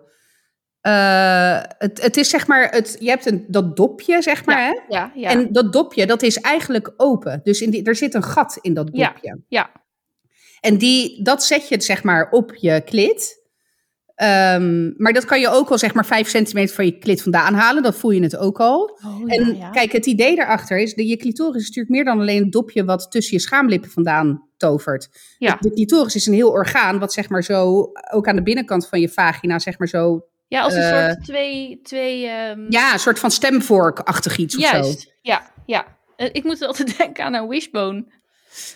Eh, 0.81 1.61
het, 1.79 2.03
het 2.03 2.17
is 2.17 2.29
zeg 2.31 2.47
maar, 2.47 2.71
het, 2.71 2.97
je 3.01 3.09
hebt 3.09 3.27
een, 3.27 3.45
dat 3.49 3.77
dopje, 3.77 4.23
zeg 4.23 4.45
maar. 4.45 4.59
Hè? 4.59 4.81
Ja, 4.89 5.13
ja, 5.15 5.31
En 5.31 5.53
dat 5.53 5.73
dopje, 5.73 6.07
dat 6.07 6.23
is 6.23 6.37
eigenlijk 6.37 6.93
open. 6.97 7.41
Dus 7.45 7.61
in 7.61 7.71
die, 7.71 7.85
er 7.85 7.97
zit 7.97 8.15
een 8.15 8.23
gat 8.23 8.59
in 8.61 8.75
dat 8.75 8.89
Ja. 8.93 9.07
dopje. 9.13 9.41
ja. 9.49 9.71
En 10.63 10.79
die, 10.79 11.23
dat 11.23 11.45
zet 11.45 11.69
je 11.69 11.81
zeg 11.81 12.03
maar 12.03 12.31
op 12.31 12.55
je 12.55 12.83
klit. 12.85 13.41
Ehm, 14.15 14.91
maar 15.03 15.13
dat 15.13 15.25
kan 15.25 15.41
je 15.41 15.49
ook 15.49 15.71
al 15.71 15.79
zeg 15.79 15.95
maar 15.95 16.07
5 16.07 16.29
centimeter 16.29 16.75
van 16.75 16.85
je 16.85 16.99
klit 16.99 17.23
vandaan 17.23 17.55
halen. 17.55 17.83
Dat 17.83 17.97
voel 17.97 18.11
je 18.11 18.23
het 18.23 18.37
ook 18.37 18.61
al. 18.61 18.99
Oh, 19.05 19.23
En 19.27 19.57
ja, 19.57 19.71
kijk, 19.71 19.93
het 19.93 20.07
idee 20.07 20.37
daarachter 20.37 20.79
is, 20.79 20.95
de, 20.95 21.07
je 21.07 21.17
clitoris 21.17 21.61
is 21.63 21.67
natuurlijk 21.69 21.95
meer 21.95 22.05
dan 22.05 22.21
alleen 22.21 22.43
een 22.43 22.51
dopje 22.51 22.85
wat 22.85 23.11
tussen 23.11 23.37
je 23.37 23.43
schaamlippen 23.43 23.91
vandaan 23.91 24.49
tovert. 24.57 25.09
Ja. 25.39 25.57
De, 25.61 25.69
de 25.69 25.75
clitoris 25.75 26.15
is 26.15 26.27
een 26.27 26.35
heel 26.35 26.51
orgaan 26.51 26.99
wat 26.99 27.13
zeg 27.13 27.29
maar 27.29 27.45
zo, 27.45 27.91
ook 28.13 28.29
aan 28.29 28.37
de 28.37 28.43
binnenkant 28.43 28.89
van 28.89 29.01
je 29.01 29.09
vagina, 29.09 29.59
zeg 29.59 29.79
maar 29.79 29.89
zo, 29.89 30.27
ja, 30.49 30.63
als 30.63 30.75
een 30.75 30.81
eh, 30.83 31.07
soort 31.09 31.25
twee, 31.25 31.81
twee 31.83 32.27
ehm, 32.27 32.67
ja, 32.69 32.93
een 32.93 32.99
soort 32.99 33.19
van 33.19 33.31
stemvorkachtig 33.31 34.37
iets 34.37 34.57
of 34.57 34.63
zo. 34.67 34.77
juist. 34.77 35.13
Ja, 35.23 35.51
ja. 35.67 35.87
Eh, 36.17 36.29
Ik 36.33 36.45
moet 36.45 36.63
altijd 36.63 36.97
denken 36.99 37.25
aan 37.25 37.35
een 37.35 37.49
wishbone. 37.49 38.05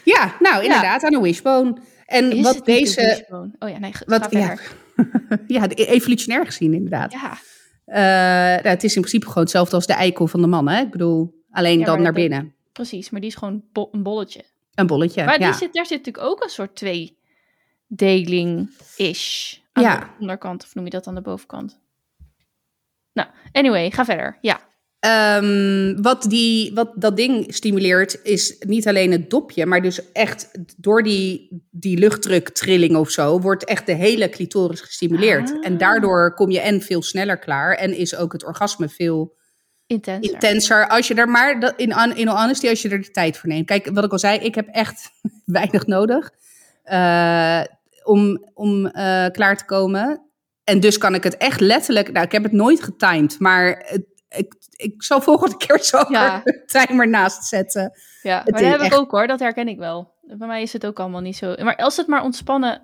Ja, 0.05 0.37
nou 0.41 0.63
inderdaad, 0.63 1.03
aan 1.03 1.15
een 1.15 1.23
wishbone. 1.23 1.77
En 2.07 2.33
Is 2.33 2.43
wat 2.43 2.65
deze? 2.65 3.27
Oh 3.59 3.69
ja, 3.69 3.79
nee, 3.79 3.93
ga 3.93 4.03
wat, 4.07 4.27
ja, 4.31 4.57
ja, 5.47 5.67
de- 5.67 5.87
evolutionair 5.87 6.45
gezien 6.47 6.75
inderdaad. 6.75 7.13
Ja, 7.13 7.39
Eh, 7.85 7.95
nou, 8.63 8.69
het 8.69 8.85
is 8.85 8.95
in 8.95 9.01
principe 9.01 9.27
gewoon 9.27 9.43
hetzelfde 9.43 9.75
als 9.77 9.87
de 9.87 9.93
eikel 9.93 10.27
van 10.27 10.41
de 10.41 10.47
man, 10.47 10.69
hè? 10.69 10.81
Ik 10.81 10.91
bedoel, 10.91 11.45
alleen 11.51 11.79
Ja, 11.79 11.85
dan 11.85 11.97
naar 11.97 12.05
dat- 12.13 12.15
binnen. 12.15 12.55
precies. 12.73 13.11
Maar 13.11 13.21
die 13.21 13.31
is 13.31 13.37
gewoon 13.37 13.65
bo- 13.73 13.89
een 13.93 14.03
bolletje. 14.03 14.45
Een 14.75 14.87
bolletje, 14.87 15.25
Maar 15.25 15.41
ja. 15.41 15.47
die 15.51 15.57
zit, 15.59 15.73
daar 15.75 15.87
zit 15.87 15.99
natuurlijk 15.99 16.27
ook 16.27 16.43
een 16.43 16.49
soort 16.49 16.77
tweedeling-ish 17.89 19.57
aan 19.73 19.83
de 20.01 20.07
onderkant. 20.21 20.65
Of 20.65 20.75
noem 20.75 20.85
je 20.85 20.91
dat 20.91 21.07
aan 21.07 21.15
de 21.15 21.21
bovenkant? 21.21 21.81
Nou, 23.13 23.29
anyway, 23.53 23.91
ga 23.91 24.05
verder. 24.05 24.39
Ja. 24.41 24.61
Ehm, 25.01 26.03
wat, 26.03 26.23
die, 26.23 26.75
wat 26.75 26.93
dat 26.95 27.17
ding 27.17 27.55
stimuleert 27.55 28.21
is 28.23 28.57
niet 28.59 28.89
alleen 28.89 29.13
het 29.13 29.31
dopje, 29.31 29.67
maar 29.67 29.83
dus 29.83 30.13
echt 30.13 30.51
door 30.77 31.03
die, 31.03 31.49
die 31.71 31.99
luchtdruktrilling 31.99 32.97
of 32.97 33.11
zo, 33.11 33.41
wordt 33.41 33.65
echt 33.65 33.87
de 33.87 33.95
hele 33.95 34.29
clitoris 34.29 34.81
gestimuleerd. 34.81 35.51
Ah. 35.51 35.67
En 35.67 35.79
daardoor 35.79 36.35
kom 36.35 36.51
je 36.51 36.61
en 36.61 36.81
veel 36.81 37.03
sneller 37.03 37.39
klaar 37.39 37.75
en 37.75 37.97
is 37.97 38.17
ook 38.17 38.33
het 38.33 38.45
orgasme 38.45 38.89
veel 38.89 39.35
Intenser. 39.87 40.33
intenser. 40.33 40.89
Als 40.89 41.09
je 41.09 41.15
er 41.15 41.29
maar, 41.29 41.73
in, 41.77 42.17
in 42.17 42.29
all 42.29 42.41
honesty, 42.41 42.69
als 42.69 42.83
je 42.83 42.89
er 42.89 43.03
de 43.03 43.11
tijd 43.11 43.37
voor 43.37 43.49
neemt. 43.49 43.67
Kijk, 43.67 43.91
wat 43.93 44.05
ik 44.05 44.13
al 44.13 44.19
zei, 44.19 44.39
ik 44.39 44.55
heb 44.55 44.69
echt 44.69 45.11
weinig 45.45 45.87
nodig 45.87 46.31
eh, 46.83 47.63
om, 48.05 48.51
om 48.55 48.87
eh, 48.87 49.27
klaar 49.27 49.57
te 49.57 49.65
komen. 49.65 50.21
En 50.65 50.81
dus 50.81 50.99
kan 50.99 51.15
ik 51.15 51.25
het 51.25 51.37
echt 51.37 51.61
letterlijk, 51.61 52.13
nou 52.13 52.25
ik 52.25 52.33
heb 52.33 52.43
het 52.43 52.53
nooit 52.53 52.83
getimed, 52.83 53.39
maar 53.39 53.85
het, 53.87 54.05
ik, 54.37 54.55
ik 54.77 55.03
zal 55.03 55.21
volgende 55.21 55.57
keer 55.67 55.79
zo 55.83 56.05
Ja. 56.09 56.41
een 56.45 56.63
timer 56.67 57.09
naast 57.09 57.45
zetten. 57.45 57.93
Ja, 58.23 58.43
Het 58.43 58.51
maar 58.51 58.63
dat 58.63 58.71
heb 58.71 58.81
echt- 58.81 58.93
ik 58.93 58.99
ook 58.99 59.11
hoor. 59.11 59.27
Dat 59.27 59.41
herken 59.41 59.69
ik 59.69 59.79
wel. 59.79 60.15
Bij 60.23 60.47
mij 60.47 60.63
is 60.63 60.73
het 60.73 60.87
ook 60.87 61.01
allemaal 61.01 61.21
niet 61.21 61.37
zo. 61.37 61.55
Maar 61.63 61.77
als 61.77 61.97
het 61.97 62.07
maar 62.07 62.23
ontspannen 62.23 62.83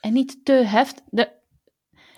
en 0.00 0.12
niet 0.12 0.36
te 0.44 0.52
heftig. 0.52 1.02
De... 1.10 1.28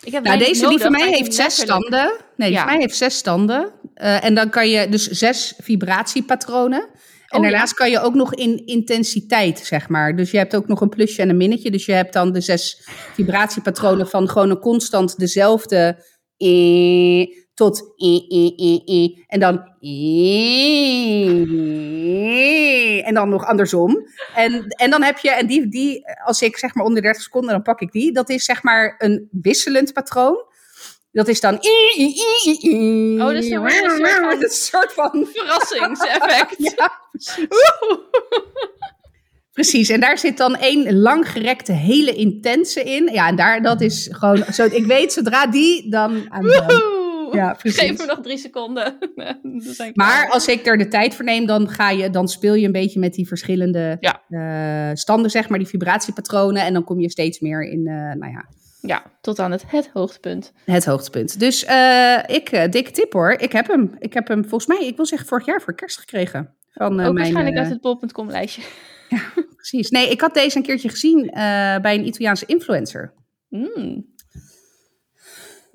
Ik 0.04 0.12
heb 0.12 0.24
Nou, 0.24 0.38
deze 0.38 0.68
die 0.68 0.78
van 0.78 0.90
mij 0.92 1.08
heeft 1.08 1.34
zes 1.34 1.54
standen. 1.60 2.12
Nee, 2.36 2.48
die 2.48 2.56
Ja. 2.58 2.62
van 2.62 2.72
mij 2.72 2.80
heeft 2.80 2.96
zes 2.96 3.16
standen. 3.16 3.72
Eh, 3.94 4.24
en 4.24 4.34
dan 4.34 4.50
kan 4.50 4.68
je 4.68 4.88
dus 4.88 5.06
zes 5.08 5.54
vibratiepatronen. 5.58 6.80
En 7.26 7.38
Oh, 7.38 7.44
ja. 7.44 7.50
daarnaast 7.50 7.74
kan 7.74 7.90
je 7.90 8.00
ook 8.00 8.14
nog 8.14 8.34
in 8.34 8.66
intensiteit, 8.66 9.58
zeg 9.58 9.88
maar. 9.88 10.16
Dus 10.16 10.30
je 10.30 10.36
hebt 10.38 10.56
ook 10.56 10.66
nog 10.68 10.80
een 10.80 10.88
plusje 10.88 11.22
en 11.22 11.28
een 11.28 11.36
minnetje. 11.36 11.70
Dus 11.70 11.86
je 11.86 11.92
hebt 11.92 12.12
dan 12.12 12.32
de 12.32 12.40
zes 12.40 12.88
vibratiepatronen 13.14 14.08
van 14.08 14.28
gewoon 14.28 14.50
een 14.50 14.58
constant 14.58 15.18
dezelfde 15.18 16.04
eh, 16.36 17.26
tot 17.56 17.80
eh, 17.96 18.08
eh, 18.28 18.52
eh, 18.56 18.80
eh, 18.86 19.10
en 19.26 19.40
dan 19.40 19.54
eh, 21.56 23.06
en 23.08 23.14
dan 23.14 23.28
nog 23.28 23.44
andersom. 23.46 24.06
En, 24.34 24.66
en 24.68 24.90
dan 24.90 25.02
heb 25.02 25.18
je, 25.18 25.30
en 25.30 25.46
die, 25.46 25.68
die, 25.68 26.04
als 26.24 26.42
ik 26.42 26.56
zeg 26.56 26.74
maar 26.74 26.84
onder 26.84 27.02
30 27.02 27.22
seconden, 27.22 27.50
dan 27.50 27.62
pak 27.62 27.80
ik 27.80 27.92
die. 27.92 28.12
Dat 28.12 28.28
is 28.30 28.44
zeg 28.44 28.62
maar 28.62 28.94
een 28.98 29.28
wisselend 29.30 29.92
patroon. 29.92 30.44
Dat 31.12 31.28
is 31.28 31.40
dan. 31.40 31.54
Oh, 31.54 33.28
dus 33.28 33.48
dan 33.48 33.60
wordt 33.60 33.74
het 33.80 33.84
een 33.92 33.98
soort 34.00 34.12
van- 34.22 34.40
een 34.42 34.48
soort 34.50 34.92
van. 34.92 35.26
Verrassingseffect. 35.34 36.54
Ja, 36.76 36.90
precies. 37.12 37.46
Precies, 39.52 39.88
en 39.88 40.00
daar 40.00 40.18
zit 40.18 40.36
dan 40.36 40.56
één 40.56 40.98
langgerekte, 40.98 41.72
hele 41.72 42.14
intense 42.14 42.82
in. 42.82 43.08
Ja, 43.12 43.28
en 43.28 43.36
daar, 43.36 43.62
dat 43.62 43.80
is 43.80 44.08
gewoon, 44.12 44.44
zo, 44.52 44.64
ik 44.64 44.86
weet 44.86 45.12
zodra 45.12 45.46
die, 45.46 45.90
dan 45.90 46.26
aan 46.32 46.42
de- 46.42 46.95
Ja. 47.34 47.56
Geef 47.62 47.98
me 47.98 48.04
nog 48.06 48.20
drie 48.20 48.38
seconden. 48.38 48.98
Maar 49.94 50.28
als 50.30 50.46
ik 50.48 50.66
er 50.66 50.78
de 50.78 50.88
tijd 50.88 51.14
voor 51.14 51.24
neem, 51.24 51.46
dan, 51.46 51.68
ga 51.68 51.90
je, 51.90 52.10
dan 52.10 52.28
speel 52.28 52.54
je 52.54 52.66
een 52.66 52.72
beetje 52.72 52.98
met 53.00 53.14
die 53.14 53.26
verschillende 53.26 53.96
Ja. 54.00 54.20
eh, 54.28 54.94
standen, 54.94 55.30
zeg 55.30 55.48
maar, 55.48 55.58
die 55.58 55.68
vibratiepatronen. 55.68 56.62
En 56.62 56.72
dan 56.72 56.84
kom 56.84 57.00
je 57.00 57.10
steeds 57.10 57.40
meer 57.40 57.62
in, 57.62 57.86
eh, 57.86 57.94
nou 57.94 58.32
ja, 58.32 58.44
Ja, 58.80 59.02
tot 59.20 59.38
aan 59.38 59.50
het, 59.50 59.64
het 59.66 59.90
hoogtepunt. 59.92 60.52
het 60.64 60.84
hoogtepunt. 60.84 61.38
Dus 61.38 61.64
eh, 61.64 62.18
ik, 62.26 62.72
dikke 62.72 62.90
tip 62.90 63.12
hoor. 63.12 63.30
Ik 63.30 63.52
heb 63.52 63.66
hem. 63.66 63.94
Ik 63.98 64.12
heb 64.12 64.28
hem 64.28 64.42
volgens 64.48 64.66
mij, 64.78 64.86
ik 64.88 64.96
wil 64.96 65.06
zeggen, 65.06 65.28
vorig 65.28 65.46
jaar 65.46 65.60
voor 65.62 65.74
kerst 65.74 65.98
gekregen. 65.98 66.54
Van, 66.72 66.86
ook 66.90 66.94
mijn, 66.96 67.14
waarschijnlijk 67.14 67.56
uit 67.56 67.68
het 67.68 67.80
bol.com 67.80 68.30
lijstje. 68.30 68.62
Precies. 69.56 69.90
Nee, 69.90 70.08
ik 70.10 70.20
had 70.20 70.34
deze 70.34 70.56
een 70.56 70.62
keertje 70.62 70.88
gezien 70.88 71.30
bij 71.82 71.94
een 71.94 72.06
Italiaanse 72.06 72.46
influencer. 72.46 73.12
Mm. 73.48 74.14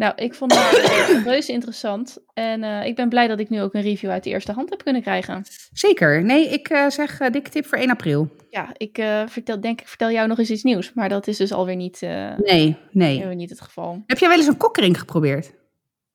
Nou, 0.02 0.14
ik 0.16 0.34
vond 0.34 0.54
het 0.56 1.10
uh, 1.10 1.26
reuze 1.32 1.52
interessant. 1.52 2.18
En 2.34 2.64
eh, 2.64 2.86
ik 2.86 2.96
ben 2.96 3.10
blij 3.10 3.28
dat 3.28 3.40
ik 3.40 3.50
nu 3.50 3.62
ook 3.62 3.74
een 3.74 3.82
review 3.82 4.10
uit 4.10 4.24
de 4.24 4.30
eerste 4.30 4.52
hand 4.52 4.70
heb 4.70 4.84
kunnen 4.84 5.02
krijgen. 5.02 5.46
Zeker. 5.74 6.24
Nee, 6.24 6.50
ik 6.50 6.70
eh, 6.70 6.90
zeg 6.90 7.20
eh, 7.20 7.32
dikke 7.32 7.50
tip 7.50 7.66
voor 7.66 7.78
1 7.78 7.90
april. 7.90 8.30
Ja, 8.50 8.70
ik 8.78 8.98
eh, 8.98 9.24
vertel, 9.28 9.62
denk 9.62 9.82
ik 9.82 9.88
vertel 9.88 10.12
jou 10.12 10.28
nog 10.28 10.40
eens 10.40 10.50
iets 10.50 10.64
nieuws. 10.64 10.94
Maar 10.94 11.10
dat 11.10 11.28
is 11.28 11.38
dus 11.38 11.52
alweer 11.52 11.76
niet, 11.76 12.02
eh, 12.02 12.38
Nee, 12.38 12.78
nee. 12.92 13.26
niet 13.26 13.50
het 13.50 13.62
geval. 13.62 14.04
Heb 14.06 14.18
jij 14.18 14.30
wel 14.30 14.38
eens 14.38 14.48
een 14.48 14.58
kokkering 14.58 15.00
geprobeerd? 15.00 15.54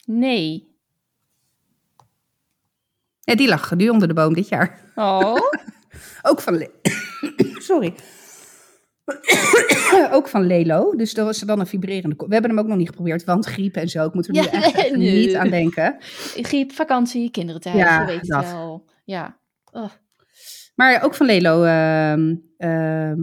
Nee. 0.04 0.74
Ja, 3.20 3.34
die 3.34 3.48
lag 3.48 3.74
nu 3.74 3.88
onder 3.88 4.08
de 4.08 4.14
boom 4.14 4.34
dit 4.34 4.48
jaar. 4.48 4.80
Oh, 4.94 5.36
Ook 6.28 6.40
van... 6.40 6.68
Sorry. 7.68 7.94
ook 10.16 10.28
van 10.28 10.46
Lelo. 10.46 10.94
Dus 10.96 11.14
dat 11.14 11.24
was 11.26 11.38
dan 11.38 11.60
een 11.60 11.66
vibrerende... 11.66 12.14
We 12.16 12.32
hebben 12.32 12.50
hem 12.50 12.58
ook 12.60 12.66
nog 12.66 12.76
niet 12.76 12.88
geprobeerd, 12.88 13.24
want 13.24 13.46
griep 13.46 13.76
en 13.76 13.88
zo. 13.88 14.06
Ik 14.06 14.14
moet 14.14 14.26
er 14.26 14.32
nu 14.32 14.40
Ja, 14.40 14.50
echt 14.50 14.76
even 14.76 14.98
nee. 14.98 15.26
niet 15.26 15.34
aan 15.34 15.48
denken. 15.50 15.96
Griep, 16.34 16.72
vakantie, 16.72 17.30
kinderen 17.30 17.60
thuis, 17.60 17.76
Ja, 17.76 18.00
je 18.00 18.06
weet 18.06 18.26
dat. 18.28 18.44
wel. 18.44 18.84
Ja. 19.04 19.38
Oh. 19.72 19.90
Maar 20.74 21.02
ook 21.02 21.14
van 21.14 21.26
Lelo. 21.26 21.62
ehm, 21.64 22.34
ehm, 22.56 23.18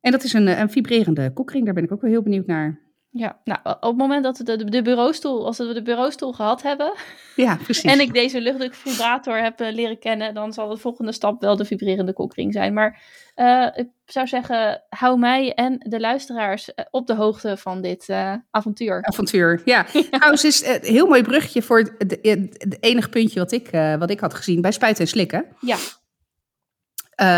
en 0.00 0.10
dat 0.10 0.22
is 0.24 0.32
een, 0.32 0.60
een 0.60 0.70
vibrerende 0.70 1.32
kokring. 1.32 1.64
Daar 1.64 1.74
ben 1.74 1.84
ik 1.84 1.92
ook 1.92 2.00
wel 2.00 2.10
heel 2.10 2.22
benieuwd 2.22 2.46
naar. 2.46 2.80
Ja, 3.18 3.38
nou, 3.44 3.58
op 3.64 3.80
het 3.80 3.96
moment 3.96 4.24
dat 4.24 4.38
we 4.38 4.44
de, 4.44 4.64
de 4.64 4.82
bureaustoel, 4.82 5.46
als 5.46 5.58
we 5.58 5.74
de 5.74 5.82
bureaustoel 5.82 6.32
gehad 6.32 6.62
hebben 6.62 6.92
Ja, 7.36 7.56
precies. 7.56 7.92
en 7.92 8.00
ik 8.00 8.12
deze 8.12 8.40
luchtdruk 8.40 8.74
vibrator 8.74 9.42
heb 9.42 9.60
eh, 9.60 9.72
leren 9.72 9.98
kennen, 9.98 10.34
dan 10.34 10.52
zal 10.52 10.68
de 10.68 10.76
volgende 10.76 11.12
stap 11.12 11.40
wel 11.40 11.56
de 11.56 11.64
vibrerende 11.64 12.12
kokring 12.12 12.52
zijn. 12.52 12.72
Maar 12.72 13.02
eh, 13.34 13.66
ik 13.74 13.88
zou 14.04 14.26
zeggen, 14.26 14.82
hou 14.88 15.18
mij 15.18 15.54
en 15.54 15.76
de 15.78 16.00
luisteraars 16.00 16.74
eh, 16.74 16.84
op 16.90 17.06
de 17.06 17.14
hoogte 17.14 17.56
van 17.56 17.80
dit 17.80 18.10
avontuur. 18.50 19.04
avontuur. 19.04 19.62
Ja, 19.64 19.86
trouwens 20.10 20.44
is 20.44 20.66
een 20.66 20.78
heel 20.82 21.06
mooi 21.06 21.22
bruggetje 21.22 21.62
voor 21.62 21.78
het, 21.78 22.18
het, 22.22 22.76
enige 22.80 23.08
puntje 23.08 23.38
wat 23.38 23.52
ik, 23.52 23.70
wat 23.98 24.10
ik 24.10 24.20
had 24.20 24.34
gezien 24.34 24.60
bij 24.60 24.72
Spuiten 24.72 25.02
en 25.02 25.10
Slikken. 25.10 25.46
Ja. 25.60 25.76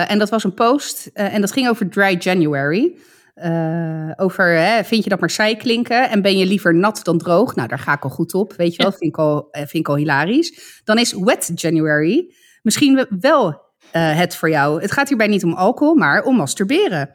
En 0.06 0.18
dat 0.18 0.30
was 0.30 0.44
een 0.44 0.54
post 0.54 1.10
en 1.12 1.40
dat 1.40 1.52
ging 1.52 1.68
over 1.68 1.88
Dry 1.88 2.16
January. 2.18 2.96
Eh, 3.34 4.10
over, 4.16 4.44
hè, 4.46 4.84
vind 4.84 5.04
je 5.04 5.10
dat 5.10 5.20
maar 5.20 5.30
saai 5.30 5.56
klinken 5.56 6.10
en 6.10 6.22
ben 6.22 6.38
je 6.38 6.46
liever 6.46 6.74
nat 6.74 7.00
dan 7.04 7.18
droog? 7.18 7.54
Nou, 7.54 7.68
daar 7.68 7.78
ga 7.78 7.92
ik 7.92 8.04
al 8.04 8.10
goed 8.10 8.34
op, 8.34 8.52
weet 8.52 8.74
je 8.76 8.82
wel, 8.82 8.92
vind 8.92 9.02
ik 9.10 9.18
al, 9.18 9.48
eh, 9.50 9.60
vind 9.60 9.74
ik 9.74 9.88
al 9.88 9.96
hilarisch. 9.96 10.80
Dan 10.84 10.98
is 10.98 11.12
Wet 11.12 11.50
January 11.54 12.34
misschien 12.62 12.94
we- 12.94 13.06
wel 13.20 13.68
eh, 13.90 14.16
het 14.18 14.36
voor 14.36 14.50
jou. 14.50 14.80
Het 14.82 14.92
gaat 14.92 15.08
hierbij 15.08 15.26
niet 15.26 15.44
om 15.44 15.52
alcohol, 15.52 15.94
maar 15.94 16.22
om 16.22 16.36
masturberen. 16.36 17.14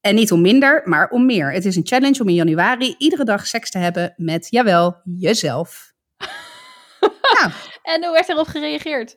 En 0.00 0.14
niet 0.14 0.32
om 0.32 0.40
minder, 0.40 0.82
maar 0.84 1.08
om 1.08 1.26
meer. 1.26 1.52
Het 1.52 1.64
is 1.64 1.76
een 1.76 1.86
challenge 1.86 2.20
om 2.22 2.28
in 2.28 2.34
januari 2.34 2.94
iedere 2.98 3.24
dag 3.24 3.46
seks 3.46 3.70
te 3.70 3.78
hebben 3.78 4.14
met, 4.16 4.46
jawel, 4.50 4.96
jezelf. 5.04 5.92
nou, 7.40 7.52
En 7.82 8.04
hoe 8.04 8.12
werd 8.12 8.28
erop 8.28 8.46
gereageerd? 8.46 9.16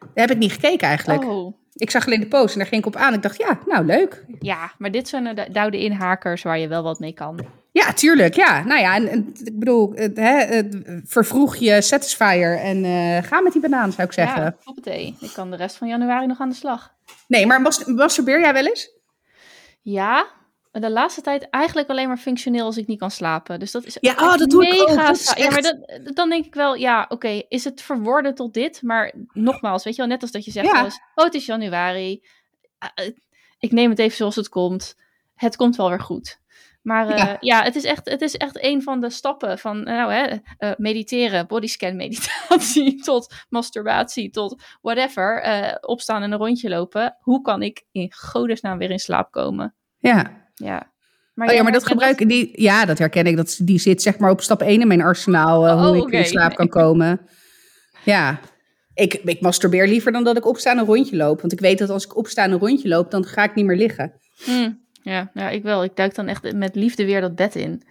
daar 0.00 0.10
heb 0.26 0.30
ik 0.30 0.38
niet 0.38 0.52
gekeken 0.52 0.88
eigenlijk. 0.88 1.24
Oh, 1.24 1.54
Ik 1.80 1.90
zag 1.90 2.06
alleen 2.06 2.20
de 2.20 2.26
post 2.26 2.52
en 2.52 2.58
daar 2.58 2.68
ging 2.68 2.80
ik 2.80 2.86
op 2.86 2.96
aan. 2.96 3.14
Ik 3.14 3.22
dacht, 3.22 3.38
ja, 3.38 3.58
nou 3.66 3.84
leuk. 3.84 4.24
ja, 4.38 4.72
maar 4.78 4.90
dit 4.90 5.08
zijn 5.08 5.34
de 5.34 5.46
doude 5.52 5.78
inhakers 5.78 6.42
waar 6.42 6.58
je 6.58 6.68
wel 6.68 6.82
wat 6.82 6.98
mee 6.98 7.12
kan. 7.12 7.46
Ja, 7.72 7.92
tuurlijk. 7.92 8.34
Ja, 8.34 8.64
nou 8.64 8.80
ja, 8.80 8.94
en, 8.94 9.08
en 9.08 9.32
ik 9.44 9.58
bedoel, 9.58 9.92
het, 9.94 10.16
hè, 10.16 10.38
het, 10.44 10.76
vervroeg 11.04 11.56
je 11.56 11.80
Satisfier 11.80 12.58
en 12.58 12.84
eh, 12.84 13.22
ga 13.22 13.40
met 13.40 13.52
die 13.52 13.62
banaan, 13.62 13.92
zou 13.92 14.06
ik 14.06 14.12
zeggen. 14.12 14.42
Ja, 14.42 14.56
hoppatee. 14.64 15.16
Ik 15.20 15.32
kan 15.32 15.50
de 15.50 15.56
rest 15.56 15.76
van 15.76 15.88
januari 15.88 16.26
nog 16.26 16.40
aan 16.40 16.48
de 16.48 16.54
slag. 16.54 16.92
Nee, 17.26 17.46
maar 17.46 17.60
mas- 17.60 17.84
masturbeer 17.84 18.40
jij 18.40 18.52
wel 18.52 18.66
eens? 18.66 18.90
Ja, 19.82 20.26
de 20.70 20.90
laatste 20.90 21.20
tijd 21.20 21.48
eigenlijk 21.50 21.88
alleen 21.88 22.08
maar 22.08 22.16
functioneel 22.18 22.64
als 22.64 22.76
ik 22.76 22.86
niet 22.86 22.98
kan 22.98 23.10
slapen. 23.10 23.58
Dus 23.60 23.70
dat 23.70 23.84
is 23.84 23.96
Ja, 24.00 24.12
oh, 24.12 24.36
dat 24.36 24.50
doe 24.50 24.66
ik 24.66 24.80
ook. 24.80 24.88
Ja, 25.36 25.50
maar 25.50 25.62
dat, 25.62 26.00
dan 26.04 26.28
denk 26.28 26.44
ik 26.46 26.54
wel, 26.54 26.74
ja, 26.74 27.06
oké, 27.08 27.42
is 27.48 27.64
het 27.64 27.82
verworden 27.82 28.34
tot 28.34 28.54
dit? 28.54 28.82
Maar 28.82 29.12
nogmaals, 29.32 29.84
weet 29.84 29.94
je 29.94 30.00
wel, 30.00 30.10
net 30.10 30.22
als 30.22 30.30
dat 30.30 30.44
je 30.44 30.50
zegt, 30.50 30.66
Ja. 30.72 30.84
oh, 31.14 31.24
het 31.24 31.34
is 31.34 31.46
januari. 31.46 32.22
Ah, 32.78 32.88
eh, 32.94 33.12
ik 33.58 33.72
neem 33.72 33.90
het 33.90 33.98
even 33.98 34.16
zoals 34.16 34.36
het 34.36 34.48
komt. 34.48 34.94
Het 35.34 35.56
komt 35.56 35.76
wel 35.76 35.88
weer 35.88 36.00
goed. 36.00 36.38
Maar 36.82 37.08
eh, 37.08 37.16
Ja. 37.16 37.36
ja, 37.40 37.62
het, 37.62 37.76
is 37.76 37.84
echt, 37.84 38.10
het 38.10 38.20
is 38.20 38.36
echt 38.36 38.64
een 38.64 38.82
van 38.82 39.00
de 39.00 39.10
stappen 39.10 39.58
van 39.58 39.82
nou, 39.82 40.12
hè, 40.12 40.36
eh, 40.58 40.72
mediteren, 40.76 41.46
bodyscan 41.46 41.96
meditatie, 41.96 42.94
tot 43.02 43.34
masturbatie, 43.48 44.30
tot 44.30 44.62
whatever. 44.80 45.42
eh, 45.42 45.74
opstaan 45.80 46.22
en 46.22 46.32
een 46.32 46.38
rondje 46.38 46.68
lopen. 46.68 47.16
Hoe 47.20 47.40
kan 47.40 47.62
ik 47.62 47.84
in 47.92 48.12
godesnaam 48.14 48.78
weer 48.78 48.90
in 48.90 48.98
slaap 48.98 49.30
komen? 49.30 49.74
Ja. 49.98 50.48
Ja. 50.64 50.76
oh 50.76 50.82
ja, 51.34 51.44
maar 51.44 51.46
dat 51.54 51.64
herkent 51.64 51.84
gebruiken 51.86 52.28
die. 52.28 52.62
Ja, 52.62 52.84
dat 52.84 52.98
herken 52.98 53.26
ik. 53.26 53.36
Dat, 53.36 53.58
die 53.62 53.78
zit 53.78 54.02
zeg 54.02 54.18
maar 54.18 54.30
op 54.30 54.40
stap 54.40 54.60
1 54.62 54.80
in 54.80 54.88
mijn 54.88 55.02
arsenaal. 55.02 55.66
eh, 55.66 55.72
Oh, 55.72 55.86
hoe 55.86 56.06
ik 56.06 56.12
in 56.12 56.24
slaap 56.24 56.54
kan 56.54 56.68
komen. 56.68 57.20
Ja. 58.04 58.40
Ik, 58.94 59.14
ik 59.14 59.40
masturbeer 59.40 59.88
liever 59.88 60.12
dan 60.12 60.24
dat 60.24 60.36
ik 60.36 60.46
opsta 60.46 60.70
en 60.70 60.78
een 60.78 60.84
rondje 60.84 61.16
loop. 61.16 61.40
Want 61.40 61.52
ik 61.52 61.60
weet 61.60 61.78
dat 61.78 61.90
als 61.90 62.04
ik 62.04 62.16
opsta 62.16 62.44
en 62.44 62.50
een 62.52 62.58
rondje 62.58 62.88
loop, 62.88 63.10
dan 63.10 63.24
ga 63.24 63.44
ik 63.44 63.54
niet 63.54 63.64
meer 63.64 63.76
liggen. 63.76 64.12
Hmm, 64.44 64.84
ja, 65.02 65.30
ja, 65.34 65.48
ik 65.48 65.62
wel. 65.62 65.84
Ik 65.84 65.96
duik 65.96 66.14
dan 66.14 66.28
echt 66.28 66.52
met 66.52 66.74
liefde 66.74 67.04
weer 67.04 67.20
dat 67.20 67.34
bed 67.34 67.54
in. 67.54 67.82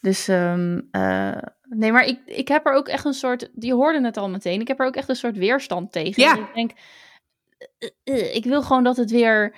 Dus 0.00 0.28
ehm, 0.28 0.80
eh, 0.90 1.36
nee, 1.68 1.92
maar 1.92 2.04
ik, 2.06 2.18
ik 2.26 2.48
heb 2.48 2.66
er 2.66 2.72
ook 2.72 2.88
echt 2.88 3.04
een 3.04 3.12
soort. 3.12 3.50
Je 3.58 3.74
hoorde 3.74 4.04
het 4.04 4.16
al 4.16 4.28
meteen. 4.30 4.60
Ik 4.60 4.68
heb 4.68 4.80
er 4.80 4.86
ook 4.86 4.96
echt 4.96 5.08
een 5.08 5.16
soort 5.16 5.36
weerstand 5.36 5.92
tegen. 5.92 6.22
Ja. 6.22 6.34
Ik 6.36 6.54
denk, 6.54 6.70
eh, 8.04 8.34
ik 8.34 8.44
wil 8.44 8.62
gewoon 8.62 8.84
dat 8.84 8.96
het 8.96 9.10
weer. 9.10 9.54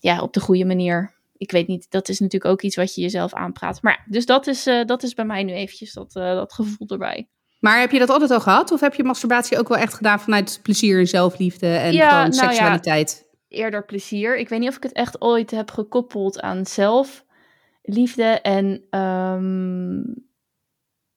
Ja, 0.00 0.20
op 0.20 0.32
de 0.32 0.40
goede 0.40 0.64
manier. 0.64 1.14
Ik 1.36 1.50
weet 1.50 1.66
niet, 1.66 1.90
dat 1.90 2.08
is 2.08 2.18
natuurlijk 2.20 2.52
ook 2.52 2.62
iets 2.62 2.76
wat 2.76 2.94
je 2.94 3.00
jezelf 3.00 3.34
aanpraat. 3.34 3.82
Maar 3.82 3.92
ja, 3.92 4.12
dus 4.12 4.26
dat 4.26 4.46
is, 4.46 4.66
eh, 4.66 4.84
dat 4.84 5.02
is 5.02 5.14
bij 5.14 5.24
mij 5.24 5.42
nu 5.42 5.52
eventjes 5.52 5.92
dat, 5.92 6.16
eh, 6.16 6.34
dat 6.34 6.52
gevoel 6.52 6.88
erbij. 6.88 7.28
Maar 7.58 7.80
heb 7.80 7.90
je 7.90 7.98
dat 7.98 8.10
altijd 8.10 8.30
al 8.30 8.40
gehad? 8.40 8.70
Of 8.70 8.80
heb 8.80 8.94
je 8.94 9.04
masturbatie 9.04 9.58
ook 9.58 9.68
wel 9.68 9.78
echt 9.78 9.94
gedaan 9.94 10.20
vanuit 10.20 10.60
plezier 10.62 10.98
en 10.98 11.06
zelfliefde 11.06 11.66
en 11.66 11.92
Ja, 11.92 12.08
gewoon 12.08 12.30
nou 12.30 12.42
ja. 12.42 12.52
seksualiteit? 12.52 13.28
eerder 13.50 13.84
plezier. 13.84 14.38
Ik 14.38 14.48
weet 14.48 14.60
niet 14.60 14.68
of 14.68 14.76
ik 14.76 14.82
het 14.82 14.92
echt 14.92 15.20
ooit 15.20 15.50
heb 15.50 15.70
gekoppeld 15.70 16.40
aan 16.40 16.66
zelfliefde. 16.66 18.24
En, 18.42 18.86
ehm, 18.90 20.02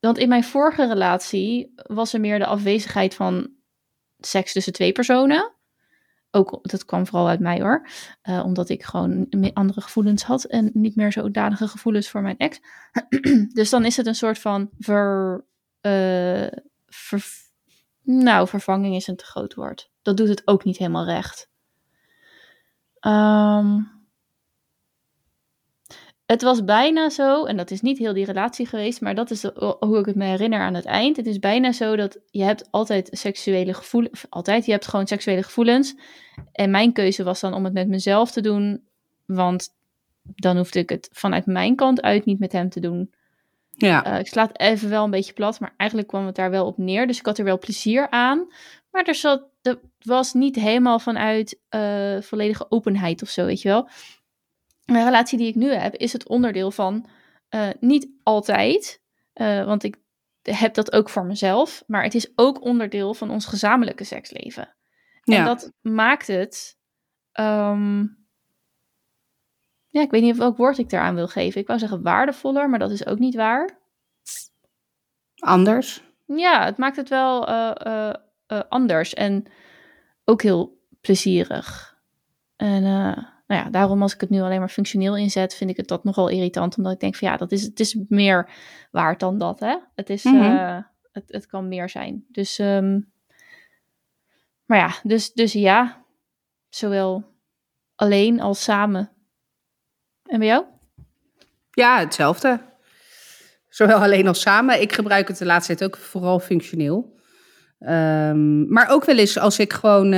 want 0.00 0.18
in 0.18 0.28
mijn 0.28 0.44
vorige 0.44 0.86
relatie 0.86 1.72
was 1.74 2.12
er 2.12 2.20
meer 2.20 2.38
de 2.38 2.46
afwezigheid 2.46 3.14
van 3.14 3.50
seks 4.18 4.52
tussen 4.52 4.72
twee 4.72 4.92
personen. 4.92 5.53
Ook, 6.34 6.58
dat 6.62 6.84
kwam 6.84 7.06
vooral 7.06 7.28
uit 7.28 7.40
mij 7.40 7.60
hoor. 7.60 7.88
Eh, 8.22 8.44
omdat 8.44 8.68
ik 8.68 8.82
gewoon 8.82 9.26
andere 9.54 9.80
gevoelens 9.80 10.22
had 10.22 10.44
en 10.44 10.70
niet 10.72 10.96
meer 10.96 11.12
zodanige 11.12 11.68
gevoelens 11.68 12.08
voor 12.08 12.22
mijn 12.22 12.36
ex. 12.36 12.60
dus 13.58 13.70
dan 13.70 13.84
is 13.84 13.96
het 13.96 14.06
een 14.06 14.14
soort 14.14 14.38
van 14.38 14.70
ver, 14.78 15.44
eh, 15.80 16.46
nou, 18.02 18.48
vervanging 18.48 18.94
is 18.94 19.06
een 19.06 19.16
te 19.16 19.24
groot 19.24 19.54
woord. 19.54 19.90
Dat 20.02 20.16
doet 20.16 20.28
het 20.28 20.42
ook 20.44 20.64
niet 20.64 20.76
helemaal 20.76 21.04
recht. 21.04 21.50
Ehm, 23.00 23.80
het 26.34 26.42
was 26.42 26.64
bijna 26.64 27.10
zo, 27.10 27.44
en 27.44 27.56
dat 27.56 27.70
is 27.70 27.80
niet 27.80 27.98
heel 27.98 28.12
die 28.12 28.24
relatie 28.24 28.66
geweest, 28.66 29.00
maar 29.00 29.14
dat 29.14 29.30
is 29.30 29.42
hoe 29.78 29.98
ik 29.98 30.06
het 30.06 30.14
me 30.16 30.24
herinner 30.24 30.60
aan 30.60 30.74
het 30.74 30.84
eind. 30.84 31.16
Het 31.16 31.26
is 31.26 31.38
bijna 31.38 31.72
zo 31.72 31.96
dat 31.96 32.18
je 32.30 32.42
hebt 32.42 32.68
altijd 32.70 33.08
seksuele 33.12 33.74
gevoelens, 33.74 34.24
altijd, 34.28 34.66
je 34.66 34.72
hebt 34.72 34.86
gewoon 34.86 35.06
seksuele 35.06 35.42
gevoelens. 35.42 35.94
En 36.52 36.70
mijn 36.70 36.92
keuze 36.92 37.24
was 37.24 37.40
dan 37.40 37.54
om 37.54 37.64
het 37.64 37.72
met 37.72 37.88
mezelf 37.88 38.30
te 38.30 38.40
doen, 38.40 38.82
want 39.26 39.68
dan 40.22 40.56
hoefde 40.56 40.78
ik 40.78 40.88
het 40.88 41.08
vanuit 41.12 41.46
mijn 41.46 41.76
kant 41.76 42.02
uit 42.02 42.24
niet 42.24 42.38
met 42.38 42.52
hem 42.52 42.68
te 42.68 42.80
doen. 42.80 43.10
Ja. 43.70 44.04
Eh, 44.04 44.18
ik 44.18 44.26
sla 44.26 44.46
het 44.46 44.60
even 44.60 44.88
wel 44.90 45.04
een 45.04 45.10
beetje 45.10 45.32
plat, 45.32 45.60
maar 45.60 45.74
eigenlijk 45.76 46.08
kwam 46.08 46.26
het 46.26 46.34
daar 46.34 46.50
wel 46.50 46.66
op 46.66 46.78
neer. 46.78 47.06
Dus 47.06 47.18
ik 47.18 47.26
had 47.26 47.38
er 47.38 47.44
wel 47.44 47.58
plezier 47.58 48.10
aan. 48.10 48.46
Maar 48.90 49.04
er 49.04 49.14
zat, 49.14 49.42
dat 49.62 49.78
was 50.02 50.32
niet 50.32 50.56
helemaal 50.56 50.98
vanuit 50.98 51.60
eh, 51.68 52.20
volledige 52.20 52.66
openheid 52.68 53.22
of 53.22 53.28
zo, 53.28 53.46
weet 53.46 53.62
je 53.62 53.68
wel. 53.68 53.88
De 54.84 55.04
relatie 55.04 55.38
die 55.38 55.48
ik 55.48 55.54
nu 55.54 55.72
heb, 55.72 55.94
is 55.94 56.12
het 56.12 56.28
onderdeel 56.28 56.70
van 56.70 57.06
eh, 57.48 57.68
niet 57.80 58.08
altijd, 58.22 59.02
eh, 59.32 59.64
want 59.64 59.82
ik 59.84 59.96
heb 60.42 60.74
dat 60.74 60.92
ook 60.92 61.08
voor 61.08 61.24
mezelf, 61.24 61.84
maar 61.86 62.02
het 62.02 62.14
is 62.14 62.32
ook 62.34 62.62
onderdeel 62.64 63.14
van 63.14 63.30
ons 63.30 63.46
gezamenlijke 63.46 64.04
seksleven. 64.04 64.74
En 65.24 65.44
dat 65.44 65.72
maakt 65.80 66.26
het. 66.26 66.78
ehm, 67.32 68.00
ja, 69.88 70.00
ik 70.00 70.10
weet 70.10 70.22
niet 70.22 70.36
welk 70.36 70.56
woord 70.56 70.78
ik 70.78 70.90
daaraan 70.90 71.14
wil 71.14 71.28
geven. 71.28 71.60
Ik 71.60 71.66
wou 71.66 71.78
zeggen 71.78 72.02
waardevoller, 72.02 72.70
maar 72.70 72.78
dat 72.78 72.90
is 72.90 73.06
ook 73.06 73.18
niet 73.18 73.34
waar. 73.34 73.78
Anders. 75.34 76.02
Ja, 76.26 76.64
het 76.64 76.76
maakt 76.76 76.96
het 76.96 77.08
wel 77.08 77.46
eh, 77.46 78.12
anders 78.68 79.14
en 79.14 79.46
ook 80.24 80.42
heel 80.42 80.78
plezierig. 81.00 81.98
En 82.56 82.84
nou 83.46 83.64
ja, 83.64 83.70
daarom 83.70 84.02
als 84.02 84.14
ik 84.14 84.20
het 84.20 84.30
nu 84.30 84.40
alleen 84.40 84.58
maar 84.58 84.68
functioneel 84.68 85.16
inzet, 85.16 85.54
vind 85.54 85.70
ik 85.70 85.76
het 85.76 85.88
dat 85.88 86.04
nogal 86.04 86.28
irritant. 86.28 86.76
Omdat 86.76 86.92
ik 86.92 87.00
denk 87.00 87.14
van 87.16 87.28
ja, 87.28 87.36
dat 87.36 87.52
is, 87.52 87.62
het 87.62 87.80
is 87.80 87.96
meer 88.08 88.50
waard 88.90 89.20
dan 89.20 89.38
dat, 89.38 89.60
hè. 89.60 89.76
Het, 89.94 90.10
is, 90.10 90.24
Mhm. 90.24 90.42
eh, 90.42 90.78
het, 91.12 91.24
het 91.26 91.46
kan 91.46 91.68
meer 91.68 91.88
zijn. 91.88 92.24
Dus, 92.28 92.58
ehm, 92.58 93.00
maar 94.64 94.78
ja, 94.78 94.94
dus, 95.02 95.32
dus 95.32 95.52
ja, 95.52 96.04
zowel 96.68 97.24
alleen 97.94 98.40
als 98.40 98.62
samen. 98.62 99.10
En 100.24 100.38
bij 100.38 100.48
jou? 100.48 100.64
Ja, 101.70 101.98
hetzelfde. 101.98 102.60
Zowel 103.68 103.98
alleen 104.02 104.26
als 104.28 104.40
samen. 104.40 104.80
Ik 104.80 104.92
gebruik 104.92 105.28
het 105.28 105.38
de 105.38 105.44
laatste 105.44 105.74
tijd 105.74 105.90
ook 105.94 106.00
vooral 106.00 106.40
functioneel. 106.40 107.18
Ehm, 107.78 108.68
maar 108.72 108.88
ook 108.90 109.04
wel 109.04 109.18
eens 109.18 109.38
als 109.38 109.58
ik 109.58 109.72
gewoon 109.72 110.12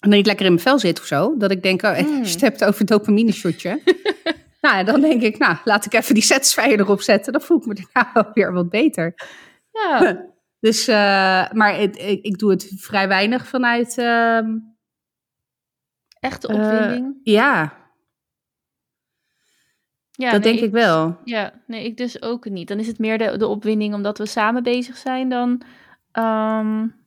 ehm, 0.00 0.10
niet 0.10 0.26
lekker 0.26 0.46
in 0.46 0.52
mijn 0.52 0.64
vel 0.64 0.78
zit 0.78 1.00
of 1.00 1.06
zo. 1.06 1.36
Dat 1.36 1.50
ik 1.50 1.62
denk, 1.62 1.82
oh, 1.82 1.98
Mm. 1.98 2.24
je 2.24 2.30
het 2.30 2.40
hebt 2.40 2.64
over 2.64 2.86
dopamine 2.86 3.32
shotje. 3.32 3.80
nou, 4.60 4.84
dan 4.84 5.00
denk 5.00 5.22
ik, 5.22 5.38
nou, 5.38 5.56
laat 5.64 5.84
ik 5.84 5.94
even 5.94 6.14
die 6.14 6.22
satisfier 6.22 6.78
erop 6.80 7.00
zetten. 7.00 7.32
Dan 7.32 7.42
voel 7.42 7.58
ik 7.58 7.66
me 7.66 7.74
daarna 7.74 8.10
wel 8.12 8.30
weer 8.34 8.52
wat 8.52 8.70
beter. 8.70 9.14
Ja, 9.72 10.24
Dus, 10.60 10.88
uh, 10.88 10.94
maar 11.52 11.76
het, 11.76 11.98
ik, 11.98 12.24
ik, 12.24 12.38
doe 12.38 12.50
het 12.50 12.72
vrij 12.76 13.08
weinig 13.08 13.46
vanuit. 13.46 13.98
Uh, 13.98 14.40
Echte 16.20 16.48
opwinding? 16.48 17.06
Uh, 17.06 17.34
ja. 17.34 17.84
Ja, 20.10 20.30
dat 20.30 20.42
nee, 20.42 20.52
denk 20.52 20.64
ik 20.64 20.72
wel. 20.72 21.18
Ja, 21.24 21.52
nee, 21.66 21.84
ik 21.84 21.96
dus 21.96 22.22
ook 22.22 22.44
niet. 22.44 22.68
Dan 22.68 22.78
is 22.78 22.86
het 22.86 22.98
meer 22.98 23.18
de, 23.18 23.36
de 23.36 23.46
opwinding 23.46 23.94
omdat 23.94 24.18
we 24.18 24.26
samen 24.26 24.62
bezig 24.62 24.96
zijn 24.96 25.28
dan, 25.28 25.62
um, 26.12 27.05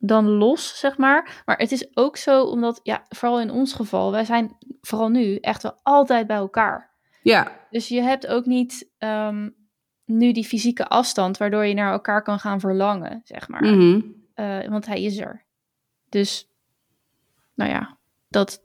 dan 0.00 0.28
los, 0.28 0.78
zeg 0.78 0.96
maar. 0.96 1.42
Maar 1.44 1.56
het 1.56 1.72
is 1.72 1.96
ook 1.96 2.16
zo 2.16 2.42
omdat, 2.42 2.80
ja, 2.82 3.04
vooral 3.08 3.40
in 3.40 3.50
ons 3.50 3.72
geval, 3.72 4.12
wij 4.12 4.24
zijn 4.24 4.56
vooral 4.80 5.08
nu 5.08 5.36
echt 5.36 5.62
wel 5.62 5.78
altijd 5.82 6.26
bij 6.26 6.36
elkaar. 6.36 6.90
Ja. 7.22 7.52
Dus 7.70 7.88
je 7.88 8.00
hebt 8.00 8.26
ook 8.26 8.46
niet 8.46 8.90
um, 8.98 9.54
nu 10.04 10.32
die 10.32 10.44
fysieke 10.44 10.86
afstand 10.86 11.36
waardoor 11.36 11.66
je 11.66 11.74
naar 11.74 11.92
elkaar 11.92 12.22
kan 12.22 12.38
gaan 12.38 12.60
verlangen, 12.60 13.20
zeg 13.24 13.48
maar. 13.48 13.64
Mm 13.64 13.78
-hmm. 13.78 14.14
uh, 14.34 14.68
want 14.68 14.86
hij 14.86 15.02
is 15.02 15.18
er. 15.18 15.44
Dus, 16.08 16.48
nou 17.54 17.70
ja, 17.70 17.98
dat 18.28 18.62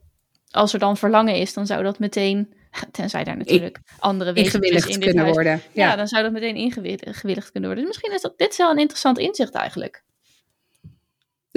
als 0.50 0.72
er 0.72 0.78
dan 0.78 0.96
verlangen 0.96 1.34
is, 1.34 1.54
dan 1.54 1.66
zou 1.66 1.82
dat 1.82 1.98
meteen 1.98 2.54
Tenzij 2.90 3.24
daar 3.24 3.36
natuurlijk 3.36 3.76
ik, 3.76 3.92
andere 3.98 4.32
wezens 4.32 4.54
in 4.54 4.80
dit 4.82 4.98
kunnen 4.98 5.22
huis. 5.22 5.34
worden. 5.34 5.60
Ja. 5.72 5.88
ja. 5.88 5.96
dan 5.96 6.08
zou 6.08 6.22
dat 6.22 6.32
meteen 6.32 6.56
ingewilligd 6.56 7.50
kunnen 7.50 7.70
worden. 7.70 7.76
Dus 7.76 7.86
misschien 7.86 8.12
is 8.12 8.20
dat, 8.20 8.38
dit 8.38 8.50
is 8.50 8.56
wel 8.56 8.70
een 8.70 8.78
interessant 8.78 9.18
inzicht 9.18 9.54
eigenlijk. 9.54 10.04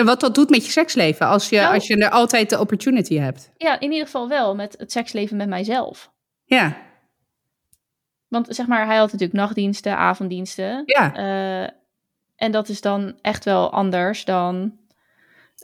Wat 0.06 0.20
dat 0.20 0.36
doet 0.36 0.50
met 0.50 0.66
je 0.66 0.72
seksleven, 0.72 1.28
als 1.28 1.50
je, 1.50 1.58
nou, 1.58 1.74
als 1.74 1.88
je 1.88 1.96
er 1.96 2.10
altijd 2.10 2.50
de 2.50 2.60
opportunity 2.60 3.18
hebt. 3.18 3.52
Ja, 3.58 3.80
in 3.80 3.92
ieder 3.92 4.06
geval 4.06 4.28
wel 4.28 4.56
met 4.56 4.76
het 4.78 4.92
seksleven 4.92 5.38
met 5.38 5.48
mijzelf. 5.48 6.12
Ja. 6.46 6.78
Want 8.28 8.48
zeg 8.50 8.68
maar, 8.68 8.86
hij 8.86 8.98
had 8.98 9.12
natuurlijk 9.12 9.40
nachtdiensten, 9.40 9.98
avonddiensten. 9.98 10.84
Ja. 10.86 11.18
Uh, 11.18 11.70
en 12.36 12.52
dat 12.52 12.70
is 12.70 12.82
dan 12.82 13.18
echt 13.22 13.46
wel 13.46 13.72
anders 13.72 14.26
dan 14.26 14.78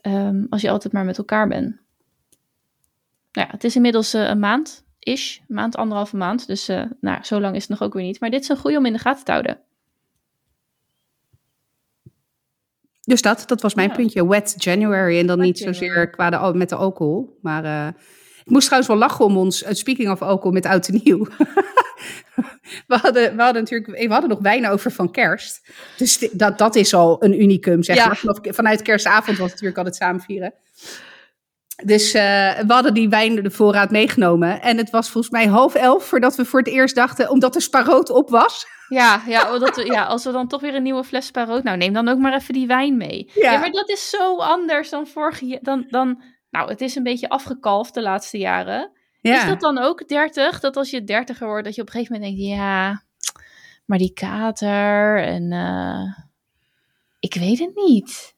um, 0.02 0.48
als 0.50 0.62
je 0.62 0.70
altijd 0.70 0.94
maar 0.94 1.06
met 1.06 1.18
elkaar 1.18 1.48
bent. 1.48 1.84
Nou 3.32 3.48
ja, 3.48 3.48
het 3.50 3.64
is 3.64 3.76
inmiddels 3.76 4.16
uh, 4.16 4.28
een 4.28 4.40
maand 4.40 4.86
ish, 5.00 5.38
een 5.38 5.56
maand, 5.56 5.76
anderhalve 5.76 6.18
maand. 6.18 6.48
Dus 6.48 6.70
uh, 6.70 6.84
nou, 7.02 7.24
zo 7.24 7.40
lang 7.40 7.56
is 7.56 7.62
het 7.62 7.70
nog 7.70 7.82
ook 7.82 7.94
weer 7.94 8.04
niet. 8.04 8.20
Maar 8.20 8.30
dit 8.30 8.42
is 8.42 8.50
een 8.50 8.58
goede 8.58 8.78
om 8.78 8.86
in 8.86 8.94
de 8.94 9.00
gaten 9.00 9.26
te 9.26 9.32
houden. 9.32 9.60
Dus 13.06 13.22
dat, 13.22 13.44
dat 13.46 13.62
was 13.62 13.74
mijn 13.74 13.90
ja. 13.90 13.96
puntje. 13.96 14.28
Wet 14.28 14.54
January. 14.58 15.20
En 15.20 15.28
dan 15.28 15.38
Wet 15.38 15.46
niet 15.46 15.60
zozeer 15.60 16.10
qua 16.10 16.30
de, 16.30 16.58
met 16.58 16.70
de 16.70 16.76
alcohol. 16.76 17.38
Maar 17.42 17.64
uh, 17.64 17.88
ik 18.46 18.52
moest 18.52 18.66
trouwens 18.66 18.94
wel 18.94 19.02
lachen 19.02 19.26
om 19.26 19.38
ons, 19.38 19.64
uh, 19.64 19.70
speaking 19.72 20.10
of 20.10 20.22
alcohol, 20.22 20.52
met 20.52 20.66
oud 20.66 20.88
en 20.88 21.02
nieuw. 21.04 21.28
we, 22.88 22.98
hadden, 23.02 23.36
we 23.36 23.42
hadden 23.42 23.62
natuurlijk, 23.62 24.00
we 24.00 24.12
hadden 24.12 24.30
nog 24.30 24.40
wijn 24.42 24.68
over 24.68 24.92
van 24.92 25.12
kerst. 25.12 25.62
Dus 25.98 26.30
dat, 26.32 26.58
dat 26.58 26.76
is 26.76 26.94
al 26.94 27.24
een 27.24 27.42
unicum, 27.42 27.84
zeg 27.84 27.96
ja. 27.96 28.08
maar. 28.08 28.38
Vanuit 28.42 28.82
kerstavond 28.82 29.38
was 29.38 29.52
het 29.52 29.62
natuurlijk 29.62 29.78
altijd 29.78 29.96
samen 29.96 30.22
vieren. 30.22 30.54
Dus 31.84 32.16
uh, 32.16 32.22
we 32.60 32.74
hadden 32.74 32.94
die 32.94 33.10
wijn 33.10 33.36
de 33.36 33.52
voorraad 33.52 33.92
meegenomen. 33.92 34.62
En 34.62 34.78
het 34.78 34.90
was 34.90 35.10
volgens 35.10 35.34
mij 35.34 35.46
half 35.46 35.76
elf 35.76 36.06
voordat 36.06 36.36
we 36.36 36.46
voor 36.46 36.60
het 36.60 36.68
eerst 36.68 36.96
dachten, 36.96 37.30
omdat 37.30 37.54
de 37.54 37.62
sparoot 37.62 38.10
op 38.10 38.30
was. 38.30 38.68
Ja, 38.88 39.22
ja, 39.28 39.58
dat 39.58 39.76
we, 39.76 39.86
ja, 39.86 40.04
als 40.04 40.24
we 40.24 40.32
dan 40.32 40.48
toch 40.48 40.62
weer 40.62 40.76
een 40.76 40.84
nieuwe 40.84 41.04
fles 41.04 41.26
sparoot, 41.26 41.64
nou 41.64 41.78
neem 41.78 41.94
dan 41.94 42.08
ook 42.08 42.20
maar 42.20 42.34
even 42.34 42.54
die 42.54 42.68
wijn 42.68 42.98
mee. 42.98 43.32
Ja, 43.34 43.52
ja 43.52 43.60
maar 43.60 43.72
dat 43.72 43.90
is 43.90 44.10
zo 44.10 44.38
anders 44.38 44.90
dan 44.90 45.08
vorige 45.08 45.60
dan, 45.62 45.86
dan, 45.90 46.24
nou 46.50 46.70
het 46.70 46.82
is 46.82 46.96
een 46.96 47.04
beetje 47.04 47.30
afgekalfd 47.30 47.94
de 47.94 48.02
laatste 48.02 48.38
jaren. 48.38 48.92
Ja. 49.22 49.42
Is 49.42 49.46
dat 49.46 49.60
dan 49.60 49.78
ook 49.78 50.08
30? 50.08 50.60
Dat 50.60 50.78
als 50.78 50.90
je 50.90 51.04
dertiger 51.04 51.48
wordt, 51.48 51.66
dat 51.66 51.76
je 51.76 51.82
op 51.82 51.88
een 51.88 51.94
gegeven 51.94 52.16
moment 52.16 52.38
denkt, 52.38 52.52
ja, 52.52 53.04
maar 53.86 53.98
die 53.98 54.14
kater 54.14 55.24
en 55.24 55.52
uh, 55.52 56.26
ik 57.20 57.34
weet 57.34 57.60
het 57.60 57.76
niet. 57.76 58.35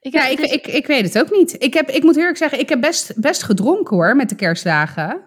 Ik, 0.00 0.12
ja, 0.12 0.26
ik, 0.26 0.36
dus... 0.36 0.50
ik, 0.50 0.66
ik 0.66 0.86
weet 0.86 1.02
het 1.02 1.18
ook 1.18 1.30
niet. 1.30 1.62
Ik, 1.62 1.74
heb, 1.74 1.90
ik 1.90 2.02
moet 2.02 2.16
eerlijk 2.16 2.36
zeggen, 2.36 2.58
ik 2.60 2.68
heb 2.68 2.80
best, 2.80 3.20
best 3.20 3.42
gedronken 3.42 3.96
hoor 3.96 4.16
met 4.16 4.28
de 4.28 4.34
kerstdagen. 4.34 5.20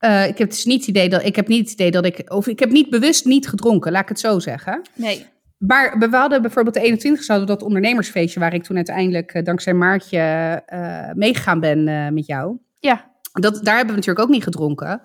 Uh, 0.00 0.26
ik 0.26 0.38
heb 0.38 0.50
dus 0.50 0.64
niet 0.64 0.80
het 0.80 0.88
idee 0.88 1.08
dat 1.08 1.24
ik 1.24 1.36
heb 1.36 1.48
niet 1.48 1.60
het 1.60 1.72
idee 1.72 1.90
dat 1.90 2.04
ik. 2.04 2.32
Of 2.32 2.46
ik 2.46 2.58
heb 2.58 2.70
niet 2.70 2.90
bewust 2.90 3.24
niet 3.24 3.48
gedronken, 3.48 3.92
laat 3.92 4.02
ik 4.02 4.08
het 4.08 4.20
zo 4.20 4.38
zeggen. 4.38 4.82
Nee. 4.94 5.26
Maar 5.58 5.98
we 5.98 6.16
hadden 6.16 6.42
bijvoorbeeld 6.42 6.74
de 6.74 6.80
21 6.80 7.26
hadden 7.26 7.46
dat 7.46 7.62
ondernemersfeestje 7.62 8.40
waar 8.40 8.54
ik 8.54 8.62
toen 8.62 8.76
uiteindelijk 8.76 9.34
uh, 9.34 9.42
dankzij 9.42 9.74
Maartje 9.74 10.62
uh, 10.72 11.12
meegegaan 11.12 11.60
ben 11.60 12.14
met 12.14 12.26
jou. 12.26 12.58
Ja. 12.78 13.14
Dat, 13.32 13.64
daar 13.64 13.76
hebben 13.76 13.94
we 13.94 14.00
natuurlijk 14.00 14.26
ook 14.26 14.34
niet 14.34 14.42
gedronken. 14.42 15.02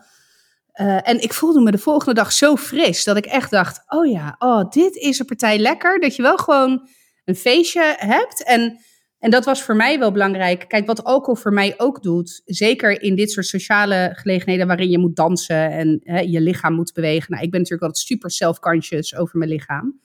en 1.03 1.21
ik 1.21 1.33
voelde 1.33 1.61
me 1.61 1.71
de 1.71 1.77
volgende 1.77 2.13
dag 2.13 2.31
zo 2.31 2.55
fris 2.55 3.03
dat 3.03 3.17
ik 3.17 3.25
echt 3.25 3.51
dacht: 3.51 3.83
oh 3.87 4.11
ja, 4.11 4.35
oh, 4.39 4.69
dit 4.69 4.95
is 4.95 5.19
een 5.19 5.25
partij 5.25 5.59
lekker. 5.59 5.99
Dat 5.99 6.15
je 6.15 6.21
wel 6.21 6.37
gewoon 6.37 6.87
een 7.31 7.37
feestje 7.37 7.95
hebt. 7.97 8.43
En, 8.43 8.79
en 9.19 9.31
dat 9.31 9.45
was 9.45 9.63
voor 9.63 9.75
mij 9.75 9.99
wel 9.99 10.11
belangrijk. 10.11 10.65
Kijk, 10.67 10.85
wat 10.85 11.03
alcohol 11.03 11.35
voor 11.35 11.53
mij 11.53 11.73
ook 11.77 12.03
doet, 12.03 12.41
zeker 12.45 13.01
in 13.01 13.15
dit 13.15 13.31
soort 13.31 13.45
sociale 13.45 14.09
gelegenheden 14.13 14.67
waarin 14.67 14.89
je 14.89 14.97
moet 14.97 15.15
dansen 15.15 15.71
en 15.71 15.99
hè, 16.03 16.19
je 16.19 16.41
lichaam 16.41 16.73
moet 16.73 16.93
bewegen. 16.93 17.31
Nou, 17.31 17.43
ik 17.43 17.51
ben 17.51 17.59
natuurlijk 17.59 17.87
altijd 17.87 18.07
super 18.07 18.31
self-conscious 18.31 19.15
over 19.15 19.37
mijn 19.37 19.49
lichaam. 19.49 19.99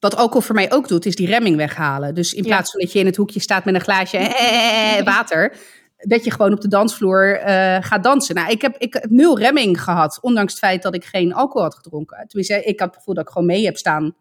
Wat 0.00 0.16
alcohol 0.16 0.40
voor 0.40 0.54
mij 0.54 0.72
ook 0.72 0.88
doet, 0.88 1.06
is 1.06 1.14
die 1.14 1.26
remming 1.26 1.56
weghalen. 1.56 2.14
Dus 2.14 2.34
in 2.34 2.42
plaats 2.42 2.70
van 2.70 2.80
dat 2.80 2.92
je 2.92 2.98
in 2.98 3.06
het 3.06 3.16
hoekje 3.16 3.40
staat 3.40 3.64
met 3.64 3.74
een 3.74 3.80
glaasje 3.80 4.16
eh, 4.16 5.04
water, 5.04 5.56
dat 5.96 6.24
je 6.24 6.30
gewoon 6.30 6.52
op 6.52 6.60
de 6.60 6.68
dansvloer 6.68 7.40
uh, 7.40 7.76
gaat 7.80 8.02
dansen. 8.02 8.34
Nou, 8.34 8.50
ik 8.50 8.62
heb, 8.62 8.76
ik 8.76 8.92
heb 8.92 9.10
nul 9.10 9.38
remming 9.38 9.82
gehad, 9.82 10.18
ondanks 10.20 10.52
het 10.52 10.60
feit 10.60 10.82
dat 10.82 10.94
ik 10.94 11.04
geen 11.04 11.34
alcohol 11.34 11.62
had 11.62 11.74
gedronken. 11.74 12.24
Tenminste, 12.28 12.62
ik 12.62 12.80
had 12.80 12.88
het 12.88 12.98
gevoel 12.98 13.14
dat 13.14 13.24
ik 13.24 13.30
gewoon 13.30 13.46
mee 13.46 13.64
heb 13.64 13.76
staan 13.76 14.14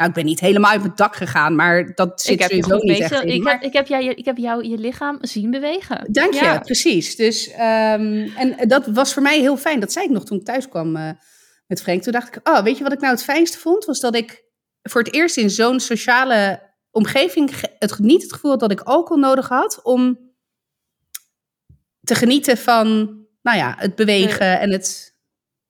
nou, 0.00 0.12
ik 0.12 0.18
ben 0.18 0.24
niet 0.24 0.40
helemaal 0.40 0.70
uit 0.70 0.80
mijn 0.80 0.92
dak 0.94 1.16
gegaan, 1.16 1.54
maar 1.54 1.94
dat 1.94 2.20
zit 2.20 2.32
ik 2.32 2.40
heb 2.40 2.50
sowieso 2.50 2.76
niet 2.76 3.00
echt 3.00 3.22
in. 3.22 3.28
Ik, 3.28 3.46
heb, 3.46 3.62
ik, 3.62 3.72
heb 3.72 3.86
jou, 3.86 4.04
ik 4.04 4.24
heb 4.24 4.36
jou 4.36 4.68
je 4.68 4.78
lichaam 4.78 5.18
zien 5.20 5.50
bewegen. 5.50 6.12
Dank 6.12 6.34
je, 6.34 6.40
ja. 6.40 6.58
precies. 6.58 7.16
Dus, 7.16 7.48
um, 7.48 7.56
en 8.36 8.56
dat 8.68 8.86
was 8.86 9.12
voor 9.12 9.22
mij 9.22 9.40
heel 9.40 9.56
fijn. 9.56 9.80
Dat 9.80 9.92
zei 9.92 10.04
ik 10.04 10.10
nog 10.10 10.24
toen 10.24 10.38
ik 10.38 10.44
thuis 10.44 10.68
kwam 10.68 10.96
uh, 10.96 11.10
met 11.66 11.82
Frank. 11.82 12.02
Toen 12.02 12.12
dacht 12.12 12.36
ik, 12.36 12.48
oh, 12.48 12.62
weet 12.62 12.76
je 12.76 12.82
wat 12.82 12.92
ik 12.92 13.00
nou 13.00 13.12
het 13.12 13.24
fijnste 13.24 13.58
vond? 13.58 13.84
Was 13.84 14.00
dat 14.00 14.14
ik 14.14 14.44
voor 14.82 15.02
het 15.02 15.14
eerst 15.14 15.36
in 15.36 15.50
zo'n 15.50 15.80
sociale 15.80 16.62
omgeving 16.90 17.50
het, 17.78 17.98
niet 17.98 18.22
het 18.22 18.32
gevoel 18.32 18.50
had 18.50 18.60
dat 18.60 18.70
ik 18.70 18.80
alcohol 18.80 19.22
nodig 19.22 19.48
had 19.48 19.82
om 19.82 20.18
te 22.02 22.14
genieten 22.14 22.56
van, 22.56 22.86
nou 23.42 23.56
ja, 23.58 23.74
het 23.78 23.94
bewegen 23.94 24.46
ja. 24.46 24.58
en 24.58 24.70
het, 24.70 25.16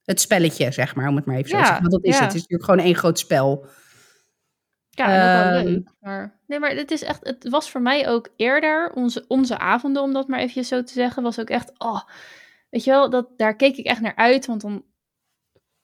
het 0.04 0.20
spelletje, 0.20 0.72
zeg 0.72 0.94
maar, 0.94 1.08
om 1.08 1.16
het 1.16 1.24
maar 1.24 1.36
even 1.36 1.50
zo 1.50 1.56
te 1.56 1.64
zeggen. 1.64 1.82
Want 1.82 1.92
dat 1.92 2.04
is 2.04 2.14
het. 2.14 2.24
Het 2.24 2.34
is 2.34 2.40
natuurlijk 2.40 2.70
gewoon 2.70 2.84
één 2.84 2.96
groot 2.96 3.18
spel. 3.18 3.66
Ja, 4.90 5.44
dat 5.44 5.52
wel 5.52 5.64
leuk. 5.64 5.88
Maar, 6.00 6.38
nee, 6.46 6.58
maar 6.58 6.70
het 6.70 6.90
is 6.90 7.02
echt, 7.02 7.26
het 7.26 7.48
was 7.48 7.70
voor 7.70 7.82
mij 7.82 8.08
ook 8.08 8.28
eerder, 8.36 8.92
onze, 8.92 9.24
onze 9.28 9.58
avonden, 9.58 10.02
om 10.02 10.12
dat 10.12 10.28
maar 10.28 10.38
even 10.38 10.64
zo 10.64 10.82
te 10.82 10.92
zeggen, 10.92 11.22
was 11.22 11.40
ook 11.40 11.50
echt, 11.50 11.72
oh, 11.78 12.00
weet 12.70 12.84
je 12.84 12.90
wel, 12.90 13.10
dat, 13.10 13.28
daar 13.36 13.56
keek 13.56 13.76
ik 13.76 13.86
echt 13.86 14.00
naar 14.00 14.16
uit, 14.16 14.46
want 14.46 14.60
dan 14.60 14.84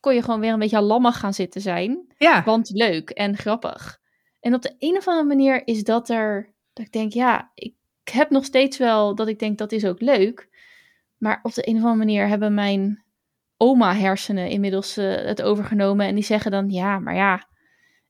kon 0.01 0.15
je 0.15 0.23
gewoon 0.23 0.41
weer 0.41 0.53
een 0.53 0.59
beetje 0.59 0.81
lammig 0.81 1.19
gaan 1.19 1.35
zitten 1.35 1.61
zijn. 1.61 2.15
Ja. 2.19 2.45
Want 2.45 2.71
leuk 2.71 3.11
en 3.11 3.37
grappig. 3.37 4.01
En 4.41 4.55
op 4.55 4.63
de 4.63 4.75
een 4.79 4.97
of 4.97 5.09
andere 5.09 5.27
manier 5.27 5.67
is 5.67 5.85
dat 5.85 6.09
er, 6.09 6.55
dat 6.73 6.87
ik 6.87 6.93
denk, 6.93 7.13
ja, 7.13 7.51
ik 7.55 7.75
heb 8.11 8.31
nog 8.31 8.45
steeds 8.45 8.79
wel 8.79 9.15
dat 9.15 9.29
ik 9.29 9.39
denk, 9.39 9.59
dat 9.59 9.73
is 9.73 9.85
ook 9.85 10.01
leuk. 10.01 10.49
Maar 11.17 11.41
op 11.43 11.55
de 11.55 11.69
een 11.69 11.77
of 11.77 11.83
andere 11.83 11.99
manier 11.99 12.29
hebben 12.29 12.55
mijn 12.55 13.05
oma-hersenen 13.57 14.49
inmiddels 14.49 14.99
uh, 14.99 15.15
het 15.15 15.43
overgenomen. 15.43 16.07
En 16.07 16.15
die 16.15 16.25
zeggen 16.25 16.51
dan, 16.51 16.71
ja, 16.71 16.99
maar 16.99 17.15
ja, 17.15 17.49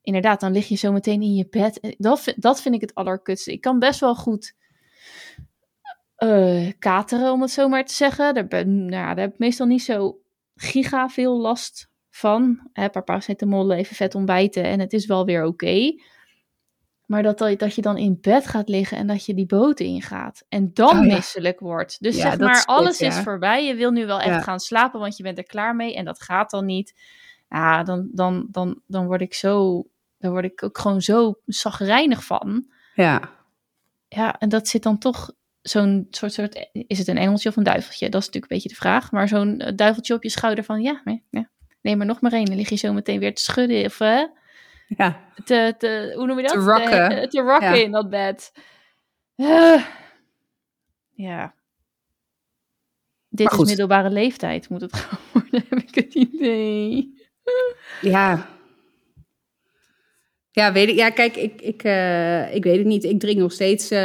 inderdaad, 0.06 0.40
dan 0.40 0.52
lig 0.52 0.68
je 0.68 0.76
zo 0.76 0.92
meteen 0.92 1.22
in 1.22 1.34
je 1.34 1.46
bed. 1.50 1.96
Dat, 1.98 2.34
dat 2.36 2.62
vind 2.62 2.74
ik 2.74 2.80
het 2.80 2.94
allerkutste. 2.94 3.52
Ik 3.52 3.60
kan 3.60 3.78
best 3.78 4.00
wel 4.00 4.14
goed 4.14 4.54
uh, 6.18 6.72
kateren, 6.78 7.32
om 7.32 7.40
het 7.40 7.50
zo 7.50 7.68
maar 7.68 7.84
te 7.84 7.94
zeggen. 7.94 8.34
Daar, 8.34 8.46
ben, 8.46 8.76
nou, 8.76 9.14
daar 9.14 9.24
heb 9.24 9.32
ik 9.32 9.38
meestal 9.38 9.66
niet 9.66 9.82
zo 9.82 10.20
giga 10.54 11.08
veel 11.08 11.40
last 11.40 11.90
van. 12.10 12.70
Een 12.72 12.90
paar 12.90 13.04
paracetamol, 13.04 13.72
even 13.72 13.96
vet 13.96 14.14
ontbijten 14.14 14.64
en 14.64 14.80
het 14.80 14.92
is 14.92 15.06
wel 15.06 15.24
weer 15.24 15.44
oké. 15.44 15.64
Okay. 15.64 16.00
Maar 17.06 17.22
dat, 17.22 17.38
dat 17.38 17.74
je 17.74 17.82
dan 17.82 17.96
in 17.96 18.18
bed 18.20 18.46
gaat 18.46 18.68
liggen 18.68 18.98
en 18.98 19.06
dat 19.06 19.26
je 19.26 19.34
die 19.34 19.46
boot 19.46 19.80
ingaat. 19.80 20.44
En 20.48 20.70
dan 20.72 20.98
oh, 20.98 21.06
ja. 21.06 21.14
misselijk 21.14 21.60
wordt. 21.60 21.96
Dus 22.00 22.16
ja, 22.16 22.22
zeg 22.22 22.38
maar, 22.38 22.64
alles 22.64 22.98
ja. 22.98 23.08
is 23.08 23.18
voorbij. 23.18 23.66
Je 23.66 23.74
wil 23.74 23.90
nu 23.90 24.06
wel 24.06 24.20
echt 24.20 24.44
gaan 24.44 24.60
slapen, 24.60 25.00
want 25.00 25.16
je 25.16 25.22
bent 25.22 25.38
er 25.38 25.44
klaar 25.44 25.76
mee. 25.76 25.94
En 25.94 26.04
dat 26.04 26.22
gaat 26.22 26.50
dan 26.50 26.64
niet. 26.64 26.94
Ja, 27.48 27.82
dan, 27.82 28.08
dan, 28.12 28.48
dan, 28.50 28.80
dan 28.86 29.06
word 29.06 29.20
ik 29.20 29.34
zo 29.34 29.84
daar 30.26 30.34
word 30.42 30.52
ik 30.52 30.62
ook 30.62 30.78
gewoon 30.78 31.00
zo 31.00 31.40
zagrijnig 31.46 32.24
van. 32.24 32.66
Ja. 32.94 33.30
Ja, 34.08 34.38
en 34.38 34.48
dat 34.48 34.68
zit 34.68 34.82
dan 34.82 34.98
toch 34.98 35.30
zo'n 35.62 36.06
soort, 36.10 36.32
soort, 36.32 36.68
is 36.72 36.98
het 36.98 37.08
een 37.08 37.18
engeltje 37.18 37.48
of 37.48 37.56
een 37.56 37.62
duiveltje? 37.62 38.08
Dat 38.08 38.20
is 38.20 38.26
natuurlijk 38.26 38.52
een 38.52 38.58
beetje 38.58 38.74
de 38.74 38.80
vraag. 38.80 39.12
Maar 39.12 39.28
zo'n 39.28 39.58
eh, 39.58 39.76
duiveltje 39.76 40.14
op 40.14 40.22
je 40.22 40.28
schouder 40.28 40.64
van, 40.64 40.82
ja, 40.82 41.00
nee, 41.04 41.22
ja. 41.30 41.50
neem 41.80 42.00
er 42.00 42.06
nog 42.06 42.20
maar 42.20 42.32
één. 42.32 42.44
Dan 42.44 42.56
lig 42.56 42.68
je 42.68 42.76
zo 42.76 42.92
meteen 42.92 43.18
weer 43.18 43.34
te 43.34 43.42
schudden 43.42 43.84
of 43.84 44.00
uh, 44.00 44.22
ja. 44.88 45.20
te, 45.44 45.74
te, 45.78 46.12
hoe 46.16 46.26
noem 46.26 46.36
je 46.36 46.42
dat? 46.42 46.52
Te 46.52 46.58
rocken. 46.58 47.08
Te, 47.08 47.28
te 47.28 47.40
rocken 47.40 47.76
ja. 47.76 47.84
in 47.84 47.90
dat 47.90 48.10
bed. 48.10 48.52
Uh, 49.36 49.84
ja. 51.10 51.54
Dit 53.28 53.52
is 53.52 53.58
middelbare 53.58 54.10
leeftijd, 54.10 54.68
moet 54.68 54.80
het 54.80 54.92
gewoon 54.92 55.24
worden, 55.32 55.64
heb 55.68 55.78
ik 55.78 55.94
het 55.94 56.14
idee. 56.14 57.14
Ja, 58.00 58.55
Ja, 60.58 60.72
weet 60.72 60.88
ik, 60.88 60.94
ja 60.96 61.10
kijk, 61.10 61.36
ik, 61.36 61.60
ik, 61.60 61.82
eh, 61.82 62.54
ik 62.54 62.64
weet 62.64 62.76
het 62.76 62.86
niet. 62.86 63.04
Ik 63.04 63.20
drink 63.20 63.38
nog 63.38 63.52
steeds, 63.52 63.90
eh, 63.90 63.98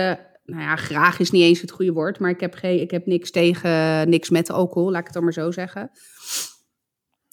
nou 0.45 0.62
ja, 0.62 0.76
graag 0.76 1.20
is 1.20 1.32
niet 1.32 1.43
eens 1.43 1.62
het 1.62 1.72
goede 1.72 1.91
woord, 1.93 2.20
maar 2.20 2.30
ik 2.30 2.39
heb, 2.39 2.54
geen, 2.54 2.82
ik 2.82 2.91
heb 2.91 3.06
niks 3.06 3.32
tegen, 3.32 4.10
niks 4.10 4.30
met 4.30 4.49
alcohol, 4.49 4.89
laat 4.91 4.99
ik 4.99 5.06
het 5.06 5.14
dan 5.14 5.24
maar 5.24 5.34
zo 5.34 5.52
zeggen. 5.52 5.91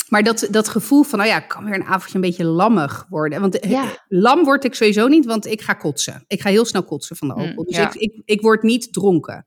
Maar 0.08 0.22
dat, 0.22 0.48
dat 0.50 0.68
gevoel 0.68 1.02
van, 1.02 1.18
nou 1.18 1.30
ja, 1.30 1.42
ik 1.42 1.48
kan 1.48 1.64
weer 1.64 1.74
een 1.74 1.84
avondje 1.84 2.14
een 2.14 2.20
beetje 2.20 2.44
lammig 2.44 3.06
worden. 3.08 3.40
Want 3.40 3.58
eh, 3.58 3.70
Ja. 3.70 4.04
lam 4.08 4.44
word 4.44 4.64
ik 4.64 4.74
sowieso 4.74 5.06
niet, 5.08 5.24
want 5.26 5.46
ik 5.46 5.60
ga 5.60 5.72
kotsen. 5.72 6.24
Ik 6.26 6.40
ga 6.40 6.50
heel 6.50 6.64
snel 6.64 6.82
kotsen 6.84 7.16
van 7.16 7.28
de 7.28 7.34
Mm, 7.34 7.40
alcohol. 7.40 7.64
dus 7.64 7.76
ja. 7.76 7.88
ik, 7.88 7.94
ik, 7.94 8.22
ik 8.24 8.40
word 8.40 8.62
niet 8.62 8.92
dronken. 8.92 9.46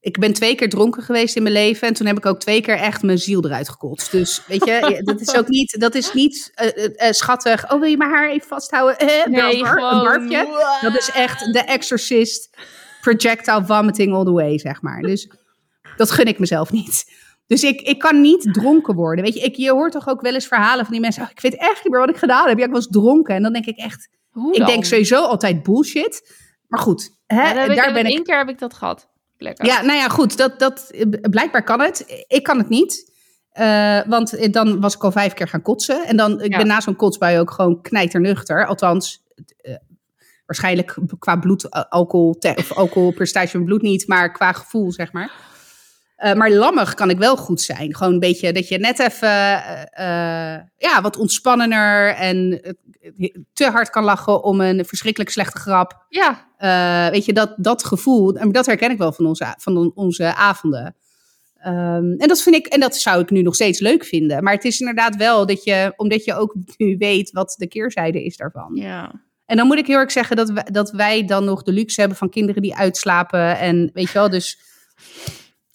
Ik 0.00 0.18
ben 0.18 0.32
twee 0.32 0.54
keer 0.54 0.68
dronken 0.68 1.02
geweest 1.02 1.36
in 1.36 1.42
mijn 1.42 1.54
leven. 1.54 1.88
En 1.88 1.94
toen 1.94 2.06
heb 2.06 2.16
ik 2.16 2.26
ook 2.26 2.40
twee 2.40 2.60
keer 2.60 2.76
echt 2.76 3.02
mijn 3.02 3.18
ziel 3.18 3.44
eruit 3.44 3.68
gekotst. 3.68 4.10
Dus 4.10 4.42
weet 4.46 4.64
je, 4.64 5.00
dat 5.04 5.20
is 5.20 5.34
ook 5.36 5.48
niet, 5.48 5.80
dat 5.80 5.94
is 5.94 6.12
niet 6.12 6.50
eh, 6.54 6.84
eh, 6.84 6.90
eh, 7.08 7.12
schattig. 7.12 7.64
Oh, 7.72 7.80
wil 7.80 7.88
je 7.90 7.96
mijn 7.96 8.10
haar 8.10 8.30
even 8.30 8.48
vasthouden? 8.48 8.98
Eh, 9.08 9.26
Nee, 9.26 9.58
een 9.58 10.02
barfje. 10.02 10.78
Dat 10.80 10.96
is 10.98 11.10
echt 11.10 11.52
de 11.52 11.60
exorcist 11.60 12.50
projectile 13.00 13.64
vomiting 13.66 14.14
all 14.14 14.24
the 14.24 14.32
way, 14.32 14.58
zeg 14.58 14.82
maar. 14.82 15.00
Dus 15.00 15.30
dat 15.96 16.10
gun 16.10 16.26
ik 16.26 16.38
mezelf 16.38 16.70
niet. 16.72 17.04
Dus 17.46 17.62
ik, 17.64 17.80
ik 17.80 17.98
kan 17.98 18.20
niet 18.20 18.48
dronken 18.52 18.94
worden. 18.94 19.24
Weet 19.24 19.34
je, 19.34 19.40
ik, 19.40 19.54
je 19.56 19.70
hoort 19.70 19.92
toch 19.92 20.08
ook 20.08 20.20
wel 20.20 20.34
eens 20.34 20.46
verhalen 20.46 20.84
van 20.84 20.92
die 20.92 21.00
mensen. 21.02 21.22
"Oh, 21.22 21.28
ik 21.30 21.40
weet 21.40 21.56
echt 21.56 21.84
niet 21.84 21.92
meer 21.92 22.00
wat 22.00 22.10
ik 22.10 22.16
gedaan 22.16 22.48
heb. 22.48 22.58
Ja, 22.58 22.64
ik 22.66 22.72
was 22.72 22.86
dronken. 22.86 23.34
En 23.34 23.42
dan 23.42 23.52
denk 23.52 23.66
ik 23.66 23.76
echt, 23.76 24.08
Hoe 24.30 24.54
ik 24.54 24.66
denk 24.66 24.84
sowieso 24.84 25.22
altijd 25.24 25.62
bullshit. 25.62 26.32
Maar 26.66 26.80
goed, 26.80 27.10
hè, 27.26 27.42
Ja, 27.42 27.64
ik- 27.64 27.76
daar 27.76 27.92
ben 27.92 28.06
ik 28.06 28.16
Eén 28.18 28.22
keer 28.24 28.38
heb 28.38 28.48
ik 28.48 28.58
dat 28.58 28.74
gehad. 28.74 29.08
Ja, 29.66 29.82
nou 29.82 29.98
ja, 29.98 30.08
goed. 30.08 30.36
Dat, 30.36 30.58
dat, 30.58 30.90
blijkbaar 31.30 31.64
kan 31.64 31.80
het. 31.80 32.24
Ik 32.26 32.42
kan 32.42 32.58
het 32.58 32.68
niet. 32.68 33.12
Eh, 33.52 34.00
want 34.06 34.52
dan 34.52 34.80
was 34.80 34.94
ik 34.94 35.04
al 35.04 35.12
vijf 35.12 35.32
keer 35.32 35.48
gaan 35.48 35.62
kotsen. 35.62 36.06
En 36.06 36.16
dan, 36.16 36.40
ik 36.40 36.50
Ja. 36.52 36.56
ben 36.56 36.66
na 36.66 36.80
zo'n 36.80 36.96
kotsbui 36.96 37.38
ook 37.38 37.50
gewoon 37.50 37.80
knijternuchter. 37.80 38.66
Althans, 38.66 39.22
eh, 39.60 39.74
waarschijnlijk 40.46 40.96
qua 41.18 41.36
bloed, 41.36 41.68
eh, 41.68 41.82
alcohol, 41.88 42.36
of 42.56 42.72
alcoholpercentage 42.72 43.50
van 43.50 43.64
bloed 43.64 43.82
niet, 43.82 44.06
maar 44.06 44.32
qua 44.32 44.52
gevoel, 44.52 44.92
zeg 44.92 45.12
maar. 45.12 45.30
Eh, 46.18 46.34
maar 46.34 46.50
lammig 46.50 46.94
kan 46.94 47.10
ik 47.10 47.18
wel 47.18 47.36
goed 47.36 47.60
zijn. 47.60 47.94
Gewoon 47.94 48.12
een 48.12 48.18
beetje 48.18 48.52
dat 48.52 48.68
je 48.68 48.78
net 48.78 48.98
even 48.98 49.28
eh, 49.28 50.54
eh, 50.54 50.62
ja, 50.76 51.02
wat 51.02 51.16
ontspannender 51.16 52.14
en 52.14 52.60
te 53.52 53.64
hard 53.64 53.90
kan 53.90 54.04
lachen 54.04 54.42
om 54.42 54.60
een 54.60 54.84
verschrikkelijk 54.84 55.30
slechte 55.30 55.58
grap. 55.58 56.06
Ja, 56.08 56.46
weet 57.10 57.24
je, 57.24 57.32
dat, 57.32 57.54
dat 57.56 57.84
gevoel, 57.84 58.34
en 58.34 58.52
dat 58.52 58.66
herken 58.66 58.90
ik 58.90 58.98
wel 58.98 59.12
van 59.12 59.26
onze, 59.26 59.54
van 59.58 59.92
onze 59.94 60.34
avonden. 60.34 60.96
Ehm, 61.56 62.12
en 62.12 62.28
dat 62.28 62.42
vind 62.42 62.54
ik, 62.54 62.66
en 62.66 62.80
dat 62.80 62.96
zou 62.96 63.22
ik 63.22 63.30
nu 63.30 63.42
nog 63.42 63.54
steeds 63.54 63.80
leuk 63.80 64.04
vinden. 64.04 64.42
Maar 64.42 64.52
het 64.52 64.64
is 64.64 64.80
inderdaad 64.80 65.16
wel 65.16 65.46
dat 65.46 65.64
je, 65.64 65.92
omdat 65.96 66.24
je 66.24 66.34
ook 66.34 66.54
nu 66.76 66.96
weet 66.96 67.30
wat 67.30 67.54
de 67.58 67.68
keerzijde 67.68 68.24
is 68.24 68.36
daarvan. 68.36 68.70
ja. 68.74 69.26
En 69.46 69.56
dan 69.56 69.66
moet 69.66 69.78
ik 69.78 69.86
heel 69.86 69.98
erg 69.98 70.12
zeggen 70.12 70.36
dat 70.36 70.50
wij, 70.50 70.66
dat 70.72 70.90
wij 70.90 71.24
dan 71.24 71.44
nog 71.44 71.62
de 71.62 71.72
luxe 71.72 72.00
hebben 72.00 72.18
van 72.18 72.30
kinderen 72.30 72.62
die 72.62 72.76
uitslapen. 72.76 73.58
En 73.58 73.90
weet 73.92 74.06
je 74.06 74.12
wel, 74.12 74.30
dus 74.30 74.58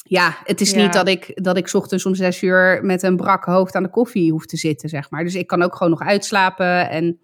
ja, 0.03 0.37
het 0.43 0.61
is 0.61 0.71
Ja. 0.71 0.81
niet 0.81 0.93
dat 0.93 1.07
ik, 1.07 1.43
dat 1.43 1.57
ik 1.57 1.67
's 1.67 1.73
ochtends 1.73 2.05
om 2.05 2.15
zes 2.15 2.41
uur 2.41 2.79
met 2.83 3.03
een 3.03 3.15
brak 3.15 3.43
hoofd 3.45 3.75
aan 3.75 3.83
de 3.83 3.89
koffie 3.89 4.31
hoef 4.31 4.45
te 4.45 4.57
zitten, 4.57 4.89
zeg 4.89 5.09
maar. 5.09 5.23
Dus 5.23 5.35
ik 5.35 5.47
kan 5.47 5.61
ook 5.61 5.75
gewoon 5.75 5.91
nog 5.91 6.01
uitslapen. 6.01 6.89
En, 6.89 7.19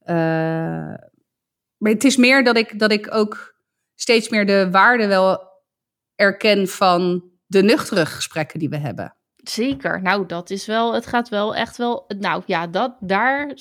eh, 0.00 0.14
maar 1.76 1.92
het 1.92 2.04
is 2.04 2.16
meer 2.16 2.44
dat 2.44 2.56
ik, 2.56 2.78
dat 2.78 2.92
ik 2.92 3.14
ook 3.14 3.54
steeds 3.94 4.28
meer 4.28 4.46
de 4.46 4.68
waarde 4.70 5.06
wel 5.06 5.48
erken 6.14 6.68
van 6.68 7.24
de 7.46 7.62
nuchtere 7.62 8.06
gesprekken 8.06 8.58
die 8.58 8.68
we 8.68 8.76
hebben. 8.76 9.14
Zeker. 9.36 10.02
Nou, 10.02 10.26
dat 10.26 10.50
is 10.50 10.66
wel, 10.66 10.94
het 10.94 11.06
gaat 11.06 11.28
wel 11.28 11.54
echt 11.54 11.76
wel, 11.76 12.04
nou 12.18 12.42
ja, 12.46 12.66
dat, 12.66 12.96
daar 13.00 13.54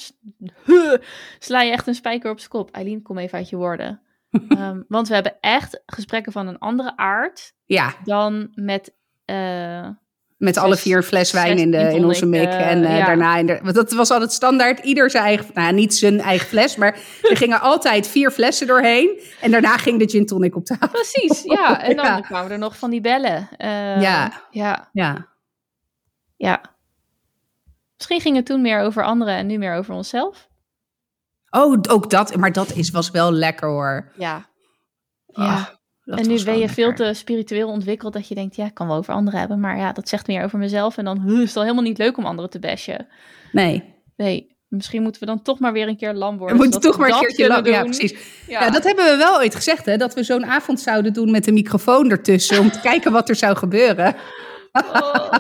sla 1.40 1.62
je 1.62 1.72
echt 1.72 1.88
een 1.88 1.96
spijker 1.96 2.32
op 2.32 2.38
zijn 2.40 2.50
kop. 2.50 2.72
Eileen, 2.72 3.02
kom 3.02 3.18
even 3.18 3.38
uit 3.38 3.50
je 3.50 3.56
woorden. 3.56 4.02
Ehm, 4.50 4.82
want 4.88 5.08
we 5.08 5.14
hebben 5.14 5.38
echt 5.40 5.82
gesprekken 5.86 6.32
van 6.32 6.48
een 6.48 6.58
andere 6.60 6.98
aard 6.98 7.54
Ja, 7.66 7.94
dan 8.04 8.50
met, 8.54 8.94
eh, 9.26 9.88
met 10.38 10.58
alle 10.58 10.76
vier 10.78 10.98
een 10.98 11.04
fles 11.04 11.32
wijn 11.32 11.58
in, 11.58 11.72
de, 11.72 11.78
in 11.94 12.06
onze 12.06 12.26
mik. 12.26 12.48
eh, 12.48 12.72
en 12.72 12.84
eh, 12.84 12.98
ja. 12.98 13.06
daarna, 13.06 13.38
in 13.38 13.46
de, 13.46 13.60
want 13.64 13.76
dat 13.76 13.92
was 13.92 14.10
altijd 14.12 14.32
standaard, 14.32 14.80
ieder 14.80 15.10
zijn 15.10 15.24
eigen, 15.24 15.46
nou 15.54 15.74
niet 15.74 15.96
zijn 15.96 16.20
eigen 16.22 16.48
fles, 16.48 16.76
maar 16.76 16.94
er 17.22 17.38
gingen 17.44 17.62
altijd 17.62 18.08
vier 18.08 18.32
flessen 18.32 18.68
doorheen. 18.68 19.20
En 19.42 19.52
daarna 19.52 19.78
ging 19.78 20.00
de 20.00 20.10
gin 20.10 20.26
tonic 20.26 20.56
op 20.56 20.66
tafel. 20.66 20.88
precies, 20.88 21.44
ja. 21.44 21.82
En 21.90 21.96
dan 21.96 22.06
Ja. 22.06 22.20
kwamen 22.20 22.52
er 22.52 22.58
nog 22.58 22.78
van 22.78 22.90
die 22.90 23.02
bellen. 23.02 23.48
Eh, 23.58 24.02
Ja. 24.02 24.42
Ja, 24.52 24.90
Ja, 24.94 25.28
ja. 26.36 26.62
Misschien 27.98 28.22
ging 28.22 28.36
het 28.36 28.46
toen 28.46 28.62
meer 28.62 28.80
over 28.80 29.04
anderen 29.04 29.36
en 29.36 29.48
nu 29.48 29.58
meer 29.58 29.76
over 29.76 29.94
onszelf. 29.94 30.49
Oh, 31.50 31.78
ook 31.90 32.10
dat, 32.10 32.36
maar 32.36 32.52
dat 32.52 32.72
is, 32.76 32.90
was 32.92 33.12
wel 33.12 33.32
lekker 33.32 33.68
hoor. 33.70 34.12
Ja. 34.18 34.50
Ah, 35.32 35.66
Ja. 36.04 36.16
en 36.16 36.28
nu 36.28 36.44
ben 36.44 36.58
je 36.60 36.70
veel 36.70 36.94
te 36.94 37.14
spiritueel 37.14 37.70
ontwikkeld 37.70 38.14
dat 38.14 38.28
je 38.28 38.36
denkt, 38.36 38.56
ja, 38.56 38.66
ik 38.66 38.74
kan 38.74 38.88
wel 38.88 38.96
over 38.98 39.14
anderen 39.14 39.40
hebben, 39.40 39.60
maar 39.60 39.78
ja, 39.78 39.92
dat 39.92 40.10
zegt 40.10 40.28
meer 40.28 40.44
over 40.44 40.60
mezelf 40.60 40.98
en 40.98 41.06
dan 41.06 41.22
huh, 41.22 41.42
is 41.42 41.48
het 41.48 41.56
al 41.56 41.62
helemaal 41.64 41.84
niet 41.84 41.98
leuk 41.98 42.18
om 42.18 42.26
anderen 42.26 42.50
te 42.50 42.60
bashen. 42.60 43.08
Nee, 43.52 43.98
Nee, 44.16 44.58
misschien 44.68 45.02
moeten 45.02 45.22
we 45.22 45.28
dan 45.28 45.42
toch 45.42 45.60
maar 45.60 45.74
weer 45.74 45.88
een 45.88 45.98
keer 45.98 46.14
lam 46.14 46.32
we 46.34 46.38
worden. 46.40 46.58
moeten 46.58 46.82
zodat 46.82 46.92
toch 46.98 47.00
maar 47.02 47.10
een 47.10 47.16
dat 47.16 47.26
keertje 47.26 47.48
lang. 47.48 47.68
Ja, 47.68 47.84
precies. 47.84 48.12
Ja, 48.48 48.64
Ja. 48.64 48.70
dat 48.70 48.84
hebben 48.84 49.06
we 49.06 49.18
wel 49.18 49.38
ooit 49.38 49.56
gezegd, 49.56 49.86
hè? 49.86 49.98
Dat 49.98 50.14
we 50.14 50.24
zo'n 50.24 50.46
avond 50.46 50.80
zouden 50.80 51.14
doen 51.14 51.32
met 51.32 51.48
een 51.48 51.54
microfoon 51.54 52.10
ertussen 52.12 52.60
om 52.60 52.72
te 52.72 52.80
kijken 52.90 53.12
wat 53.12 53.30
er 53.30 53.36
zou 53.36 53.56
gebeuren. 53.58 54.16
Oh, 54.72 55.32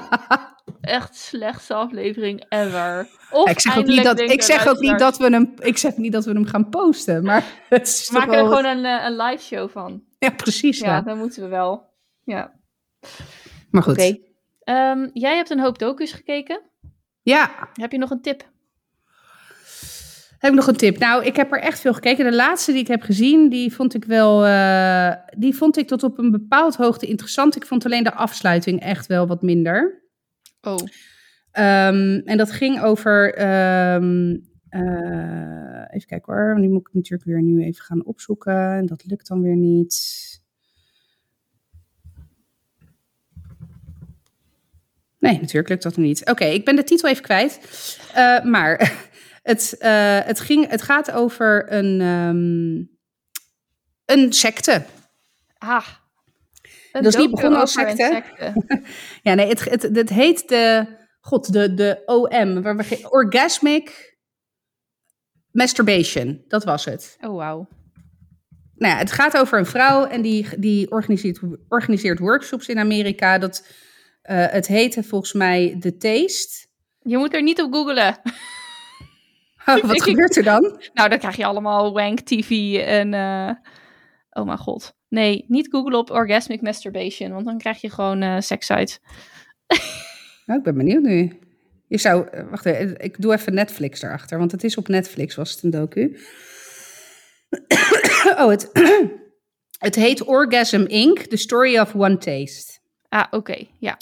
echt 0.81 1.15
slechtste 1.15 1.73
aflevering 1.73 2.45
ever. 2.49 3.07
Of 3.31 3.49
ik 3.49 3.59
zeg 3.59 3.77
ook 3.77 3.85
niet 3.85 4.03
dat, 4.03 4.19
ik 4.19 4.41
zeg 4.41 4.67
ook 4.67 4.79
niet 4.79 4.99
dat 4.99 5.17
we 5.17 5.29
hem, 5.29 5.53
ik 5.59 5.77
zeg 5.77 5.97
niet 5.97 6.11
dat 6.11 6.25
we 6.25 6.31
hem 6.31 6.45
gaan 6.45 6.69
posten, 6.69 7.23
maar 7.23 7.43
het 7.69 7.87
is 7.87 8.05
toch 8.07 8.23
er 8.23 8.29
wel. 8.29 8.45
gewoon 8.47 8.65
een, 8.65 8.85
eh, 8.85 9.05
een 9.05 9.15
live 9.15 9.43
show 9.43 9.69
van. 9.69 10.03
Ja, 10.19 10.29
precies. 10.29 10.79
Ja, 10.79 10.87
Ja. 10.95 11.01
dan 11.01 11.17
moeten 11.17 11.41
we 11.43 11.47
wel. 11.47 11.87
Ja, 12.23 12.53
Maar 13.69 13.83
goed. 13.83 13.93
oké. 13.93 14.17
Ehm, 14.63 15.07
jij 15.13 15.35
hebt 15.35 15.49
een 15.49 15.59
hoop 15.59 15.79
docus 15.79 16.11
gekeken. 16.11 16.61
Ja, 17.21 17.69
Heb 17.73 17.91
je 17.91 17.97
nog 17.97 18.09
een 18.09 18.21
tip? 18.21 18.47
heb 20.39 20.51
ik 20.51 20.57
nog 20.57 20.67
een 20.67 20.75
tip? 20.77 20.97
Nou, 20.97 21.23
ik 21.25 21.35
heb 21.35 21.51
er 21.51 21.59
echt 21.59 21.79
veel 21.79 21.93
gekeken. 21.93 22.25
De 22.25 22.35
laatste 22.35 22.71
die 22.71 22.81
ik 22.81 22.87
heb 22.87 23.01
gezien, 23.01 23.49
die 23.49 23.73
vond 23.73 23.93
ik 23.93 24.05
wel, 24.05 24.45
eh, 24.45 25.11
die 25.37 25.55
vond 25.55 25.77
ik 25.77 25.87
tot 25.87 26.03
op 26.03 26.17
een 26.17 26.31
bepaald 26.31 26.75
hoogte 26.75 27.05
interessant. 27.05 27.55
Ik 27.55 27.65
vond 27.65 27.85
alleen 27.85 28.03
de 28.03 28.13
afsluiting 28.13 28.81
echt 28.81 29.07
wel 29.07 29.27
wat 29.27 29.41
minder. 29.41 30.03
Oh, 30.61 30.77
Ehm, 31.51 32.21
en 32.25 32.37
dat 32.37 32.51
ging 32.51 32.81
over. 32.81 33.33
ehm, 33.33 34.37
eh, 34.69 35.81
even 35.89 36.07
kijken 36.07 36.33
hoor. 36.33 36.55
Die 36.61 36.69
moet 36.69 36.87
ik 36.87 36.93
natuurlijk 36.93 37.29
weer 37.29 37.41
nu 37.41 37.63
even 37.63 37.83
gaan 37.83 38.05
opzoeken. 38.05 38.53
En 38.73 38.85
dat 38.85 39.05
lukt 39.05 39.27
dan 39.27 39.41
weer 39.41 39.55
niet. 39.55 40.17
Nee, 45.19 45.39
natuurlijk 45.39 45.69
lukt 45.69 45.83
dat 45.83 45.97
niet. 45.97 46.29
Oké, 46.29 46.45
ik 46.45 46.65
ben 46.65 46.75
de 46.75 46.83
titel 46.83 47.09
even 47.09 47.23
kwijt. 47.23 47.59
Eh, 48.13 48.43
maar 48.43 48.93
het, 49.43 49.77
eh, 49.77 50.19
het, 50.19 50.39
ging, 50.39 50.69
het 50.69 50.81
gaat 50.81 51.11
over 51.11 51.73
een, 51.73 52.01
ehm, 52.01 52.83
een 54.15 54.33
secte. 54.33 54.83
ah. 55.57 55.87
Een 56.91 57.03
Dat 57.03 57.13
is 57.13 57.19
niet 57.19 57.31
begonnen 57.31 57.59
als 57.59 57.71
secte. 57.71 58.23
Ja, 59.23 59.33
nee, 59.33 59.47
het, 59.47 59.65
het, 59.69 59.81
het 59.81 60.09
heet 60.09 60.47
de, 60.47 60.85
god, 61.19 61.53
de, 61.53 61.73
de 61.73 62.01
OM, 62.05 62.61
waar 62.61 62.77
we, 62.77 63.07
Orgasmic 63.09 64.17
Masturbation, 65.51 66.43
dat 66.47 66.63
was 66.63 66.85
het. 66.85 67.17
Oh, 67.21 67.35
wauw. 67.35 67.67
Nou 68.75 68.93
ja, 68.93 68.99
het 68.99 69.11
gaat 69.11 69.37
over 69.37 69.59
een 69.59 69.65
vrouw 69.65 70.05
en 70.05 70.21
die, 70.21 70.59
die 70.59 70.91
organiseert, 70.91 71.39
organiseert 71.67 72.19
workshops 72.19 72.67
in 72.67 72.79
Amerika. 72.79 73.37
Dat, 73.37 73.67
eh, 74.21 74.45
het 74.49 74.67
heette 74.67 75.03
volgens 75.03 75.33
mij 75.33 75.77
The 75.79 75.97
Taste. 75.97 76.67
Je 76.99 77.17
moet 77.17 77.33
er 77.33 77.43
niet 77.43 77.61
op 77.61 77.73
googlen. 77.73 78.17
Oh, 79.65 79.83
wat 79.83 80.03
gebeurt 80.09 80.35
er 80.35 80.43
dan? 80.43 80.61
Nou, 80.93 81.09
dan 81.09 81.17
krijg 81.17 81.35
je 81.35 81.45
allemaal 81.45 81.93
wank 81.93 82.19
TV 82.19 82.75
en... 82.85 83.13
eh, 83.13 83.51
Oh 84.39 84.45
mijn 84.45 84.57
god. 84.57 84.93
Nee, 85.07 85.45
niet 85.47 85.67
googlen 85.71 85.97
op 85.97 86.11
orgasmic 86.11 86.61
masturbation, 86.61 87.31
want 87.31 87.45
dan 87.45 87.57
krijg 87.57 87.81
je 87.81 87.89
gewoon 87.89 88.21
eh 88.21 88.39
sekssites. 88.39 88.99
Nou, 90.45 90.61
ik 90.61 90.65
ben 90.65 90.77
benieuwd 90.77 91.03
nu. 91.03 91.39
Je 91.87 91.97
zou, 91.97 92.27
eh, 92.27 92.49
wacht 92.49 92.65
even, 92.65 92.99
ik 92.99 93.21
doe 93.21 93.33
even 93.33 93.53
Netflix 93.53 94.01
erachter, 94.01 94.37
want 94.37 94.51
het 94.51 94.63
is 94.63 94.77
op 94.77 94.87
Netflix, 94.87 95.35
was 95.35 95.51
het 95.51 95.63
een 95.63 95.69
docu. 95.69 96.17
oh, 98.41 98.47
het, 98.47 98.69
het 99.87 99.95
heet 99.95 100.23
Orgasm 100.23 100.85
Inc., 100.87 101.19
The 101.19 101.37
Story 101.37 101.77
of 101.77 101.95
One 101.95 102.17
Taste. 102.17 102.79
Ah, 103.09 103.25
oké. 103.31 103.65
Ja. 103.79 103.97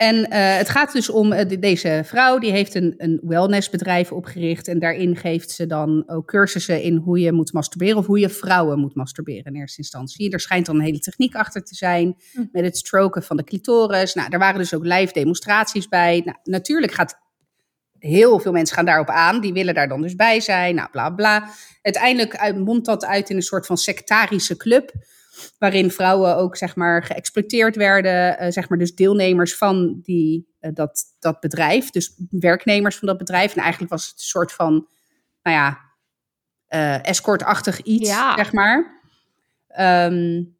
En 0.00 0.30
eh, 0.30 0.56
het 0.56 0.68
gaat 0.68 0.92
dus 0.92 1.10
om 1.10 1.32
eh, 1.32 1.48
de- 1.48 1.58
deze 1.58 2.02
vrouw, 2.04 2.38
die 2.38 2.50
heeft 2.50 2.74
een, 2.74 2.94
een 2.96 3.20
wellnessbedrijf 3.22 4.12
opgericht. 4.12 4.68
En 4.68 4.78
daarin 4.78 5.16
geeft 5.16 5.50
ze 5.50 5.66
dan 5.66 6.02
ook 6.06 6.26
cursussen 6.26 6.82
in 6.82 6.96
hoe 6.96 7.18
je 7.20 7.32
moet 7.32 7.52
masturberen 7.52 7.96
of 7.96 8.06
hoe 8.06 8.18
je 8.18 8.28
vrouwen 8.28 8.78
moet 8.78 8.94
masturberen 8.94 9.44
in 9.44 9.60
eerste 9.60 9.78
instantie. 9.78 10.30
Er 10.30 10.40
schijnt 10.40 10.66
dan 10.66 10.74
een 10.76 10.84
hele 10.84 10.98
techniek 10.98 11.34
achter 11.34 11.64
te 11.64 11.74
zijn 11.74 12.16
Hm. 12.32 12.44
met 12.52 12.64
het 12.64 12.76
stroken 12.76 13.22
van 13.22 13.36
de 13.36 13.44
clitoris. 13.44 14.14
Nou, 14.14 14.28
daar 14.30 14.38
waren 14.38 14.58
dus 14.58 14.74
ook 14.74 14.84
live 14.84 15.12
demonstraties 15.12 15.88
bij. 15.88 16.22
Nou, 16.24 16.36
natuurlijk 16.42 16.92
gaat 16.92 17.18
heel 17.98 18.38
veel 18.38 18.52
mensen 18.52 18.76
gaan 18.76 18.84
daarop 18.84 19.08
aan. 19.08 19.40
Die 19.40 19.52
willen 19.52 19.74
daar 19.74 19.88
dan 19.88 20.02
dus 20.02 20.14
bij 20.14 20.40
zijn. 20.40 20.74
Nou, 20.74 20.90
bla 20.90 21.10
bla. 21.10 21.48
Uiteindelijk 21.82 22.54
mondt 22.56 22.86
dat 22.86 23.04
uit 23.04 23.30
in 23.30 23.36
een 23.36 23.42
soort 23.42 23.66
van 23.66 23.76
sectarische 23.76 24.56
club. 24.56 24.92
Waarin 25.58 25.90
vrouwen 25.90 26.36
ook 26.36 26.56
zeg 26.56 26.76
maar 26.76 27.02
geëxploiteerd 27.02 27.76
werden. 27.76 28.42
Uh, 28.42 28.50
zeg 28.50 28.68
maar 28.68 28.78
dus 28.78 28.94
deelnemers 28.94 29.56
van 29.56 29.98
die, 30.02 30.48
uh, 30.60 30.70
dat, 30.74 31.04
dat 31.18 31.40
bedrijf. 31.40 31.90
Dus 31.90 32.14
werknemers 32.30 32.96
van 32.96 33.08
dat 33.08 33.18
bedrijf. 33.18 33.54
En 33.54 33.62
eigenlijk 33.62 33.92
was 33.92 34.06
het 34.06 34.12
een 34.14 34.24
soort 34.24 34.52
van, 34.52 34.88
nou 35.42 35.56
ja, 35.56 35.78
uh, 36.68 37.06
escortachtig 37.06 37.82
iets, 37.82 38.08
ja. 38.08 38.36
zeg 38.36 38.52
maar. 38.52 39.00
Um, 39.78 40.58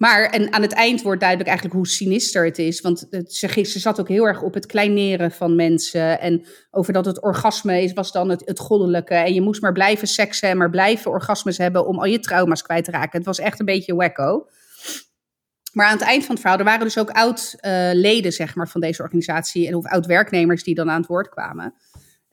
maar 0.00 0.24
en 0.24 0.52
aan 0.52 0.62
het 0.62 0.72
eind 0.72 1.02
wordt 1.02 1.20
duidelijk 1.20 1.48
eigenlijk 1.48 1.78
hoe 1.78 1.88
sinister 1.88 2.44
het 2.44 2.58
is. 2.58 2.80
Want 2.80 3.06
het, 3.10 3.34
ze, 3.34 3.64
zat 3.64 4.00
ook 4.00 4.08
heel 4.08 4.26
erg 4.26 4.42
op 4.42 4.54
het 4.54 4.66
kleineren 4.66 5.30
van 5.30 5.56
mensen. 5.56 6.20
En 6.20 6.46
over 6.70 6.92
dat 6.92 7.04
het 7.04 7.22
orgasme 7.22 7.82
is, 7.82 7.92
was 7.92 8.12
dan 8.12 8.28
het, 8.28 8.42
het 8.44 8.58
goddelijke. 8.58 9.14
En 9.14 9.34
je 9.34 9.40
moest 9.40 9.60
maar 9.60 9.72
blijven 9.72 10.08
seksen 10.08 10.48
en 10.48 10.56
maar 10.56 10.70
blijven 10.70 11.10
orgasmes 11.10 11.58
hebben 11.58 11.86
om 11.86 11.98
al 11.98 12.04
je 12.04 12.18
trauma's 12.18 12.62
kwijt 12.62 12.84
te 12.84 12.90
raken. 12.90 13.18
Het 13.18 13.26
was 13.26 13.38
echt 13.38 13.60
een 13.60 13.66
beetje 13.66 13.94
wacko. 13.94 14.48
Maar 15.72 15.86
aan 15.86 15.98
het 15.98 16.06
eind 16.06 16.24
van 16.24 16.30
het 16.30 16.40
verhaal, 16.40 16.58
er 16.58 16.64
waren 16.64 16.84
dus 16.84 16.98
ook 16.98 17.10
oud-leden 17.10 18.32
zeg 18.32 18.54
maar, 18.54 18.68
van 18.68 18.80
deze 18.80 19.02
organisatie. 19.02 19.66
En 19.66 19.74
of 19.74 19.86
oud-werknemers 19.86 20.62
die 20.62 20.74
dan 20.74 20.90
aan 20.90 21.00
het 21.00 21.08
woord 21.08 21.28
kwamen. 21.28 21.74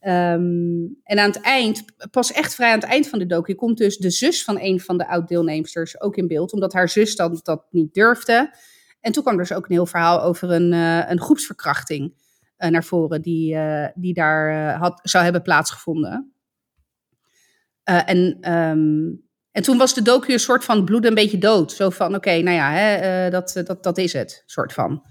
Um, 0.02 1.00
en 1.04 1.20
aan 1.20 1.30
het 1.30 1.42
eind, 1.42 1.84
pas 2.12 2.32
echt 2.32 2.56
vrij 2.56 2.72
aan 2.72 2.80
het 2.80 2.90
eind 2.90 3.08
van 3.08 3.20
de 3.20 3.26
docu, 3.26 3.54
komt 3.54 3.78
dus 3.78 3.98
de 3.98 4.10
zus 4.10 4.44
van 4.44 4.60
een 4.60 4.80
van 4.80 4.98
de 4.98 5.08
oud-deelnemsters 5.08 6.02
ook 6.02 6.16
in 6.16 6.28
beeld, 6.28 6.54
omdat 6.54 6.74
haar 6.74 6.90
zus 6.90 7.16
dan 7.16 7.40
dat 7.44 7.66
niet 7.72 7.94
durfde. 7.94 8.56
En 9.02 9.12
toen 9.12 9.24
kwam 9.24 9.36
er 9.36 9.42
dus 9.42 9.54
ook 9.54 9.66
een 9.66 9.76
heel 9.76 9.86
verhaal 9.86 10.22
over 10.22 10.52
een, 10.52 10.74
uh, 10.74 11.10
een 11.10 11.22
groepsverkrachting 11.22 12.14
uh, 12.58 12.70
naar 12.70 12.84
voren, 12.84 13.22
die, 13.22 13.56
uh, 13.56 13.88
die 13.96 14.14
daar 14.14 14.74
had, 14.76 15.00
zou 15.04 15.24
hebben 15.24 15.42
plaatsgevonden. 15.42 16.34
en, 17.84 18.52
um, 18.54 19.26
en 19.52 19.64
toen 19.64 19.78
was 19.78 19.94
de 19.94 20.02
docu 20.02 20.34
een 20.34 20.40
soort 20.40 20.64
van 20.64 20.86
bloed 20.86 21.06
een 21.06 21.14
beetje 21.14 21.38
dood. 21.38 21.72
Zo 21.72 21.90
van, 21.90 22.16
oké, 22.16 22.42
nou 22.42 22.56
ja, 22.56 22.72
hè, 22.72 23.30
dat, 23.30 23.62
dat, 23.66 23.84
dat 23.84 23.98
is 23.98 24.14
het, 24.14 24.44
soort 24.46 24.74
van. 24.74 25.04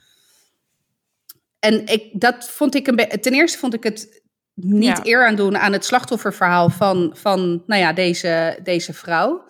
En 1.59 1.87
ik, 1.87 2.21
dat 2.21 2.51
vond 2.51 2.75
ik 2.75 2.87
een 2.87 3.21
Ten 3.21 3.33
eerste 3.33 3.59
vond 3.59 3.75
ik 3.75 3.83
het 3.83 4.25
niet 4.57 5.07
eer 5.07 5.27
aan 5.27 5.37
doen 5.37 5.57
aan 5.57 5.73
het 5.73 5.85
slachtofferverhaal 5.85 6.69
van, 6.69 7.11
van 7.15 7.63
nou 7.67 7.81
ja, 7.81 7.93
deze, 7.93 8.59
deze 8.63 8.93
vrouw. 8.93 9.45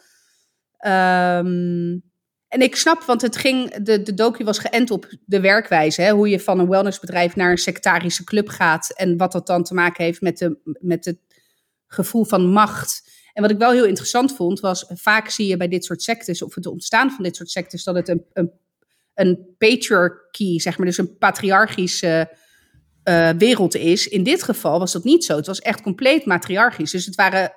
Um, 0.86 2.02
en 2.48 2.60
ik 2.60 2.76
snap, 2.76 3.02
want 3.02 3.22
het 3.22 3.36
ging, 3.36 3.74
de, 3.74 4.02
de 4.02 4.14
docu 4.14 4.44
was 4.44 4.58
geënt 4.58 4.90
op 4.90 5.12
de 5.24 5.40
werkwijze. 5.40 6.02
Hè? 6.02 6.10
Hoe 6.10 6.28
je 6.28 6.40
van 6.40 6.58
een 6.58 6.68
wellnessbedrijf 6.68 7.36
naar 7.36 7.50
een 7.50 7.58
sectarische 7.58 8.24
club 8.24 8.48
gaat. 8.48 8.90
En 8.90 9.16
wat 9.16 9.32
dat 9.32 9.46
dan 9.46 9.62
te 9.62 9.74
maken 9.74 10.04
heeft 10.04 10.20
met, 10.20 10.38
de, 10.38 10.58
met 10.80 11.04
het 11.04 11.18
gevoel 11.86 12.24
van 12.24 12.46
macht. 12.46 13.10
En 13.32 13.42
wat 13.42 13.50
ik 13.50 13.58
wel 13.58 13.72
heel 13.72 13.84
interessant 13.84 14.36
vond, 14.36 14.60
was 14.60 14.84
vaak 14.88 15.28
zie 15.28 15.46
je 15.46 15.56
bij 15.56 15.68
dit 15.68 15.84
soort 15.84 16.02
sectes, 16.02 16.42
of 16.42 16.54
het 16.54 16.66
ontstaan 16.66 17.10
van 17.10 17.24
dit 17.24 17.36
soort 17.36 17.50
sectes, 17.50 17.84
dat 17.84 17.94
het 17.94 18.08
een, 18.08 18.24
een, 18.32 18.52
een 19.14 19.54
patriarchy, 19.58 20.58
zeg 20.58 20.78
maar, 20.78 20.86
dus 20.86 20.98
een 20.98 21.18
patriarchische 21.18 22.30
uh, 23.08 23.28
wereld 23.38 23.74
is. 23.74 24.08
In 24.08 24.22
dit 24.22 24.42
geval 24.42 24.78
was 24.78 24.92
dat 24.92 25.04
niet 25.04 25.24
zo. 25.24 25.36
Het 25.36 25.46
was 25.46 25.60
echt 25.60 25.82
compleet 25.82 26.24
matriarchisch. 26.24 26.90
Dus 26.90 27.06
het 27.06 27.14
waren 27.14 27.52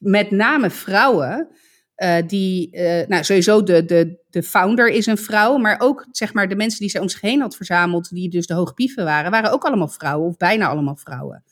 met 0.00 0.30
name 0.30 0.70
vrouwen. 0.70 1.48
Uh, 1.96 2.16
die, 2.26 2.76
uh, 2.76 3.06
nou 3.06 3.24
sowieso 3.24 3.62
de, 3.62 3.84
de, 3.84 4.18
de 4.30 4.42
founder 4.42 4.88
is 4.88 5.06
een 5.06 5.18
vrouw, 5.18 5.56
maar 5.56 5.80
ook 5.80 6.06
zeg 6.10 6.32
maar 6.32 6.48
de 6.48 6.56
mensen 6.56 6.80
die 6.80 6.88
ze 6.88 7.00
om 7.00 7.08
zich 7.08 7.20
heen 7.20 7.40
had 7.40 7.56
verzameld, 7.56 8.10
die 8.10 8.30
dus 8.30 8.46
de 8.46 8.54
hoogpieven 8.54 9.04
waren, 9.04 9.30
waren 9.30 9.52
ook 9.52 9.64
allemaal 9.64 9.88
vrouwen 9.88 10.28
of 10.28 10.36
bijna 10.36 10.68
allemaal 10.68 10.96
vrouwen. 10.96 11.44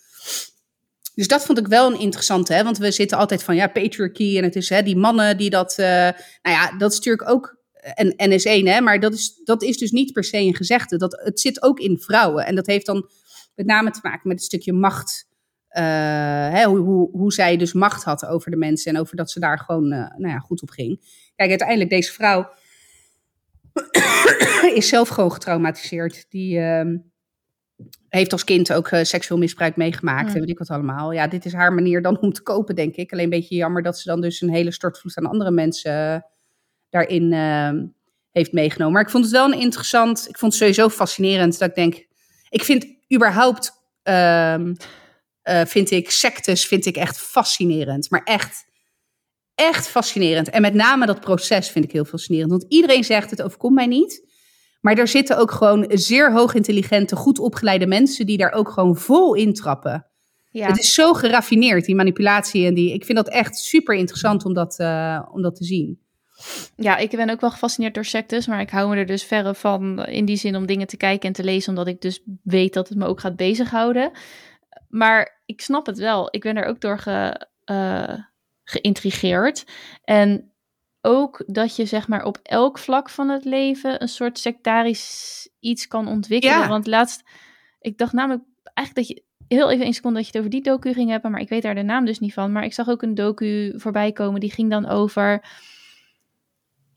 Dus 1.14 1.28
dat 1.28 1.44
vond 1.44 1.58
ik 1.58 1.66
wel 1.66 1.92
een 1.92 2.00
interessante, 2.00 2.52
hè? 2.52 2.64
want 2.64 2.78
we 2.78 2.90
zitten 2.90 3.18
altijd 3.18 3.42
van 3.42 3.54
ja, 3.54 3.66
patriarchy 3.66 4.36
en 4.36 4.44
het 4.44 4.56
is 4.56 4.68
hè, 4.68 4.82
die 4.82 4.96
mannen 4.96 5.36
die 5.36 5.50
dat, 5.50 5.74
nou 5.76 6.14
ja, 6.42 6.76
dat 6.78 6.90
is 6.90 6.96
natuurlijk 6.96 7.30
ook 7.30 7.56
en 7.94 8.12
NS1, 8.12 8.66
hè, 8.66 8.80
maar 8.80 9.00
dat 9.00 9.12
is, 9.12 9.40
dat 9.44 9.62
is 9.62 9.78
dus 9.78 9.90
niet 9.90 10.12
per 10.12 10.24
se 10.24 10.36
een 10.36 10.54
gezegde. 10.54 10.96
Dat, 10.96 11.20
het 11.24 11.40
zit 11.40 11.62
ook 11.62 11.78
in 11.80 11.98
vrouwen 11.98 12.46
en 12.46 12.54
dat 12.54 12.66
heeft 12.66 12.86
dan 12.86 13.08
met 13.54 13.66
name 13.66 13.90
te 13.90 14.00
maken 14.02 14.28
met 14.28 14.36
het 14.36 14.46
stukje 14.46 14.72
macht. 14.72 15.26
Uh, 15.70 15.82
hè, 16.50 16.64
hoe, 16.64 16.78
hoe, 16.78 17.10
hoe 17.10 17.32
zij 17.32 17.56
dus 17.56 17.72
macht 17.72 18.04
had 18.04 18.26
over 18.26 18.50
de 18.50 18.56
mensen 18.56 18.94
en 18.94 19.00
over 19.00 19.16
dat 19.16 19.30
ze 19.30 19.40
daar 19.40 19.58
gewoon 19.58 19.92
uh, 19.92 19.98
nou 19.98 20.28
ja, 20.28 20.38
goed 20.38 20.62
op 20.62 20.70
ging. 20.70 21.00
Kijk, 21.36 21.48
uiteindelijk 21.50 21.90
deze 21.90 22.12
vrouw 22.12 22.50
is 24.74 24.88
zelf 24.88 25.08
gewoon 25.08 25.32
getraumatiseerd. 25.32 26.26
Die 26.28 26.58
uh, 26.58 26.98
heeft 28.08 28.32
als 28.32 28.44
kind 28.44 28.72
ook 28.72 28.90
uh, 28.90 29.02
seksueel 29.02 29.40
misbruik 29.40 29.76
meegemaakt 29.76 30.28
ja. 30.28 30.34
en 30.34 30.40
weet 30.40 30.50
ik 30.50 30.58
wat 30.58 30.70
allemaal. 30.70 31.12
Ja, 31.12 31.26
dit 31.26 31.44
is 31.44 31.52
haar 31.52 31.72
manier 31.72 32.02
dan 32.02 32.20
om 32.20 32.32
te 32.32 32.42
kopen, 32.42 32.74
denk 32.74 32.94
ik. 32.94 33.12
Alleen 33.12 33.24
een 33.24 33.30
beetje 33.30 33.54
jammer 33.54 33.82
dat 33.82 33.98
ze 33.98 34.08
dan 34.08 34.20
dus 34.20 34.40
een 34.40 34.50
hele 34.50 34.72
stortvloed 34.72 35.16
aan 35.16 35.26
andere 35.26 35.50
mensen 35.50 36.26
daarin 36.90 37.32
ehm, 37.32 37.86
heeft 38.30 38.52
meegenomen. 38.52 38.92
Maar 38.92 39.02
ik 39.02 39.10
vond 39.10 39.24
het 39.24 39.32
wel 39.32 39.52
een 39.52 39.60
interessant, 39.60 40.28
ik 40.28 40.38
vond 40.38 40.52
het 40.52 40.60
sowieso 40.60 40.88
fascinerend 40.88 41.58
dat 41.58 41.68
ik 41.68 41.74
denk, 41.74 42.06
ik 42.48 42.62
vind 42.62 42.93
überhaupt 43.14 43.72
um, 44.02 44.76
uh, 45.44 45.60
vind 45.64 45.90
ik 45.90 46.10
sectes 46.10 46.66
vind 46.66 46.86
ik 46.86 46.96
echt 46.96 47.18
fascinerend. 47.18 48.10
Maar 48.10 48.22
echt, 48.22 48.64
echt 49.54 49.88
fascinerend. 49.88 50.50
En 50.50 50.62
met 50.62 50.74
name 50.74 51.06
dat 51.06 51.20
proces 51.20 51.68
vind 51.68 51.84
ik 51.84 51.92
heel 51.92 52.04
fascinerend. 52.04 52.50
Want 52.50 52.64
iedereen 52.68 53.04
zegt 53.04 53.30
het 53.30 53.42
overkomt 53.42 53.74
mij 53.74 53.86
niet. 53.86 54.32
Maar 54.80 54.98
er 54.98 55.08
zitten 55.08 55.38
ook 55.38 55.50
gewoon 55.50 55.86
zeer 55.88 56.32
hoog 56.32 56.54
intelligente, 56.54 57.16
goed 57.16 57.38
opgeleide 57.38 57.86
mensen 57.86 58.26
die 58.26 58.36
daar 58.36 58.52
ook 58.52 58.68
gewoon 58.68 58.96
vol 58.96 59.34
intrappen. 59.34 60.06
Ja. 60.50 60.66
Het 60.66 60.78
is 60.78 60.94
zo 60.94 61.12
geraffineerd, 61.12 61.84
die 61.84 61.94
manipulatie. 61.94 62.66
En 62.66 62.74
die, 62.74 62.92
ik 62.92 63.04
vind 63.04 63.18
dat 63.18 63.28
echt 63.28 63.56
super 63.56 63.94
interessant 63.94 64.44
om 64.44 64.54
dat, 64.54 64.78
uh, 64.78 65.22
om 65.32 65.42
dat 65.42 65.56
te 65.56 65.64
zien. 65.64 66.03
Ja, 66.76 66.96
ik 66.96 67.10
ben 67.10 67.30
ook 67.30 67.40
wel 67.40 67.50
gefascineerd 67.50 67.94
door 67.94 68.04
sectes, 68.04 68.46
maar 68.46 68.60
ik 68.60 68.70
hou 68.70 68.88
me 68.88 68.96
er 68.96 69.06
dus 69.06 69.24
verre 69.24 69.54
van 69.54 70.04
in 70.04 70.24
die 70.24 70.36
zin 70.36 70.56
om 70.56 70.66
dingen 70.66 70.86
te 70.86 70.96
kijken 70.96 71.28
en 71.28 71.34
te 71.34 71.44
lezen, 71.44 71.68
omdat 71.68 71.86
ik 71.86 72.00
dus 72.00 72.20
weet 72.42 72.74
dat 72.74 72.88
het 72.88 72.98
me 72.98 73.06
ook 73.06 73.20
gaat 73.20 73.36
bezighouden. 73.36 74.10
Maar 74.88 75.42
ik 75.46 75.60
snap 75.60 75.86
het 75.86 75.98
wel. 75.98 76.28
Ik 76.30 76.40
ben 76.40 76.56
er 76.56 76.64
ook 76.64 76.80
door 76.80 76.98
ge, 76.98 77.46
uh, 77.70 78.14
geïntrigeerd. 78.64 79.64
En 80.04 80.52
ook 81.00 81.42
dat 81.46 81.76
je 81.76 81.86
zeg 81.86 82.08
maar 82.08 82.24
op 82.24 82.38
elk 82.42 82.78
vlak 82.78 83.10
van 83.10 83.28
het 83.28 83.44
leven 83.44 84.02
een 84.02 84.08
soort 84.08 84.38
sectarisch 84.38 85.48
iets 85.60 85.88
kan 85.88 86.08
ontwikkelen. 86.08 86.58
Ja. 86.58 86.68
Want 86.68 86.86
laatst, 86.86 87.22
ik 87.80 87.98
dacht 87.98 88.12
namelijk 88.12 88.42
eigenlijk 88.74 89.08
dat 89.08 89.16
je 89.16 89.24
heel 89.48 89.70
even 89.70 89.86
een 89.86 89.94
seconde 89.94 90.16
dat 90.16 90.26
je 90.26 90.30
het 90.32 90.40
over 90.40 90.60
die 90.60 90.62
docu 90.62 90.92
ging 90.92 91.10
hebben, 91.10 91.30
maar 91.30 91.40
ik 91.40 91.48
weet 91.48 91.62
daar 91.62 91.74
de 91.74 91.82
naam 91.82 92.04
dus 92.04 92.18
niet 92.18 92.32
van. 92.32 92.52
Maar 92.52 92.64
ik 92.64 92.72
zag 92.72 92.88
ook 92.88 93.02
een 93.02 93.14
docu 93.14 93.72
voorbij 93.76 94.12
komen 94.12 94.40
die 94.40 94.52
ging 94.52 94.70
dan 94.70 94.88
over 94.88 95.44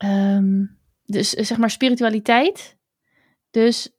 Um, 0.04 0.78
dus 1.04 1.34
eh, 1.34 1.44
zeg 1.44 1.58
maar 1.58 1.70
spiritualiteit. 1.70 2.76
Dus 3.50 3.90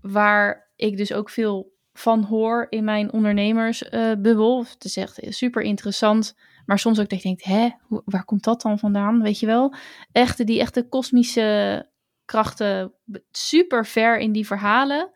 waar 0.00 0.70
ik 0.76 0.96
dus 0.96 1.12
ook 1.12 1.30
veel 1.30 1.74
van 1.92 2.22
hoor 2.22 2.66
in 2.68 2.84
mijn 2.84 3.12
ondernemersbubbel. 3.12 4.60
Uh, 4.60 4.68
het 4.70 4.84
is 4.84 4.96
echt 4.96 5.18
super 5.28 5.62
interessant. 5.62 6.36
Maar 6.66 6.78
soms 6.78 7.00
ook 7.00 7.08
dat 7.08 7.22
je 7.22 7.28
denkt, 7.28 7.44
hè, 7.44 7.68
waar 7.88 8.24
komt 8.24 8.44
dat 8.44 8.62
dan 8.62 8.78
vandaan? 8.78 9.22
Weet 9.22 9.40
je 9.40 9.46
wel? 9.46 9.74
Echte, 10.12 10.44
die 10.44 10.60
echte 10.60 10.88
kosmische 10.88 11.90
krachten 12.24 12.92
super 13.30 13.86
ver 13.86 14.18
in 14.18 14.32
die 14.32 14.46
verhalen. 14.46 15.10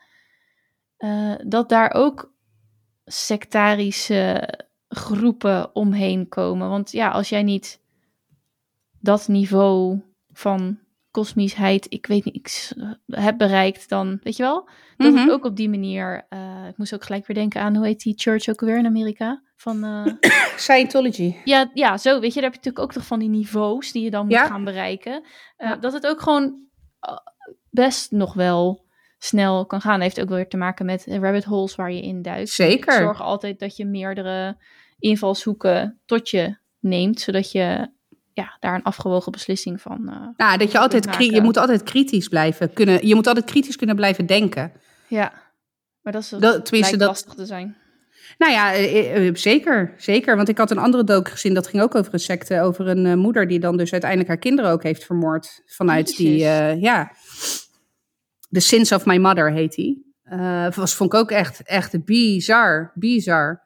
Uh, 0.99 1.35
dat 1.47 1.69
daar 1.69 1.95
ook 1.95 2.33
sectarische 3.05 4.49
groepen 4.89 5.75
omheen 5.75 6.29
komen. 6.29 6.69
Want 6.69 6.93
ja, 6.93 7.11
als 7.11 7.29
jij 7.29 7.43
niet 7.43 7.81
dat 9.01 9.29
niveau 9.29 10.01
van 10.33 10.79
kosmischheid, 11.11 11.87
ik 11.89 12.07
weet 12.07 12.25
niet, 12.25 12.35
ik 12.35 12.73
heb 13.07 13.39
bereikt, 13.39 13.89
dan 13.89 14.21
weet 14.23 14.37
je 14.37 14.43
wel. 14.43 14.69
Dat 14.97 15.13
mm 15.13 15.17
-hmm. 15.17 15.31
ook 15.31 15.45
op 15.45 15.57
die 15.57 15.69
manier. 15.69 16.27
Uh, 16.31 16.67
ik 16.69 16.77
moest 16.77 16.95
ook 16.95 17.05
gelijk 17.05 17.27
weer 17.27 17.37
denken 17.37 17.61
aan 17.61 17.77
hoe 17.77 17.87
heet 17.87 18.01
die 18.01 18.15
church 18.17 18.49
ook 18.49 18.61
weer 18.61 18.79
in 18.79 18.87
Amerika? 18.87 19.43
Van 19.57 19.85
uh... 19.85 20.07
Scientology. 20.57 21.37
Ja, 21.45 21.71
ja, 21.75 21.97
zo 21.97 22.21
weet 22.21 22.35
je, 22.35 22.41
daar 22.41 22.51
heb 22.51 22.63
je 22.63 22.69
natuurlijk 22.69 22.85
ook 22.85 22.93
toch 22.93 23.07
van 23.07 23.19
die 23.19 23.29
niveaus 23.29 23.93
die 23.93 24.03
je 24.03 24.11
dan 24.11 24.25
moet 24.25 24.35
ja. 24.35 24.47
gaan 24.47 24.65
bereiken. 24.65 25.23
Uh, 25.23 25.69
ja. 25.69 25.77
Dat 25.77 25.93
het 25.93 26.07
ook 26.07 26.21
gewoon 26.21 26.69
best 27.71 28.11
nog 28.11 28.35
wel 28.35 28.85
snel 29.19 29.67
kan 29.67 29.81
gaan. 29.81 29.93
Dat 29.93 30.03
heeft 30.03 30.21
ook 30.21 30.29
weer 30.29 30.49
te 30.49 30.57
maken 30.57 30.87
met 30.87 31.07
rabbit 31.07 31.45
holes 31.45 31.75
waar 31.75 31.93
je 31.93 32.03
in 32.03 32.23
duikt. 32.23 32.51
Zeker. 32.51 32.93
Zorg 32.93 33.23
altijd 33.23 33.59
dat 33.59 33.77
je 33.77 33.85
meerdere 33.85 34.57
invalshoeken 34.99 36.01
tot 36.07 36.31
je 36.31 36.57
neemt, 36.79 37.21
zodat 37.21 37.53
je 37.53 37.91
ja, 38.33 38.57
daar 38.61 38.75
een 38.75 38.83
afgewogen 38.83 39.33
beslissing 39.33 39.81
van. 39.81 40.01
Uh, 40.05 40.27
nou, 40.37 40.59
dat 40.59 40.73
je 40.73 40.79
altijd 40.79 41.17
je 41.19 41.41
moet 41.41 41.57
altijd 41.57 41.83
kritisch 41.83 42.29
blijven 42.29 42.73
kunnen. 42.73 43.07
Je 43.07 43.15
moet 43.15 43.27
altijd 43.27 43.47
kritisch 43.47 43.77
kunnen 43.77 43.97
blijven 43.97 44.27
denken. 44.27 44.73
Ja, 45.09 45.33
maar 46.03 46.13
dat 46.13 46.23
is 46.23 46.29
dat, 46.29 46.65
tenminste 46.65 46.97
dat 46.97 47.09
lastig 47.09 47.35
te 47.35 47.47
zijn. 47.47 47.77
Nou 48.39 48.53
ja, 48.53 48.73
zeker, 49.35 49.95
zeker. 49.97 50.37
Want 50.37 50.49
ik 50.49 50.59
had 50.59 50.71
een 50.71 50.79
andere 50.79 51.05
dook 51.05 51.29
gezien, 51.29 51.55
dat 51.55 51.67
ging 51.67 51.83
ook 51.83 51.95
over 51.95 52.15
een 52.15 52.21
secte, 52.21 52.61
over 52.61 52.89
een 52.89 53.05
uh, 53.05 53.15
moeder 53.15 53.49
die 53.49 53.61
dan 53.61 53.77
dus 53.77 53.93
uiteindelijk 53.93 54.31
haar 54.31 54.39
kinderen 54.39 54.71
ook 54.71 54.83
heeft 54.83 55.05
vermoord 55.05 55.63
vanuit 55.67 56.09
Jezus. 56.09 56.25
die, 56.25 56.45
uh, 56.45 56.81
ja, 56.81 57.13
The 58.51 58.61
Sins 58.61 58.93
of 58.93 59.05
My 59.05 59.17
Mother 59.17 59.53
heet 59.53 59.75
die. 59.75 60.15
Uh, 60.25 60.71
was, 60.73 60.95
vond 60.95 61.13
ik 61.13 61.19
ook 61.19 61.31
echt, 61.31 61.63
echt 61.63 62.05
bizar, 62.05 62.93
bizar. 62.95 63.63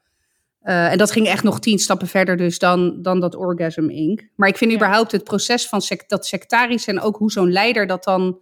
Uh, 0.65 0.93
en 0.93 0.99
dat 0.99 1.11
ging 1.11 1.27
echt 1.27 1.43
nog 1.43 1.61
tien 1.61 1.79
stappen 1.79 2.07
verder 2.09 2.37
dus 2.37 2.59
dan, 2.59 3.03
dan 3.03 3.21
dat 3.21 3.35
Orgasm 3.35 3.89
Inc. 3.89 4.29
Maar 4.37 4.49
ik 4.49 4.57
vind 4.57 4.71
Ja. 4.71 4.77
überhaupt 4.77 5.13
het 5.13 5.25
proces 5.25 5.69
van 5.69 5.83
dat 6.07 6.27
sectarisch 6.27 6.87
en 6.87 7.01
ook 7.01 7.17
hoe 7.17 7.31
zo'n 7.31 7.53
leider 7.53 7.87
dat 7.87 8.05
dan 8.05 8.39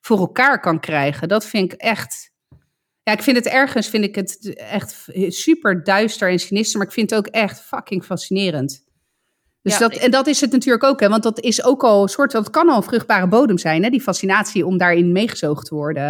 voor 0.00 0.18
elkaar 0.18 0.60
kan 0.60 0.80
krijgen. 0.80 1.28
Dat 1.28 1.46
vind 1.46 1.72
ik 1.72 1.80
echt... 1.80 2.30
Ja, 3.02 3.12
ik 3.12 3.22
vind 3.22 3.36
het 3.36 3.46
ergens 3.46 3.88
vind 3.88 4.04
ik 4.04 4.14
het 4.14 4.54
echt 4.56 5.06
super 5.28 5.84
duister 5.84 6.30
en 6.30 6.38
sinister, 6.38 6.78
maar 6.78 6.86
ik 6.86 6.92
vind 6.92 7.10
het 7.10 7.18
ook 7.18 7.26
echt 7.26 7.60
fucking 7.60 8.04
fascinerend. 8.04 8.84
Dus 9.62 9.72
Ja, 9.72 9.78
dat, 9.78 9.92
en 9.96 10.10
dat 10.10 10.26
is 10.26 10.40
het 10.40 10.52
natuurlijk 10.52 10.84
ook, 10.84 11.00
hè, 11.00 11.08
want 11.08 11.22
dat 11.22 11.40
is 11.40 11.64
ook 11.64 11.82
al 11.84 12.02
een 12.02 12.08
soort, 12.08 12.30
dat 12.30 12.50
kan 12.50 12.68
al 12.68 12.76
een 12.76 12.82
vruchtbare 12.82 13.28
bodem 13.28 13.58
zijn, 13.58 13.82
hè, 13.82 13.90
die 13.90 14.00
fascinatie 14.00 14.66
om 14.66 14.78
daarin 14.78 15.12
meegezoogd 15.12 15.66
te 15.66 15.74
worden. 15.74 16.02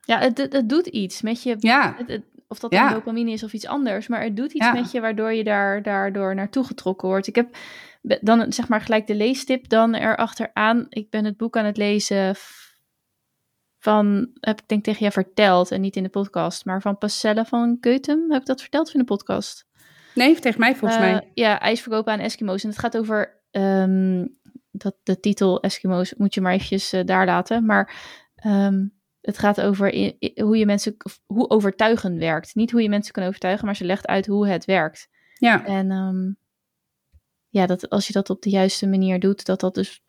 Ja, 0.00 0.18
het, 0.18 0.38
het, 0.38 0.52
het 0.52 0.68
doet 0.68 0.86
iets 0.86 1.22
met 1.22 1.42
je. 1.42 1.56
Ja, 1.58 1.94
Het, 1.98 2.08
het- 2.08 2.22
of 2.52 2.58
dat 2.58 2.72
Ja. 2.72 2.84
dan 2.84 2.92
dopamine 2.98 3.30
is 3.30 3.42
of 3.42 3.52
iets 3.52 3.66
anders. 3.66 4.08
Maar 4.08 4.22
het 4.22 4.36
doet 4.36 4.52
iets 4.52 4.64
Ja. 4.66 4.72
met 4.72 4.90
je 4.90 5.00
waardoor 5.00 5.32
je 5.32 5.44
daar, 5.44 5.82
daardoor 5.82 6.34
naartoe 6.34 6.64
getrokken 6.64 7.08
wordt. 7.08 7.26
Ik 7.26 7.34
heb 7.34 7.56
dan 8.20 8.52
zeg 8.52 8.68
maar 8.68 8.80
gelijk 8.80 9.06
de 9.06 9.14
leestip 9.14 9.68
dan 9.68 9.94
erachteraan. 9.94 10.86
Ik 10.88 11.10
ben 11.10 11.24
het 11.24 11.36
boek 11.36 11.56
aan 11.56 11.64
het 11.64 11.76
lezen 11.76 12.34
van, 13.78 14.30
heb 14.40 14.60
ik 14.60 14.68
denk 14.68 14.84
tegen 14.84 15.00
jou 15.00 15.12
verteld 15.12 15.70
en 15.70 15.80
niet 15.80 15.96
in 15.96 16.02
de 16.02 16.08
podcast. 16.08 16.64
Maar 16.64 16.80
van 16.82 16.98
Pacella 16.98 17.44
van 17.44 17.76
Geutem. 17.80 18.30
Heb 18.30 18.40
ik 18.40 18.46
dat 18.46 18.60
verteld 18.60 18.92
in 18.94 18.98
de 19.00 19.06
podcast? 19.06 19.66
nee, 20.14 20.38
tegen 20.40 20.60
mij 20.60 20.76
volgens 20.76 21.00
Eh, 21.00 21.10
mij. 21.10 21.30
Ja, 21.34 21.60
ijs 21.60 21.80
verkopen 21.80 22.12
aan 22.12 22.18
Eskimo's. 22.18 22.62
En 22.62 22.68
het 22.68 22.78
gaat 22.78 22.96
over 22.98 23.40
ehm, 23.50 24.26
dat 24.70 24.94
de 25.02 25.20
titel 25.20 25.60
Eskimo's 25.60 26.14
moet 26.16 26.34
je 26.34 26.40
maar 26.40 26.52
eventjes 26.52 26.92
eh, 26.92 27.04
daar 27.04 27.26
laten. 27.26 27.64
Maar 27.66 27.94
ehm, 28.34 28.86
het 29.22 29.38
gaat 29.38 29.60
over 29.60 30.14
hoe 30.34 30.56
je 30.56 30.66
mensen, 30.66 30.96
hoe 31.26 31.50
overtuigen 31.50 32.18
werkt. 32.18 32.54
Niet 32.54 32.70
hoe 32.70 32.82
je 32.82 32.88
mensen 32.88 33.12
kan 33.12 33.24
overtuigen, 33.24 33.66
maar 33.66 33.76
ze 33.76 33.84
legt 33.84 34.06
uit 34.06 34.26
hoe 34.26 34.48
het 34.48 34.64
werkt. 34.64 35.08
Ja, 35.34 35.64
En 35.64 35.90
ehm, 35.90 36.32
ja, 37.48 37.66
dat 37.66 37.90
als 37.90 38.06
je 38.06 38.12
dat 38.12 38.30
op 38.30 38.42
de 38.42 38.50
juiste 38.50 38.88
manier 38.88 39.20
doet, 39.20 39.44
dat 39.44 39.60
dat 39.60 39.74
dus. 39.74 40.02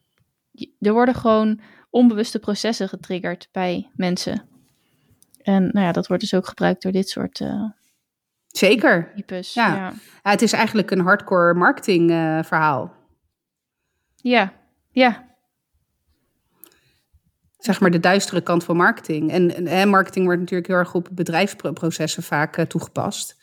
Er 0.79 0.93
worden 0.93 1.15
gewoon 1.15 1.59
onbewuste 1.89 2.39
processen 2.39 2.89
getriggerd 2.89 3.49
bij 3.51 3.89
mensen. 3.95 4.47
En 5.41 5.63
nou 5.63 5.85
ja, 5.85 5.91
dat 5.91 6.07
wordt 6.07 6.23
dus 6.23 6.33
ook 6.33 6.47
gebruikt 6.47 6.81
door 6.81 6.91
dit 6.91 7.09
soort 7.09 7.41
eh 7.41 7.69
zeker. 8.47 9.11
types. 9.15 9.53
Ja. 9.53 9.75
ja. 9.75 9.93
Ja, 10.23 10.31
het 10.31 10.41
is 10.41 10.53
eigenlijk 10.53 10.91
een 10.91 10.99
hardcore 10.99 11.53
marketing 11.53 12.11
eh, 12.11 12.43
verhaal. 12.43 12.93
ja. 14.15 14.53
ja. 14.91 15.31
Zeg 17.63 17.79
maar 17.79 17.91
de 17.91 17.99
duistere 17.99 18.41
kant 18.41 18.63
van 18.63 18.75
marketing. 18.75 19.31
En, 19.31 19.67
en 19.67 19.89
marketing 19.89 20.25
wordt 20.25 20.39
natuurlijk 20.39 20.67
heel 20.69 20.77
erg 20.77 20.93
op 20.93 21.09
bedrijfsprocessen 21.11 22.23
vaak 22.23 22.57
eh, 22.57 22.65
toegepast. 22.65 23.35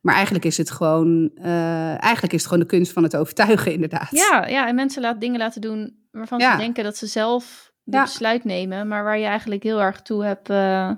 Maar 0.00 0.14
eigenlijk 0.14 0.44
is 0.44 0.56
het 0.56 0.70
gewoon, 0.70 1.30
eh, 1.34 2.02
eigenlijk 2.02 2.32
is 2.32 2.38
het 2.38 2.48
gewoon 2.48 2.60
de 2.62 2.68
kunst 2.76 2.92
van 2.92 3.02
het 3.02 3.16
overtuigen, 3.16 3.72
inderdaad. 3.78 4.08
Ja, 4.10 4.46
ja, 4.46 4.68
en 4.68 4.74
mensen 4.74 5.02
laten 5.02 5.20
dingen 5.20 5.38
laten 5.38 5.60
doen 5.60 5.96
waarvan 6.10 6.38
Ja. 6.38 6.52
ze 6.52 6.58
denken 6.58 6.84
dat 6.84 6.96
ze 6.96 7.06
zelf 7.06 7.72
de 7.82 7.96
Ja. 7.96 8.02
besluit 8.02 8.44
nemen, 8.44 8.88
maar 8.88 9.04
waar 9.04 9.18
je 9.18 9.24
eigenlijk 9.26 9.62
heel 9.62 9.80
erg 9.80 10.02
toe 10.02 10.24
hebt. 10.24 10.50
eh, 10.50 10.90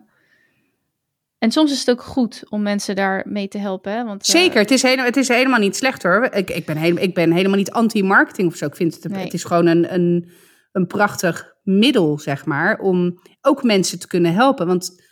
En 1.39 1.51
soms 1.53 1.73
is 1.73 1.79
het 1.79 1.91
ook 1.91 2.03
goed 2.03 2.43
om 2.49 2.63
mensen 2.63 2.97
daar 2.97 3.23
mee 3.29 3.49
te 3.49 3.59
helpen. 3.59 3.93
Hè? 3.93 4.05
Want, 4.05 4.27
Zeker, 4.27 4.61
het 4.61 4.71
is, 4.71 4.83
hele, 4.83 5.03
het 5.03 5.17
is 5.17 5.29
helemaal 5.29 5.59
niet 5.61 5.77
slecht 5.77 6.03
hoor. 6.03 6.25
Ik, 6.33 6.51
ik, 6.51 6.67
ben, 6.67 6.77
hele, 6.77 7.01
ik 7.01 7.15
ben 7.15 7.33
helemaal 7.33 7.57
niet 7.57 7.71
anti-marketing 7.71 8.49
of 8.49 8.57
zo. 8.57 8.67
Ik 8.67 8.77
vind 8.77 8.95
het, 8.95 9.13
Nee. 9.13 9.25
het 9.25 9.33
is 9.35 9.45
gewoon 9.45 9.67
een, 9.67 9.95
een, 9.95 10.31
een 10.73 10.87
prachtig 10.87 11.55
middel, 11.63 12.19
zeg 12.19 12.45
maar, 12.45 12.79
om 12.79 13.21
ook 13.41 13.63
mensen 13.63 13.99
te 13.99 14.07
kunnen 14.07 14.35
helpen. 14.35 14.67
Want 14.67 15.03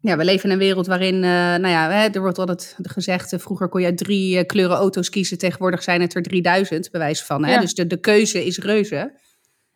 ja, 0.00 0.16
we 0.16 0.24
leven 0.24 0.44
in 0.44 0.50
een 0.50 0.58
wereld 0.58 0.86
waarin, 0.86 1.14
eh, 1.14 1.30
nou 1.30 1.68
ja, 1.68 1.90
hè, 1.90 2.08
er 2.08 2.20
wordt 2.20 2.38
altijd 2.38 2.76
gezegd, 2.82 3.32
eh, 3.32 3.38
vroeger 3.38 3.68
kon 3.68 3.80
je 3.80 3.94
drie 3.94 4.38
eh, 4.38 4.46
kleuren 4.46 4.76
auto's 4.76 5.10
kiezen, 5.10 5.38
tegenwoordig 5.38 5.82
zijn 5.82 6.00
het 6.00 6.14
er 6.14 6.22
3000, 6.22 6.90
bewijs 6.90 7.22
van. 7.22 7.44
Hè? 7.44 7.52
Ja. 7.52 7.60
Dus 7.60 7.74
de, 7.74 7.86
de 7.86 8.00
keuze 8.00 8.44
is 8.44 8.58
reuze. 8.58 9.20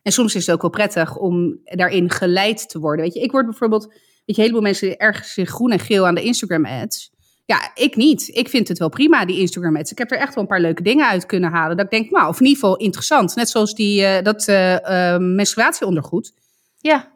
En 0.03 0.12
soms 0.12 0.35
is 0.35 0.47
het 0.47 0.55
ook 0.55 0.62
wel 0.62 0.70
prettig 0.70 1.16
om 1.16 1.61
daarin 1.65 2.11
geleid 2.11 2.69
te 2.69 2.78
worden. 2.78 3.05
Weet 3.05 3.15
je, 3.15 3.20
ik 3.20 3.32
word 3.32 3.44
bijvoorbeeld, 3.44 3.86
weet 3.86 3.97
je, 4.24 4.32
een 4.35 4.35
heleboel 4.35 4.61
mensen 4.61 4.97
ergens 4.97 5.32
zich 5.32 5.49
groen 5.49 5.70
en 5.70 5.78
geel 5.78 6.07
aan 6.07 6.15
de 6.15 6.23
Instagram 6.23 6.66
ads. 6.66 7.12
Ja, 7.44 7.70
ik 7.74 7.97
niet. 7.97 8.28
Ik 8.28 8.48
vind 8.48 8.69
het 8.69 8.78
wel 8.78 8.89
prima, 8.89 9.24
die 9.24 9.39
Instagram 9.39 9.77
ads. 9.77 9.90
Ik 9.90 9.98
heb 9.98 10.10
er 10.10 10.19
echt 10.19 10.35
wel 10.35 10.43
een 10.43 10.48
paar 10.48 10.60
leuke 10.60 10.82
dingen 10.82 11.09
uit 11.09 11.27
kunnen 11.27 11.51
halen. 11.51 11.77
Dat 11.77 11.85
ik 11.85 11.90
denk, 11.90 12.10
nou, 12.10 12.28
of 12.28 12.40
in 12.40 12.47
ieder 12.47 12.60
geval 12.60 12.77
interessant. 12.77 13.35
Net 13.35 13.48
zoals 13.48 13.74
die, 13.74 14.05
eh, 14.05 14.24
dat 14.24 14.48
eh, 14.48 15.14
eh, 15.14 15.20
menstruatieondergoed. 15.20 16.32
Ja, 16.78 17.12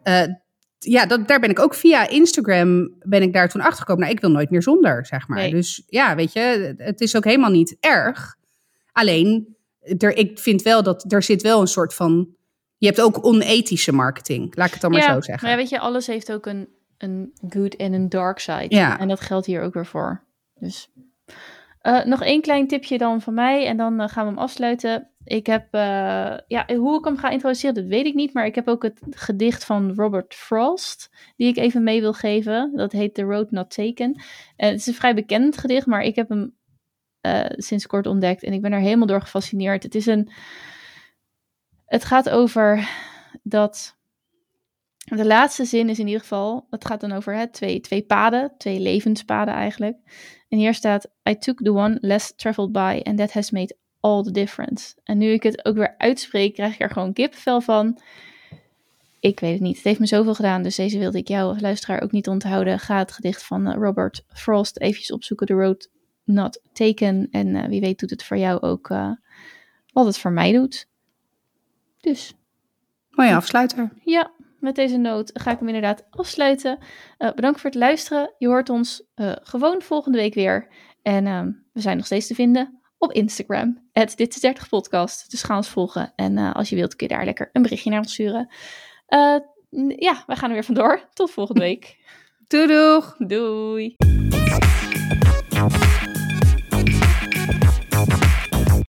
ja, 0.78 1.06
dat, 1.06 1.28
daar 1.28 1.40
ben 1.40 1.50
ik 1.50 1.58
ook 1.58 1.74
via 1.74 2.08
Instagram 2.08 2.94
ben 2.98 3.22
ik 3.22 3.32
daar 3.32 3.48
toen 3.48 3.60
achter 3.60 3.78
gekomen. 3.78 4.02
Nou, 4.02 4.14
ik 4.14 4.20
wil 4.20 4.30
nooit 4.30 4.50
meer 4.50 4.62
zonder, 4.62 5.06
zeg 5.06 5.28
maar. 5.28 5.38
Nee. 5.38 5.50
Dus 5.50 5.82
ja, 5.86 6.14
weet 6.14 6.32
je, 6.32 6.74
het 6.76 7.00
is 7.00 7.16
ook 7.16 7.24
helemaal 7.24 7.50
niet 7.50 7.76
erg. 7.80 8.36
Alleen, 8.92 9.56
er, 9.98 10.16
ik 10.16 10.38
vind 10.38 10.62
wel 10.62 10.82
dat 10.82 11.12
er 11.12 11.22
zit 11.22 11.42
wel 11.42 11.60
een 11.60 11.66
soort 11.66 11.94
van... 11.94 12.34
Je 12.78 12.86
hebt 12.86 13.00
ook 13.00 13.26
onethische 13.26 13.92
marketing, 13.92 14.56
laat 14.56 14.66
ik 14.66 14.72
het 14.72 14.82
dan 14.82 14.90
maar 14.90 15.00
ja, 15.00 15.14
zo 15.14 15.20
zeggen. 15.20 15.48
Maar 15.48 15.56
ja, 15.56 15.62
weet 15.62 15.70
je, 15.70 15.78
alles 15.78 16.06
heeft 16.06 16.32
ook 16.32 16.46
een, 16.46 16.68
een 16.98 17.32
good 17.48 17.76
en 17.76 17.92
een 17.92 18.08
dark 18.08 18.38
side. 18.38 18.66
Ja. 18.74 18.98
En 18.98 19.08
dat 19.08 19.20
geldt 19.20 19.46
hier 19.46 19.62
ook 19.62 19.74
weer 19.74 19.86
voor. 19.86 20.22
Dus 20.54 20.90
eh, 21.86 22.04
nog 22.04 22.22
één 22.22 22.40
klein 22.40 22.68
tipje 22.68 22.98
dan 22.98 23.20
van 23.20 23.34
mij 23.34 23.66
en 23.66 23.76
dan 23.76 24.00
eh, 24.00 24.08
gaan 24.08 24.24
we 24.24 24.30
hem 24.30 24.40
afsluiten. 24.40 25.10
Ik 25.24 25.46
heb, 25.46 25.66
eh, 25.70 26.36
ja, 26.46 26.66
hoe 26.76 26.98
ik 26.98 27.04
hem 27.04 27.16
ga 27.16 27.28
introduceren, 27.28 27.74
dat 27.74 27.84
weet 27.84 28.06
ik 28.06 28.14
niet. 28.14 28.32
Maar 28.32 28.46
ik 28.46 28.54
heb 28.54 28.68
ook 28.68 28.82
het 28.82 29.00
gedicht 29.10 29.64
van 29.64 29.94
Robert 29.94 30.34
Frost, 30.34 31.10
die 31.36 31.48
ik 31.48 31.56
even 31.56 31.82
mee 31.82 32.00
wil 32.00 32.12
geven. 32.12 32.72
Dat 32.74 32.92
heet 32.92 33.14
The 33.14 33.22
Road 33.22 33.50
Not 33.50 33.70
Taken. 33.70 34.22
En 34.56 34.70
het 34.70 34.78
is 34.78 34.86
een 34.86 34.94
vrij 34.94 35.14
bekend 35.14 35.58
gedicht, 35.58 35.86
maar 35.86 36.02
ik 36.02 36.16
heb 36.16 36.28
hem 36.28 36.54
sinds 37.56 37.86
kort 37.86 38.06
ontdekt. 38.06 38.42
En 38.42 38.52
ik 38.52 38.62
ben 38.62 38.72
er 38.72 38.80
helemaal 38.80 39.06
door 39.06 39.20
gefascineerd. 39.20 39.82
Het 39.82 39.94
is 39.94 40.06
een... 40.06 40.30
Het 41.86 42.04
gaat 42.04 42.30
over 42.30 42.88
dat... 43.42 43.95
De 45.14 45.26
laatste 45.26 45.64
zin 45.64 45.88
is 45.88 45.98
in 45.98 46.06
ieder 46.06 46.20
geval... 46.20 46.66
Het 46.70 46.84
gaat 46.84 47.00
dan 47.00 47.12
over 47.12 47.34
hè, 47.34 47.46
twee, 47.46 47.80
twee 47.80 48.02
paden, 48.02 48.52
twee 48.58 48.80
levenspaden 48.80 49.54
eigenlijk. 49.54 49.96
En 50.48 50.58
hier 50.58 50.74
staat... 50.74 51.08
I 51.28 51.38
took 51.38 51.62
the 51.62 51.72
one 51.72 51.98
less 52.00 52.32
traveled 52.36 52.72
by 52.72 53.00
and 53.04 53.18
that 53.18 53.32
has 53.32 53.50
made 53.50 53.76
all 54.00 54.22
the 54.22 54.30
difference. 54.30 54.94
En 55.04 55.18
nu 55.18 55.30
ik 55.30 55.42
het 55.42 55.64
ook 55.64 55.76
weer 55.76 55.94
uitspreek, 55.98 56.54
krijg 56.54 56.74
ik 56.74 56.80
er 56.80 56.90
gewoon 56.90 57.12
kippenvel 57.12 57.60
van. 57.60 58.00
Ik 59.20 59.40
weet 59.40 59.52
het 59.52 59.60
niet. 59.60 59.76
Het 59.76 59.84
heeft 59.84 60.00
me 60.00 60.06
zoveel 60.06 60.34
gedaan, 60.34 60.62
dus 60.62 60.76
deze 60.76 60.98
wilde 60.98 61.18
ik 61.18 61.28
jou 61.28 61.60
luisteraar 61.60 62.02
ook 62.02 62.12
niet 62.12 62.28
onthouden. 62.28 62.78
Ga 62.78 62.98
het 62.98 63.12
gedicht 63.12 63.44
van 63.44 63.66
eh, 63.66 63.74
Robert 63.74 64.24
Frost 64.28 64.78
eventjes 64.78 65.12
opzoeken. 65.12 65.46
The 65.46 65.52
Road 65.52 65.90
Not 66.24 66.60
Taken. 66.72 67.28
En 67.30 67.56
eh, 67.56 67.68
wie 67.68 67.80
weet 67.80 67.98
doet 67.98 68.10
het 68.10 68.24
voor 68.24 68.36
jou 68.36 68.60
ook 68.60 68.90
eh, 68.90 69.10
wat 69.92 70.06
het 70.06 70.18
voor 70.18 70.32
mij 70.32 70.52
doet. 70.52 70.88
Dus 72.00 72.34
Mooie 73.10 73.34
afsluiter. 73.34 73.92
ja, 74.04 74.30
met 74.66 74.74
deze 74.74 74.96
noot 74.96 75.30
ga 75.34 75.50
ik 75.50 75.58
hem 75.58 75.66
inderdaad 75.66 76.06
afsluiten. 76.10 76.78
Eh, 77.18 77.32
bedankt 77.32 77.60
voor 77.60 77.70
het 77.70 77.78
luisteren. 77.78 78.34
Je 78.38 78.46
hoort 78.46 78.68
ons 78.68 79.02
eh, 79.14 79.32
gewoon 79.42 79.82
volgende 79.82 80.18
week 80.18 80.34
weer. 80.34 80.68
En 81.02 81.26
ehm, 81.26 81.50
we 81.72 81.80
zijn 81.80 81.96
nog 81.96 82.06
steeds 82.06 82.26
te 82.26 82.34
vinden 82.34 82.80
op 82.98 83.12
Instagram. 83.12 83.88
Het 83.92 84.16
Dit 84.16 84.34
is 84.34 84.40
30 84.40 84.68
podcast. 84.68 85.30
Dus 85.30 85.42
ga 85.42 85.56
ons 85.56 85.68
volgen. 85.68 86.12
En 86.16 86.38
eh, 86.38 86.54
als 86.54 86.68
je 86.68 86.76
wilt 86.76 86.96
kun 86.96 87.08
je 87.08 87.14
daar 87.14 87.24
lekker 87.24 87.50
een 87.52 87.62
berichtje 87.62 87.90
naar 87.90 87.98
ons 87.98 88.12
sturen. 88.12 88.48
Ja, 89.96 90.24
wij 90.26 90.36
gaan 90.36 90.48
er 90.48 90.54
weer 90.54 90.64
vandoor. 90.64 91.08
Tot 91.12 91.30
volgende 91.30 91.60
week. 91.60 91.96
Doei 92.48 92.66
doeg! 92.66 93.16
Doei. 93.18 93.96